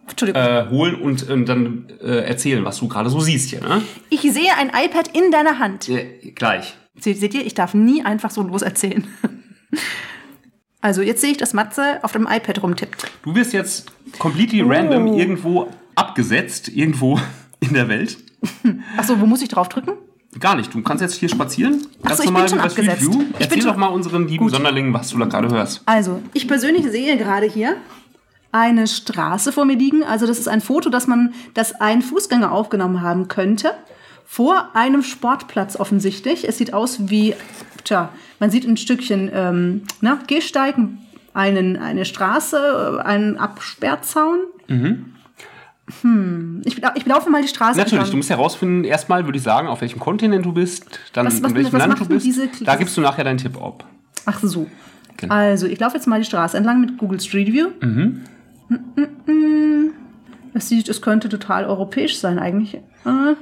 Entschuldigung. 0.07 0.41
abholen 0.41 0.95
und, 1.01 1.29
und 1.29 1.45
dann 1.45 1.87
äh, 2.01 2.19
erzählen, 2.25 2.63
was 2.63 2.77
du 2.77 2.87
gerade 2.87 3.09
so 3.09 3.19
siehst 3.19 3.49
hier. 3.49 3.61
Ne? 3.61 3.81
Ich 4.09 4.21
sehe 4.21 4.55
ein 4.57 4.69
iPad 4.69 5.09
in 5.13 5.31
deiner 5.31 5.59
Hand. 5.59 5.89
Äh, 5.89 6.31
gleich. 6.35 6.75
Seht, 6.99 7.33
ihr, 7.33 7.45
ich 7.45 7.53
darf 7.53 7.73
nie 7.73 8.03
einfach 8.03 8.31
so 8.31 8.41
los 8.43 8.61
erzählen. 8.61 9.07
Also 10.81 11.01
jetzt 11.01 11.21
sehe 11.21 11.31
ich, 11.31 11.37
dass 11.37 11.53
Matze 11.53 12.03
auf 12.03 12.11
dem 12.11 12.27
iPad 12.29 12.61
rumtippt. 12.61 13.09
Du 13.23 13.33
wirst 13.35 13.53
jetzt 13.53 13.89
completely 14.19 14.61
Oh. 14.63 14.67
random 14.67 15.07
irgendwo 15.07 15.69
abgesetzt, 15.95 16.67
irgendwo 16.67 17.19
in 17.61 17.73
der 17.73 17.87
Welt. 17.87 18.17
Achso, 18.97 19.17
wo 19.21 19.25
muss 19.25 19.41
ich 19.41 19.47
drauf 19.47 19.69
drücken? 19.69 19.93
Gar 20.41 20.57
nicht. 20.57 20.73
Du 20.73 20.81
kannst 20.81 21.01
jetzt 21.01 21.13
hier 21.15 21.29
spazieren. 21.29 21.87
Ganz 22.01 22.17
so, 22.17 22.23
ich 22.23 22.27
bin 22.27 22.33
normal 22.33 22.49
schon 22.49 22.57
bei 22.57 22.69
Street 22.69 22.89
abgesetzt. 22.89 23.13
View. 23.13 23.21
Ich 23.21 23.27
bin 23.29 23.35
Erzähl 23.39 23.61
schon- 23.61 23.71
doch 23.71 23.77
mal 23.77 23.87
unseren 23.87 24.27
lieben 24.27 24.49
Sonderlingen, 24.49 24.93
was 24.93 25.07
du 25.09 25.17
da 25.19 25.25
gerade 25.25 25.49
hörst. 25.49 25.83
Also, 25.85 26.21
ich 26.33 26.49
persönlich 26.49 26.85
sehe 26.91 27.15
gerade 27.17 27.45
hier 27.45 27.77
eine 28.51 28.85
Straße 28.85 29.53
vor 29.53 29.63
mir 29.63 29.77
liegen. 29.77 30.03
Also, 30.03 30.27
das 30.27 30.37
ist 30.37 30.49
ein 30.49 30.59
Foto, 30.59 30.89
das 30.89 31.07
man, 31.07 31.33
das 31.53 31.79
ein 31.79 32.01
Fußgänger 32.01 32.51
aufgenommen 32.51 32.99
haben 33.01 33.29
könnte. 33.29 33.71
Vor 34.25 34.69
einem 34.73 35.03
Sportplatz 35.03 35.75
offensichtlich. 35.79 36.47
Es 36.47 36.57
sieht 36.57 36.73
aus 36.73 37.09
wie, 37.09 37.35
tja, 37.83 38.09
man 38.39 38.49
sieht 38.49 38.65
ein 38.65 38.77
Stückchen 38.77 39.29
ähm, 39.33 39.83
na, 40.01 40.19
Gehsteig, 40.27 40.75
einen, 41.33 41.77
eine 41.77 42.05
Straße, 42.05 42.99
äh, 42.99 43.01
einen 43.03 43.37
Absperrzaun. 43.37 44.39
Hm. 44.67 46.61
Ich, 46.63 46.81
ich 46.95 47.05
laufe 47.05 47.29
mal 47.29 47.41
die 47.41 47.47
Straße 47.49 47.77
Natürlich, 47.77 47.91
du 47.91 47.97
entlang. 48.05 48.17
musst 48.17 48.29
herausfinden, 48.29 48.83
erstmal 48.85 49.25
würde 49.25 49.37
ich 49.37 49.43
sagen, 49.43 49.67
auf 49.67 49.81
welchem 49.81 49.99
Kontinent 49.99 50.45
du 50.45 50.53
bist, 50.53 50.85
dann 51.11 51.25
Was- 51.25 51.43
was- 51.43 51.49
in 51.51 51.55
welchem 51.57 51.73
was 51.73 51.79
Land 51.87 51.99
du 51.99 52.05
bist. 52.05 52.25
diese- 52.25 52.47
da 52.63 52.75
gibst 52.77 52.95
du 52.95 53.01
nachher 53.01 53.23
deinen 53.25 53.37
Tipp 53.37 53.61
ab. 53.61 53.83
Ach 54.25 54.39
so. 54.41 54.67
Genau. 55.17 55.33
Also, 55.33 55.67
ich 55.67 55.79
laufe 55.79 55.95
jetzt 55.97 56.07
mal 56.07 56.19
die 56.19 56.25
Straße 56.25 56.55
entlang 56.57 56.79
mit 56.81 56.97
Google 56.97 57.19
Street 57.19 57.51
View. 57.51 57.67
Mhm. 57.81 58.21
Es 60.53 60.69
sieht, 60.69 60.87
es 60.89 61.01
könnte 61.01 61.29
total 61.29 61.65
europäisch 61.65 62.17
sein 62.17 62.39
eigentlich. 62.39 62.75
Äh. 62.75 63.35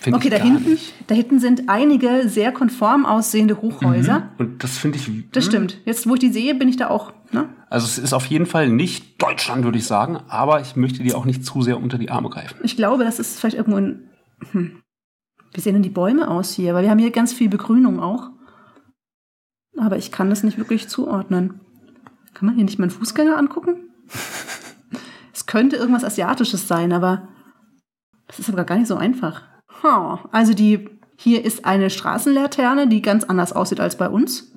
Find 0.00 0.14
Okay, 0.14 0.30
da 0.30 0.36
hinten, 0.36 0.78
da 1.08 1.14
hinten 1.14 1.40
sind 1.40 1.68
einige 1.68 2.28
sehr 2.28 2.52
konform 2.52 3.04
aussehende 3.04 3.60
Hochhäuser. 3.60 4.30
Und 4.38 4.62
das 4.62 4.78
finde 4.78 4.96
ich. 4.96 5.10
Das 5.32 5.44
stimmt. 5.44 5.80
Jetzt, 5.84 6.08
wo 6.08 6.14
ich 6.14 6.20
die 6.20 6.30
sehe, 6.30 6.54
bin 6.54 6.68
ich 6.68 6.76
da 6.76 6.88
auch. 6.88 7.12
Ne? 7.32 7.48
Also 7.68 7.86
es 7.86 7.98
ist 7.98 8.12
auf 8.12 8.26
jeden 8.26 8.46
Fall 8.46 8.68
nicht 8.68 9.20
Deutschland, 9.20 9.64
würde 9.64 9.78
ich 9.78 9.86
sagen, 9.86 10.18
aber 10.28 10.60
ich 10.60 10.76
möchte 10.76 11.02
dir 11.02 11.18
auch 11.18 11.24
nicht 11.24 11.44
zu 11.44 11.62
sehr 11.62 11.82
unter 11.82 11.98
die 11.98 12.10
Arme 12.10 12.30
greifen. 12.30 12.56
Ich 12.62 12.76
glaube, 12.76 13.04
das 13.04 13.18
ist 13.18 13.40
vielleicht 13.40 13.56
irgendwo 13.56 13.78
in. 13.78 14.08
Hm. 14.52 14.82
Wie 15.52 15.60
sehen 15.60 15.74
denn 15.74 15.82
die 15.82 15.88
Bäume 15.88 16.28
aus 16.28 16.52
hier? 16.52 16.74
Weil 16.74 16.84
wir 16.84 16.90
haben 16.90 16.98
hier 16.98 17.10
ganz 17.10 17.32
viel 17.32 17.48
Begrünung 17.48 17.98
auch. 17.98 18.30
Aber 19.76 19.96
ich 19.96 20.12
kann 20.12 20.30
das 20.30 20.44
nicht 20.44 20.58
wirklich 20.58 20.88
zuordnen. 20.88 21.60
Kann 22.34 22.46
man 22.46 22.54
hier 22.54 22.64
nicht 22.64 22.78
mal 22.78 22.84
einen 22.84 22.92
Fußgänger 22.92 23.36
angucken? 23.36 23.90
es 25.32 25.46
könnte 25.46 25.74
irgendwas 25.74 26.04
Asiatisches 26.04 26.68
sein, 26.68 26.92
aber 26.92 27.28
das 28.28 28.38
ist 28.38 28.48
aber 28.48 28.64
gar 28.64 28.76
nicht 28.78 28.86
so 28.88 28.96
einfach. 28.96 29.42
Ha, 29.82 30.20
also 30.32 30.54
die, 30.54 30.88
hier 31.16 31.44
ist 31.44 31.64
eine 31.64 31.90
Straßenlaterne, 31.90 32.88
die 32.88 33.02
ganz 33.02 33.24
anders 33.24 33.52
aussieht 33.52 33.80
als 33.80 33.96
bei 33.96 34.08
uns. 34.08 34.52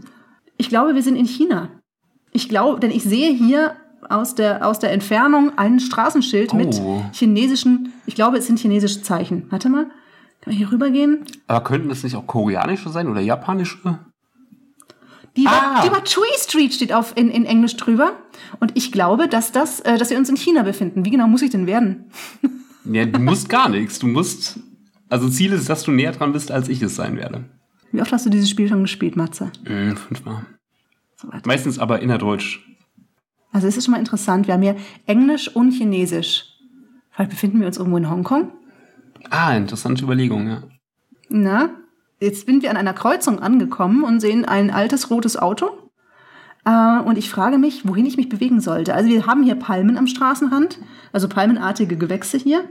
Ich 0.58 0.70
glaube, 0.70 0.96
wir 0.96 1.04
sind 1.04 1.16
in 1.16 1.26
China. 1.26 1.70
Ich 2.32 2.50
glaube, 2.50 2.80
denn 2.80 2.92
ich 2.92 3.04
sehe 3.04 3.32
hier 3.34 3.76
aus 4.10 4.36
der, 4.36 4.66
aus 4.68 4.80
der 4.80 4.92
Entfernung 4.92 5.58
ein 5.58 5.80
Straßenschild 5.80 6.54
mit 6.54 6.80
Oh. 6.82 7.04
chinesischen, 7.14 7.94
ich 8.06 8.16
glaube, 8.16 8.38
es 8.38 8.48
sind 8.48 8.60
chinesische 8.60 9.02
Zeichen. 9.02 9.46
Warte 9.52 9.70
mal, 9.70 9.86
kann 10.42 10.48
man 10.48 10.56
hier 10.56 10.72
rübergehen? 10.72 11.26
Aber 11.48 11.64
könnten 11.64 11.90
das 11.90 12.04
nicht 12.04 12.16
auch 12.16 12.26
koreanische 12.26 12.90
sein 12.90 13.08
oder 13.08 13.22
japanische? 13.22 14.00
Die, 15.38 15.48
Ah. 15.48 15.82
die 15.84 15.90
Tree 16.04 16.38
Street 16.38 16.74
steht 16.74 16.92
auf 16.92 17.14
in, 17.16 17.30
in 17.30 17.46
Englisch 17.46 17.78
drüber. 17.78 18.14
Und 18.60 18.72
ich 18.76 18.92
glaube, 18.92 19.28
dass, 19.28 19.52
das, 19.52 19.80
äh, 19.82 19.98
dass 19.98 20.10
wir 20.10 20.18
uns 20.18 20.30
in 20.30 20.36
China 20.36 20.64
befinden. 20.64 21.06
Wie 21.06 21.10
genau 21.10 21.28
muss 21.28 21.42
ich 21.42 21.52
denn 21.52 21.68
werden? 21.68 22.12
Ja, 22.84 23.06
du 23.06 23.20
musst 23.20 23.48
gar 23.48 23.70
nichts. 23.70 24.00
Du 24.00 24.08
musst. 24.08 24.60
Also 25.12 25.28
Ziel 25.28 25.51
ist, 25.51 25.68
dass 25.68 25.84
du 25.84 25.91
näher 25.91 26.14
dran 26.14 26.32
bist, 26.32 26.51
als 26.51 26.70
ich 26.70 26.82
es 26.82 26.95
sein 26.95 27.18
werde. 27.18 27.43
Wie 27.91 28.01
oft 28.01 28.14
hast 28.14 28.26
du 28.26 28.30
dieses 28.30 28.49
Spiel 28.49 28.70
schon 28.70 28.84
gespielt, 28.84 29.18
Matze? 29.18 29.51
Mhm, 29.68 29.97
fünfmal. 29.97 30.45
So. 31.18 31.28
Meistens 31.45 31.80
aber 31.80 32.01
innerdeutsch. 32.01 32.66
Also 33.51 33.68
es 33.68 33.76
ist 33.76 33.84
schon 33.84 33.91
mal 33.91 33.99
interessant. 33.99 34.47
Wir 34.47 34.53
haben 34.53 34.62
hier 34.62 34.78
Englisch 35.07 35.53
und 35.53 35.74
Chinesisch. 35.74 36.45
Vielleicht 37.09 37.32
befinden 37.32 37.59
wir 37.59 37.68
uns 37.68 37.78
irgendwo 37.78 37.97
in 37.97 38.09
Hongkong. 38.09 38.53
Ah, 39.30 39.53
interessante 39.53 40.05
Überlegung, 40.05 40.47
ja. 40.47 40.64
Na, 41.28 41.72
jetzt 42.22 42.45
sind 42.45 42.64
wir 42.64 42.72
an 42.72 42.78
einer 42.78 42.93
Kreuzung 42.93 43.39
angekommen 43.39 44.05
und 44.05 44.22
sehen 44.22 44.45
ein 44.45 44.72
altes 44.72 45.09
rotes 45.09 45.36
Auto. 45.36 45.72
Äh, 46.64 46.99
und 47.01 47.18
ich 47.18 47.30
frage 47.30 47.57
mich, 47.57 47.86
wohin 47.86 48.05
ich 48.05 48.16
mich 48.16 48.30
bewegen 48.30 48.62
sollte. 48.62 48.93
Also 48.93 49.09
wir 49.09 49.26
haben 49.26 49.43
hier 49.43 49.55
Palmen 49.55 49.97
am 49.97 50.07
Straßenrand, 50.07 50.80
also 51.12 51.28
palmenartige 51.28 51.97
Gewächse 51.97 52.38
hier. 52.38 52.64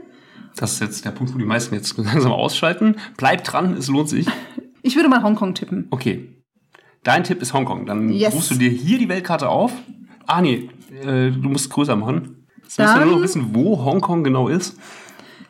Das 0.55 0.73
ist 0.73 0.79
jetzt 0.81 1.05
der 1.05 1.11
Punkt, 1.11 1.33
wo 1.33 1.37
die 1.37 1.45
meisten 1.45 1.73
jetzt 1.75 1.97
langsam 1.97 2.31
ausschalten. 2.31 2.95
Bleib 3.17 3.43
dran, 3.43 3.73
es 3.77 3.87
lohnt 3.87 4.09
sich. 4.09 4.27
Ich 4.83 4.95
würde 4.95 5.09
mal 5.09 5.21
Hongkong 5.21 5.53
tippen. 5.53 5.85
Okay. 5.91 6.41
Dein 7.03 7.23
Tipp 7.23 7.39
ist 7.43 7.53
Hongkong. 7.53 7.85
Dann 7.85 8.09
Yes. 8.09 8.33
rufst 8.33 8.49
du 8.49 8.55
dir 8.55 8.71
hier 8.71 8.97
die 8.97 9.07
Weltkarte 9.09 9.47
auf. 9.47 9.71
Ah, 10.25 10.41
nee, 10.41 10.69
äh, 11.05 11.29
du 11.29 11.49
musst 11.49 11.69
größer 11.69 11.95
machen. 11.95 12.47
Jetzt 12.63 12.79
müssen 12.79 12.79
wir 12.79 12.85
Dann- 12.99 13.07
nur 13.07 13.17
noch 13.17 13.23
wissen, 13.23 13.49
wo 13.53 13.85
Hongkong 13.85 14.23
genau 14.23 14.47
ist. 14.47 14.75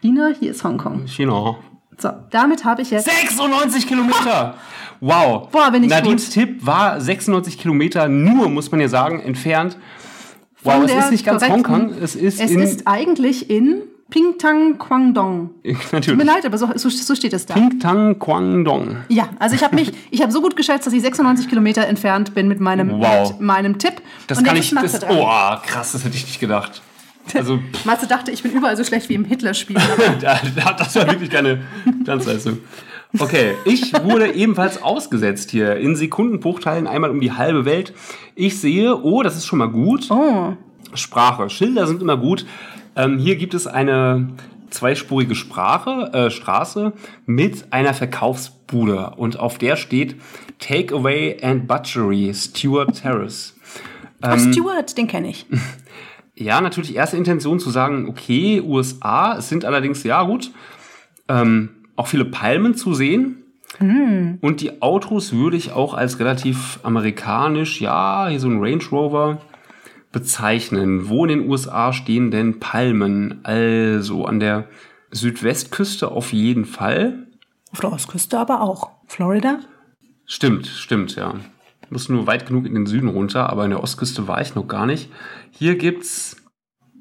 China, 0.01 0.31
hier 0.37 0.51
ist 0.51 0.65
Hongkong. 0.65 1.07
China. 1.07 1.55
So, 1.97 2.09
damit 2.29 2.65
habe 2.65 2.81
ich 2.81 2.91
jetzt. 2.91 3.05
96 3.05 3.87
Kilometer! 3.87 4.55
Wow. 4.99 5.47
Boah, 5.49 5.71
bin 5.71 5.83
ich 5.85 5.89
Nadines 5.89 6.25
gut. 6.25 6.33
Tipp 6.33 6.65
war 6.65 6.99
96 6.99 7.57
Kilometer 7.57 8.09
nur, 8.09 8.49
muss 8.49 8.69
man 8.69 8.81
ja 8.81 8.89
sagen, 8.89 9.21
entfernt. 9.21 9.77
Wow, 10.63 10.83
es 10.85 10.93
ist 10.93 11.11
nicht 11.11 11.25
ganz 11.25 11.47
Hongkong, 11.47 11.91
es 12.01 12.15
ist 12.17 12.39
Es 12.41 12.51
in... 12.51 12.59
ist 12.59 12.85
eigentlich 12.85 13.49
in 13.49 13.80
Pingtang, 14.11 14.77
Guangdong. 14.77 15.49
Tut 15.63 15.63
mir 15.63 15.77
natürlich. 15.93 16.25
leid, 16.25 16.45
aber 16.45 16.57
so, 16.59 16.69
so, 16.75 16.89
so 16.89 17.15
steht 17.15 17.33
es 17.33 17.47
da. 17.47 17.55
Pingtang 17.55 18.19
Guangdong. 18.19 18.97
Ja, 19.09 19.29
also 19.39 19.55
ich 19.55 19.63
habe 19.63 19.73
mich, 19.75 19.91
ich 20.11 20.21
habe 20.21 20.31
so 20.31 20.41
gut 20.41 20.55
geschätzt, 20.55 20.85
dass 20.85 20.93
ich 20.93 21.01
96 21.01 21.47
Kilometer 21.49 21.87
entfernt 21.87 22.35
bin 22.35 22.47
mit 22.47 22.59
meinem, 22.59 22.91
Wow. 23.01 23.31
mit 23.31 23.41
meinem 23.41 23.77
Tipp. 23.79 23.93
Das 24.27 24.37
Und 24.37 24.43
kann 24.43 24.55
ich... 24.57 24.69
Das, 24.69 25.01
oh, 25.09 25.25
krass, 25.65 25.93
das 25.93 26.03
hätte 26.05 26.15
ich 26.15 26.25
nicht 26.25 26.39
gedacht. 26.39 26.81
Also, 27.33 27.59
Matze 27.85 28.05
dachte, 28.05 28.31
ich 28.31 28.43
bin 28.43 28.51
überall 28.51 28.75
so 28.77 28.83
schlecht 28.83 29.07
wie 29.09 29.15
im 29.15 29.25
Hitler-Spiel. 29.25 29.77
da- 30.21 30.39
da- 30.55 30.73
das 30.73 30.95
war 30.95 31.07
wirklich 31.07 31.29
keine 31.29 31.61
Glanzleistung. 32.03 32.59
Okay, 33.19 33.55
ich 33.65 33.93
wurde 34.03 34.33
ebenfalls 34.33 34.81
ausgesetzt 34.81 35.51
hier 35.51 35.75
in 35.77 35.95
Sekundenbruchteilen 35.95 36.87
einmal 36.87 37.09
um 37.09 37.19
die 37.19 37.31
halbe 37.33 37.65
Welt. 37.65 37.93
Ich 38.35 38.59
sehe, 38.59 38.95
oh, 39.03 39.21
das 39.23 39.35
ist 39.35 39.45
schon 39.45 39.59
mal 39.59 39.69
gut. 39.69 40.09
Oh, 40.09 40.53
Sprache. 40.93 41.49
Schilder 41.49 41.87
sind 41.87 42.01
immer 42.01 42.17
gut. 42.17 42.45
Ähm, 42.95 43.17
hier 43.17 43.35
gibt 43.35 43.53
es 43.53 43.67
eine 43.67 44.29
zweispurige 44.69 45.35
Sprache, 45.35 46.11
äh, 46.13 46.29
Straße 46.29 46.93
mit 47.25 47.71
einer 47.71 47.93
Verkaufsbude 47.93 49.11
und 49.17 49.39
auf 49.39 49.57
der 49.57 49.75
steht 49.75 50.15
Takeaway 50.59 51.37
and 51.41 51.67
Butchery, 51.67 52.33
Stuart 52.33 53.01
Terrace. 53.01 53.55
Ach, 54.21 54.39
Stuart, 54.39 54.97
den 54.97 55.07
kenne 55.07 55.29
ich. 55.29 55.45
Ja, 56.33 56.59
natürlich 56.59 56.95
erste 56.95 57.17
Intention 57.17 57.59
zu 57.59 57.69
sagen, 57.69 58.07
okay, 58.09 58.61
USA, 58.61 59.37
es 59.37 59.49
sind 59.49 59.63
allerdings, 59.63 60.03
ja 60.03 60.23
gut, 60.23 60.49
ähm, 61.27 61.69
auch 61.95 62.07
viele 62.07 62.25
Palmen 62.25 62.73
zu 62.73 62.95
sehen. 62.95 63.43
Und 64.41 64.61
die 64.61 64.81
Autos 64.81 65.33
würde 65.33 65.57
ich 65.57 65.71
auch 65.71 65.93
als 65.93 66.19
relativ 66.19 66.79
amerikanisch, 66.81 67.79
ja, 67.79 68.27
hier 68.27 68.39
so 68.39 68.47
ein 68.47 68.59
Range 68.59 68.83
Rover 68.91 69.41
bezeichnen. 70.11 71.09
Wo 71.09 71.25
in 71.25 71.29
den 71.29 71.49
USA 71.49 71.93
stehen 71.93 72.31
denn 72.31 72.59
Palmen? 72.59 73.39
Also 73.43 74.25
an 74.25 74.39
der 74.39 74.67
Südwestküste 75.11 76.11
auf 76.11 76.33
jeden 76.33 76.65
Fall. 76.65 77.27
Auf 77.71 77.79
der 77.79 77.91
Ostküste 77.91 78.37
aber 78.37 78.61
auch. 78.61 78.91
Florida? 79.07 79.59
Stimmt, 80.25 80.67
stimmt, 80.67 81.15
ja. 81.15 81.35
Muss 81.89 82.07
nur 82.07 82.25
weit 82.27 82.45
genug 82.45 82.65
in 82.65 82.73
den 82.73 82.85
Süden 82.85 83.09
runter, 83.09 83.49
aber 83.49 83.65
in 83.65 83.71
der 83.71 83.83
Ostküste 83.83 84.27
war 84.27 84.41
ich 84.41 84.55
noch 84.55 84.67
gar 84.67 84.85
nicht. 84.85 85.11
Hier 85.51 85.77
gibt's 85.77 86.37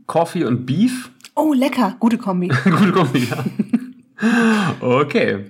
Coffee 0.07 0.45
und 0.45 0.67
Beef. 0.67 1.11
Oh, 1.37 1.53
lecker. 1.53 1.95
Gute 2.01 2.19
Kombi. 2.19 2.49
Gute 2.65 2.93
Kombi, 2.93 3.29
ja. 3.31 3.45
Okay. 4.81 5.47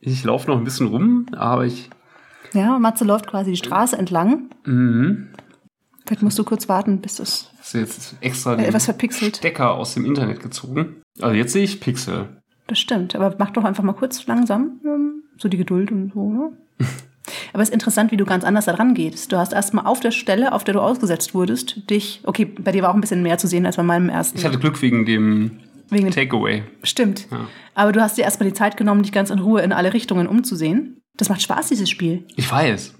Ich 0.00 0.22
laufe 0.22 0.48
noch 0.48 0.58
ein 0.58 0.64
bisschen 0.64 0.86
rum, 0.86 1.26
aber 1.32 1.66
ich. 1.66 1.90
Ja, 2.52 2.78
Matze 2.78 3.04
läuft 3.04 3.26
quasi 3.26 3.50
die 3.50 3.56
Straße 3.56 3.96
entlang. 3.96 4.50
Vielleicht 6.06 6.22
musst 6.22 6.38
du 6.38 6.44
kurz 6.44 6.68
warten, 6.68 7.00
bis 7.00 7.18
es 7.18 7.50
Das 7.58 7.74
ist 7.74 7.80
jetzt 7.80 8.14
extra 8.20 8.54
äh, 8.54 8.56
den 8.58 8.66
etwas 8.66 8.84
verpixelt. 8.84 9.38
Stecker 9.38 9.74
aus 9.74 9.94
dem 9.94 10.04
Internet 10.04 10.40
gezogen. 10.40 10.96
Also 11.20 11.34
jetzt 11.34 11.52
sehe 11.52 11.64
ich 11.64 11.80
Pixel. 11.80 12.42
Das 12.66 12.78
stimmt. 12.78 13.14
Aber 13.14 13.34
mach 13.38 13.50
doch 13.50 13.64
einfach 13.64 13.82
mal 13.84 13.92
kurz 13.94 14.26
langsam. 14.26 14.80
ähm, 14.84 15.22
So 15.38 15.48
die 15.48 15.56
Geduld 15.56 15.90
und 15.90 16.12
so, 16.12 16.30
ne? 16.30 16.52
Aber 17.54 17.62
es 17.62 17.68
ist 17.70 17.74
interessant, 17.74 18.10
wie 18.12 18.16
du 18.18 18.26
ganz 18.26 18.44
anders 18.44 18.66
da 18.66 18.72
dran 18.74 18.94
gehst. 18.94 19.32
Du 19.32 19.38
hast 19.38 19.52
erstmal 19.52 19.86
auf 19.86 20.00
der 20.00 20.10
Stelle, 20.10 20.52
auf 20.52 20.64
der 20.64 20.74
du 20.74 20.80
ausgesetzt 20.80 21.34
wurdest, 21.34 21.88
dich, 21.88 22.20
okay, 22.24 22.44
bei 22.44 22.72
dir 22.72 22.82
war 22.82 22.90
auch 22.90 22.94
ein 22.94 23.00
bisschen 23.00 23.22
mehr 23.22 23.38
zu 23.38 23.46
sehen 23.46 23.64
als 23.64 23.76
bei 23.76 23.82
meinem 23.82 24.08
ersten. 24.10 24.36
Ich 24.38 24.44
hatte 24.44 24.58
Glück 24.58 24.82
wegen 24.82 25.06
dem 25.06 25.60
Wegen 25.88 26.10
Takeaway. 26.10 26.64
Stimmt. 26.82 27.28
Aber 27.74 27.92
du 27.92 28.00
hast 28.02 28.18
dir 28.18 28.22
erstmal 28.24 28.48
die 28.48 28.54
Zeit 28.54 28.76
genommen, 28.76 29.02
dich 29.02 29.12
ganz 29.12 29.30
in 29.30 29.38
Ruhe 29.38 29.62
in 29.62 29.72
alle 29.72 29.94
Richtungen 29.94 30.26
umzusehen. 30.26 30.98
Das 31.16 31.28
macht 31.28 31.40
Spaß, 31.42 31.68
dieses 31.68 31.88
Spiel. 31.88 32.26
Ich 32.36 32.50
weiß. 32.50 32.94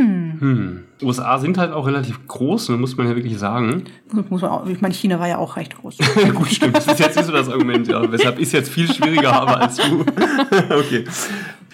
Geogesser. 0.00 0.80
USA 1.02 1.38
sind 1.38 1.58
halt 1.58 1.72
auch 1.72 1.86
relativ 1.86 2.26
groß, 2.26 2.70
ne, 2.70 2.76
muss 2.76 2.96
man 2.96 3.08
ja 3.08 3.16
wirklich 3.16 3.38
sagen. 3.38 3.84
Muss 4.12 4.42
man 4.42 4.50
auch, 4.50 4.66
ich 4.66 4.80
meine, 4.80 4.94
China 4.94 5.18
war 5.18 5.28
ja 5.28 5.38
auch 5.38 5.56
recht 5.56 5.76
groß. 5.76 5.98
Gut, 6.34 6.48
stimmt. 6.48 6.76
Das 6.76 6.86
ist 6.86 7.00
jetzt 7.00 7.16
nicht 7.16 7.26
so 7.26 7.32
das 7.32 7.48
Argument, 7.48 7.88
ja. 7.88 8.10
Weshalb 8.10 8.38
ich 8.38 8.46
es 8.46 8.52
jetzt 8.52 8.70
viel 8.70 8.92
schwieriger 8.92 9.32
habe 9.32 9.56
als 9.56 9.76
du. 9.76 10.00
okay. 10.70 11.04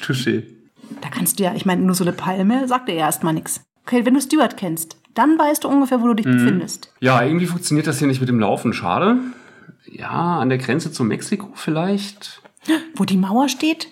Touché. 0.04 0.44
Da 1.00 1.08
kannst 1.10 1.38
du 1.38 1.44
ja, 1.44 1.54
ich 1.54 1.66
meine, 1.66 1.82
nur 1.82 1.94
so 1.94 2.04
eine 2.04 2.12
Palme 2.12 2.68
sagt 2.68 2.88
dir 2.88 2.94
ja 2.94 3.06
erstmal 3.06 3.34
nichts. 3.34 3.64
Okay, 3.84 4.04
wenn 4.04 4.14
du 4.14 4.20
Stuart 4.20 4.56
kennst, 4.56 4.96
dann 5.14 5.38
weißt 5.38 5.64
du 5.64 5.68
ungefähr, 5.68 6.00
wo 6.00 6.06
du 6.08 6.14
dich 6.14 6.26
befindest. 6.26 6.92
Ja, 7.00 7.22
irgendwie 7.22 7.46
funktioniert 7.46 7.86
das 7.86 7.98
hier 7.98 8.08
nicht 8.08 8.20
mit 8.20 8.28
dem 8.28 8.40
Laufen. 8.40 8.72
Schade. 8.72 9.18
Ja, 9.90 10.38
an 10.38 10.48
der 10.48 10.58
Grenze 10.58 10.92
zu 10.92 11.04
Mexiko 11.04 11.48
vielleicht. 11.54 12.42
Wo 12.94 13.04
die 13.04 13.16
Mauer 13.16 13.48
steht? 13.48 13.88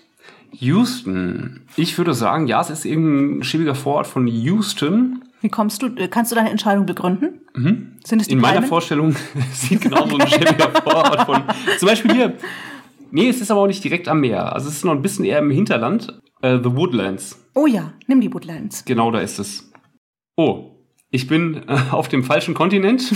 Houston. 0.59 1.61
Ich 1.75 1.97
würde 1.97 2.13
sagen, 2.13 2.47
ja, 2.47 2.61
es 2.61 2.69
ist 2.69 2.85
irgendein 2.85 3.43
schäbiger 3.43 3.75
Vorort 3.75 4.07
von 4.07 4.27
Houston. 4.27 5.23
Wie 5.41 5.49
kommst 5.49 5.81
du, 5.81 5.93
kannst 6.09 6.31
du 6.31 6.35
deine 6.35 6.49
Entscheidung 6.49 6.85
begründen? 6.85 7.41
Sind 8.03 8.21
es 8.21 8.27
die 8.27 8.33
In 8.33 8.39
meiner 8.39 8.55
Palmen? 8.55 8.69
Vorstellung 8.69 9.15
sieht 9.53 9.81
genau 9.81 10.07
so 10.07 10.17
ein 10.17 10.27
schäbiger 10.27 10.71
Vorort 10.83 11.21
von. 11.25 11.43
Zum 11.77 11.87
Beispiel 11.87 12.13
hier. 12.13 12.33
Nee, 13.11 13.29
es 13.29 13.41
ist 13.41 13.51
aber 13.51 13.61
auch 13.61 13.67
nicht 13.67 13.83
direkt 13.83 14.07
am 14.07 14.21
Meer. 14.21 14.53
Also 14.53 14.69
es 14.69 14.77
ist 14.77 14.85
noch 14.85 14.93
ein 14.93 15.01
bisschen 15.01 15.25
eher 15.25 15.39
im 15.39 15.51
Hinterland. 15.51 16.19
Äh, 16.41 16.57
The 16.63 16.75
Woodlands. 16.75 17.39
Oh 17.53 17.67
ja, 17.67 17.93
nimm 18.07 18.21
die 18.21 18.33
Woodlands. 18.33 18.83
Genau 18.85 19.11
da 19.11 19.19
ist 19.19 19.39
es. 19.39 19.71
Oh, 20.35 20.71
ich 21.11 21.27
bin 21.27 21.61
äh, 21.67 21.77
auf 21.91 22.07
dem 22.09 22.23
falschen 22.23 22.53
Kontinent. 22.53 23.13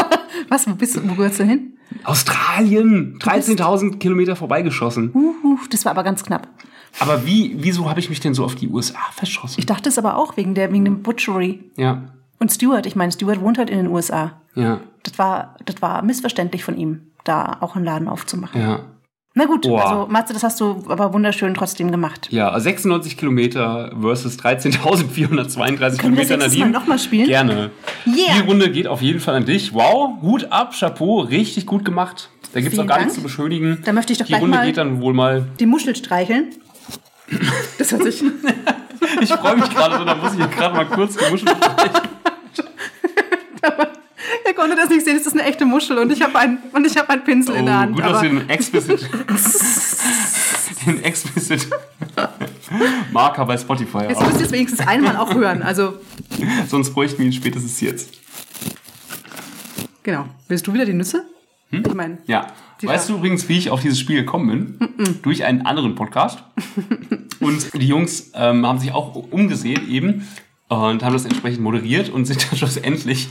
Was, 0.48 0.68
wo 0.68 0.74
bist 0.74 0.96
du, 0.96 1.08
wo 1.08 1.14
gehörst 1.14 1.40
du 1.40 1.44
hin? 1.44 1.76
Australien. 2.04 3.18
13.000 3.18 3.98
Kilometer 3.98 4.36
vorbeigeschossen. 4.36 5.10
Uh, 5.12 5.58
das 5.70 5.84
war 5.84 5.92
aber 5.92 6.02
ganz 6.02 6.24
knapp. 6.24 6.48
Aber 7.00 7.26
wie, 7.26 7.56
wieso 7.58 7.88
habe 7.90 8.00
ich 8.00 8.08
mich 8.08 8.20
denn 8.20 8.34
so 8.34 8.44
auf 8.44 8.54
die 8.54 8.68
USA 8.68 8.98
verschossen? 9.12 9.56
Ich 9.58 9.66
dachte 9.66 9.88
es 9.88 9.98
aber 9.98 10.16
auch 10.16 10.36
wegen 10.36 10.54
der, 10.54 10.72
wegen 10.72 10.84
dem 10.84 11.02
Butchery. 11.02 11.64
Ja, 11.76 12.02
Und 12.38 12.52
Stuart, 12.52 12.86
ich 12.86 12.96
meine, 12.96 13.10
Stuart 13.12 13.40
wohnt 13.40 13.58
halt 13.58 13.70
in 13.70 13.78
den 13.78 13.88
USA. 13.88 14.40
ja, 14.54 14.80
Das 15.02 15.18
war, 15.18 15.56
das 15.64 15.82
war 15.82 16.02
missverständlich 16.02 16.62
von 16.64 16.76
ihm, 16.76 17.00
da 17.24 17.56
auch 17.60 17.74
einen 17.76 17.84
Laden 17.84 18.08
aufzumachen. 18.08 18.60
ja. 18.60 18.80
Na 19.36 19.46
gut, 19.46 19.62
Boah. 19.62 19.82
also 19.84 20.06
Matze, 20.12 20.32
das 20.32 20.44
hast 20.44 20.60
du 20.60 20.84
aber 20.86 21.12
wunderschön 21.12 21.54
trotzdem 21.54 21.90
gemacht. 21.90 22.28
Ja, 22.30 22.50
also 22.50 22.62
96 22.62 23.16
Kilometer 23.16 23.90
versus 24.00 24.38
13.432 24.38 24.78
Können 25.18 25.76
wir 25.76 25.88
das 25.88 25.98
Kilometer, 25.98 26.36
Mal 26.36 26.46
Nadine. 26.46 26.70
noch 26.70 26.86
mal 26.86 27.00
spielen? 27.00 27.26
Gerne. 27.26 27.70
Yeah. 28.06 28.34
Die 28.36 28.40
Runde 28.46 28.70
geht 28.70 28.86
auf 28.86 29.02
jeden 29.02 29.18
Fall 29.18 29.34
an 29.34 29.44
dich. 29.44 29.74
Wow, 29.74 30.22
Hut 30.22 30.52
ab, 30.52 30.72
Chapeau, 30.78 31.18
richtig 31.22 31.66
gut 31.66 31.84
gemacht. 31.84 32.30
Da 32.52 32.60
gibt's 32.60 32.76
Vielen 32.76 32.84
auch 32.84 32.88
gar 32.88 32.98
nichts 32.98 33.14
Dank. 33.14 33.22
zu 33.26 33.36
beschönigen. 33.36 33.82
Da 33.84 33.92
möchte 33.92 34.12
ich 34.12 34.20
doch 34.20 34.26
Die 34.26 34.34
Runde 34.34 34.56
mal- 34.56 34.66
geht 34.66 34.76
dann 34.76 35.00
wohl 35.00 35.14
mal. 35.14 35.48
Die 35.58 35.66
Muschel 35.66 35.96
streicheln. 35.96 36.50
Das 37.78 37.92
hat 37.92 38.02
sich. 38.02 38.22
Ich 39.20 39.32
freue 39.32 39.56
mich 39.56 39.70
gerade 39.70 39.98
so, 39.98 40.04
da 40.04 40.14
muss 40.14 40.32
ich 40.32 40.38
hier 40.38 40.48
gerade 40.48 40.74
mal 40.76 40.86
kurz 40.86 41.16
die 41.16 41.30
Muschel 41.30 41.48
Ihr 44.46 44.54
konntet 44.54 44.78
das 44.78 44.88
nicht 44.88 45.04
sehen, 45.04 45.16
es 45.16 45.26
ist 45.26 45.32
eine 45.32 45.42
echte 45.42 45.64
Muschel 45.66 45.98
und 45.98 46.10
ich 46.12 46.22
habe 46.22 46.38
einen, 46.38 46.58
und 46.72 46.86
ich 46.86 46.96
habe 46.96 47.10
einen 47.10 47.24
Pinsel 47.24 47.56
in 47.56 47.66
der 47.66 47.78
Hand. 47.80 47.92
Oh, 47.92 47.96
gut, 47.96 48.04
dass 48.04 48.22
wir 48.22 48.30
den 48.30 48.48
explicit, 48.48 49.00
den 50.86 51.02
explicit 51.04 51.68
Marker 53.12 53.44
bei 53.44 53.58
Spotify 53.58 54.04
jetzt 54.08 54.22
müsst 54.22 54.40
ihr 54.40 54.46
es 54.46 54.52
wenigstens 54.52 54.86
einmal 54.86 55.16
auch 55.16 55.34
hören. 55.34 55.62
Also, 55.62 55.94
Sonst 56.68 56.92
bräuchten 56.94 57.18
wir 57.18 57.26
ihn 57.26 57.32
spätestens 57.32 57.80
jetzt. 57.80 58.10
genau. 60.02 60.26
Willst 60.48 60.66
du 60.66 60.72
wieder 60.74 60.84
die 60.86 60.94
Nüsse? 60.94 61.24
Hm? 61.70 61.82
Ich 61.86 61.94
meine, 61.94 62.18
Ja. 62.26 62.46
Die 62.82 62.86
weißt 62.86 63.08
da- 63.08 63.12
du 63.12 63.18
übrigens, 63.18 63.48
wie 63.48 63.58
ich 63.58 63.70
auf 63.70 63.80
dieses 63.82 63.98
Spiel 64.00 64.16
gekommen 64.16 64.78
bin? 64.78 65.18
Durch 65.22 65.44
einen 65.44 65.62
anderen 65.66 65.94
Podcast. 65.94 66.42
und 67.40 67.72
die 67.74 67.86
Jungs 67.88 68.32
ähm, 68.34 68.66
haben 68.66 68.78
sich 68.78 68.92
auch 68.92 69.14
umgesehen 69.30 69.88
eben 69.90 70.26
und 70.68 71.02
haben 71.02 71.12
das 71.12 71.24
entsprechend 71.24 71.60
moderiert 71.60 72.08
und 72.08 72.24
sind 72.24 72.42
dann 72.50 72.58
schlussendlich 72.58 73.28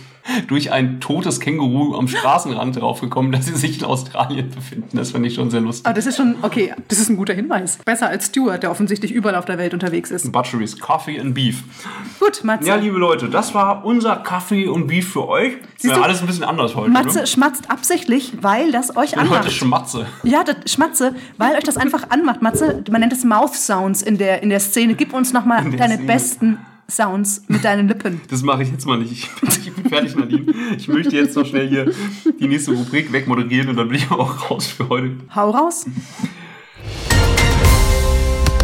durch 0.47 0.71
ein 0.71 1.01
totes 1.01 1.39
Känguru 1.39 1.95
am 1.97 2.07
Straßenrand 2.07 2.79
draufgekommen, 2.79 3.31
dass 3.31 3.47
sie 3.47 3.55
sich 3.55 3.79
in 3.79 3.85
Australien 3.85 4.49
befinden. 4.51 4.95
Das 4.95 5.11
fand 5.11 5.25
ich 5.25 5.33
schon 5.33 5.49
sehr 5.49 5.59
lustig. 5.59 5.85
aber 5.85 5.95
das 5.95 6.05
ist 6.05 6.15
schon, 6.15 6.35
okay, 6.43 6.73
das 6.87 6.99
ist 6.99 7.09
ein 7.09 7.17
guter 7.17 7.33
Hinweis. 7.33 7.79
Besser 7.83 8.07
als 8.07 8.27
Stuart, 8.27 8.63
der 8.63 8.71
offensichtlich 8.71 9.11
überall 9.11 9.35
auf 9.35 9.45
der 9.45 9.57
Welt 9.57 9.73
unterwegs 9.73 10.11
ist. 10.11 10.31
Butcheries 10.31 10.79
Coffee 10.79 11.19
and 11.19 11.33
Beef. 11.33 11.63
Gut, 12.19 12.43
Matze. 12.43 12.67
Ja, 12.67 12.75
liebe 12.75 12.97
Leute, 12.97 13.29
das 13.29 13.53
war 13.53 13.83
unser 13.83 14.15
Kaffee 14.17 14.67
und 14.67 14.87
Beef 14.87 15.11
für 15.11 15.27
euch. 15.27 15.53
Siehst 15.75 15.91
ja, 15.91 15.97
du, 15.97 16.03
alles 16.03 16.21
ein 16.21 16.27
bisschen 16.27 16.45
anders 16.45 16.75
heute. 16.75 16.91
Matze 16.91 17.19
ne? 17.19 17.27
schmatzt 17.27 17.69
absichtlich, 17.69 18.33
weil 18.41 18.71
das 18.71 18.95
euch 18.95 19.11
bin 19.11 19.21
heute 19.23 19.39
anmacht. 19.39 19.51
Schmatze. 19.51 20.05
Ja, 20.23 20.43
das 20.43 20.71
Schmatze, 20.71 21.15
weil 21.37 21.55
euch 21.57 21.63
das 21.63 21.75
einfach 21.75 22.09
anmacht. 22.11 22.41
Matze, 22.41 22.83
man 22.89 23.01
nennt 23.01 23.13
es 23.13 23.25
Mouth 23.25 23.55
Sounds 23.55 24.01
in 24.01 24.17
der, 24.17 24.41
in 24.41 24.49
der 24.49 24.61
Szene. 24.61 24.95
Gib 24.95 25.13
uns 25.13 25.33
nochmal 25.33 25.63
deine 25.71 25.95
Szene. 25.95 26.07
besten 26.07 26.57
Sounds 26.89 27.43
mit 27.47 27.63
deinen 27.63 27.87
Lippen. 27.87 28.21
Das 28.29 28.43
mache 28.43 28.63
ich 28.63 28.71
jetzt 28.71 28.85
mal 28.85 28.97
nicht. 28.97 29.11
Ich 29.11 29.31
bin, 29.31 29.49
ich 29.49 29.73
bin 29.73 29.89
fertig, 29.89 30.15
Nadine. 30.15 30.53
Ich 30.77 30.87
möchte 30.87 31.15
jetzt 31.15 31.35
noch 31.35 31.45
schnell 31.45 31.67
hier 31.69 31.91
die 32.39 32.47
nächste 32.47 32.71
Rubrik 32.71 33.11
wegmoderieren 33.11 33.69
und 33.69 33.77
dann 33.77 33.87
bin 33.87 33.97
ich 33.97 34.11
auch 34.11 34.49
raus 34.49 34.67
für 34.67 34.89
heute. 34.89 35.17
Hau 35.33 35.49
raus. 35.49 35.85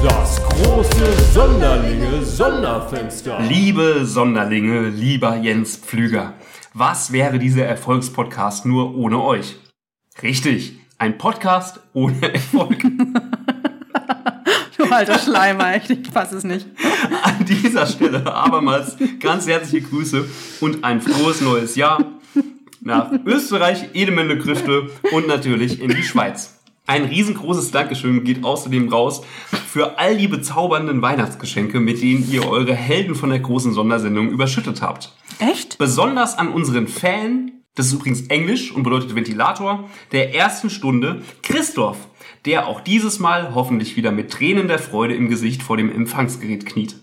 Das 0.04 0.42
große 0.44 1.14
Sonderlinge 1.34 2.24
Sonderfenster. 2.24 3.40
Liebe 3.42 4.06
Sonderlinge, 4.06 4.90
lieber 4.90 5.36
Jens 5.38 5.76
Pflüger, 5.78 6.34
was 6.74 7.12
wäre 7.12 7.40
dieser 7.40 7.66
Erfolgspodcast 7.66 8.66
nur 8.66 8.96
ohne 8.96 9.22
euch? 9.22 9.58
Richtig, 10.22 10.80
ein 10.98 11.18
Podcast 11.18 11.80
ohne 11.94 12.34
Erfolg. 12.34 12.84
Du 14.78 14.86
alter 14.86 15.20
Schleimer, 15.20 15.74
echt, 15.74 15.90
ich 15.90 16.10
fass 16.10 16.32
es 16.32 16.46
nicht. 16.46 16.66
An 17.50 17.56
dieser 17.64 17.88
Stelle 17.88 18.32
abermals 18.32 18.96
ganz 19.20 19.48
herzliche 19.48 19.88
Grüße 19.88 20.24
und 20.62 20.84
ein 20.84 21.02
frohes 21.02 21.42
neues 21.42 21.76
Jahr 21.76 22.06
nach 22.82 23.12
Österreich, 23.26 23.90
Edemende 23.94 24.38
Grüfte 24.38 24.92
und 25.12 25.28
natürlich 25.28 25.82
in 25.82 25.90
die 25.90 26.04
Schweiz. 26.04 26.60
Ein 26.86 27.06
riesengroßes 27.06 27.72
Dankeschön 27.72 28.24
geht 28.24 28.44
außerdem 28.44 28.90
raus 28.90 29.24
für 29.68 29.98
all 29.98 30.18
die 30.18 30.28
bezaubernden 30.28 31.02
Weihnachtsgeschenke, 31.02 31.80
mit 31.80 32.04
denen 32.04 32.30
ihr 32.32 32.48
eure 32.48 32.76
Helden 32.76 33.16
von 33.16 33.32
der 33.32 33.40
großen 33.40 33.74
Sondersendung 33.74 34.30
überschüttet 34.30 34.84
habt. 34.84 35.16
Echt? 35.40 35.80
Besonders 35.80 36.38
an 36.38 36.50
unseren 36.50 36.88
Fan, 36.88 37.64
das 37.74 37.88
ist 37.88 37.94
übrigens 37.94 38.28
Englisch 38.28 38.72
und 38.72 38.84
bedeutet 38.84 39.16
Ventilator, 39.16 39.90
der 40.12 40.36
ersten 40.36 40.70
Stunde, 40.70 41.24
Christoph, 41.42 41.98
der 42.46 42.68
auch 42.68 42.82
dieses 42.82 43.18
Mal 43.18 43.56
hoffentlich 43.56 43.98
wieder 43.98 44.12
mit 44.12 44.32
Tränen 44.32 44.68
der 44.68 44.80
Freude 44.80 45.16
im 45.16 45.30
Gesicht 45.30 45.64
vor 45.64 45.78
dem 45.78 45.92
Empfangsgerät 45.92 46.68
kniet. 46.68 46.96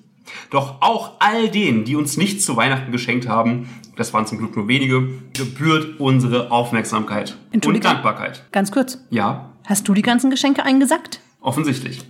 Doch 0.51 0.81
auch 0.81 1.13
all 1.19 1.49
denen, 1.49 1.85
die 1.85 1.97
uns 1.97 2.17
nichts 2.17 2.45
zu 2.45 2.57
Weihnachten 2.57 2.93
geschenkt 2.93 3.29
haben, 3.29 3.69
das 3.97 4.13
waren 4.13 4.27
zum 4.27 4.39
Glück 4.39 4.57
nur 4.57 4.69
wenige, 4.69 5.09
gebührt 5.33 5.99
unsere 5.99 6.51
Aufmerksamkeit 6.51 7.37
und. 7.53 7.85
Dankbarkeit. 7.85 8.45
Ganz 8.53 8.71
kurz. 8.71 8.99
Ja, 9.11 9.51
Hast 9.67 9.89
du 9.89 9.95
die 9.95 10.03
ganzen 10.03 10.31
Geschenke 10.31 10.63
eingesackt? 10.65 11.21
Offensichtlich. 11.41 12.01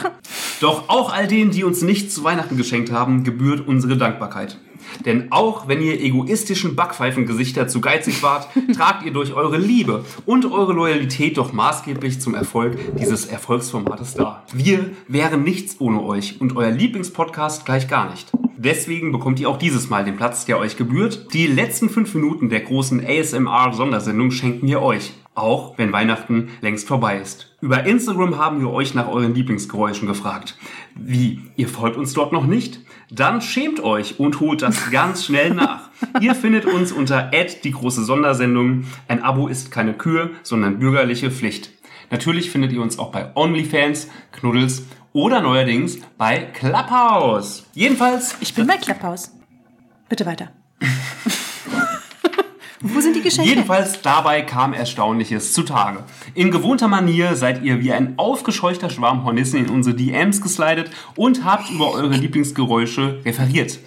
Doch 0.60 0.88
auch 0.88 1.12
all 1.12 1.28
denen, 1.28 1.52
die 1.52 1.62
uns 1.62 1.82
nichts 1.82 2.14
zu 2.14 2.24
Weihnachten 2.24 2.56
geschenkt 2.56 2.90
haben, 2.90 3.22
gebührt 3.22 3.66
unsere 3.66 3.96
Dankbarkeit. 3.96 4.58
Denn 5.04 5.30
auch 5.30 5.68
wenn 5.68 5.82
ihr 5.82 6.00
egoistischen 6.00 6.76
Backpfeifengesichter 6.76 7.68
zu 7.68 7.80
geizig 7.80 8.22
wart, 8.22 8.48
tragt 8.74 9.04
ihr 9.04 9.12
durch 9.12 9.34
eure 9.34 9.58
Liebe 9.58 10.04
und 10.24 10.44
eure 10.44 10.72
Loyalität 10.72 11.38
doch 11.38 11.52
maßgeblich 11.52 12.20
zum 12.20 12.34
Erfolg 12.34 12.78
dieses 12.98 13.26
Erfolgsformates 13.26 14.14
dar. 14.14 14.44
Wir 14.52 14.90
wären 15.08 15.42
nichts 15.42 15.76
ohne 15.80 16.02
euch 16.02 16.40
und 16.40 16.56
euer 16.56 16.70
Lieblingspodcast 16.70 17.64
gleich 17.64 17.88
gar 17.88 18.10
nicht. 18.10 18.32
Deswegen 18.56 19.12
bekommt 19.12 19.38
ihr 19.38 19.50
auch 19.50 19.58
dieses 19.58 19.90
Mal 19.90 20.04
den 20.04 20.16
Platz, 20.16 20.46
der 20.46 20.58
euch 20.58 20.76
gebührt. 20.76 21.32
Die 21.34 21.46
letzten 21.46 21.90
fünf 21.90 22.14
Minuten 22.14 22.48
der 22.48 22.60
großen 22.60 23.04
ASMR-Sondersendung 23.06 24.30
schenken 24.30 24.66
wir 24.66 24.80
euch. 24.80 25.12
Auch 25.36 25.76
wenn 25.76 25.92
Weihnachten 25.92 26.48
längst 26.62 26.88
vorbei 26.88 27.18
ist. 27.18 27.54
Über 27.60 27.84
Instagram 27.84 28.38
haben 28.38 28.60
wir 28.60 28.70
euch 28.70 28.94
nach 28.94 29.06
euren 29.06 29.34
Lieblingsgeräuschen 29.34 30.08
gefragt. 30.08 30.56
Wie? 30.94 31.42
Ihr 31.56 31.68
folgt 31.68 31.98
uns 31.98 32.14
dort 32.14 32.32
noch 32.32 32.46
nicht? 32.46 32.80
Dann 33.10 33.42
schämt 33.42 33.80
euch 33.80 34.18
und 34.18 34.40
holt 34.40 34.62
das 34.62 34.90
ganz 34.90 35.26
schnell 35.26 35.52
nach. 35.52 35.90
Ihr 36.22 36.34
findet 36.34 36.64
uns 36.64 36.90
unter 36.90 37.30
die 37.62 37.70
große 37.70 38.02
Sondersendung. 38.04 38.84
Ein 39.08 39.22
Abo 39.22 39.46
ist 39.46 39.70
keine 39.70 39.92
Kür, 39.92 40.30
sondern 40.42 40.78
bürgerliche 40.78 41.30
Pflicht. 41.30 41.70
Natürlich 42.10 42.50
findet 42.50 42.72
ihr 42.72 42.80
uns 42.80 42.98
auch 42.98 43.12
bei 43.12 43.30
OnlyFans, 43.36 44.08
Knuddels 44.32 44.86
oder 45.12 45.42
neuerdings 45.42 45.98
bei 46.16 46.38
Clubhouse. 46.38 47.66
Jedenfalls, 47.74 48.36
Ich 48.40 48.54
bin 48.54 48.66
bei 48.66 48.78
Clubhouse. 48.78 49.32
Bitte 50.08 50.24
weiter. 50.24 50.50
Wo 52.94 53.00
sind 53.00 53.16
die 53.16 53.22
Geschenke? 53.22 53.48
Jedenfalls 53.50 54.00
dabei 54.00 54.42
kam 54.42 54.72
Erstaunliches 54.72 55.52
zutage. 55.52 56.04
In 56.34 56.50
gewohnter 56.50 56.88
Manier 56.88 57.34
seid 57.34 57.62
ihr 57.62 57.80
wie 57.80 57.92
ein 57.92 58.14
aufgescheuchter 58.16 58.90
Schwarm 58.90 59.24
Hornissen 59.24 59.58
in 59.58 59.70
unsere 59.70 59.96
DMs 59.96 60.40
geslidet 60.40 60.90
und 61.16 61.44
habt 61.44 61.70
über 61.70 61.92
eure 61.92 62.14
Lieblingsgeräusche 62.14 63.20
referiert. 63.24 63.78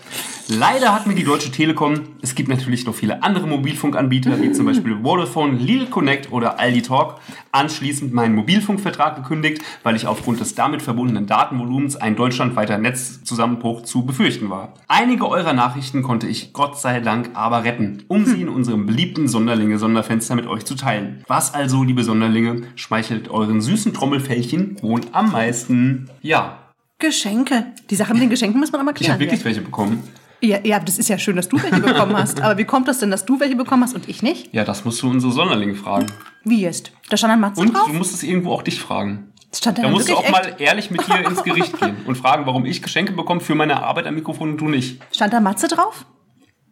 Leider 0.52 0.96
hat 0.96 1.06
mir 1.06 1.14
die 1.14 1.24
Deutsche 1.24 1.52
Telekom, 1.52 1.94
es 2.24 2.34
gibt 2.34 2.50
natürlich 2.50 2.84
noch 2.88 2.96
viele 2.96 3.22
andere 3.22 3.46
Mobilfunkanbieter, 3.46 4.42
wie 4.42 4.52
zum 4.52 4.66
Beispiel 4.66 4.98
Vodafone, 5.04 5.60
Lidl 5.60 5.86
Connect 5.86 6.32
oder 6.32 6.58
Aldi 6.58 6.82
Talk, 6.82 7.20
anschließend 7.52 8.16
meinen 8.16 8.34
Mobilfunkvertrag 8.34 9.16
gekündigt, 9.16 9.62
weil 9.84 9.96
ich 9.96 10.08
aufgrund 10.08 10.40
des 10.40 10.56
damit 10.56 10.82
verbundenen 10.82 11.28
Datenvolumens 11.28 11.98
ein 11.98 12.16
deutschlandweiter 12.16 12.80
Netzzusammenbruch 12.80 13.84
zu 13.84 14.08
befürchten 14.08 14.50
war. 14.50 14.74
Einige 14.88 15.30
eurer 15.30 15.54
Nachrichten 15.54 16.02
konnte 16.02 16.26
ich 16.26 16.52
Gott 16.52 16.80
sei 16.80 17.00
Dank 17.00 17.30
aber 17.36 17.64
retten, 17.64 18.04
um 18.08 18.26
sie 18.26 18.42
in 18.42 18.50
unserem 18.50 18.88
beliebten 18.88 19.28
Sonderlinge-Sonderfenster 19.28 20.34
mit 20.34 20.48
euch 20.48 20.66
zu 20.66 20.74
teilen. 20.74 21.24
Was 21.28 21.54
also, 21.54 21.84
liebe 21.84 22.04
Sonderlinge, 22.04 22.64
schmeichelt 22.74 23.30
euren 23.30 23.62
süßen 23.62 23.94
Trommelfellchen 23.94 24.82
wohl 24.82 25.02
am 25.12 25.32
meisten? 25.32 26.10
Ja, 26.24 26.58
Geschenke. 26.98 27.68
Die 27.92 27.96
Sache 27.96 28.14
mit 28.14 28.24
den 28.24 28.32
Geschenken 28.32 28.60
muss 28.60 28.72
man 28.72 28.82
aber 28.82 28.92
ich 28.92 28.98
klären. 28.98 29.14
habe 29.14 29.22
wirklich 29.22 29.46
welche 29.46 29.62
bekommen. 29.62 30.04
Ja, 30.42 30.60
ja, 30.64 30.80
das 30.80 30.98
ist 30.98 31.10
ja 31.10 31.18
schön, 31.18 31.36
dass 31.36 31.50
du 31.50 31.62
welche 31.62 31.80
bekommen 31.82 32.16
hast. 32.18 32.42
Aber 32.42 32.58
wie 32.58 32.66
kommt 32.66 32.88
das 32.88 33.00
denn, 33.00 33.12
dass 33.12 33.26
du 33.26 33.40
welche 33.40 33.56
bekommen 33.56 33.84
hast 33.84 33.96
und 33.96 34.08
ich 34.08 34.22
nicht? 34.24 34.54
Ja, 34.54 34.64
das 34.64 34.86
musst 34.86 35.02
du 35.02 35.10
unsere 35.10 35.32
Sonderlinge 35.34 35.76
fragen. 35.76 36.08
Wie 36.44 36.62
jetzt? 36.62 36.92
Da 37.10 37.18
stand 37.18 37.34
ein 37.34 37.40
Matze 37.40 37.60
Und 37.62 37.74
drauf? 37.74 37.88
du 37.88 37.94
musst 37.94 38.14
es 38.14 38.24
irgendwo 38.24 38.52
auch 38.54 38.62
dich 38.64 38.80
fragen. 38.80 39.34
Stand 39.54 39.80
da 39.80 39.90
musst 39.90 40.08
du 40.10 40.16
auch 40.16 40.24
echt? 40.24 40.32
mal 40.32 40.56
ehrlich 40.60 40.92
mit 40.92 41.08
dir 41.08 41.26
ins 41.28 41.44
Gericht 41.44 41.80
gehen 41.80 41.98
und 42.06 42.16
fragen, 42.18 42.46
warum 42.46 42.66
ich 42.66 42.82
Geschenke 42.84 43.14
bekomme 43.14 43.42
für 43.42 43.56
meine 43.56 43.82
Arbeit 43.84 44.06
am 44.06 44.14
Mikrofon 44.16 44.52
und 44.52 44.58
du 44.58 44.68
nicht. 44.68 45.02
Stand 45.14 45.34
da 45.34 45.40
Matze 45.40 45.68
drauf? 45.68 46.06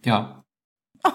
Ja. 0.06 0.44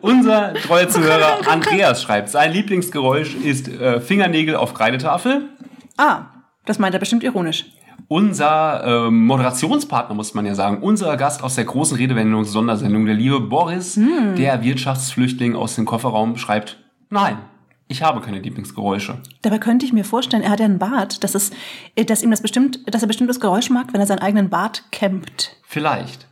Unser 0.00 0.54
treuer 0.54 0.88
Zuhörer 0.88 1.38
Andreas 1.48 2.02
schreibt, 2.02 2.30
sein 2.30 2.52
Lieblingsgeräusch 2.52 3.34
ist 3.34 3.68
äh, 3.68 4.00
Fingernägel 4.00 4.56
auf 4.56 4.72
Kreidetafel. 4.74 5.48
Ah, 5.96 6.26
das 6.64 6.78
meint 6.78 6.94
er 6.94 7.00
bestimmt 7.00 7.22
ironisch. 7.22 7.66
Unser 8.08 9.06
ähm, 9.08 9.26
Moderationspartner, 9.26 10.14
muss 10.14 10.32
man 10.34 10.46
ja 10.46 10.54
sagen, 10.54 10.82
unser 10.82 11.16
Gast 11.16 11.42
aus 11.42 11.56
der 11.56 11.64
großen 11.64 11.96
Redewendung 11.96 12.44
Sondersendung, 12.44 13.04
der 13.06 13.14
liebe 13.16 13.40
Boris, 13.40 13.98
der 14.36 14.62
Wirtschaftsflüchtling 14.62 15.56
aus 15.56 15.74
dem 15.74 15.86
Kofferraum, 15.86 16.36
schreibt, 16.36 16.78
nein, 17.10 17.38
ich 17.88 18.02
habe 18.02 18.20
keine 18.20 18.38
Lieblingsgeräusche. 18.40 19.18
Dabei 19.42 19.58
könnte 19.58 19.86
ich 19.86 19.92
mir 19.92 20.04
vorstellen, 20.04 20.42
er 20.42 20.50
hat 20.50 20.60
ja 20.60 20.66
einen 20.66 20.78
Bart, 20.78 21.22
dass, 21.24 21.34
es, 21.34 21.50
äh, 21.96 22.04
dass 22.04 22.22
ihm 22.22 22.30
das 22.30 22.42
bestimmt, 22.42 22.80
dass 22.92 23.02
er 23.02 23.08
bestimmt 23.08 23.30
das 23.30 23.40
Geräusch 23.40 23.70
mag, 23.70 23.92
wenn 23.92 24.00
er 24.00 24.06
seinen 24.06 24.20
eigenen 24.20 24.50
Bart 24.50 24.84
kämmt. 24.92 25.56
Vielleicht. 25.64 26.26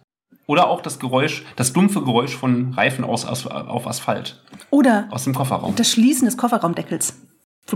Oder 0.47 0.69
auch 0.69 0.81
das 0.83 0.99
Geräusch, 0.99 1.45
das 1.57 1.73
dumpfe 1.73 2.03
Geräusch 2.03 2.37
von 2.37 2.73
Reifen 2.75 3.05
aus, 3.05 3.27
As- 3.27 3.47
auf 3.47 3.87
Asphalt. 3.87 4.43
Oder 4.71 5.09
Aus 5.11 5.25
dem 5.25 5.35
Kofferraum. 5.35 5.75
das 5.75 5.91
Schließen 5.91 6.27
des 6.27 6.37
Kofferraumdeckels. 6.37 7.21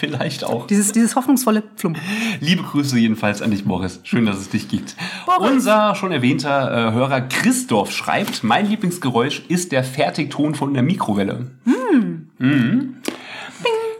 Vielleicht 0.00 0.44
auch. 0.44 0.66
Dieses, 0.66 0.92
dieses 0.92 1.14
hoffnungsvolle 1.14 1.60
Plum. 1.60 1.94
Liebe 2.40 2.62
Grüße 2.62 2.98
jedenfalls 2.98 3.42
an 3.42 3.50
dich, 3.50 3.66
Boris. 3.66 4.00
Schön, 4.02 4.24
dass 4.24 4.38
es 4.38 4.48
dich 4.48 4.66
gibt. 4.66 4.96
Boris. 5.26 5.52
Unser 5.52 5.94
schon 5.94 6.10
erwähnter 6.10 6.88
äh, 6.88 6.92
Hörer 6.92 7.20
Christoph 7.20 7.92
schreibt, 7.92 8.42
mein 8.42 8.66
Lieblingsgeräusch 8.66 9.42
ist 9.48 9.72
der 9.72 9.84
Fertigton 9.84 10.54
von 10.54 10.72
der 10.72 10.82
Mikrowelle. 10.82 11.50
Mhm. 12.38 12.96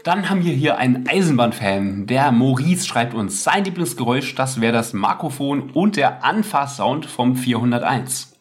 Dann 0.02 0.30
haben 0.30 0.42
wir 0.42 0.54
hier 0.54 0.78
einen 0.78 1.06
Eisenbahnfan. 1.06 2.06
Der 2.06 2.32
Maurice 2.32 2.86
schreibt 2.86 3.12
uns, 3.12 3.44
sein 3.44 3.64
Lieblingsgeräusch, 3.64 4.34
das 4.34 4.62
wäre 4.62 4.72
das 4.72 4.94
Makrophon 4.94 5.68
und 5.74 5.96
der 5.96 6.24
Anfasssound 6.24 7.04
vom 7.04 7.36
401. 7.36 8.32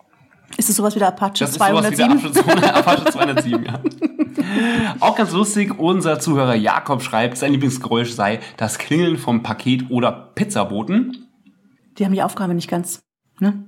Ist 0.60 0.70
es 0.70 0.76
sowas 0.76 0.93
wie 0.93 0.99
der 0.99 1.07
Apache 1.07 1.39
Das 1.39 1.51
ist 1.51 1.55
sowas 1.55 1.89
wie 1.89 1.95
der 1.95 2.10
207? 2.10 2.64
Apache, 2.64 2.76
Apache 2.76 3.05
207, 3.14 3.64
ja. 3.64 3.80
Auch 4.99 5.16
ganz 5.16 5.32
lustig, 5.32 5.80
unser 5.80 6.20
Zuhörer 6.20 6.53
Jakob 6.53 7.01
schreibt, 7.01 7.38
sein 7.38 7.53
Lieblingsgeräusch 7.53 8.12
sei 8.12 8.41
das 8.57 8.78
Klingeln 8.78 9.18
vom 9.18 9.41
Paket- 9.41 9.89
oder 9.89 10.12
Pizzaboten. 10.36 11.30
Die 11.97 12.03
haben 12.03 12.12
die 12.12 12.22
Aufgabe 12.22 12.55
nicht 12.55 12.70
ganz. 12.70 12.99
Ne? 13.39 13.64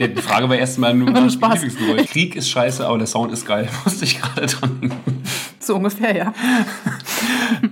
Ja, 0.00 0.08
die 0.08 0.20
Frage 0.20 0.48
war 0.48 0.56
erstmal 0.56 0.94
nur, 0.94 1.14
was 1.14 1.34
Spaß. 1.34 1.62
Lieblingsgeräusch? 1.62 2.10
Krieg 2.10 2.34
ist 2.34 2.50
scheiße, 2.50 2.84
aber 2.84 2.98
der 2.98 3.06
Sound 3.06 3.30
ist 3.32 3.46
geil. 3.46 3.68
Musste 3.84 4.04
ich 4.04 4.20
gerade 4.20 4.48
dran 4.48 4.80
denken. 4.80 5.22
So 5.60 5.76
ungefähr, 5.76 6.16
ja. 6.16 6.34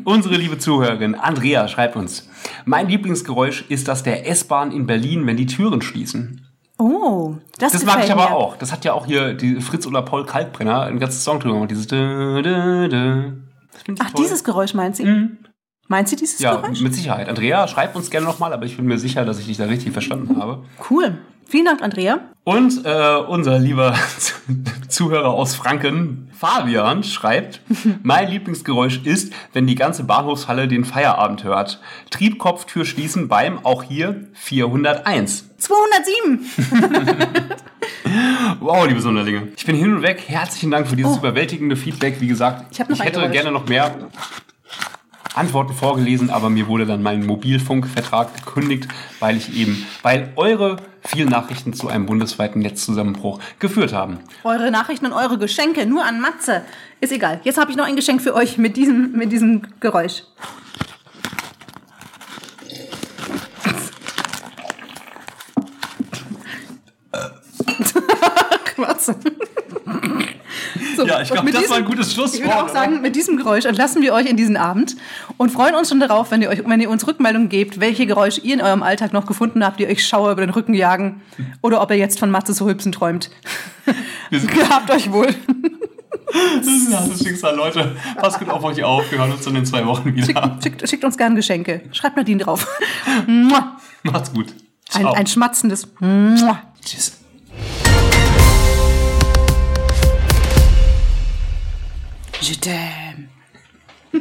Unsere 0.05 0.37
liebe 0.37 0.59
Zuhörerin 0.59 1.17
Andrea 1.17 1.67
schreibt 1.67 1.97
uns, 1.97 2.29
mein 2.67 2.89
Lieblingsgeräusch 2.89 3.65
ist 3.69 3.89
das 3.89 4.05
der 4.05 4.29
S-Bahn 4.29 4.71
in 4.71 4.87
Berlin, 4.87 5.27
wenn 5.27 5.37
die 5.37 5.47
Türen 5.47 5.83
schließen. 5.83 6.46
Oh, 6.79 7.37
das, 7.59 7.73
Das 7.73 7.85
mag 7.85 8.05
ich 8.05 8.13
aber 8.13 8.29
mir. 8.29 8.35
auch. 8.37 8.57
Das 8.57 8.71
hat 8.73 8.85
ja 8.85 8.93
auch 8.93 9.07
hier 9.07 9.33
die 9.35 9.61
Fritz 9.61 9.87
oder 9.87 10.03
Paul 10.03 10.27
Kalkbrenner 10.27 10.83
einen 10.83 10.99
ganzen 10.99 11.21
Song 11.21 11.41
drüber 11.41 11.55
gemacht. 11.55 11.71
Dieses 11.71 11.87
dö, 11.87 12.43
dö, 12.43 12.89
dö. 12.89 13.33
Ach, 13.99 14.11
toll. 14.11 14.25
dieses 14.25 14.45
Geräusch 14.45 14.75
meint 14.75 14.97
sie? 14.97 15.29
Meint 15.89 16.09
sie 16.09 16.17
dieses 16.17 16.39
Ja, 16.41 16.57
Geräusch? 16.57 16.81
mit 16.81 16.95
Sicherheit. 16.95 17.29
Andrea, 17.29 17.67
schreib 17.69 17.95
uns 17.97 18.11
gerne 18.11 18.27
nochmal, 18.27 18.53
aber 18.53 18.65
ich 18.67 18.77
bin 18.77 18.87
mir 18.87 18.99
sicher, 18.99 19.25
dass 19.25 19.39
ich 19.39 19.47
dich 19.47 19.57
da 19.57 19.65
richtig 19.65 19.93
verstanden 19.93 20.37
habe. 20.39 20.65
Cool. 20.91 21.19
Vielen 21.49 21.65
Dank, 21.65 21.81
Andrea. 21.83 22.21
Und 22.45 22.85
äh, 22.85 23.17
unser 23.29 23.59
lieber 23.59 23.95
Zuhörer 24.89 25.31
aus 25.31 25.55
Franken, 25.55 26.29
Fabian, 26.37 27.03
schreibt, 27.05 27.61
mein 28.03 28.29
Lieblingsgeräusch 28.31 29.01
ist, 29.05 29.33
wenn 29.53 29.67
die 29.67 29.75
ganze 29.77 30.05
Bahnhofshalle 30.05 30.67
den 30.69 30.85
Feierabend 30.85 31.45
hört. 31.45 31.81
Triebkopftür 32.11 32.85
schließen 32.85 33.29
beim, 33.29 33.65
auch 33.65 33.83
hier, 33.85 34.25
401. 34.35 35.57
207. 35.59 36.47
Wow, 38.61 38.87
liebe 38.87 39.01
Sonderlinge. 39.01 39.49
Ich 39.57 39.67
bin 39.67 39.75
hin 39.77 39.97
und 39.97 40.03
weg. 40.03 40.23
Herzlichen 40.27 40.71
Dank 40.71 40.87
für 40.89 40.97
dieses 40.97 41.17
überwältigende 41.19 41.77
Feedback. 41.77 42.21
Wie 42.21 42.29
gesagt, 42.29 42.63
Oh. 42.63 42.69
Ich 42.71 42.81
ein 42.81 42.87
hätte 43.07 43.19
Geräusch. 43.21 43.33
gerne 43.33 43.51
noch 43.53 43.67
mehr 43.69 43.95
Antworten 45.37 45.75
vorgelesen, 45.75 46.31
aber 46.31 46.49
mir 46.49 46.67
wurde 46.67 46.87
dann 46.87 47.03
mein 47.03 47.27
Mobilfunkvertrag 47.27 48.35
gekündigt, 48.35 48.89
weil 49.21 49.37
ich 49.37 49.55
eben, 49.55 49.87
weil 50.03 50.33
eure 50.37 50.77
vielen 51.05 51.29
Nachrichten 51.29 51.75
zu 51.75 51.89
einem 51.89 52.07
bundesweiten 52.07 52.63
Netzzusammenbruch 52.63 53.39
geführt 53.59 53.93
haben. 53.93 54.21
Eure 54.45 54.71
Nachrichten 54.71 55.05
und 55.07 55.13
eure 55.13 55.37
Geschenke 55.39 55.85
nur 55.85 56.05
an 56.05 56.21
Matze. 56.21 56.63
Ist 57.01 57.13
egal. 57.13 57.41
Jetzt 57.45 57.59
habe 57.59 57.71
ich 57.71 57.77
noch 57.77 57.85
ein 57.85 57.97
Geschenk 57.97 58.23
für 58.23 58.35
euch 58.35 58.57
mit 58.57 58.79
diesem, 58.79 59.13
mit 59.13 59.31
diesem 59.31 59.63
Geräusch. 59.79 60.23
Matze. 68.79 69.17
So, 70.97 71.07
Ja, 71.07 71.21
ich 71.21 71.31
glaube, 71.31 71.51
das 71.51 71.61
diesem- 71.61 71.71
war 71.71 71.79
ein 71.79 71.85
gutes 71.85 72.11
Ich 72.13 72.17
würde 72.17 72.31
Schlusswort. 72.31 72.55
auch 72.65 72.69
sagen, 72.69 73.01
mit 73.03 73.15
diesem 73.17 73.37
Geräusch 73.37 73.65
entlassen 73.67 74.03
wir 74.03 74.13
euch 74.15 74.27
in 74.27 74.37
diesen 74.37 74.57
Abend 74.57 74.97
und 75.37 75.51
freuen 75.51 75.75
uns 75.75 75.89
schon 75.91 76.01
darauf, 76.01 76.31
wenn 76.31 76.43
ihr, 76.43 76.49
euch, 76.49 76.63
wenn 76.67 76.81
ihr 76.81 76.89
uns 76.91 77.07
Rückmeldungen 77.07 77.49
gebt, 77.49 77.81
welche 77.81 78.07
Geräusche 78.07 78.41
ihr 78.41 78.55
in 78.55 78.61
eurem 78.63 78.83
Alltag 78.83 79.13
noch 79.13 79.27
gefunden 79.27 79.65
habt, 79.65 79.79
die 79.81 79.87
euch 79.87 80.07
Schauer 80.07 80.33
über 80.33 80.41
den 80.41 80.51
Rücken 80.51 80.75
jagen 80.75 81.23
oder 81.63 81.81
ob 81.83 81.91
ihr 81.91 81.97
jetzt 81.99 82.19
von 82.19 82.31
Matze 82.31 82.55
zu 82.55 82.69
Hübsen 82.69 82.93
träumt. 82.93 83.31
Gehabt 84.31 84.91
euch 84.95 85.13
wohl. 85.13 85.29
Das 86.57 86.67
ist 86.67 86.89
ein 86.93 86.99
hartes 86.99 87.23
Schicksal, 87.23 87.55
Leute. 87.57 87.97
Passt 88.17 88.41
gut 88.41 88.49
auf 88.51 88.63
euch 88.65 88.83
auf. 88.83 89.11
Wir 89.11 89.19
hören 89.19 89.33
uns 89.33 89.45
dann 89.45 89.55
in 89.55 89.65
zwei 89.65 89.87
Wochen 89.87 90.13
wieder. 90.15 90.59
Schickt, 90.61 90.87
schickt 90.87 91.05
uns 91.05 91.17
gern 91.17 91.37
Geschenke. 91.37 91.83
Schreibt 91.93 92.17
Nadine 92.17 92.43
drauf. 92.43 92.67
Macht's 94.03 94.33
gut. 94.33 94.53
Ein, 94.93 95.07
ein 95.07 95.27
schmatzendes. 95.29 95.87
Tschüss. 96.85 97.13
Je 102.43 102.55
t'aime. 102.55 103.29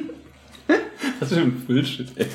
Was 1.20 1.32
ist 1.32 1.38
denn 1.38 1.66
Bullshit, 1.66 2.08
ey? 2.18 2.28